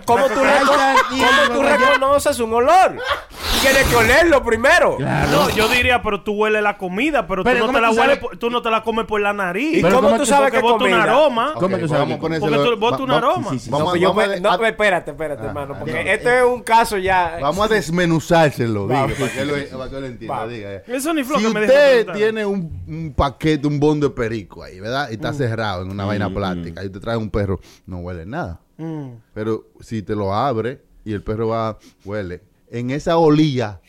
cómo 0.07 0.27
tú, 0.29 0.41
reco- 0.41 0.77
cómo 1.11 1.55
tú 1.55 1.63
reconoces 1.63 2.41
un 2.41 2.53
olor? 2.55 2.97
Tienes 3.61 3.85
que 3.85 3.97
olerlo 3.97 4.43
primero. 4.45 4.97
No, 4.99 5.51
yo 5.51 5.69
diría, 5.69 6.03
pero 6.03 6.23
tú 6.23 6.33
hueles 6.35 6.63
la 6.63 6.77
comida, 6.77 7.27
pero, 7.27 7.43
Pero 7.43 7.61
tú, 7.61 7.67
no 7.67 7.67
¿cómo 7.73 7.79
te 7.79 7.83
la 7.83 7.89
tú 7.91 7.95
hueles 8.01 8.17
sabes? 8.17 8.19
por- 8.31 8.37
tú 8.39 8.51
no 8.51 8.63
te 8.63 8.71
la 8.71 8.83
comes 8.83 9.07
por 9.07 9.21
la 9.21 9.33
nariz. 9.33 9.79
¿Y 9.79 9.83
cómo 9.83 10.03
¿cómo 10.03 10.17
tú 10.17 10.27
sabes 10.27 10.51
que 10.53 10.61
bota 10.61 10.85
un 10.85 10.93
aroma. 10.93 11.53
Ok, 11.55 11.61
¿Cómo 11.61 11.79
tú 11.79 11.89
sabes 11.89 12.17
Porque 12.19 12.39
tú 12.39 12.77
botas 12.77 13.01
va- 13.01 13.05
un 13.05 13.11
aroma. 13.11 13.51
No, 14.41 14.59
pues 14.59 14.71
espérate, 14.71 15.11
espérate, 15.13 15.43
Ah, 15.43 15.47
hermano. 15.47 15.75
Porque 15.79 15.99
dime. 15.99 16.13
este 16.15 16.39
es 16.39 16.45
un 16.45 16.63
caso 16.63 16.97
ya. 16.99 17.39
Vamos 17.41 17.65
a 17.71 17.75
desmenuzárselo, 17.75 18.87
diga, 18.89 19.07
para 19.07 19.33
que 19.33 19.45
lo, 19.45 19.57
lo 20.01 20.07
entienda. 20.07 20.47
Diga. 20.47 20.71
Eso 20.87 21.13
ni 21.15 21.25
Si 21.25 21.47
usted 21.47 22.07
tiene 22.13 22.45
un, 22.47 22.83
un 22.87 23.15
paquete, 23.17 23.67
un 23.67 23.81
bondo 23.81 24.09
de 24.09 24.15
perico 24.15 24.63
ahí, 24.63 24.81
¿verdad? 24.81 25.09
Y 25.11 25.15
está 25.15 25.33
cerrado 25.33 25.83
en 25.83 25.91
una 25.91 26.05
vaina 26.05 26.29
plástica 26.31 26.85
y 26.85 26.91
te 26.91 27.01
trae 27.01 27.17
un 27.17 27.31
perro, 27.31 27.61
no 27.87 27.99
huele 27.99 28.27
nada. 28.27 28.56
Mm. 28.77 29.11
Pero 29.35 29.67
si 29.81 30.03
te 30.03 30.15
lo 30.15 30.35
abre 30.35 30.83
y 31.05 31.13
el 31.13 31.23
perro 31.23 31.49
va, 31.49 31.79
huele, 32.05 32.43
en 32.71 32.91
esa 32.91 33.17
olilla 33.17 33.81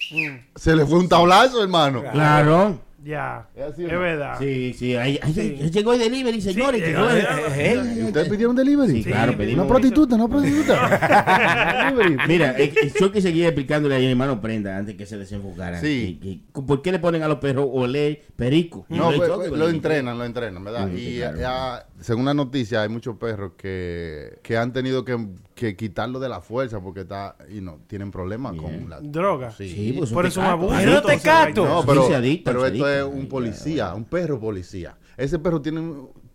se 0.55 0.75
le 0.75 0.85
fue 0.85 0.99
un 0.99 1.09
tablazo, 1.09 1.61
hermano. 1.61 2.03
Claro. 2.11 2.79
Ya, 3.07 3.47
¿Es 3.55 3.63
así 3.63 3.85
es 3.85 3.91
no? 3.93 3.99
verdad. 3.99 4.35
Sí, 4.37 4.73
sí, 4.77 4.95
ahí, 4.97 5.17
ahí- 5.21 5.33
Sí. 5.33 5.39
ahí 5.61 5.69
llegó 5.71 5.93
el 5.93 5.99
delivery, 5.99 6.41
señores. 6.41 6.81
Sí, 6.81 6.87
llegó 6.87 7.09
el- 7.09 7.17
Eh, 7.57 7.93
¿Y 7.99 8.03
¿Usted 8.03 8.29
pidió 8.29 8.49
un 8.49 8.55
delivery? 8.57 8.91
Sí, 9.01 9.03
claro, 9.09 9.37
pedimos. 9.37 9.63
Una 9.65 9.73
prostituta, 9.73 10.15
una 10.15 10.27
prostituta. 10.27 11.93
Mira, 12.27 12.55
yo 12.99 13.11
que 13.11 13.21
seguía 13.21 13.47
explicándole 13.47 13.95
a 13.95 13.99
mi 13.99 14.07
hermano 14.09 14.41
Prenda 14.41 14.75
antes 14.77 14.95
que 14.95 15.05
se 15.05 15.17
desenfocara. 15.17 15.79
Sí. 15.79 16.19
que- 16.21 16.39
que- 16.53 16.61
¿Por 16.61 16.81
qué 16.81 16.91
le 16.91 16.99
ponen 16.99 17.23
a 17.23 17.27
los 17.29 17.37
perros 17.37 17.67
oler 17.71 18.23
perico? 18.35 18.85
No, 18.89 19.11
Le 19.11 19.17
pues, 19.17 19.29
choque, 19.29 19.49
lo 19.51 19.69
entrenan, 19.69 20.17
lo 20.17 20.25
entrenan, 20.25 20.63
¿verdad? 20.63 20.89
Sí, 20.93 21.15
y 21.15 21.17
claro. 21.19 21.39
ya, 21.39 21.85
según 22.01 22.25
la 22.25 22.33
noticia, 22.33 22.81
hay 22.81 22.89
muchos 22.89 23.15
perros 23.17 23.53
que, 23.57 24.39
que 24.43 24.57
han 24.57 24.73
tenido 24.73 25.05
que, 25.05 25.17
que 25.55 25.75
quitarlo 25.75 26.19
de 26.19 26.29
la 26.29 26.41
fuerza 26.41 26.79
porque 26.81 27.01
está 27.01 27.35
y 27.49 27.61
no 27.61 27.79
tienen 27.87 28.11
problemas 28.11 28.55
con 28.55 28.89
la 28.89 28.99
Droga. 29.01 29.51
Sí. 29.51 29.69
Sí, 29.69 29.95
pues 29.97 30.11
Por 30.11 30.25
eso 30.25 30.41
un 30.41 30.45
tecatos. 30.47 30.71
abuso. 30.73 30.85
No 30.91 31.01
te 31.01 31.19
cato. 31.19 31.65
No, 31.65 31.85
pero, 31.85 32.07
pero 32.43 32.65
esto 32.65 32.89
es 32.89 32.96
un 33.03 33.27
policía, 33.27 33.93
un 33.93 34.05
perro 34.05 34.39
policía. 34.39 34.97
Ese 35.17 35.39
perro 35.39 35.61
tiene, 35.61 35.81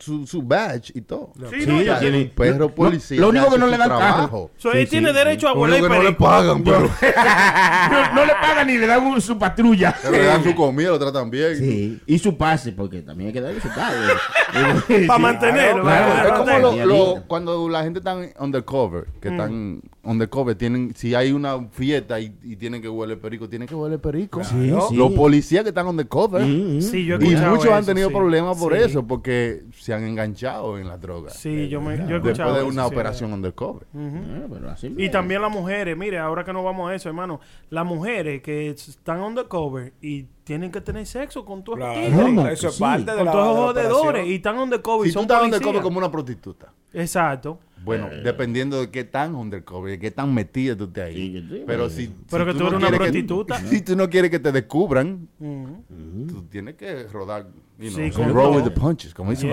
su, 0.02 0.26
su 0.26 0.42
badge 0.42 0.90
y 0.94 1.00
todo. 1.02 1.32
Sí, 1.50 1.64
no, 1.66 1.80
ya. 1.80 2.00
tiene 2.00 2.24
perro 2.24 2.58
Lo- 2.58 2.74
policía. 2.74 3.20
lo 3.20 3.28
único 3.28 3.50
que 3.52 3.58
no 3.58 3.66
le 3.68 3.78
dan 3.78 3.88
carro. 3.88 3.98
trabajo. 4.00 4.50
So, 4.56 4.72
él 4.72 4.88
tiene 4.88 5.12
derecho 5.12 5.46
a 5.48 5.52
volar 5.54 5.80
que 5.80 5.88
no 5.88 6.02
le 6.02 6.12
pagan, 6.12 6.64
pero 6.64 6.80
no, 7.90 8.14
no 8.14 8.24
le 8.26 8.32
pagan 8.32 8.66
ni 8.66 8.78
le 8.78 8.86
dan 8.88 9.04
un- 9.06 9.20
su 9.20 9.38
patrulla. 9.38 9.94
le 10.10 10.24
dan 10.24 10.42
su 10.42 10.54
comida, 10.56 10.88
lo 10.90 10.98
tratan 10.98 11.30
bien. 11.30 11.56
Sí, 11.56 12.00
y 12.06 12.18
su 12.18 12.36
pase, 12.36 12.72
porque 12.72 13.02
también 13.02 13.28
hay 13.28 13.32
que 13.32 13.40
darle 13.40 13.60
su 13.60 13.68
pase. 13.68 15.06
Pa' 15.06 15.18
mantenerlo. 15.18 15.88
Es 15.88 16.32
como 16.32 16.58
lo- 16.58 16.84
lo- 16.86 17.22
cuando 17.28 17.68
la 17.68 17.84
gente 17.84 18.00
está 18.00 18.16
undercover, 18.40 19.06
que 19.20 19.28
están 19.28 19.82
undercover, 20.02 20.56
tienen, 20.56 20.92
si 20.96 21.14
hay 21.14 21.30
una 21.30 21.68
fiesta 21.70 22.18
y, 22.18 22.34
y 22.42 22.56
tienen 22.56 22.82
que 22.82 22.88
huele 22.88 23.16
perico, 23.16 23.48
tienen 23.48 23.68
que 23.68 23.74
huele 23.76 23.98
perico. 23.98 24.42
Sí, 24.42 24.72
sí. 24.88 24.96
Los 24.96 25.12
policías 25.12 25.62
que 25.62 25.68
están 25.68 25.86
undercover. 25.86 26.42
Mm, 26.42 26.78
mm. 26.78 26.82
Sí, 26.82 27.04
yo 27.06 27.16
he 27.16 27.24
Y 27.24 27.36
muchos 27.36 27.68
han 27.70 27.84
tenido 27.86 28.08
sí. 28.08 28.14
problemas 28.14 28.58
por 28.58 28.72
Sí. 28.76 28.82
eso, 28.82 29.06
porque 29.06 29.62
se 29.78 29.91
han 29.94 30.04
enganchado 30.04 30.78
en 30.78 30.88
la 30.88 30.96
droga. 30.98 31.30
Sí, 31.30 31.68
yo, 31.68 31.80
me, 31.80 31.96
yo 31.96 32.02
he 32.02 32.06
Después 32.06 32.24
escuchado 32.32 32.54
de 32.54 32.60
eso, 32.60 32.68
una 32.68 32.88
sí, 32.88 32.94
operación 32.94 33.32
undercover. 33.32 33.86
Pero 33.92 34.70
así 34.70 34.94
Y 34.96 35.10
también 35.10 35.42
las 35.42 35.50
mujeres, 35.52 35.96
mire, 35.96 36.18
ahora 36.18 36.44
que 36.44 36.52
nos 36.52 36.64
vamos 36.64 36.90
a 36.90 36.94
eso, 36.94 37.08
hermano, 37.08 37.40
las 37.70 37.84
mujeres 37.84 38.42
que 38.42 38.68
están 38.70 39.20
undercover 39.20 39.92
y 40.00 40.24
tienen 40.44 40.70
que 40.70 40.80
tener 40.80 41.06
sexo 41.06 41.44
con 41.44 41.62
todos 41.62 41.78
los 41.78 41.94
tigres, 41.94 42.12
¿Cómo? 42.20 42.46
Eso 42.48 42.68
es 42.68 42.74
Sí. 42.74 42.80
parte 42.82 43.10
de 43.10 43.16
con 43.16 43.26
la, 43.26 43.32
todos 43.32 43.74
de 43.74 43.82
los 43.84 43.92
jodedores 43.92 44.26
y 44.26 44.34
están 44.34 44.58
undercover 44.58 45.06
y 45.06 45.10
Si 45.10 45.14
tú 45.14 45.22
estás 45.22 45.42
undercover 45.42 45.82
como 45.82 45.98
una 45.98 46.10
prostituta. 46.10 46.72
Exacto. 46.92 47.58
Bueno, 47.84 48.08
dependiendo 48.22 48.80
de 48.80 48.90
qué 48.90 49.04
tan 49.04 49.34
undercover, 49.34 49.92
de 49.92 49.98
qué 49.98 50.10
tan 50.10 50.32
metida 50.32 50.76
tú 50.76 50.84
estés 50.84 51.04
ahí. 51.04 51.14
Sí, 51.48 51.62
Pero 51.66 51.84
bueno. 51.84 51.88
si, 51.90 52.10
Pero 52.30 52.44
si 52.46 52.52
que 52.52 52.58
tú 52.58 52.66
eres 52.66 52.78
una 52.78 52.90
que- 52.90 52.96
prostituta. 52.96 53.58
si 53.66 53.80
tú 53.82 53.96
no 53.96 54.08
quieres 54.10 54.30
que 54.30 54.38
te 54.38 54.52
descubran, 54.52 55.28
Ujú. 55.40 55.84
tú 56.28 56.42
tienes 56.44 56.74
que 56.76 57.04
rodar, 57.04 57.48
you 57.78 57.90
know, 57.90 57.98
Sí, 58.04 58.12
so 58.12 58.22
con 58.22 58.32
roll 58.34 58.56
with 58.56 58.64
the 58.64 58.70
punches, 58.70 59.12
como 59.14 59.30
dicen 59.32 59.50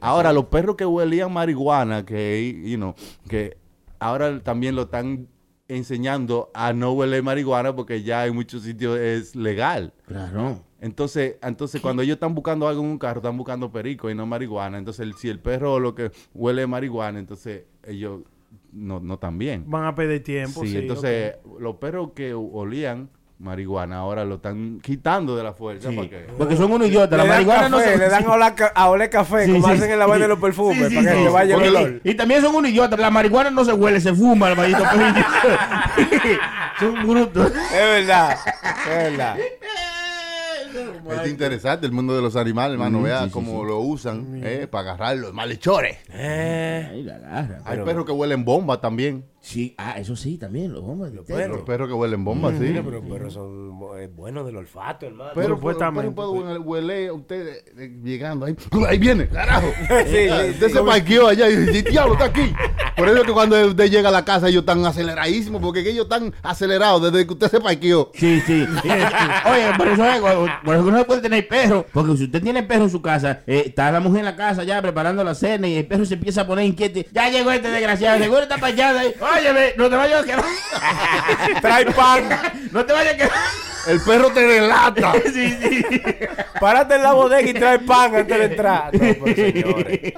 Ahora, 0.00 0.32
los 0.32 0.46
perros 0.46 0.76
que 0.76 0.86
huelían 0.86 1.32
marihuana, 1.32 2.04
que, 2.04 2.62
you 2.64 2.76
know, 2.76 2.94
que 3.28 3.56
ahora 3.98 4.38
también 4.40 4.74
lo 4.74 4.82
están 4.82 5.28
enseñando 5.68 6.50
a 6.54 6.72
no 6.72 6.92
hueler 6.92 7.22
marihuana 7.22 7.74
porque 7.74 8.02
ya 8.02 8.26
en 8.26 8.34
muchos 8.34 8.62
sitios 8.62 8.98
es 8.98 9.34
legal. 9.34 9.92
Claro. 10.06 10.62
Entonces, 10.82 11.36
entonces 11.42 11.80
cuando 11.80 12.02
ellos 12.02 12.14
están 12.14 12.34
buscando 12.34 12.66
algo 12.68 12.82
en 12.82 12.88
un 12.90 12.98
carro, 12.98 13.20
están 13.20 13.36
buscando 13.38 13.70
perico 13.70 14.10
y 14.10 14.14
no 14.16 14.26
marihuana. 14.26 14.78
Entonces, 14.78 15.00
el- 15.06 15.14
si 15.14 15.28
el 15.28 15.38
perro 15.38 15.78
lo 15.78 15.94
que 15.94 16.10
huele 16.34 16.62
es 16.62 16.68
marihuana, 16.68 17.18
entonces 17.20 17.62
ellos 17.86 18.20
no, 18.72 18.98
no 19.00 19.14
están 19.14 19.38
bien. 19.38 19.64
Van 19.68 19.84
a 19.84 19.94
pedir 19.94 20.22
tiempo. 20.24 20.60
Sí, 20.62 20.68
Sí, 20.72 20.78
entonces 20.78 21.36
los 21.60 21.76
perros 21.76 22.10
que 22.16 22.34
olían 22.34 23.08
marihuana 23.38 23.98
ahora 23.98 24.24
lo 24.24 24.36
están 24.36 24.80
quitando 24.80 25.36
de 25.36 25.42
la 25.44 25.52
fuerza. 25.52 25.88
Sí. 25.90 25.96
para 25.96 26.08
que- 26.08 26.26
Porque 26.36 26.56
son 26.56 26.70
unos 26.72 26.88
idiotas. 26.88 27.16
La 27.18 27.24
marihuana 27.26 27.68
no 27.68 27.78
se 27.80 27.96
le 27.96 28.08
dan 28.08 28.24
a 28.24 28.32
oler, 28.32 28.52
a 28.74 28.88
oler 28.90 29.08
café, 29.10 29.46
Sí, 29.46 29.52
como 29.52 29.66
sí, 29.68 29.72
hacen 29.74 29.90
en 29.92 29.98
la 30.00 30.06
vaina 30.06 30.24
de 30.24 30.28
los 30.30 30.38
perfumes, 30.40 30.78
Sí, 30.88 30.96
sí, 30.98 31.04
para 31.04 31.12
que 31.16 31.28
vaya 31.28 31.54
el 31.56 31.60
Porque- 31.62 31.76
olor. 31.76 32.00
Y 32.02 32.14
también 32.14 32.40
son 32.42 32.54
unos 32.56 32.70
idiotas. 32.70 32.98
La 32.98 33.10
marihuana 33.10 33.50
no 33.50 33.64
se 33.64 33.72
huele, 33.72 34.00
se 34.00 34.12
fuma, 34.14 34.48
el 34.50 34.56
maldito 34.56 34.82
son 36.80 37.06
brutos. 37.06 37.52
Es 37.52 37.72
verdad, 37.72 38.36
es 38.84 38.88
verdad. 39.12 39.36
Es 41.10 41.28
interesante 41.28 41.86
el 41.86 41.92
mundo 41.92 42.14
de 42.14 42.22
los 42.22 42.36
animales, 42.36 42.74
hermano. 42.74 43.00
Mm, 43.00 43.02
Vea 43.02 43.24
sí, 43.24 43.30
cómo 43.30 43.60
sí. 43.62 43.66
lo 43.68 43.78
usan 43.80 44.40
eh, 44.44 44.66
para 44.70 44.92
agarrar 44.92 45.16
los 45.16 45.32
malhechores. 45.32 45.98
Ahí 46.10 47.02
la 47.02 47.16
agarra. 47.16 47.60
Hay 47.64 47.78
perros 47.80 48.06
que 48.06 48.12
huelen 48.12 48.44
bomba 48.44 48.80
también. 48.80 49.24
Sí, 49.42 49.74
ah, 49.76 49.98
eso 49.98 50.14
sí, 50.14 50.38
también, 50.38 50.72
los 50.72 50.84
hombres. 50.84 51.12
Los 51.12 51.28
Los 51.28 51.36
perros. 51.36 51.62
perros 51.62 51.88
que 51.88 51.94
huelen 51.94 52.24
bomba, 52.24 52.52
sí. 52.52 52.60
Mira, 52.60 52.80
pero, 52.84 53.02
pero 53.02 53.28
son 53.28 53.76
eh, 53.98 54.06
buenos 54.06 54.46
del 54.46 54.56
olfato, 54.56 55.04
hermano. 55.04 55.32
Pero 55.34 55.56
Supuestamente. 55.56 56.12
puede 56.12 56.28
huele, 56.28 56.58
huele 56.58 57.08
a 57.08 57.12
usted 57.12 57.64
eh, 57.76 57.98
llegando 58.04 58.46
ahí. 58.46 58.56
Ahí 58.88 58.98
viene, 58.98 59.28
carajo. 59.28 59.66
sí, 60.06 60.50
usted 60.50 60.68
se 60.72 60.80
parqueó 60.82 61.26
allá 61.26 61.48
y 61.48 61.56
dice, 61.56 61.90
diablo, 61.90 62.14
está 62.14 62.26
aquí. 62.26 62.52
Por 62.96 63.08
eso 63.08 63.18
es 63.18 63.24
que 63.24 63.32
cuando 63.32 63.66
usted 63.66 63.90
llega 63.90 64.10
a 64.10 64.12
la 64.12 64.24
casa 64.24 64.48
ellos 64.48 64.60
están 64.60 64.84
aceleradísimos, 64.86 65.60
porque 65.60 65.80
ellos 65.80 66.04
están 66.04 66.32
acelerados 66.42 67.02
desde 67.02 67.26
que 67.26 67.32
usted 67.32 67.48
se 67.50 67.60
parqueó. 67.60 68.12
Sí, 68.14 68.40
sí. 68.46 68.64
Oye, 68.84 69.72
por 69.76 69.88
eso, 69.88 70.04
es, 70.04 70.20
por 70.64 70.74
eso 70.74 70.84
no 70.84 70.98
se 70.98 71.04
puede 71.04 71.20
tener 71.20 71.48
perro. 71.48 71.84
Porque 71.92 72.16
si 72.16 72.24
usted 72.24 72.42
tiene 72.42 72.62
perro 72.62 72.84
en 72.84 72.90
su 72.90 73.02
casa, 73.02 73.40
eh, 73.46 73.64
está 73.66 73.90
la 73.90 73.98
mujer 73.98 74.20
en 74.20 74.26
la 74.26 74.36
casa 74.36 74.62
ya 74.62 74.80
preparando 74.80 75.24
la 75.24 75.34
cena 75.34 75.66
y 75.66 75.76
el 75.78 75.86
perro 75.86 76.04
se 76.04 76.14
empieza 76.14 76.42
a 76.42 76.46
poner 76.46 76.64
inquieto. 76.64 77.00
Ya 77.12 77.28
llegó 77.28 77.50
este 77.50 77.68
desgraciado, 77.70 78.18
seguro 78.18 78.42
está 78.42 78.58
para 78.58 78.72
allá. 78.72 78.92
Óyeme, 79.34 79.74
no 79.76 79.88
te 79.88 79.96
vayas 79.96 80.22
a 80.22 80.26
quedar. 80.26 80.44
Trae 81.60 81.86
pan. 81.92 82.28
No 82.70 82.84
te 82.84 82.92
vayas 82.92 83.14
a 83.14 83.16
quedar. 83.16 83.32
El 83.88 84.00
perro 84.00 84.30
te 84.30 84.46
relata. 84.46 85.12
Sí, 85.32 85.48
sí. 85.50 85.82
Párate 86.60 86.96
en 86.96 87.02
la 87.02 87.12
bodega 87.14 87.48
y 87.48 87.54
trae 87.54 87.78
pan 87.80 88.14
antes 88.14 88.38
de 88.38 88.44
entrar. 88.44 88.92
No, 88.92 89.00
pero 89.24 89.34
señores. 89.34 90.12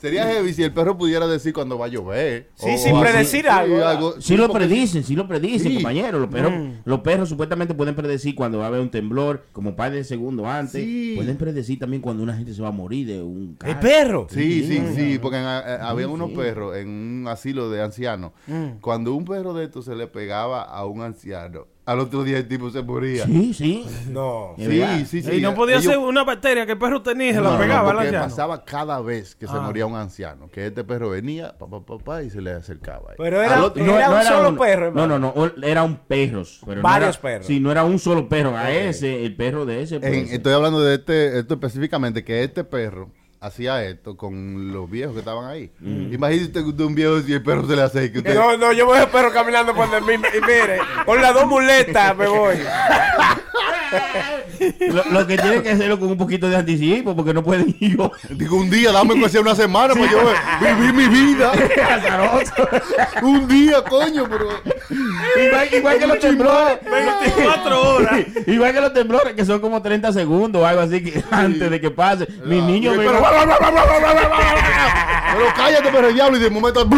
Sería 0.00 0.26
heavy 0.26 0.52
si 0.52 0.62
el 0.62 0.72
perro 0.72 0.96
pudiera 0.96 1.26
decir 1.26 1.52
cuando 1.52 1.78
va 1.78 1.86
a 1.86 1.88
llover. 1.88 2.48
Sí, 2.54 2.68
O- 2.92 2.96
o 2.96 3.00
predecir 3.00 3.48
algo. 3.48 4.20
Sí 4.20 4.36
lo 4.36 4.48
porque- 4.48 4.66
predicen, 4.66 5.02
sí 5.04 5.16
lo 5.16 5.26
predicen, 5.26 5.68
Sí. 5.70 5.74
compañero. 5.76 6.18
Los 6.18 6.28
perros, 6.28 6.52
Mm. 6.52 6.70
los 6.84 7.00
perros 7.00 7.28
supuestamente 7.28 7.74
pueden 7.74 7.94
predecir 7.94 8.34
cuando 8.34 8.58
va 8.58 8.64
a 8.64 8.68
haber 8.68 8.80
un 8.80 8.90
temblor, 8.90 9.46
como 9.52 9.74
par 9.74 9.90
de 9.92 10.04
segundos 10.04 10.46
antes. 10.46 10.82
Sí. 10.82 11.14
Pueden 11.16 11.36
predecir 11.36 11.78
también 11.78 12.02
cuando 12.02 12.22
una 12.22 12.34
gente 12.36 12.52
se 12.54 12.62
va 12.62 12.68
a 12.68 12.72
morir 12.72 13.06
de 13.06 13.22
un 13.22 13.56
¿El 13.64 13.76
perro? 13.78 14.26
Sí, 14.30 14.62
sí, 14.66 14.78
Sí, 14.78 14.94
sí, 15.12 15.18
porque 15.18 15.38
eh, 15.38 15.40
eh, 15.66 15.78
había 15.80 16.06
Sí, 16.06 16.12
unos 16.12 16.30
sí. 16.30 16.36
perros 16.36 16.76
en 16.76 16.88
un 16.88 17.28
asilo 17.28 17.70
de 17.70 17.82
ancianos. 17.82 18.32
Mm. 18.46 18.80
Cuando 18.80 19.14
un 19.14 19.24
perro 19.24 19.54
de 19.54 19.64
estos 19.64 19.84
se 19.86 19.94
le 19.94 20.06
pegaba 20.06 20.62
a 20.62 20.84
un 20.86 21.00
anciano, 21.02 21.66
al 21.88 22.00
otro 22.00 22.22
día 22.22 22.36
el 22.38 22.46
tipo 22.46 22.70
se 22.70 22.82
moría. 22.82 23.24
Sí, 23.24 23.54
sí. 23.54 23.86
No. 24.10 24.54
Sí, 24.58 24.82
sí, 25.06 25.22
sí. 25.22 25.36
y 25.36 25.40
no 25.40 25.54
podía 25.54 25.76
Ellos- 25.76 25.86
ser 25.92 25.98
una 25.98 26.22
bacteria 26.22 26.66
que 26.66 26.72
el 26.72 26.78
perro 26.78 27.00
tenía 27.02 27.30
y 27.30 27.32
se 27.32 27.38
No, 27.38 27.44
la 27.44 27.52
no, 27.52 27.58
pegaba 27.58 27.80
al 27.90 27.94
porque 27.96 28.08
anciano. 28.08 28.24
pasaba 28.26 28.64
cada 28.64 29.00
vez 29.00 29.34
que 29.34 29.46
se 29.46 29.52
Ah. 29.56 29.60
moría 29.60 29.86
un 29.86 29.96
anciano, 29.96 30.50
que 30.50 30.66
este 30.66 30.84
perro 30.84 31.10
venía, 31.10 31.56
pa, 31.58 31.66
pa, 31.66 31.80
pa, 31.84 31.98
pa, 31.98 32.22
y 32.22 32.30
se 32.30 32.40
le 32.42 32.52
acercaba. 32.52 33.10
ahí. 33.10 33.16
Pero 33.18 33.40
era, 33.42 33.56
Al 33.56 33.64
otro- 33.64 33.82
era 33.84 34.10
un 34.10 34.22
solo 34.22 34.48
uno. 34.50 34.58
perro, 34.58 34.80
No, 34.92 35.02
hermano. 35.04 35.18
no, 35.18 35.32
no. 35.34 35.42
un- 35.56 35.64
Era 35.64 35.82
un 35.82 35.96
perros. 35.96 36.60
Pero 36.64 36.76
no 36.76 36.82
Varios 36.82 37.16
era- 37.16 37.22
perros. 37.22 37.46
Sí, 37.46 37.58
no 37.60 37.70
era 37.72 37.84
un 37.84 37.98
solo 37.98 38.28
perro. 38.28 38.56
A 38.56 38.70
ese, 38.70 39.24
el 39.24 39.34
perro 39.34 39.64
de 39.64 39.82
ese. 39.82 39.96
En- 39.96 40.28
estoy 40.28 40.52
hablando 40.52 40.80
de 40.82 40.96
este, 40.96 41.38
esto 41.38 41.54
específicamente, 41.54 42.22
que 42.22 42.44
este 42.44 42.64
perro 42.64 43.10
hacía 43.40 43.84
esto 43.84 44.16
con 44.16 44.72
los 44.72 44.90
viejos 44.90 45.14
que 45.14 45.20
estaban 45.20 45.46
ahí. 45.50 45.70
Imagínate 45.80 46.60
usted 46.60 46.84
un 46.84 46.94
viejo 46.94 47.20
y 47.26 47.32
el 47.32 47.42
perro 47.42 47.66
se 47.66 47.76
le 47.76 47.82
acerca. 47.82 48.18
Usted, 48.18 48.34
No, 48.34 48.56
no, 48.56 48.72
yo 48.72 48.86
voy 48.86 48.98
a 48.98 49.10
perro 49.10 49.32
caminando 49.32 49.74
por 49.74 49.92
el 49.94 50.02
mismo. 50.02 50.26
Y 50.26 50.40
mire, 50.40 50.78
con 51.04 51.20
las 51.20 51.34
dos 51.34 51.46
muletas 51.46 52.16
me 52.16 52.26
voy. 52.26 52.56
lo, 54.92 55.04
lo 55.04 55.26
que 55.26 55.38
tiene 55.38 55.62
que 55.62 55.70
hacerlo 55.70 55.98
con 55.98 56.08
un 56.10 56.18
poquito 56.18 56.48
de 56.48 56.56
anticipo, 56.56 57.14
porque 57.14 57.32
no 57.32 57.42
pueden 57.42 57.74
ir 57.80 57.96
yo. 57.96 58.10
Digo, 58.30 58.56
un 58.56 58.70
día, 58.70 58.92
dame 58.92 59.20
que 59.20 59.28
sea 59.28 59.40
una 59.40 59.54
semana 59.54 59.94
para 59.94 60.10
yo 60.10 60.20
vivir 60.60 60.94
mi 60.94 61.08
vida. 61.08 61.52
Un 63.22 63.48
día, 63.48 63.82
coño, 63.82 64.26
pero... 64.28 64.48
igual, 65.46 65.68
igual 65.72 65.98
que 65.98 66.06
los 66.06 66.18
temblores. 66.18 66.78
24 66.90 67.94
horas. 67.94 68.26
Igual 68.46 68.72
que 68.72 68.80
los 68.80 68.92
temblores, 68.92 69.34
que 69.34 69.44
son 69.44 69.60
como 69.60 69.80
30 69.82 70.12
segundos 70.12 70.62
o 70.62 70.66
algo 70.66 70.82
así 70.82 71.02
que 71.02 71.22
antes 71.30 71.70
de 71.70 71.80
que 71.80 71.90
pase. 71.90 72.26
Mi 72.44 72.60
niño 72.60 72.92
me. 72.92 72.98
Pero, 73.06 73.20
pero 75.32 75.46
cállate, 75.56 75.88
pero 75.92 76.08
el 76.08 76.14
diablo, 76.14 76.36
y 76.36 76.40
de 76.40 76.50
momento... 76.50 76.84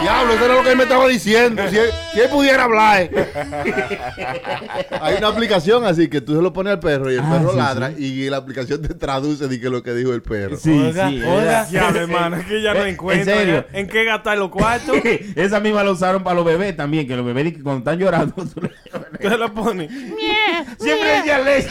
diablo, 0.00 0.32
eso 0.34 0.44
era 0.44 0.54
lo 0.54 0.62
que 0.62 0.70
él 0.70 0.76
me 0.76 0.82
estaba 0.84 1.08
diciendo. 1.08 1.62
Si 1.70 1.78
él, 1.78 1.88
si 2.12 2.20
él 2.20 2.28
pudiera 2.28 2.64
hablar. 2.64 3.08
Hay 5.00 5.14
una 5.16 5.28
aplicación 5.28 5.84
así 5.84 6.08
que 6.08 6.20
tú 6.20 6.34
se 6.36 6.42
lo 6.42 6.52
pones 6.52 6.72
al 6.74 6.80
perro 6.80 7.10
y 7.10 7.14
el 7.14 7.20
Ah, 7.20 7.30
perro 7.38 7.52
sí, 7.52 7.56
ladra 7.56 7.90
y 7.96 8.28
la 8.28 8.36
aplicación 8.38 8.82
te 8.82 8.92
traduce 8.94 9.48
de 9.48 9.58
que 9.60 9.70
lo 9.70 9.82
que 9.82 9.92
dijo 9.94 10.12
el 10.12 10.20
perro. 10.22 10.56
Sí, 10.56 10.70
Oiga, 10.70 11.08
sí, 11.08 11.22
oiga. 11.22 11.66
Ya, 11.70 11.88
hermano, 11.88 12.36
es 12.36 12.46
que 12.46 12.60
ya 12.62 12.74
no 12.74 12.84
Eh, 12.84 12.90
encuentro 12.90 13.32
¿en 13.32 13.38
serio? 13.38 13.66
en 13.72 13.88
qué 13.88 14.04
gastar 14.04 14.36
los 14.38 14.50
cuartos. 14.50 14.96
Esa 15.36 15.60
misma 15.60 15.82
la 15.84 15.92
usaron 15.92 16.22
para 16.22 16.36
los 16.36 16.44
bebés 16.44 16.76
también, 16.76 17.06
que 17.08 17.16
los 17.16 17.24
bebés 17.24 17.54
cuando 17.62 17.78
están 17.78 17.98
llorando, 17.98 18.34
tú 18.34 18.60
le- 18.60 18.70
¿Qué 19.18 19.28
se 19.28 19.38
lo 19.38 19.52
pone? 19.54 19.88
siempre 20.78 21.16
decía 21.16 21.38
leche. 21.38 21.70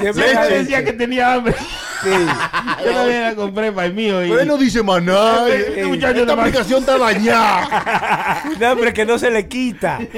Siempre 0.00 0.58
decía 0.58 0.79
que 0.84 0.92
tenía 0.92 1.34
hambre. 1.34 1.54
Sí. 2.02 2.08
Yo 2.84 2.92
también 2.92 3.22
la 3.22 3.34
compré 3.34 3.72
para 3.72 3.86
el 3.86 3.94
mío. 3.94 4.24
Y... 4.24 4.28
Pero 4.30 4.40
él 4.40 4.48
no 4.48 4.56
dice 4.56 4.82
más 4.82 5.02
nada. 5.02 5.48
Este 5.48 5.84
muchacho 5.86 6.20
Esta 6.20 6.32
nomás- 6.32 6.48
aplicación 6.48 6.80
está 6.80 6.98
dañada. 6.98 8.42
No, 8.60 8.72
hombre, 8.72 8.92
que 8.92 9.04
no 9.06 9.18
se 9.18 9.30
le 9.30 9.46
quita. 9.48 9.98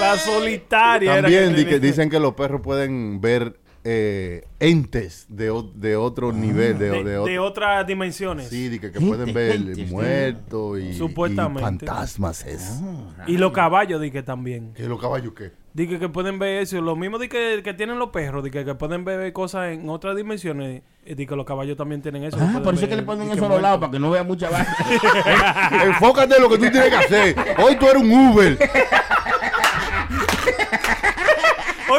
La 0.00 0.16
solitaria 0.18 1.12
era 1.14 1.22
También 1.22 1.50
que 1.50 1.56
di 1.56 1.64
que 1.64 1.70
tenía. 1.74 1.90
dicen 1.90 2.10
que 2.10 2.18
los 2.20 2.34
perros 2.34 2.60
pueden 2.62 3.20
ver 3.20 3.54
eh, 3.84 4.46
entes 4.60 5.26
de, 5.28 5.50
o- 5.50 5.62
de 5.62 5.94
otro 5.96 6.32
nivel, 6.32 6.78
de, 6.78 6.90
de, 6.90 7.04
de 7.04 7.18
de 7.18 7.38
otras 7.38 7.86
dimensiones. 7.86 8.48
Sí, 8.48 8.68
di 8.70 8.78
que, 8.78 8.90
que 8.90 9.00
pueden 9.00 9.32
ver 9.34 9.60
muertos 9.90 10.80
y, 10.80 10.94
Supuestamente. 10.94 11.60
y 11.60 11.64
fantasmas. 11.64 12.44
Es. 12.46 12.80
Y 13.26 13.36
los 13.36 13.52
caballos, 13.52 14.00
di 14.00 14.10
que 14.10 14.22
también. 14.22 14.72
¿Qué 14.74 14.84
los 14.88 15.00
caballos 15.00 15.32
qué? 15.36 15.52
Di 15.74 15.88
que, 15.88 15.98
que 15.98 16.08
pueden 16.08 16.38
ver 16.38 16.62
eso. 16.62 16.80
Lo 16.80 16.94
mismo 16.96 17.18
di 17.18 17.28
que, 17.28 17.60
que 17.64 17.74
tienen 17.74 17.98
los 17.98 18.10
perros. 18.10 18.44
Di 18.44 18.50
que, 18.50 18.64
que 18.64 18.74
pueden 18.76 19.04
ver 19.04 19.32
cosas 19.32 19.72
en 19.72 19.88
otras 19.88 20.16
dimensiones. 20.16 20.82
Di 21.04 21.26
que 21.26 21.34
los 21.36 21.44
caballos 21.44 21.76
también 21.76 22.00
tienen 22.00 22.22
eso. 22.24 22.38
Ah, 22.40 22.60
por 22.62 22.74
eso 22.74 22.84
es 22.84 22.88
que 22.88 22.96
le 22.96 23.02
ponen 23.02 23.30
eso 23.32 23.44
a 23.44 23.48
los 23.48 23.60
lados, 23.60 23.80
para 23.80 23.90
que 23.92 23.98
no 23.98 24.10
vea 24.10 24.22
mucha 24.22 24.48
vaina. 24.50 24.74
Enfócate 25.84 26.36
en 26.36 26.42
lo 26.42 26.48
que 26.48 26.56
tú 26.58 26.70
tienes 26.70 26.88
que 26.90 26.96
hacer. 26.96 27.36
Hoy 27.62 27.76
tú 27.76 27.86
eres 27.88 28.02
un 28.02 28.10
Uber. 28.12 28.56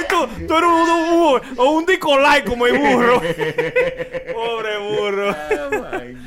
Tú, 0.03 0.27
tú 0.47 0.57
eres 0.57 0.69
un, 0.69 1.19
burro, 1.19 1.41
o 1.57 1.71
un 1.71 1.85
Nicolai 1.85 2.43
como 2.43 2.67
el 2.67 2.77
burro. 2.77 3.21
Pobre 4.33 4.77
burro. 4.79 5.35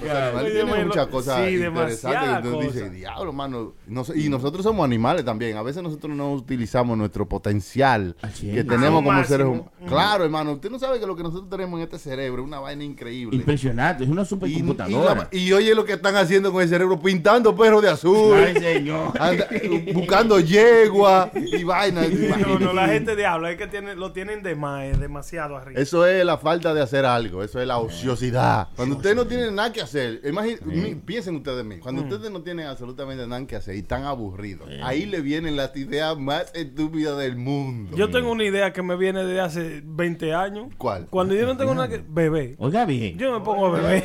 O 0.09 0.15
sea, 0.15 0.19
el 0.19 0.25
animal 0.29 0.45
Oye, 0.45 0.53
tiene 0.55 0.69
bueno, 0.71 0.87
muchas 0.87 1.07
cosas 1.09 1.47
sí, 1.49 1.55
interesantes 1.55 2.53
uno 2.53 2.61
dice, 2.63 2.91
diablo, 2.91 3.33
mano. 3.33 3.75
Y 4.15 4.29
nosotros 4.29 4.63
somos 4.63 4.85
animales 4.85 5.25
también. 5.25 5.57
A 5.57 5.63
veces 5.63 5.83
nosotros 5.83 6.17
no 6.17 6.33
utilizamos 6.33 6.97
nuestro 6.97 7.29
potencial 7.29 8.17
que 8.41 8.61
es. 8.61 8.67
tenemos 8.67 9.03
como 9.03 9.25
seres 9.25 9.47
humanos. 9.47 9.67
Claro, 9.87 10.25
hermano. 10.25 10.53
Usted 10.53 10.71
no 10.71 10.79
sabe 10.79 10.99
que 11.01 11.07
lo 11.07 11.17
que 11.17 11.23
nosotros 11.23 11.49
tenemos 11.51 11.79
en 11.79 11.85
este 11.85 11.99
cerebro 11.99 12.43
es 12.43 12.47
una 12.49 12.61
vaina 12.61 12.85
increíble. 12.85 13.37
Impresionante, 13.37 14.05
es 14.05 14.11
una 14.11 14.23
Y, 14.23 14.27
supercomputadora. 14.27 15.15
la- 15.15 15.29
y 15.33 15.53
oye 15.53 15.75
lo 15.75 15.85
que 15.85 15.95
están 15.95 16.17
haciendo 16.17 16.53
con 16.53 16.63
el 16.63 16.69
cerebro, 16.69 16.99
pintando 17.01 17.55
perros 17.57 17.83
de 17.83 17.91
azul. 17.91 18.35
Ay, 18.37 18.55
señor. 18.55 19.13
Anda- 19.19 19.49
buscando 19.95 20.41
yegua 20.41 21.31
y 21.35 21.65
vaina. 21.65 22.03
No, 22.47 22.59
no, 22.59 22.73
la 22.73 22.89
gente 22.89 23.17
diablo, 23.17 23.49
es 23.49 23.57
que 23.57 23.67
tiene, 23.67 23.95
lo 23.95 24.13
tienen 24.13 24.43
de 24.43 24.55
más, 24.55 24.99
demasiado 24.99 25.57
arriba. 25.57 25.81
Eso 25.81 26.07
es 26.07 26.25
la 26.25 26.39
falta 26.39 26.75
de 26.75 26.83
hacer 26.83 27.05
algo, 27.05 27.43
eso 27.43 27.61
es 27.61 27.67
la 27.67 27.79
ociosidad. 27.79 28.69
Cuando 28.77 28.97
ustedes 28.97 29.17
no 29.17 29.27
tienen 29.27 29.55
nada 29.55 29.73
que 29.73 29.81
hacer, 29.81 29.98
imaginen, 30.25 30.59
mi- 30.65 30.95
piensen 30.95 31.37
ustedes 31.37 31.61
en 31.61 31.69
mí, 31.69 31.79
cuando 31.79 32.03
ustedes 32.03 32.31
no 32.31 32.43
tienen 32.43 32.67
absolutamente 32.67 33.27
nada 33.27 33.47
que 33.47 33.57
hacer 33.57 33.75
y 33.77 33.79
están 33.81 34.05
aburridos, 34.05 34.69
ahí 34.83 35.07
le 35.07 35.21
vienen 35.21 35.57
las 35.57 35.75
ideas 35.77 36.19
más 36.19 36.51
estúpidas 36.55 37.17
del 37.19 37.37
mundo. 37.37 37.97
Yo 37.97 38.11
tengo 38.11 38.31
una 38.33 38.45
idea 38.45 38.73
que 38.73 38.83
me 38.83 38.97
viene 38.97 39.25
de 39.25 39.41
hace 39.41 39.83
20 39.85 40.35
años. 40.35 40.69
¿Cuál? 40.79 41.07
Cuando 41.11 41.35
yo 41.35 41.47
no 41.47 41.57
tengo 41.57 41.75
nada 41.75 41.89
que... 41.89 42.03
Bebé. 42.09 42.55
Oiga 42.59 42.85
bien. 42.85 43.19
Yo 43.19 43.33
me 43.39 43.45
pongo 43.45 43.67
a 43.67 43.71
beber. 43.71 44.05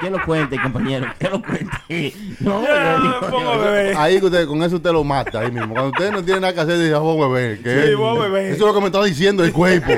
Que 0.00 0.10
lo 0.10 0.18
cuente, 0.24 0.56
compañero. 0.60 1.06
Que 1.18 1.28
lo 1.30 1.40
cuente. 1.40 2.12
No, 2.40 2.60
Yo 2.66 3.20
me 3.20 3.28
pongo 3.28 3.50
a 3.50 3.56
beber. 3.58 3.96
Ahí 3.96 4.18
que 4.18 4.26
usted, 4.26 4.46
con 4.48 4.60
eso 4.64 4.76
usted 4.76 4.90
lo 4.90 5.04
mata 5.04 5.40
ahí 5.40 5.52
mismo. 5.52 5.74
Cuando 5.74 5.90
ustedes 5.90 6.10
no 6.10 6.24
tienen 6.24 6.40
nada 6.42 6.54
que 6.54 6.60
hacer, 6.60 6.76
dicen, 6.78 6.94
vamos 6.94 7.24
a 7.24 7.28
beber. 7.28 7.62
¿qué? 7.62 7.86
Sí, 7.88 7.94
voy 7.94 8.16
a 8.16 8.20
beber. 8.22 8.46
Eso 8.46 8.54
es 8.54 8.60
lo 8.66 8.74
que 8.74 8.80
me 8.80 8.86
está 8.86 9.04
diciendo 9.04 9.44
el 9.44 9.52
cuerpo. 9.52 9.92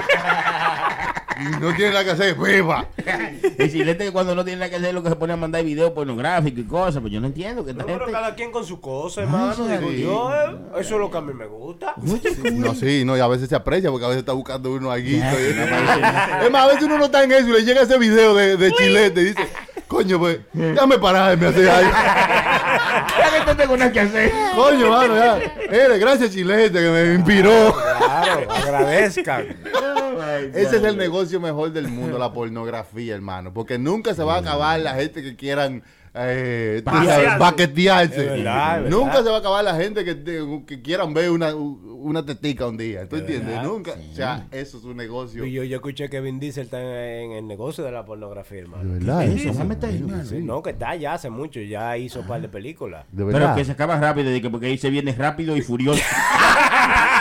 Y 1.57 1.61
no 1.61 1.75
tiene 1.75 1.91
nada 1.93 2.05
que 2.05 2.11
hacer, 2.11 2.35
beba. 2.35 2.87
Y 3.59 3.69
si 3.71 3.85
que 3.85 4.11
cuando 4.13 4.35
no 4.35 4.45
tiene 4.45 4.61
nada 4.61 4.71
que 4.71 4.77
hacer 4.77 4.95
lo 4.95 5.03
que 5.03 5.09
se 5.09 5.17
pone 5.17 5.33
a 5.33 5.37
mandar 5.37 5.65
videos 5.65 5.93
pornográficos 5.93 6.59
y 6.61 6.65
cosas, 6.65 7.01
pues 7.01 7.13
yo 7.13 7.21
no 7.21 7.27
entiendo 7.27 7.65
que 7.65 7.73
esta 7.73 7.83
No, 7.83 7.87
pero 7.87 7.99
gente... 8.01 8.13
cada 8.13 8.35
quien 8.35 8.51
con 8.53 8.65
su 8.65 8.81
cosa, 8.81 9.23
hermano. 9.23 9.55
sí. 9.55 9.63
Digo 9.63 9.91
yo, 9.93 10.33
eh, 10.35 10.57
eso 10.81 10.95
es 10.95 11.01
lo 11.01 11.11
que 11.11 11.19
a 11.19 11.21
mí 11.21 11.33
me 11.35 11.47
gusta. 11.47 11.95
No, 12.53 12.75
sí, 12.75 13.05
no, 13.05 13.17
y 13.17 13.21
a 13.21 13.27
veces 13.27 13.49
se 13.49 13.57
aprecia 13.57 13.91
porque 13.91 14.05
a 14.05 14.09
veces 14.09 14.21
está 14.21 14.33
buscando 14.33 14.73
uno 14.73 14.91
ahí. 14.91 15.19
Ya, 15.19 15.31
no 15.31 15.37
parece 15.71 16.01
nada. 16.01 16.45
Es 16.45 16.51
más, 16.51 16.65
a 16.65 16.67
veces 16.69 16.83
uno 16.85 16.99
no 16.99 17.05
está 17.07 17.25
en 17.25 17.33
eso 17.33 17.49
y 17.49 17.53
le 17.53 17.65
llega 17.65 17.83
ese 17.83 17.99
video 17.99 18.35
de, 18.35 18.57
de 18.57 18.73
chilete 18.73 19.21
y 19.21 19.25
dice, 19.25 19.49
coño, 19.87 20.19
pues, 20.19 20.41
déjame 20.53 20.99
pararme 20.99 21.47
a 21.47 21.49
hacer 21.51 21.69
algo. 21.69 21.91
Ya 23.19 23.45
que 23.45 23.55
tengo 23.55 23.77
nada 23.77 23.93
que 23.93 24.01
hacer. 24.01 24.33
Coño, 24.55 24.91
mano, 24.91 25.17
ya. 25.17 25.39
Eh, 25.39 25.99
gracias 25.99 26.31
chilete 26.31 26.79
que 26.79 26.91
me 26.91 27.15
inspiró. 27.15 27.75
Claro, 27.75 28.51
agradezcan. 28.53 29.57
Ese 30.23 30.77
es 30.77 30.85
el 30.85 30.97
negocio 30.97 31.41
mejor 31.41 31.73
del 31.73 31.89
mundo, 31.89 32.19
la 32.19 32.33
pornografía, 32.33 33.15
hermano. 33.15 33.53
Porque 33.53 33.79
nunca 33.79 34.15
se 34.15 34.23
va 34.23 34.37
a 34.37 34.39
acabar 34.39 34.79
la 34.81 34.95
gente 34.95 35.23
que 35.23 35.37
quieran 35.37 35.83
eh, 36.15 36.83
sabes, 36.85 37.39
baquetearse. 37.39 38.21
Es 38.25 38.31
verdad, 38.31 38.81
nunca 38.89 39.07
verdad. 39.07 39.25
se 39.25 39.31
va 39.31 39.37
a 39.37 39.39
acabar 39.41 39.65
la 39.65 39.77
gente 39.77 40.05
que, 40.05 40.15
te- 40.15 40.63
que 40.67 40.83
quieran 40.83 41.15
ver 41.15 41.31
una, 41.31 41.55
una 41.55 42.25
tetica 42.25 42.67
un 42.67 42.77
día. 42.77 43.09
¿Tú 43.09 43.17
entiendes? 43.17 43.47
verdad, 43.49 43.65
Nunca. 43.65 43.93
O 43.93 44.15
sea, 44.17 44.47
eso 44.51 44.79
es 44.79 44.85
un 44.85 44.97
negocio. 44.97 45.45
Y 45.45 45.53
yo, 45.53 45.63
yo 45.65 45.77
escuché 45.77 46.09
que 46.09 46.21
Vin 46.21 46.41
Diesel 46.41 46.65
está 46.65 46.81
en, 46.81 47.31
en 47.31 47.33
el 47.39 47.47
negocio 47.47 47.85
de 47.85 47.93
la 47.93 48.05
pornografía, 48.05 48.61
hermano. 48.61 48.85
De 48.95 48.99
verdad, 48.99 49.21
¿Qué 49.21 49.35
eso. 49.35 49.63
ahí, 49.87 50.05
Sí, 50.25 50.29
sí. 50.29 50.37
No, 50.43 50.63
que 50.63 50.71
está 50.71 50.97
ya 50.97 51.15
hace 51.15 51.31
mucho, 51.31 51.61
ya 51.61 51.97
hizo 51.97 52.21
un 52.21 52.27
par 52.27 52.41
de 52.41 52.49
películas. 52.49 53.05
De 53.13 53.25
Pero 53.25 53.55
que 53.55 53.65
se 53.65 53.73
acaba 53.73 53.99
rápido, 54.01 54.31
porque 54.51 54.67
ahí 54.67 54.79
se 54.79 54.91
viene 54.91 55.13
rápido 55.13 55.57
y 55.57 55.63
furioso. 55.63 56.03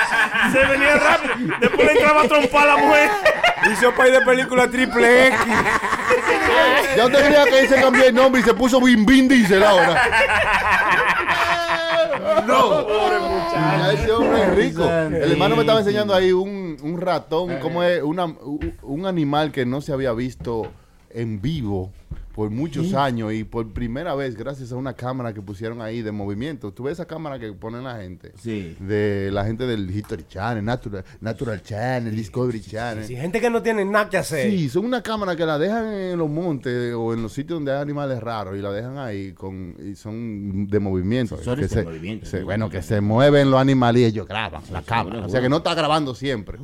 Se 0.51 0.65
venía 0.65 0.95
rápido. 0.95 1.55
Después 1.59 1.87
le 1.87 1.93
entraba 1.93 2.21
a 2.21 2.27
trompar 2.27 2.69
a 2.69 2.75
la 2.75 2.77
mujer. 2.77 3.09
Hizo 3.71 3.89
un 3.89 3.95
par 3.95 4.11
de 4.11 4.21
películas 4.21 4.69
triple 4.71 5.27
X. 5.27 5.39
Ya 6.95 7.05
usted 7.05 7.25
creía 7.25 7.43
que 7.45 7.55
ahí 7.55 7.67
se 7.67 7.81
cambió 7.81 8.05
el 8.05 8.15
nombre 8.15 8.41
y 8.41 8.43
se 8.43 8.53
puso 8.53 8.81
Vin 8.81 9.05
Vin 9.05 9.27
Diesel 9.27 9.63
ahora. 9.63 10.01
no, 12.47 12.87
pobre 12.87 13.19
muchacho. 13.19 13.91
Ese 13.91 14.11
hombre 14.11 14.43
es 14.43 14.55
rico. 14.55 14.83
El 14.83 15.31
hermano 15.31 15.55
me 15.55 15.61
estaba 15.61 15.79
enseñando 15.79 16.13
ahí 16.13 16.31
un, 16.31 16.77
un 16.81 17.01
ratón, 17.01 17.59
como 17.59 17.83
es 17.83 18.01
una, 18.01 18.25
un 18.25 18.77
un 18.97 19.05
animal 19.05 19.51
que 19.51 19.65
no 19.65 19.81
se 19.81 19.93
había 19.93 20.13
visto 20.13 20.71
en 21.11 21.41
vivo 21.41 21.91
por 22.37 22.51
muchos 22.51 22.93
años 22.93 23.33
y 23.33 23.43
por 23.43 23.73
primera 23.73 24.13
vez 24.13 24.35
gracias 24.35 24.71
a 24.71 24.75
una 24.75 24.93
cámara 24.93 25.33
que 25.33 25.41
pusieron 25.41 25.81
ahí 25.81 26.03
de 26.03 26.11
movimiento. 26.11 26.71
¿Tú 26.71 26.83
ves 26.83 26.93
esa 26.93 27.07
cámara 27.07 27.39
que 27.39 27.51
ponen 27.51 27.83
la 27.83 27.97
gente? 27.97 28.31
Sí. 28.39 28.77
De 28.79 29.31
la 29.33 29.43
gente 29.43 29.65
del 29.65 29.89
History 29.89 30.23
Channel, 30.29 30.63
Natural, 30.63 31.03
Natural 31.19 31.63
Channel, 31.63 32.15
Discovery 32.15 32.61
Channel. 32.61 33.05
Si 33.05 33.15
gente 33.15 33.41
que 33.41 33.49
no 33.49 33.63
tiene 33.63 33.83
nada 33.85 34.07
que 34.07 34.17
hacer. 34.17 34.51
Sí, 34.51 34.69
son 34.69 34.85
una 34.85 35.01
cámara 35.01 35.35
que 35.35 35.47
la 35.47 35.57
dejan 35.57 35.91
en 35.91 36.19
los 36.19 36.29
montes 36.29 36.93
o 36.93 37.11
en 37.11 37.23
los 37.23 37.33
sitios 37.33 37.57
donde 37.57 37.71
hay 37.73 37.81
animales 37.81 38.19
raros 38.21 38.55
y 38.55 38.61
la 38.61 38.71
dejan 38.71 38.99
ahí 38.99 39.31
con 39.33 39.73
y 39.83 39.95
son 39.95 40.67
de 40.67 40.79
movimiento. 40.79 41.37
Sensores 41.37 41.69
Que 41.69 41.75
de 41.75 41.81
se- 41.81 41.87
movimiento, 41.89 42.25
se- 42.27 42.37
sí. 42.37 42.43
bueno, 42.43 42.69
que 42.69 42.83
se 42.83 43.01
mueven 43.01 43.49
los 43.49 43.59
animales 43.59 44.03
y 44.03 44.05
ellos 44.05 44.27
graban 44.27 44.61
la 44.71 44.83
cámara. 44.83 45.25
O 45.25 45.29
sea 45.29 45.41
que 45.41 45.49
no 45.49 45.57
está 45.57 45.73
grabando 45.73 46.13
siempre. 46.13 46.59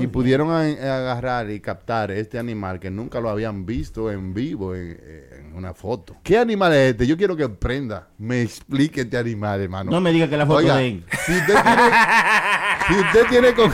Y 0.00 0.08
pudieron 0.08 0.50
a- 0.50 0.62
agarrar 0.62 1.48
y 1.48 1.60
captar 1.60 2.10
este 2.10 2.40
animal 2.40 2.80
que 2.80 2.90
nunca 2.90 3.20
lo 3.20 3.30
habían 3.30 3.64
visto 3.66 4.10
en 4.10 4.34
vivo 4.34 4.74
en, 4.74 4.95
en 5.38 5.54
una 5.54 5.74
foto. 5.74 6.16
¿Qué 6.22 6.36
animal 6.38 6.72
es 6.72 6.90
este? 6.90 7.06
Yo 7.06 7.16
quiero 7.16 7.36
que 7.36 7.48
prenda, 7.48 8.08
me 8.18 8.42
explique 8.42 9.02
este 9.02 9.16
animal, 9.16 9.60
hermano. 9.60 9.90
No 9.90 10.00
me 10.00 10.12
diga 10.12 10.28
que 10.28 10.36
la 10.36 10.46
foto 10.46 10.58
Oiga, 10.58 10.76
de 10.76 10.88
él. 10.88 11.04
Si 11.24 11.32
usted 11.32 11.54
tiene, 11.62 11.90
si 12.88 12.94
usted 12.94 13.26
tiene 13.28 13.54
con... 13.54 13.72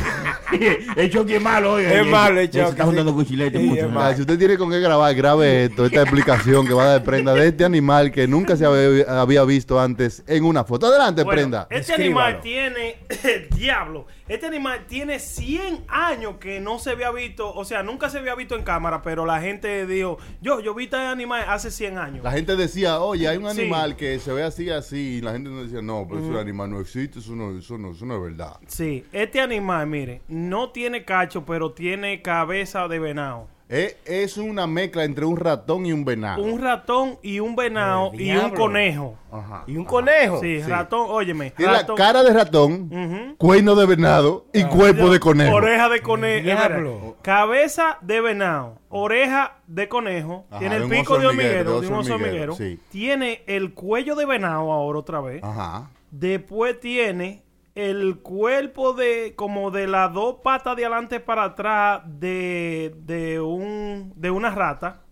el 0.96 1.10
choque 1.10 1.36
es 1.36 1.42
malo, 1.42 1.72
oiga. 1.74 1.92
Es 1.92 2.06
malo 2.06 2.40
el 2.40 2.50
choque, 2.50 2.68
está 2.70 2.84
juntando 2.84 3.14
con 3.14 3.24
chilete 3.24 3.58
Sí, 3.58 3.64
mucho. 3.64 4.14
si 4.14 4.20
usted 4.20 4.38
tiene 4.38 4.58
con 4.58 4.70
qué 4.70 4.80
grabar, 4.80 5.14
grabe 5.14 5.64
esto, 5.64 5.86
esta 5.86 6.02
explicación 6.02 6.66
que 6.66 6.74
va 6.74 6.84
a 6.84 6.86
dar 6.86 7.04
Prenda 7.04 7.34
de 7.34 7.48
este 7.48 7.64
animal 7.64 8.10
que 8.12 8.26
nunca 8.28 8.56
se 8.56 8.64
había, 8.66 9.20
había 9.20 9.44
visto 9.44 9.80
antes 9.80 10.22
en 10.26 10.44
una 10.44 10.64
foto. 10.64 10.86
Adelante, 10.86 11.22
Bueno, 11.22 11.36
Prenda. 11.40 11.66
Este 11.70 11.92
Escríbalo. 11.92 12.26
animal 12.26 12.40
tiene, 12.42 12.96
diablo, 13.56 14.06
este 14.34 14.46
animal 14.46 14.86
tiene 14.86 15.18
100 15.18 15.84
años 15.88 16.36
que 16.40 16.60
no 16.60 16.78
se 16.78 16.90
había 16.90 17.10
visto, 17.10 17.52
o 17.52 17.64
sea, 17.64 17.82
nunca 17.82 18.08
se 18.10 18.18
había 18.18 18.34
visto 18.34 18.54
en 18.56 18.62
cámara, 18.62 19.02
pero 19.02 19.26
la 19.26 19.40
gente 19.40 19.86
dijo, 19.86 20.18
yo, 20.40 20.60
yo 20.60 20.74
vi 20.74 20.84
este 20.84 20.96
animal 20.96 21.44
hace 21.48 21.70
100 21.70 21.98
años. 21.98 22.24
La 22.24 22.32
gente 22.32 22.56
decía, 22.56 23.00
oye, 23.00 23.28
hay 23.28 23.36
un 23.38 23.50
Sí. 23.52 23.60
animal 23.60 23.96
que 23.96 24.18
se 24.18 24.32
ve 24.32 24.42
así, 24.42 24.70
así. 24.70 25.16
Y 25.16 25.20
la 25.20 25.32
gente 25.32 25.50
no 25.50 25.62
decía, 25.64 25.82
no, 25.82 26.06
pero 26.08 26.20
ese 26.26 26.38
animal 26.40 26.70
no 26.70 26.80
existe, 26.80 27.18
eso 27.18 27.34
no, 27.36 27.58
eso 27.58 27.76
no, 27.78 27.92
eso 27.92 28.06
no 28.06 28.16
es 28.16 28.22
verdad. 28.22 28.56
Sí, 28.66 29.04
este 29.12 29.40
animal, 29.40 29.86
mire, 29.86 30.22
no 30.28 30.70
tiene 30.70 31.04
cacho, 31.04 31.44
pero 31.44 31.72
tiene 31.72 32.22
cabeza 32.22 32.88
de 32.88 32.98
venado. 32.98 33.48
Es, 33.72 33.96
es 34.04 34.36
una 34.36 34.66
mezcla 34.66 35.02
entre 35.04 35.24
un 35.24 35.38
ratón 35.38 35.86
y 35.86 35.92
un 35.94 36.04
venado. 36.04 36.42
Un 36.42 36.60
ratón 36.60 37.18
y 37.22 37.40
un 37.40 37.56
venado 37.56 38.10
y 38.12 38.30
un 38.36 38.50
conejo. 38.50 39.16
Ajá. 39.32 39.64
Y 39.66 39.78
un 39.78 39.84
conejo. 39.86 40.40
Sí, 40.42 40.60
Sí. 40.62 40.68
ratón, 40.68 41.06
óyeme. 41.08 41.52
Tiene 41.52 41.72
la 41.72 41.86
cara 41.86 42.22
de 42.22 42.34
ratón, 42.34 42.90
Ujú. 42.92 43.36
cuerno 43.38 43.74
de 43.74 43.86
venado 43.86 44.44
y 44.52 44.64
cuerpo 44.64 45.08
de 45.10 45.18
conejo. 45.20 45.56
Oreja 45.56 45.88
de 45.88 46.02
conejo. 46.02 46.44
Diablo. 46.44 47.16
Cabeza 47.22 47.96
de 48.02 48.20
venado. 48.20 48.78
Oreja 48.90 49.56
de 49.66 49.88
conejo. 49.88 50.44
Ajá, 50.50 50.58
tiene 50.58 50.78
de 50.78 50.84
el 50.84 50.90
pico 50.90 51.18
de 51.18 51.26
hormiguero, 51.28 51.80
de 51.80 51.86
un 51.88 51.94
oso 51.94 52.14
hormiguero, 52.14 52.52
hormiguero. 52.52 52.54
sí. 52.56 52.78
Tiene 52.90 53.42
el 53.46 53.72
cuello 53.72 54.16
de 54.16 54.26
venado 54.26 54.70
ahora 54.70 54.98
otra 54.98 55.22
vez. 55.22 55.42
Ajá. 55.42 55.90
Después 56.10 56.78
tiene 56.78 57.42
el 57.74 58.18
cuerpo 58.18 58.92
de 58.92 59.34
como 59.34 59.70
de 59.70 59.86
las 59.86 60.12
dos 60.12 60.36
patas 60.42 60.76
de 60.76 60.84
adelante 60.84 61.20
para 61.20 61.44
atrás 61.44 62.02
de, 62.06 62.94
de 63.04 63.40
un 63.40 64.12
de 64.16 64.30
una 64.30 64.50
rata. 64.50 65.02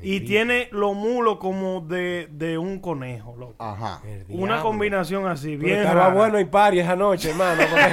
Y 0.00 0.20
tiene 0.20 0.68
los 0.70 0.94
mulos 0.94 1.38
como 1.38 1.80
de, 1.80 2.28
de 2.30 2.56
un 2.56 2.78
conejo, 2.78 3.34
loco. 3.36 3.56
Ajá. 3.58 4.00
Una 4.28 4.60
combinación 4.60 5.26
así, 5.26 5.56
Pero 5.56 5.62
bien 5.64 5.78
estaba 5.80 6.02
rara. 6.04 6.14
bueno 6.14 6.38
y 6.38 6.44
pari 6.44 6.78
esa 6.80 6.94
noche, 6.94 7.30
hermano. 7.30 7.62
porque- 7.68 7.92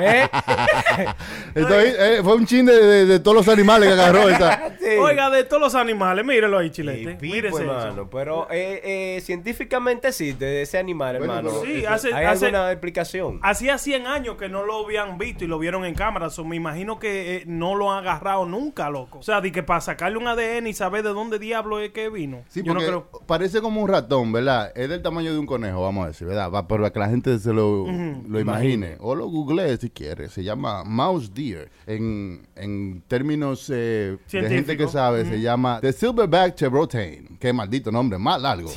¿Eh? 0.02 0.28
Entonces, 1.54 1.96
eh, 1.98 2.20
fue 2.22 2.34
un 2.36 2.46
chin 2.46 2.64
de, 2.66 2.72
de- 2.86 3.06
de 3.06 3.20
todos 3.20 3.36
los 3.36 3.48
animales 3.48 3.88
que 3.88 3.94
agarró 4.00 4.28
esa. 4.28 4.62
Sí. 4.80 4.96
Oiga, 4.98 5.28
de 5.30 5.44
todos 5.44 5.60
los 5.60 5.74
animales, 5.74 6.24
mírelo 6.24 6.58
ahí, 6.58 6.68
Y 6.68 6.70
chilete. 6.70 7.14
pipo, 7.16 7.34
Mírese 7.34 7.62
eso. 7.62 7.78
hermano. 7.80 8.08
Pero 8.10 8.48
eh, 8.50 8.80
eh, 9.16 9.20
científicamente 9.20 10.10
sí, 10.10 10.32
de 10.32 10.62
ese 10.62 10.78
animal, 10.78 11.18
Bueno, 11.18 11.34
hermano. 11.36 11.50
pero 11.62 11.72
Sí, 11.78 11.84
hace, 11.86 12.14
¿Hay 12.14 12.24
hace- 12.24 12.46
alguna 12.46 12.72
explicación? 12.72 13.38
hacía 13.42 13.76
100 13.78 14.06
años 14.06 14.36
que 14.36 14.48
no 14.48 14.64
lo 14.64 14.84
habían 14.84 15.18
visto 15.18 15.44
y 15.44 15.48
lo 15.48 15.58
vieron 15.58 15.84
en 15.84 15.94
cámara. 15.94 16.30
So, 16.30 16.44
me 16.44 16.56
imagino 16.56 16.98
que 16.98 17.36
eh, 17.36 17.42
no 17.46 17.74
lo 17.76 17.92
han 17.92 17.98
agarrado 18.06 18.46
nunca, 18.46 18.88
loco. 18.90 19.18
O 19.18 19.22
sea, 19.22 19.40
de 19.42 19.52
que 19.52 19.62
para 19.62 19.80
sacarle 19.82 20.16
un 20.16 20.26
ADN 20.26 20.66
y 20.66 20.72
saber 20.72 21.02
de 21.04 21.09
dónde 21.12 21.38
diablo 21.38 21.80
es 21.80 21.90
que 21.90 22.08
vino. 22.08 22.42
Sí, 22.48 22.62
Yo 22.62 22.72
no 22.72 22.80
porque 22.80 22.86
creo. 22.86 23.10
parece 23.26 23.60
como 23.60 23.80
un 23.82 23.88
ratón, 23.88 24.32
¿verdad? 24.32 24.72
Es 24.74 24.88
del 24.88 25.02
tamaño 25.02 25.32
de 25.32 25.38
un 25.38 25.46
conejo, 25.46 25.82
vamos 25.82 26.04
a 26.04 26.08
decir, 26.08 26.26
¿verdad? 26.26 26.50
Va, 26.50 26.66
para 26.66 26.90
que 26.90 26.98
la 26.98 27.08
gente 27.08 27.38
se 27.38 27.52
lo, 27.52 27.86
lo 28.28 28.40
imagine. 28.40 28.96
O 29.00 29.14
lo 29.14 29.26
googlee 29.28 29.76
si 29.76 29.90
quiere. 29.90 30.28
Se 30.28 30.42
llama 30.42 30.84
mouse 30.84 31.32
deer. 31.34 31.70
En, 31.86 32.46
en 32.56 33.02
términos 33.08 33.70
eh, 33.74 34.16
de 34.30 34.48
gente 34.48 34.76
que 34.76 34.88
sabe, 34.88 35.24
se 35.24 35.40
llama 35.40 35.80
the 35.80 35.92
silverback 35.92 36.54
chevrotain. 36.54 37.36
Qué 37.38 37.52
maldito 37.52 37.90
nombre, 37.90 38.18
más 38.18 38.40
largo. 38.40 38.70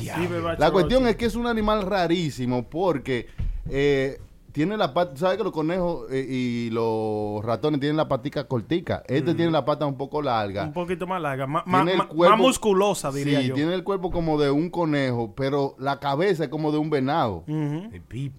La 0.58 0.70
cuestión 0.70 1.06
es 1.06 1.16
que 1.16 1.26
es 1.26 1.34
un 1.34 1.46
animal 1.46 1.82
rarísimo 1.82 2.68
porque... 2.68 3.26
eh, 3.70 4.18
tiene 4.54 4.76
la 4.76 4.94
pata, 4.94 5.16
¿sabes 5.16 5.36
que 5.36 5.42
los 5.42 5.52
conejos 5.52 6.06
eh, 6.12 6.24
y 6.28 6.70
los 6.70 7.44
ratones 7.44 7.80
tienen 7.80 7.96
la 7.96 8.06
patica 8.06 8.44
cortica? 8.46 9.02
Este 9.08 9.34
tiene 9.34 9.50
la 9.50 9.64
pata 9.64 9.84
un 9.84 9.96
poco 9.96 10.22
larga. 10.22 10.62
Un 10.62 10.72
poquito 10.72 11.08
más 11.08 11.20
larga, 11.20 11.44
más, 11.48 11.64
Tiene 11.64 11.90
el 11.90 11.98
más- 11.98 12.06
cuerpo- 12.06 12.36
más 12.36 12.38
musculosa, 12.46 13.10
diría 13.10 13.40
sí, 13.40 13.48
yo. 13.48 13.54
tiene 13.56 13.74
el 13.74 13.82
cuerpo 13.82 14.12
como 14.12 14.38
de 14.40 14.52
un 14.52 14.70
conejo, 14.70 15.34
pero 15.34 15.74
la 15.80 15.98
cabeza 15.98 16.44
es 16.44 16.50
como 16.50 16.70
de 16.70 16.78
un 16.78 16.88
venado. 16.88 17.42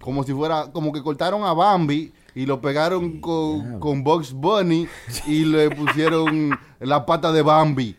Como 0.00 0.24
si 0.24 0.32
fuera, 0.32 0.72
como 0.72 0.90
que 0.90 1.02
cortaron 1.02 1.44
a 1.44 1.52
Bambi 1.52 2.10
y 2.34 2.46
lo 2.46 2.62
pegaron 2.62 3.20
con, 3.20 3.78
con 3.78 4.02
Bugs 4.02 4.32
Bunny 4.32 4.88
y 5.26 5.44
le 5.44 5.68
pusieron 5.68 6.58
la 6.80 7.04
pata 7.04 7.30
de 7.30 7.42
Bambi. 7.42 7.94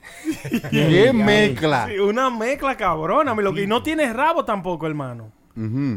¡Qué 0.72 1.12
mezcla! 1.14 1.88
Sí, 1.88 2.00
una 2.00 2.32
mezcla 2.32 2.76
cabrona. 2.76 3.36
Y 3.62 3.68
no 3.68 3.84
tiene 3.84 4.12
rabo 4.12 4.44
tampoco, 4.44 4.88
hermano. 4.88 5.37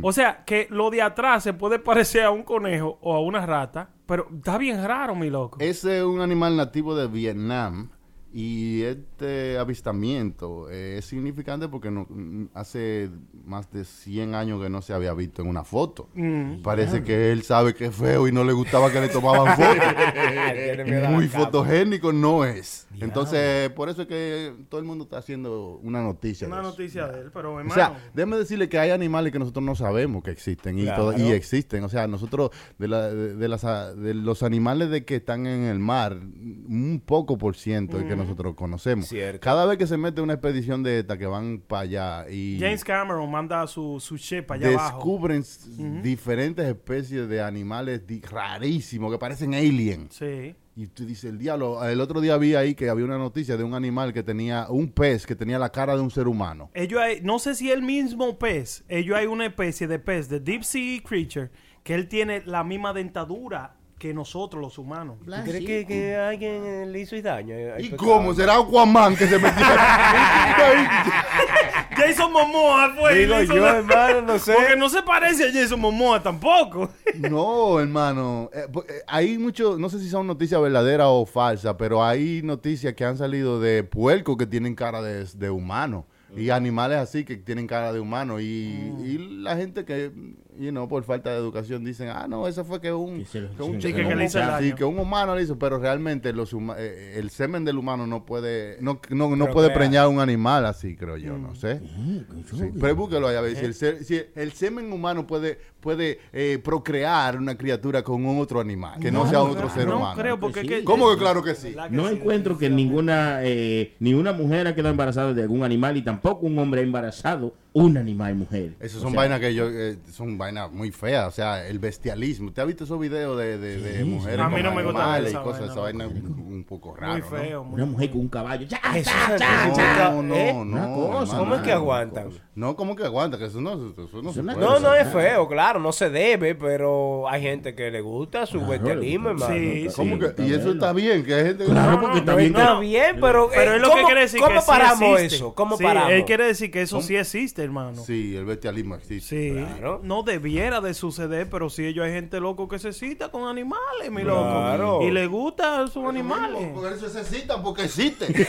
O 0.03 0.13
sea, 0.13 0.45
que 0.45 0.67
lo 0.71 0.91
de 0.91 1.03
atrás 1.03 1.43
se 1.43 1.53
puede 1.53 1.79
parecer 1.79 2.25
a 2.25 2.31
un 2.31 2.43
conejo 2.43 2.99
o 3.03 3.15
a 3.15 3.21
una 3.21 3.45
rata, 3.45 3.91
pero 4.07 4.27
está 4.35 4.59
bien 4.59 4.83
raro, 4.83 5.15
mi 5.15 5.31
loco. 5.31 5.59
Ese 5.61 5.99
es 5.99 6.05
un 6.05 6.21
animal 6.21 6.57
nativo 6.57 6.95
de 6.95 7.07
Vietnam 7.07 7.91
y 8.33 8.83
este 8.83 9.59
avistamiento 9.59 10.71
eh, 10.71 10.99
es 10.99 11.05
significante 11.05 11.69
porque 11.69 11.91
no- 11.91 12.07
mm, 12.09 12.51
hace 12.55 13.11
más 13.45 13.71
de 13.73 13.85
100 13.85 14.35
años 14.37 14.63
que 14.63 14.71
no 14.71 14.83
se 14.83 14.93
había 14.93 15.13
visto 15.15 15.43
en 15.43 15.49
una 15.49 15.65
foto. 15.65 16.09
Mm. 16.15 16.63
Parece 16.63 17.03
que 17.03 17.33
él 17.33 17.43
sabe 17.43 17.75
que 17.75 17.87
es 17.87 17.95
feo 17.95 18.29
y 18.29 18.33
no 18.33 18.45
le 18.45 18.53
gustaba 18.53 18.93
que 18.93 19.01
le 19.01 19.09
tomaban 19.09 19.57
fotos. 19.57 21.11
Muy 21.11 21.29
fotogénico 21.29 22.13
no 22.13 22.45
es. 22.45 22.87
Entonces, 23.01 23.71
por 23.71 23.89
eso 23.89 24.03
es 24.03 24.09
que 24.09 24.53
todo 24.69 24.81
el 24.81 24.87
mundo 24.87 25.05
está 25.05 25.19
haciendo 25.19 25.81
una 25.83 26.03
noticia. 26.03 26.47
Una 26.47 26.63
noticia 26.63 27.09
de 27.09 27.23
él, 27.23 27.31
pero 27.33 27.55
O 27.55 27.59
hermano. 27.59 27.75
sea, 27.75 27.99
déjeme 28.15 28.37
decirle 28.37 28.69
que 28.69 28.79
hay 28.79 28.91
animales 28.91 29.33
que 29.33 29.39
nosotros 29.39 29.65
no 29.65 29.75
sabemos 29.75 30.23
que 30.23 30.31
existen 30.31 30.79
y, 30.79 30.83
Claro. 30.85 31.11
todo- 31.13 31.19
y 31.19 31.31
existen. 31.33 31.83
O 31.85 31.89
sea, 31.89 32.07
nosotros 32.07 32.51
de, 32.79 32.89
la- 32.89 33.09
de, 33.13 33.35
de 33.37 33.49
las, 33.49 33.63
de 33.97 34.15
los 34.15 34.43
animales 34.43 34.91
de 34.91 35.05
que 35.05 35.17
están 35.17 35.47
en 35.47 35.63
el 35.65 35.79
mar, 35.79 36.13
un 36.17 37.03
poco 37.05 37.39
por 37.39 37.57
ciento 37.57 37.99
es 37.99 38.05
que 38.05 38.17
nosotros 38.21 38.55
conocemos. 38.55 39.07
Cierto. 39.09 39.41
Cada 39.41 39.67
vez 39.67 39.77
que 39.79 39.87
se 39.87 39.97
mete 39.97 40.21
una 40.21 40.35
expedición 40.35 40.83
de 40.83 41.01
esta 41.01 41.19
que 41.19 41.27
van 41.27 41.61
para 41.67 41.83
allá 41.83 42.31
y 42.31 42.59
James 42.61 42.85
Cameron 42.85 43.31
manda 43.31 43.67
su, 43.67 43.99
su 44.01 44.17
ship 44.17 44.45
allá 44.51 44.69
abajo. 44.69 44.97
descubren 44.97 45.41
s- 45.41 45.69
diferentes 46.03 46.67
especies 46.67 47.29
de 47.29 47.43
animales 47.43 48.03
rarísimos 48.31 49.13
que 49.13 49.19
parecen 49.19 49.55
aliens. 49.55 50.15
Sí. 50.15 50.55
Y 50.77 50.87
tú 50.87 51.05
dices, 51.05 51.25
el 51.31 51.39
diablo, 51.39 51.85
el 51.87 52.01
otro 52.01 52.21
día 52.21 52.37
vi 52.39 52.55
ahí 52.55 52.75
que 52.75 52.89
había 52.89 53.05
una 53.05 53.19
noticia 53.19 53.57
de 53.57 53.65
un 53.65 53.75
animal 53.75 54.13
que 54.15 54.23
tenía, 54.23 54.67
un 54.71 54.91
pez 54.93 55.27
que 55.27 55.35
tenía 55.37 55.59
la 55.59 55.71
cara 55.71 55.95
de 55.95 56.01
un 56.01 56.11
ser 56.11 56.27
humano. 56.27 56.71
Ellos 56.75 57.01
hay, 57.01 57.21
no 57.23 57.39
sé 57.39 57.55
si 57.55 57.71
el 57.71 57.83
mismo 57.83 58.39
pez, 58.39 58.85
ellos 58.89 59.17
hay 59.17 59.27
una 59.27 59.45
especie 59.47 59.87
de 59.89 59.99
pez, 59.99 60.29
de 60.29 60.41
deep 60.41 60.63
sea 60.63 61.01
creature, 61.03 61.51
que 61.83 61.95
él 61.95 62.09
tiene 62.09 62.43
la 62.47 62.65
misma 62.65 62.93
dentadura 62.95 63.77
que 64.01 64.15
nosotros 64.15 64.61
los 64.63 64.79
humanos. 64.79 65.19
¿Tú 65.25 65.31
crees 65.45 65.65
que, 65.65 65.87
que 65.87 66.17
alguien 66.17 66.65
eh, 66.65 66.87
le 66.87 67.01
hizo 67.01 67.21
daño? 67.21 67.55
Hay 67.77 67.87
¿Y 67.87 67.91
pecado. 67.91 68.11
cómo? 68.13 68.35
¿Será 68.35 68.57
Aquaman 68.57 69.15
que 69.15 69.27
se 69.27 69.39
metió? 69.39 69.67
Jason 71.97 72.33
Momoa 72.33 72.95
fue. 72.99 73.15
Digo 73.15 73.43
yo, 73.43 73.57
la- 73.57 73.77
hermano, 73.79 74.23
no 74.23 74.39
sé. 74.39 74.55
Porque 74.55 74.77
no 74.77 74.89
se 74.89 75.03
parece 75.03 75.49
a 75.49 75.53
Jason 75.53 75.81
Momoa 75.81 76.23
tampoco. 76.23 76.89
No, 77.19 77.79
hermano. 77.81 78.49
Eh, 78.55 78.67
eh, 78.89 79.03
hay 79.07 79.37
mucho, 79.37 79.77
no 79.79 79.91
sé 79.91 79.99
si 79.99 80.09
son 80.09 80.27
noticias 80.27 80.61
verdaderas 80.63 81.09
o 81.11 81.27
falsas, 81.27 81.75
pero 81.79 82.03
hay 82.03 82.41
noticias 82.43 82.95
que 82.95 83.05
han 83.05 83.19
salido 83.19 83.61
de 83.61 83.83
puercos 83.85 84.37
que 84.39 84.47
tienen 84.47 84.75
cara 84.75 85.03
de, 85.03 85.25
de 85.27 85.51
humano. 85.51 86.07
Y 86.37 86.51
animales 86.51 86.99
así 86.99 87.25
que 87.25 87.37
tienen 87.37 87.67
cara 87.67 87.93
de 87.93 87.99
humano. 88.01 88.41
Y, 88.41 88.45
y 88.45 89.19
la 89.43 89.57
gente 89.57 89.85
que, 89.85 90.13
you 90.61 90.71
know, 90.71 90.87
por 90.87 91.03
falta 91.05 91.31
de 91.31 91.37
educación 91.39 91.83
dicen, 91.85 92.09
ah, 92.09 92.27
no, 92.29 92.47
eso 92.47 92.65
fue 92.65 92.81
que 92.81 92.93
un, 92.93 93.25
Que 93.25 93.49
que 93.57 93.63
un, 93.63 93.81
sí, 93.81 93.93
que- 93.93 94.07
que 94.07 94.15
le 94.15 94.25
hizo 94.27 94.39
el 94.39 94.65
sí, 94.65 94.73
que 94.75 94.85
un 94.85 94.99
humano 94.99 95.35
le 95.35 95.43
hizo, 95.43 95.59
pero 95.59 95.79
realmente 95.79 96.33
los 96.35 96.53
huma- 96.53 96.77
eh, 96.79 97.15
el 97.17 97.31
semen 97.31 97.65
del 97.65 97.79
humano 97.79 98.07
no 98.07 98.27
puede, 98.27 98.77
no, 98.81 99.01
no, 99.09 99.35
no 99.37 99.49
puede 99.51 99.71
preñar 99.71 100.09
un 100.09 100.21
animal 100.21 100.67
así, 100.67 100.97
creo 100.97 101.17
yo, 101.17 101.39
no 101.39 101.55
sé. 101.55 101.73
Eh, 101.83 102.25
Sí, 102.51 102.65
pero 102.79 102.95
búsquelo 102.95 103.29
ahí 103.29 103.37
a 103.37 103.41
ver 103.41 103.57
si 103.57 103.65
el, 103.65 103.75
ser- 103.75 104.05
si 104.05 104.21
el 104.35 104.53
semen 104.53 104.93
humano 104.93 105.27
puede, 105.27 105.59
puede 105.81 106.19
eh, 106.33 106.59
procrear 106.63 107.39
una 107.39 107.57
criatura 107.57 108.03
con 108.03 108.25
un 108.27 108.39
otro 108.41 108.61
animal, 108.61 109.01
que 109.01 109.11
no, 109.11 109.27
sea 109.29 109.43
otro 109.43 109.69
ser 109.71 109.87
no 109.89 109.97
humano. 109.99 110.21
creo, 110.21 110.39
porque 110.39 110.61
Sí. 110.63 110.69
que- 110.69 110.85
¿Cómo 110.85 111.11
que 111.11 111.17
claro 111.17 111.43
que 111.43 111.55
sí? 111.55 111.75
No 111.91 112.09
sí, 112.09 112.15
encuentro 112.17 112.59
que 112.59 112.69
ninguna 112.69 113.41
eh, 113.45 113.95
ni 113.99 114.13
una 114.15 114.33
mujer 114.33 114.67
ha 114.67 114.75
quedado 114.75 114.91
embarazada 114.91 115.33
de 115.33 115.43
algún 115.43 115.63
animal 115.63 115.97
y 115.97 116.03
tampoco 116.03 116.47
un 116.47 116.59
hombre 116.59 116.83
embarazado 116.83 117.55
un 117.73 117.97
animal 117.97 118.35
mujer. 118.35 118.75
Esas 118.81 118.99
O 118.99 119.03
son 119.03 119.11
sea, 119.13 119.21
vainas 119.21 119.41
que 119.41 119.55
yo, 119.55 119.69
eh, 119.71 119.97
son 120.13 120.37
vainas 120.37 120.73
muy 120.73 120.91
feas, 120.91 121.29
o 121.29 121.31
sea, 121.31 121.67
el 121.69 121.79
bestialismo. 121.79 122.49
¿Usted 122.49 122.63
ha 122.63 122.65
visto 122.65 122.83
esos 122.85 122.99
videos 122.99 123.39
de, 123.39 123.59
de, 123.59 123.81
de 123.81 124.05
mujeres 124.05 124.37
sí. 124.37 124.43
A 124.43 124.49
mí 124.49 124.55
con 124.57 124.65
no 124.65 124.75
me 124.75 124.83
gusta 124.83 125.21
y 125.21 125.27
esa 125.27 125.43
cosas? 125.43 125.61
vaina, 125.61 125.73
Esa 125.73 125.81
vaina 125.81 126.05
es 126.07 126.11
un, 126.13 126.65
poco 126.69 126.97
raro, 126.97 127.13
Muy 127.13 127.21
¿no? 127.23 127.27
feo. 127.29 127.65
muy 127.65 127.75
Una 127.75 127.87
mujer 127.87 128.11
con 128.11 128.21
un 128.23 128.29
caballo. 128.29 128.67
¡Ya, 128.67 128.81
Eso 128.97 129.11
ya, 129.39 129.73
ya, 129.77 130.11
No, 130.11 130.23
no, 130.23 130.35
¿Eh? 130.35 130.53
no. 130.65 131.11
Cosa, 131.13 131.39
¿Cómo 131.39 131.55
es 131.55 131.61
que 131.63 131.71
no. 131.71 131.77
aguantan? 131.77 132.31
No, 132.57 132.77
¿cómo 132.77 132.97
que 132.97 133.05
aguanta? 133.05 133.39
Que 133.39 133.45
eso 133.47 133.61
no, 133.61 133.73
eso 133.73 134.21
no 134.23 134.33
se 134.33 134.43
puede. 134.43 134.59
No, 134.59 134.81
no 134.81 134.95
es 134.95 135.09
feo, 135.09 135.49
claro, 135.49 135.79
no 135.81 135.93
se 135.93 136.11
debe, 136.11 136.55
pero 136.57 137.29
hay 137.29 137.41
gente 137.41 137.75
que 137.75 137.91
le 137.91 138.01
gusta 138.01 138.45
su 138.47 138.59
Claro, 138.59 138.73
bestialismo, 138.73 139.31
hermano. 139.31 139.55
Sí, 139.55 139.87
¿Cómo 139.97 140.17
Sí, 140.17 140.23
que? 140.37 140.43
Y 140.47 140.53
eso 140.53 140.73
está 140.73 140.93
bien, 140.93 141.25
que 141.25 141.35
hay 141.35 141.45
gente 141.45 141.65
que... 141.65 141.71
Claro, 141.71 141.93
No, 141.93 142.01
porque 142.01 142.15
no, 142.15 142.19
está 142.21 142.33
no, 142.33 142.37
bien. 142.39 142.51
Está 142.51 142.75
No. 142.75 142.81
bien, 142.81 143.17
pero, 143.21 143.49
Pero 143.55 143.73
eh, 143.73 143.77
es 143.77 143.81
lo 143.81 143.89
que 143.89 143.95
¿cómo- 143.95 144.07
quiere 144.07 144.21
decir 144.23 144.41
¿cómo 144.41 144.55
que 144.55 144.61
sí 144.61 144.67
paramos 144.67 145.21
eso? 145.21 145.55
¿Cómo 145.55 145.79
paramos? 145.79 146.11
Él 146.13 146.25
quiere 146.25 146.45
decir 146.47 146.71
que 146.71 146.83
eso 146.83 147.01
sí 147.01 147.17
existe, 147.17 147.60
hermano. 147.65 148.03
Sí, 148.05 148.37
el 148.37 148.45
bestialismo 148.45 148.95
existe. 148.97 149.51
Sí, 149.51 149.55
Claro. 149.55 150.01
no 150.03 150.23
debiera 150.23 150.81
de 150.81 150.95
suceder, 150.95 151.49
pero 151.51 151.71
si 151.71 151.85
ellos 151.87 152.05
hay 152.05 152.13
gente 152.13 152.41
loco 152.41 152.69
que 152.69 152.79
se 152.79 152.93
cita 152.93 153.31
con 153.31 153.49
animales, 153.49 154.11
mi 154.11 154.23
Claro. 154.23 154.77
loco. 154.79 155.05
Y 155.07 155.11
le 155.11 155.27
gustan 155.27 155.89
sus 155.89 156.05
animales. 156.07 156.69
Por 156.75 156.93
eso 156.93 157.09
se 157.09 157.25
citan, 157.25 157.63
porque 157.63 157.85
existe. 157.85 158.27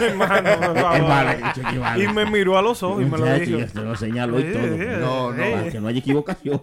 Hermano. 0.00 2.02
Y 2.02 2.06
me 2.08 2.26
miró 2.26 2.58
a 2.58 2.62
los 2.62 2.82
ojos 2.82 3.02
y 3.02 3.06
me 3.06 3.18
lo 3.18 3.24
dijo. 3.38 3.58
lo 3.74 4.40
y 4.40 4.52
todo. 4.52 4.66
No, 5.00 5.32
no. 5.32 5.70
que 5.70 5.80
no 5.80 5.88
haya 5.88 5.98
equivocación. 5.98 6.62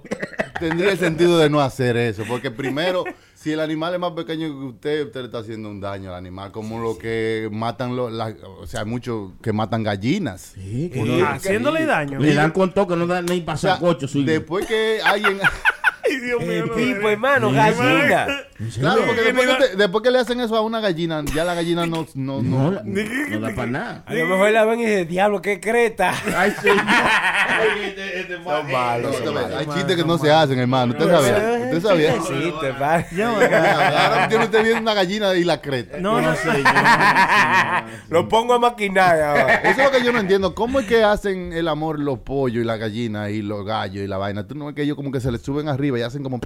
Tendría 0.59 0.91
el 0.91 0.97
sentido 0.97 1.37
de 1.37 1.49
no 1.49 1.61
hacer 1.61 1.97
eso, 1.97 2.23
porque 2.27 2.51
primero, 2.51 3.03
si 3.39 3.51
el 3.51 3.59
animal 3.59 3.93
es 3.93 3.99
más 3.99 4.13
pequeño 4.13 4.47
que 4.47 4.65
usted, 4.65 5.05
usted 5.05 5.19
le 5.19 5.25
está 5.27 5.37
haciendo 5.39 5.69
un 5.69 5.79
daño 5.79 6.09
al 6.09 6.15
animal, 6.15 6.51
como 6.51 6.79
lo 6.81 6.97
que 6.97 7.47
matan, 7.51 7.95
los, 7.95 8.11
la- 8.11 8.35
o 8.59 8.65
sea, 8.65 8.79
hay 8.79 8.85
muchos 8.87 9.33
que 9.43 9.53
matan 9.53 9.83
gallinas. 9.83 10.53
Sí, 10.55 10.91
Uno- 10.95 11.17
no- 11.17 11.27
Haciéndole 11.27 11.85
daño. 11.85 12.17
Le 12.19 12.33
dan 12.33 12.49
con 12.51 12.73
todo 12.73 12.87
que 12.87 12.95
no 12.95 13.05
dan 13.05 13.25
ni 13.25 13.33
O 13.33 13.35
sea, 13.37 13.45
pasacocho 13.45 14.07
suyo. 14.07 14.25
después 14.25 14.65
que 14.65 14.99
alguien... 15.05 15.37
Ay, 16.09 16.19
Dios 16.19 16.41
mío. 16.41 16.65
no 16.67 16.73
Tipo, 16.73 17.09
hermano, 17.09 17.51
gallina. 17.51 18.27
Claro, 18.79 19.01
porque 19.05 19.21
que 19.21 19.33
después 19.33 19.47
que, 19.47 19.63
te- 19.67 19.75
después 19.75 20.03
que 20.03 20.11
le 20.11 20.19
hacen 20.19 20.39
eso 20.39 20.55
a 20.55 20.61
una 20.61 20.79
gallina, 20.79 21.23
ya 21.33 21.43
la 21.43 21.53
gallina 21.53 21.85
no... 21.85 22.07
no, 22.15 22.41
No, 22.41 22.71
no- 22.71 22.81
no 22.83 23.39
da 23.39 23.55
para 23.55 23.67
nada. 23.67 24.03
A 24.05 24.13
lo 24.13 24.25
mejor 24.25 24.49
la 24.51 24.65
ven 24.65 24.79
y 24.79 24.85
dicen, 24.85 25.07
diablo, 25.07 25.41
qué 25.41 25.59
creta. 25.59 26.11
Ay, 26.35 26.51
señor. 26.61 26.77
Son 28.43 28.71
malos, 28.71 29.19
no, 29.23 29.25
son 29.33 29.37
hay 29.57 29.65
chistes 29.67 29.95
que 29.95 30.03
no 30.03 30.17
se 30.17 30.31
hacen, 30.31 30.57
hermano. 30.59 30.93
¿Usted 30.93 31.09
sabía? 31.09 31.59
¿Usted 31.65 31.81
sabía? 31.81 32.13
Sí, 32.21 32.53
te 32.61 32.71
va. 32.71 32.95
Ahora 34.09 34.27
tiene 34.27 34.45
usted 34.45 34.63
viendo 34.63 34.81
una 34.81 34.93
gallina 34.93 35.33
y 35.35 35.43
la 35.43 35.61
creta. 35.61 35.97
No, 35.99 36.19
no, 36.21 36.33
Lo 38.09 38.27
pongo 38.29 38.53
a 38.53 38.59
maquinar 38.59 39.21
ahora. 39.21 39.55
Eso 39.55 39.81
es 39.81 39.85
lo 39.85 39.91
que 39.91 40.03
yo 40.03 40.11
no 40.11 40.19
entiendo. 40.19 40.55
¿Cómo 40.55 40.79
es 40.79 40.87
que 40.87 41.03
hacen 41.03 41.53
el 41.53 41.67
amor 41.67 41.99
los 41.99 42.19
pollos 42.19 42.63
y 42.63 42.65
la 42.65 42.77
gallina 42.77 43.29
y 43.29 43.41
los 43.41 43.65
gallos 43.65 44.03
y 44.03 44.07
la 44.07 44.17
vaina? 44.17 44.47
¿Tú 44.47 44.55
no 44.55 44.65
ves 44.67 44.75
que 44.75 44.83
ellos 44.83 44.95
como 44.95 45.11
que 45.11 45.19
se 45.19 45.31
les 45.31 45.41
suben 45.41 45.67
arriba 45.67 45.96
y 45.97 46.01
hacen 46.03 46.21
como... 46.23 46.39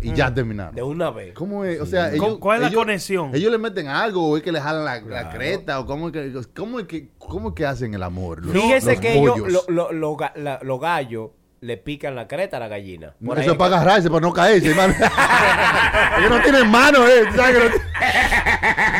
Y 0.00 0.12
ya 0.14 0.32
terminaron. 0.32 0.76
De 0.76 0.82
una 0.82 1.10
vez. 1.10 1.34
¿Cómo 1.34 1.64
es? 1.64 1.80
O 1.80 1.86
sea, 1.86 2.10
¿Cómo- 2.12 2.26
ellos, 2.26 2.38
cuál 2.38 2.58
es 2.58 2.62
la 2.62 2.68
ellos- 2.68 2.78
conexión? 2.80 3.34
Ellos 3.34 3.50
le 3.50 3.58
meten 3.58 3.88
algo 3.88 4.28
o 4.28 4.36
es 4.36 4.44
que 4.44 4.52
le 4.52 4.60
jalan 4.60 4.84
la, 4.84 5.00
la 5.00 5.30
creta 5.30 5.80
o 5.80 5.86
cómo 5.86 6.06
es 6.08 6.12
que, 6.12 6.32
cómo 6.54 6.78
es 6.78 6.86
que, 6.86 7.08
cómo 7.18 7.48
es 7.48 7.54
que 7.56 7.66
hacen 7.66 7.92
el 7.94 8.02
amor. 8.04 8.44
los- 8.44 8.52
Fíjese 8.52 8.92
los 8.92 9.00
que 9.00 9.18
ellos, 9.18 9.40
pollos? 9.40 9.64
lo- 9.68 9.90
lo- 9.90 10.16
los 10.62 10.80
gallos, 10.80 11.30
le 11.60 11.76
pican 11.78 12.14
la 12.14 12.28
creta 12.28 12.58
a 12.58 12.60
la 12.60 12.68
gallina. 12.68 13.16
Por 13.26 13.40
eso 13.40 13.50
es 13.50 13.56
para 13.58 13.74
agarrarse, 13.78 14.08
para 14.08 14.20
no 14.20 14.32
caerse, 14.32 14.70
hermano. 14.70 14.94
ellos 16.18 16.30
no 16.30 16.40
tienen 16.42 16.70
mano, 16.70 17.04
eh. 17.04 17.24
¿tú 17.28 17.34
sabes 17.36 17.56
que 17.56 17.70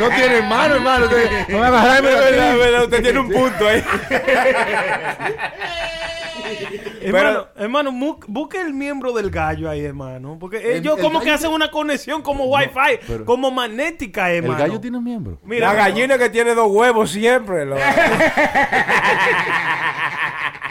no, 0.00 0.09
no 0.09 0.16
tienen 0.16 0.48
mano, 0.48 0.74
hermano. 0.74 1.05
Ustedes- 1.05 1.48
No 1.48 1.60
me 1.60 1.66
agarrarme. 1.66 2.10
Usted 2.84 3.02
tiene 3.05 3.20
un 3.20 3.30
punto 3.30 3.68
ahí. 3.68 3.84
Hermano, 7.02 7.46
hermano, 7.56 7.92
mu- 7.92 8.18
busque 8.26 8.60
el 8.60 8.72
miembro 8.74 9.12
del 9.12 9.30
gallo 9.30 9.68
ahí, 9.70 9.80
hermano. 9.84 10.36
Porque 10.40 10.58
El- 10.58 10.78
ellos 10.78 10.96
el 10.98 11.02
como 11.04 11.20
que 11.20 11.30
hacen 11.30 11.50
una 11.50 11.70
conexión 11.70 12.22
como 12.22 12.44
wifi, 12.46 12.98
pero- 13.06 13.24
como 13.24 13.50
magnética, 13.50 14.30
El 14.30 14.44
hermano. 14.44 14.58
gallo 14.60 14.80
tiene 14.80 14.98
un 14.98 15.04
miembro. 15.04 15.38
Mira, 15.44 15.68
la 15.68 15.74
gallina 15.74 16.18
que 16.18 16.28
tiene 16.30 16.54
dos 16.54 16.68
huevos 16.70 17.10
siempre. 17.10 17.64
lo- 17.66 17.76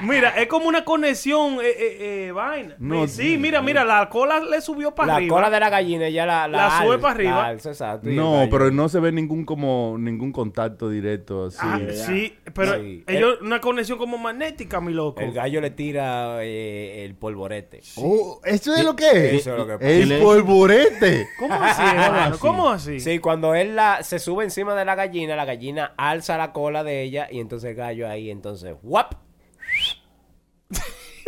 Mira, 0.03 0.29
es 0.37 0.45
como 0.47 0.67
una 0.67 0.85
conexión, 0.85 1.55
eh, 1.55 1.69
eh, 1.75 2.25
eh, 2.27 2.31
vaina. 2.31 2.75
No, 2.77 3.07
sí, 3.07 3.35
mira, 3.39 3.63
mira, 3.63 3.83
la 3.83 4.07
cola 4.09 4.39
le 4.39 4.61
subió 4.61 4.93
para 4.93 5.07
la 5.07 5.15
arriba. 5.15 5.35
cola 5.35 5.49
de 5.49 5.59
la 5.59 5.69
gallina 5.71 6.07
ya 6.07 6.23
la, 6.23 6.47
La 6.47 6.69
sube 6.83 6.99
para 6.99 7.15
arriba. 7.15 7.31
la 7.31 7.45
alza, 7.47 7.69
exacto, 7.71 8.07
el 8.07 8.15
No, 8.15 8.45
pero 8.51 8.69
no 8.69 8.89
se 8.89 8.99
ve 8.99 9.11
ningún 9.11 9.43
como 9.43 9.95
ningún 9.97 10.31
contacto 10.31 10.87
directo 10.89 11.45
así. 11.47 11.57
Ah, 11.61 11.79
sí, 11.91 12.31
pero 12.53 12.75
Sí. 12.75 13.03
ellos, 13.07 13.39
una 13.41 13.59
conexión 13.59 13.97
como 13.97 14.19
magnética, 14.19 14.79
mi 14.81 14.93
loco. 14.93 15.19
El 15.21 15.31
gallo 15.33 15.61
le 15.61 15.71
tira 15.71 16.16
era 16.18 16.44
eh, 16.44 17.06
el 17.06 17.15
polvorete. 17.15 17.81
Oh, 17.95 18.41
¿Eso 18.44 18.76
es 18.76 18.84
lo 18.84 18.95
que 18.95 19.10
es? 19.10 19.41
Eso 19.41 19.52
es 19.52 19.57
lo 19.57 19.68
que 19.68 19.73
pasa. 19.73 19.89
El 19.89 20.22
polvorete. 20.22 21.27
¿Cómo 21.38 21.53
así, 21.53 21.81
hermano? 21.81 22.38
¿Cómo 22.39 22.69
así? 22.69 22.99
Sí, 22.99 23.19
cuando 23.19 23.56
él 23.56 23.76
la, 23.76 24.03
se 24.03 24.19
sube 24.19 24.44
encima 24.44 24.76
de 24.76 24.85
la 24.85 24.95
gallina, 24.95 25.35
la 25.35 25.45
gallina 25.45 25.94
alza 25.98 26.38
la 26.38 26.53
cola 26.53 26.84
de 26.84 27.03
ella 27.03 27.27
y 27.31 27.39
entonces 27.39 27.72
el 27.72 27.76
gallo 27.76 28.07
ahí, 28.07 28.30
entonces, 28.30 28.76
¡guap! 28.81 29.14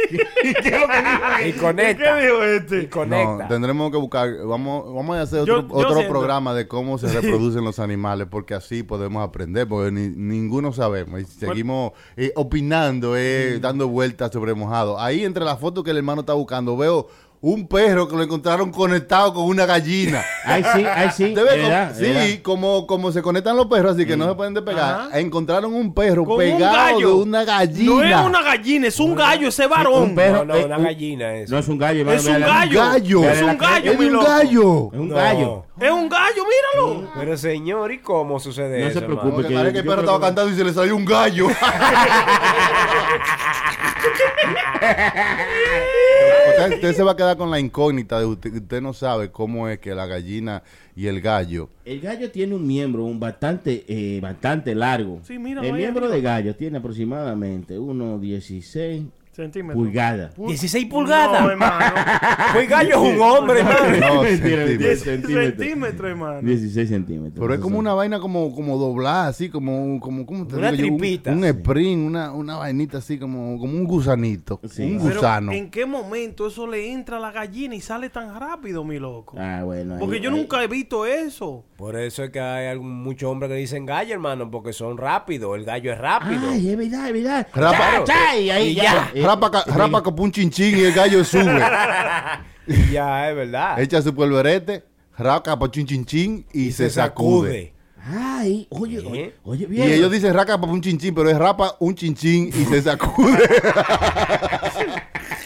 Y 1.46 1.54
conecta. 1.54 2.16
¿Qué 2.20 2.26
dijo 2.26 2.44
este? 2.44 2.82
Y 2.84 2.88
conecta. 2.88 3.44
No, 3.44 3.48
tendremos 3.48 3.92
que 3.92 3.98
buscar, 3.98 4.30
vamos, 4.46 4.94
vamos 4.94 5.18
a 5.18 5.22
hacer 5.22 5.42
otro, 5.42 5.62
yo 5.68 5.74
otro 5.76 5.94
siento- 5.96 6.10
programa 6.10 6.54
de 6.54 6.68
cómo 6.68 6.98
se 6.98 7.08
reproducen 7.08 7.64
los 7.64 7.80
animales, 7.80 8.28
porque 8.30 8.54
así 8.54 8.84
podemos 8.84 9.24
aprender, 9.28 9.68
porque 9.68 9.92
ni- 9.92 10.10
ninguno 10.10 10.74
sabemos. 10.74 11.22
Y 11.22 11.26
seguimos 11.26 11.94
eh, 12.18 12.32
opinando, 12.36 13.16
eh, 13.18 13.56
Mm. 13.58 13.62
dando 13.62 13.88
vueltas 13.88 14.32
sobre 14.32 14.54
mojado. 14.54 15.00
Ahí 15.00 15.24
entre 15.24 15.46
las 15.46 15.60
fotos 15.60 15.84
que 15.84 15.92
el 15.92 15.98
hermano 15.98 16.22
está 16.22 16.34
buscando, 16.34 16.76
veo 16.78 17.08
un 17.42 17.68
perro 17.70 18.06
que 18.08 18.18
lo 18.18 18.24
encontraron 18.24 18.70
conectado 18.70 19.34
con 19.34 19.46
una 19.46 19.66
gallina. 19.66 20.22
Ay, 20.46 20.62
sí, 20.74 20.84
ay, 20.86 21.10
sí, 21.16 21.34
¿Te 21.34 21.42
ves 21.44 21.52
de 21.54 21.58
cómo- 21.58 21.70
verdad, 21.70 21.92
de 21.94 22.06
sí, 22.06 22.12
verdad. 22.12 22.42
como, 22.44 22.86
como 22.88 23.12
se 23.14 23.22
conectan 23.22 23.56
los 23.56 23.68
perros, 23.68 23.94
así 23.96 24.06
que 24.06 24.18
no 24.18 24.28
se 24.28 24.36
pueden 24.36 24.54
despegar. 24.54 25.08
Ajá. 25.08 25.20
Encontraron 25.20 25.74
un 25.74 25.94
perro 25.94 26.26
Con 26.26 26.34
un 26.34 26.40
pegado 26.40 26.74
gallo. 26.74 27.08
de 27.08 27.14
una 27.14 27.44
gallina. 27.46 27.92
No 27.94 28.04
es 28.04 28.26
una 28.26 28.42
gallina, 28.44 28.88
es 28.88 29.00
un 29.00 29.16
gallo 29.16 29.48
ese 29.48 29.68
varón. 29.68 30.04
un 30.04 30.16
perro. 30.16 30.40
No, 30.40 30.46
no, 30.46 30.56
eh, 30.56 30.66
una 30.66 30.78
un- 30.80 30.84
gallina 30.84 31.34
es. 31.36 31.50
No 31.50 31.58
es 31.60 31.68
un 31.70 31.78
gallo. 31.78 32.12
Es 32.12 32.26
un 32.26 32.40
gallo. 32.42 32.80
gallo. 32.82 33.24
Es 33.30 33.42
un 33.42 33.58
gallo, 33.58 33.92
Es 33.92 34.00
un 34.00 34.20
gallo. 34.20 34.90
Es 34.94 35.00
un 35.00 35.08
No. 35.10 35.16
gallo. 35.16 35.66
Es 35.80 35.92
un 35.92 36.10
gallo, 36.10 36.44
míralo. 36.44 37.12
Pero 37.18 37.38
señor, 37.38 37.92
¿y 37.94 38.00
cómo 38.00 38.38
sucede 38.40 38.82
No 38.82 38.88
eso? 38.88 39.00
se 39.00 39.06
hermano? 39.06 39.22
preocupe, 39.22 39.44
Porque 39.44 39.56
parece 39.56 39.74
que 39.74 39.80
el 39.80 39.86
perro 39.86 40.02
estaba 40.02 40.20
que- 40.20 40.26
cantando 40.26 40.52
y 40.52 40.56
se 40.58 40.64
le 40.66 40.74
salió 40.74 40.94
un 40.96 41.06
gallo. 41.06 41.48
usted, 46.50 46.74
usted 46.76 46.94
se 46.94 47.04
va 47.04 47.12
a 47.12 47.16
quedar 47.16 47.38
con 47.38 47.52
la 47.52 47.60
incógnita 47.60 48.20
de 48.20 48.26
usted, 48.26 48.54
usted 48.54 48.82
no 48.82 48.94
sabe 48.94 49.32
cómo 49.32 49.68
es 49.68 49.80
que 49.80 49.96
la 49.96 50.06
gallina 50.06 50.64
y 50.96 51.08
el 51.08 51.22
gallo. 51.22 51.70
El 51.86 52.02
gallo 52.02 52.32
tiene 52.32 52.56
un 52.56 52.66
miembro 52.66 53.06
un 53.06 53.20
bastante, 53.20 53.86
eh, 53.88 54.20
bastante 54.22 54.76
largo. 54.76 55.20
Sí, 55.24 55.34
El 55.36 55.74
miembro 55.74 56.10
de 56.10 56.22
gallo 56.22 56.56
tiene 56.56 56.78
aproximadamente 56.78 57.78
1,16 57.78 59.06
Centímetros. 59.44 59.84
pulgadas. 59.86 60.36
16 60.38 60.86
pulgadas. 60.88 61.42
No, 61.42 61.50
hermano. 61.50 61.96
Pues 62.54 62.68
gallo 62.68 62.90
es 62.90 63.14
un 63.16 63.22
hombre, 63.22 63.60
hermano. 63.60 64.16
No, 64.16 64.24
centímetros. 64.26 65.00
centímetros. 65.00 66.10
Hermano. 66.10 66.42
16 66.42 66.90
centímetros. 66.90 67.40
Pero 67.40 67.54
es 67.54 67.60
como 67.60 67.78
una 67.80 67.94
vaina 67.94 68.20
como, 68.20 68.54
como 68.56 68.78
doblada, 68.78 69.28
así 69.28 69.50
como, 69.50 70.00
como 70.00 70.26
¿cómo 70.26 70.48
te 70.48 70.56
Una 70.56 70.72
digo 70.72 70.88
yo? 70.88 70.94
Un- 70.94 71.00
tripita. 71.00 71.32
Un, 71.32 71.44
sprint, 71.46 72.08
una, 72.08 72.32
una 72.34 72.58
vainita 72.58 72.98
así 72.98 73.18
como, 73.20 73.58
como 73.60 73.74
un 73.74 73.86
gusanito. 73.86 74.60
Sí. 74.70 74.84
Un 74.84 74.98
Pero, 75.04 75.16
gusano. 75.16 75.52
¿en 75.52 75.70
qué 75.70 75.86
momento 75.86 76.48
eso 76.48 76.66
le 76.68 76.92
entra 76.92 77.18
a 77.18 77.20
la 77.20 77.32
gallina 77.32 77.76
y 77.76 77.82
sale 77.82 78.10
tan 78.10 78.38
rápido, 78.40 78.84
mi 78.84 78.98
loco? 79.00 79.38
Ah, 79.40 79.62
bueno. 79.64 79.94
ahí- 79.96 80.00
Porque 80.00 80.20
yo 80.20 80.30
ahí- 80.32 80.36
nunca 80.38 80.64
he 80.64 80.68
visto 80.68 81.06
eso. 81.06 81.64
Por 81.78 81.96
eso 81.98 82.24
es 82.24 82.30
que 82.32 82.40
hay 82.42 82.78
muchos 82.80 83.30
hombres 83.30 83.50
que 83.52 83.56
dicen 83.58 83.86
gallo, 83.86 84.14
hermano, 84.14 84.50
porque 84.52 84.74
son 84.74 84.98
rápidos. 84.98 85.56
El 85.58 85.64
gallo 85.66 85.94
es 85.94 85.98
rápido. 85.98 86.42
Ay, 86.50 86.70
es 86.70 86.78
verdad, 86.78 87.08
es 87.08 87.14
verdad. 87.14 87.48
Rapa- 87.54 88.04
ahí 88.30 88.70
Y 88.72 88.76
ya. 88.76 88.84
ya. 88.84 89.12
Rapa, 89.30 89.64
rapa 89.68 90.02
como 90.02 90.24
un 90.24 90.32
chinchín 90.32 90.76
y 90.80 90.82
el 90.86 90.92
gallo 90.92 91.24
sube. 91.24 91.62
Y 92.66 92.92
ya, 92.94 93.30
es 93.30 93.36
verdad. 93.36 93.80
Echa 93.80 94.02
su 94.02 94.16
polverete, 94.16 94.84
raca 95.20 95.60
pa' 95.60 95.70
chin 95.70 95.86
chin 95.86 96.04
chin 96.04 96.46
y, 96.52 96.72
se, 96.72 96.90
sacude. 96.90 97.72
Ay, 98.04 98.66
oye, 98.72 98.98
¿Eh? 98.98 99.02
oye, 99.04 99.34
oye, 99.44 99.64
Y 99.66 99.68
bien. 99.68 99.92
ellos 99.92 100.10
dicen 100.12 100.34
raca 100.34 100.60
pa' 100.60 100.66
un 100.66 100.82
chinchín, 100.82 101.14
pero 101.14 101.30
es 101.30 101.38
rapa 101.38 101.76
un 101.80 101.94
chinchín 101.94 102.48
y 102.48 102.66
se 102.66 102.82
sacude. 102.82 103.38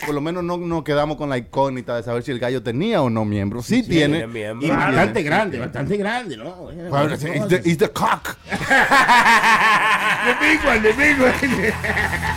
Por 0.06 0.16
lo 0.16 0.22
menos 0.22 0.46
no 0.46 0.56
nos 0.58 0.84
quedamos 0.84 1.18
con 1.18 1.30
la 1.30 1.38
incógnita 1.38 1.98
de 1.98 2.04
saber 2.04 2.24
si 2.24 2.32
el 2.32 2.40
gallo 2.40 2.64
tenía 2.64 3.02
o 3.02 3.10
no 3.10 3.26
miembro. 3.26 3.62
Sí, 3.62 3.84
tiene. 3.84 4.20
tiene 4.20 4.28
miembro. 4.28 4.66
Y 4.66 4.70
bastante 4.70 5.14
tiene. 5.14 5.30
grande, 5.30 5.60
bastante 5.60 5.98
grande, 5.98 6.38
¿no? 6.38 6.56
Bueno, 6.56 6.90
Bueno, 6.90 7.08
no, 7.10 7.14
it's, 7.16 7.24
no, 7.26 7.34
it's 7.34 7.48
the, 7.50 7.70
it's 7.70 7.78
the 7.80 7.90
cock. 7.90 8.38
The 10.24 10.36
big 10.40 10.64
one, 10.64 10.82
the 10.82 10.94
big 10.94 11.20
one. 11.20 12.34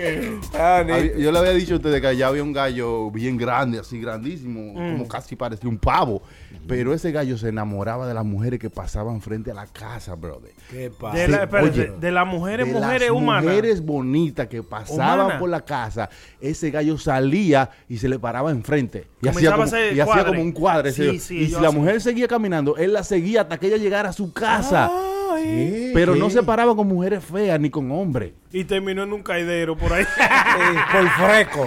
Ah, 0.54 0.84
Yo 1.18 1.32
le 1.32 1.38
había 1.38 1.52
dicho 1.52 1.74
a 1.74 1.76
ustedes 1.76 2.00
que 2.00 2.06
allá 2.06 2.28
había 2.28 2.42
un 2.42 2.52
gallo 2.52 3.10
bien 3.10 3.36
grande, 3.36 3.78
así 3.78 4.00
grandísimo, 4.00 4.74
como 4.74 5.08
casi 5.08 5.36
parecía 5.36 5.68
un 5.68 5.78
pavo. 5.78 6.22
Pero 6.66 6.92
ese 6.92 7.10
gallo 7.12 7.38
se 7.38 7.48
enamoraba 7.48 8.06
de 8.06 8.14
las 8.14 8.24
mujeres 8.24 8.60
que 8.60 8.70
pasaban 8.70 9.20
frente 9.20 9.50
a 9.50 9.54
la 9.54 9.66
casa, 9.66 10.14
brother. 10.14 10.52
¿Qué 10.70 10.90
pasa? 10.90 11.16
De, 11.18 11.28
la, 11.28 11.48
oye, 11.62 11.92
de 11.98 12.12
las 12.12 12.26
mujeres, 12.26 12.66
de 12.66 12.72
mujeres 12.74 13.08
las 13.08 13.10
humanas. 13.10 13.44
mujeres 13.44 13.84
bonitas 13.84 14.46
que 14.48 14.62
pasaban 14.62 15.20
Humana. 15.26 15.38
por 15.38 15.48
la 15.50 15.64
casa, 15.64 16.10
ese 16.40 16.70
gallo 16.70 16.98
salía 16.98 17.70
y 17.88 17.98
se 17.98 18.08
le 18.08 18.18
paraba 18.18 18.50
enfrente. 18.50 19.06
Y 19.22 19.28
hacía 19.28 19.50
Comenzaba 19.50 19.56
como, 19.56 19.62
a 19.62 19.66
hacer 19.66 19.96
y 19.96 20.00
hacía 20.00 20.24
como 20.26 20.42
un 20.42 20.52
cuadre. 20.52 20.92
Sí, 20.92 21.18
sí, 21.18 21.38
y 21.38 21.46
si 21.48 21.60
la 21.60 21.70
mujer 21.70 22.00
seguía 22.00 22.28
caminando, 22.28 22.76
él 22.76 22.92
la 22.92 23.02
seguía 23.04 23.42
hasta 23.42 23.58
que 23.58 23.68
ella 23.68 23.76
llegara 23.76 24.10
a 24.10 24.12
su 24.12 24.32
casa. 24.32 24.90
Sí, 25.38 25.90
Pero 25.94 26.14
sí. 26.14 26.20
no 26.20 26.30
se 26.30 26.42
paraba 26.42 26.74
con 26.74 26.88
mujeres 26.88 27.24
feas 27.24 27.58
ni 27.60 27.70
con 27.70 27.90
hombres. 27.92 28.32
Y 28.52 28.64
terminó 28.64 29.02
en 29.04 29.12
un 29.12 29.22
caidero 29.22 29.76
por 29.76 29.92
ahí. 29.92 30.04
Sí, 30.16 30.78
por 30.92 31.08
fresco. 31.10 31.66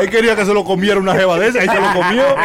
Él 0.00 0.10
quería 0.10 0.36
que 0.36 0.44
se 0.44 0.52
lo 0.52 0.64
comiera 0.64 0.98
una 1.00 1.14
jeva 1.14 1.38
de 1.38 1.48
esa 1.48 1.64
y 1.64 1.68
se 1.68 1.74
lo 1.80 1.92
comió. 1.92 2.24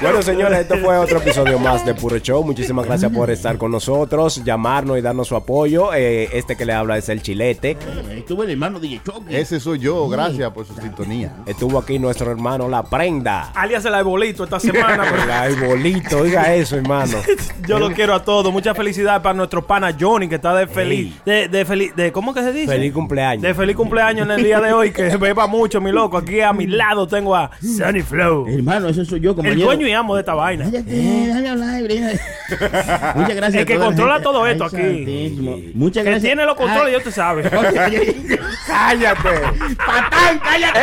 Bueno, 0.00 0.22
señores, 0.22 0.60
esto 0.60 0.76
fue 0.78 0.96
otro 0.98 1.18
episodio 1.18 1.58
más 1.58 1.84
de 1.86 1.94
Puro 1.94 2.18
Show. 2.18 2.44
Muchísimas 2.44 2.86
gracias 2.86 3.10
por 3.12 3.30
estar 3.30 3.56
con 3.58 3.70
nosotros, 3.70 4.42
llamarnos 4.44 4.98
y 4.98 5.00
darnos 5.00 5.28
su 5.28 5.36
apoyo. 5.36 5.94
Eh, 5.94 6.28
este 6.32 6.56
que 6.56 6.64
le 6.64 6.72
habla 6.72 6.98
es 6.98 7.08
el 7.08 7.22
Chilete. 7.22 7.76
Ahí 8.10 8.18
Estuvo 8.18 8.42
el 8.42 8.50
hermano 8.50 8.80
DJ 8.80 9.00
Chucky. 9.04 9.34
Ese 9.34 9.60
soy 9.60 9.78
yo, 9.78 10.08
gracias 10.08 10.50
por 10.52 10.66
su 10.66 10.74
sintonía. 10.74 11.34
Estuvo 11.46 11.78
aquí 11.78 11.98
nuestro 11.98 12.30
hermano 12.30 12.68
La 12.68 12.82
Prenda. 12.82 13.50
Alias 13.54 13.84
el 13.84 13.94
arbolito 13.94 14.44
esta 14.44 14.58
semana. 14.60 15.04
pero- 15.10 15.22
El 15.24 15.30
arbolito, 15.30 16.18
oiga 16.20 16.54
eso, 16.54 16.76
hermano. 16.76 17.18
Yo 17.68 17.78
lo 17.78 17.90
quiero 17.92 18.14
a 18.14 18.22
todos. 18.24 18.52
Mucha 18.52 18.74
felicidad 18.74 19.22
para 19.22 19.34
nuestro 19.34 19.66
pana 19.66 19.94
Johnny, 19.98 20.28
que 20.28 20.34
está 20.36 20.54
de 20.54 20.66
feliz. 20.66 21.14
De, 21.24 21.48
de 21.48 21.64
feliz. 21.64 21.94
De, 21.96 22.12
¿Cómo 22.12 22.34
que 22.34 22.42
se 22.42 22.52
dice? 22.52 22.66
Feliz 22.72 22.92
cumpleaños. 22.92 23.42
De 23.42 23.54
feliz 23.54 23.74
cumpleaños 23.76 24.26
en 24.26 24.32
el 24.32 24.44
día 24.44 24.60
de 24.60 24.72
hoy. 24.72 24.92
Que 24.92 25.16
beba 25.16 25.46
mucho, 25.46 25.80
mi 25.80 25.90
loco. 25.92 26.18
Aquí 26.18 26.40
a 26.40 26.52
mi 26.52 26.66
lado 26.66 27.06
tengo 27.06 27.34
a 27.34 27.50
Sunny 27.60 28.02
Flow. 28.02 28.46
Hermano, 28.48 28.88
ese 28.88 29.04
soy 29.04 29.20
yo, 29.20 29.34
compañero. 29.34 29.73
Dueño 29.76 29.88
y 29.88 29.92
amo 29.92 30.14
de 30.14 30.20
esta 30.20 30.34
vaina. 30.34 30.64
Cállate, 30.64 30.90
déjame 30.92 31.48
hablar, 31.48 31.82
Brina. 31.82 32.10
Muchas 33.14 33.36
gracias. 33.36 33.54
El 33.54 33.60
a 33.60 33.64
que 33.66 33.76
controla 33.78 34.14
gente. 34.14 34.24
todo 34.24 34.46
esto 34.46 34.66
Ay, 34.72 35.02
aquí. 35.04 35.72
Muchas 35.74 36.04
Que 36.04 36.10
gracias. 36.10 36.30
tiene 36.32 36.44
los 36.46 36.56
controles, 36.56 36.92
yo 36.92 37.00
te 37.02 37.10
sabes. 37.12 37.50
¡Cállate! 38.66 39.28
¡Patán, 39.76 40.40
cállate! 40.42 40.80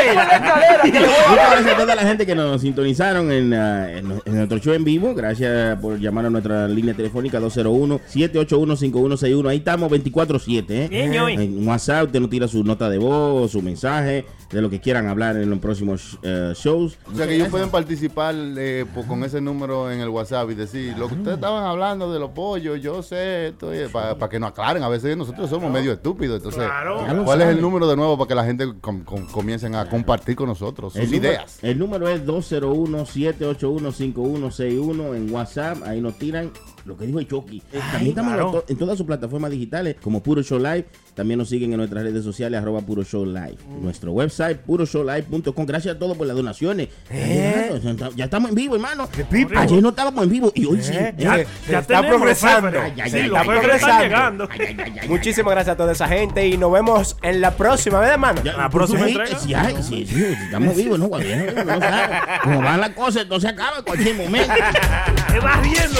Muchas 1.30 1.52
gracias 1.52 1.74
a 1.74 1.78
toda 1.78 1.96
la 1.96 2.02
gente 2.04 2.26
que 2.26 2.36
nos 2.36 2.62
sintonizaron 2.62 3.32
en, 3.32 3.54
en- 3.54 4.22
en 4.26 4.36
nuestro 4.36 4.58
show 4.60 4.74
en 4.74 4.84
vivo. 4.84 5.14
Gracias 5.16 5.80
por 5.80 6.00
llamar 6.00 6.26
a 6.28 6.30
nuestra 6.30 6.68
línea 6.68 6.94
telefónica 6.94 7.40
201-781-5161. 7.40 9.50
Ahí 9.50 9.58
estamos 9.58 9.92
24-7. 9.92 10.66
¿eh? 10.70 10.88
Bien. 10.90 11.14
En 11.42 11.68
WhatsApp 11.68 12.06
usted 12.08 12.20
nos 12.20 12.30
tira 12.30 12.48
su 12.48 12.64
nota 12.64 12.90
de 12.90 12.98
voz, 12.98 13.52
su 13.52 13.62
mensaje, 13.62 14.26
de 14.52 14.62
lo 14.62 14.70
que 14.70 14.80
quieran 14.80 15.08
hablar 15.08 15.36
en 15.38 15.50
los 15.50 15.60
próximos 15.60 16.18
eh, 16.24 16.54
shows. 16.56 16.98
O 17.12 17.16
sea 17.16 17.28
que 17.28 17.36
ellos 17.36 17.50
pueden 17.50 17.70
participar 17.70 18.36
eh, 18.58 18.81
con 19.08 19.24
ese 19.24 19.42
número 19.42 19.92
en 19.92 20.00
el 20.00 20.10
WhatsApp 20.10 20.50
y 20.52 20.56
decir, 20.56 20.98
lo 20.98 21.08
que 21.08 21.16
ustedes 21.16 21.36
estaban 21.36 21.64
hablando 21.66 22.12
de 22.12 22.20
los 22.20 22.32
pollos, 22.32 22.82
yo 22.82 23.02
sé 23.04 23.48
esto, 23.48 23.72
para 23.92 24.30
que 24.30 24.40
nos 24.40 24.50
aclaren. 24.52 24.84
A 24.84 24.90
veces 24.90 25.16
nosotros 25.18 25.50
somos 25.50 25.72
medio 25.72 25.92
estúpidos. 25.94 26.38
Entonces, 26.38 26.64
Claro. 26.64 27.02
¿cuál 27.26 27.42
es 27.42 27.48
el 27.50 27.62
número 27.62 27.88
de 27.88 27.96
nuevo 27.96 28.18
para 28.18 28.28
que 28.28 28.36
la 28.36 28.46
gente 28.46 28.68
com- 28.82 29.04
com- 29.04 29.26
comiencen 29.28 29.76
a 29.76 29.88
compartir 29.90 30.36
con 30.36 30.48
nosotros 30.48 30.94
sus 30.94 31.02
El 31.02 31.12
número, 31.12 31.34
ideas? 31.34 31.60
el 31.64 31.78
número 31.80 32.08
es 32.10 32.26
201-781-5161 32.26 35.16
en 35.16 35.34
WhatsApp. 35.34 35.78
Ahí 35.86 36.02
nos 36.02 36.18
tiran 36.18 36.52
lo 36.86 36.98
que 36.98 37.06
dijo 37.06 37.20
el 37.20 37.28
Chucky. 37.28 37.62
Eh, 37.72 37.80
También 37.92 38.10
estamos 38.10 38.34
claro. 38.34 38.48
en 38.48 38.52
to- 38.54 38.66
en 38.70 38.78
todas 38.78 38.98
sus 38.98 39.06
plataformas 39.08 39.52
digitales 39.52 39.96
como 40.02 40.22
Puro 40.22 40.42
Show 40.44 40.58
Live. 40.60 40.86
También 41.16 41.38
nos 41.38 41.50
siguen 41.50 41.72
en 41.72 41.78
nuestras 41.78 42.04
redes 42.04 42.24
sociales, 42.24 42.60
arroba 42.62 42.82
Puro 42.82 43.04
Show 43.04 43.26
Live. 43.26 43.58
Nuestro 43.82 44.12
website, 44.14 44.58
puroshowlive.com. 44.60 45.66
Gracias 45.66 45.96
a 45.96 46.00
todos 46.00 46.18
por 46.18 46.26
las 46.28 46.36
donaciones. 46.36 46.88
¿Eh? 47.10 47.80
Ya, 47.98 48.10
ya 48.16 48.26
estamos 48.26 48.50
en 48.50 48.56
vivo, 48.56 48.76
hermano. 48.76 49.08
Ayer 49.58 49.82
no 49.82 49.90
estábamos 49.90 50.24
en 50.24 50.30
vivo 50.30 50.52
y 50.56 50.66
hoy 50.66 50.82
sí. 50.82 50.94
¿Eh? 50.96 51.14
Ya, 51.18 51.36
Se- 51.36 51.44
ya 51.44 51.48
se 51.72 51.78
está 51.80 52.02
progresando. 52.08 52.80
Ay, 52.80 52.94
ay, 53.02 53.12
ay, 53.14 53.22
está 53.26 53.44
progresando. 53.44 54.50
Muchísimas 55.08 55.52
gracias 55.54 55.74
a 55.74 55.78
toda 55.78 55.92
esa 55.92 56.08
gente 56.08 56.48
y 56.48 56.58
nos 56.58 56.72
vemos 56.72 57.18
en 57.22 57.42
la 57.42 57.52
próxima, 57.52 58.00
¿verdad, 58.00 58.14
hermano? 58.14 58.42
Ya, 58.44 58.54
La 58.58 58.70
próxima 58.70 59.06
sí, 59.06 59.12
entrega. 59.12 59.40
Sí, 59.40 59.54
ay, 59.54 59.76
sí, 59.82 60.06
sí, 60.06 60.24
estamos 60.46 60.76
vivos, 60.76 60.98
¿no? 61.00 61.10
Cómo 61.10 62.62
van 62.62 62.80
las 62.82 62.90
cosas, 62.92 63.24
entonces 63.24 63.50
acaba 63.52 63.78
en 63.80 63.84
cualquier 63.84 64.16
momento. 64.16 64.54
Me 65.34 65.40
vas 65.40 65.62
riendo. 65.62 66.00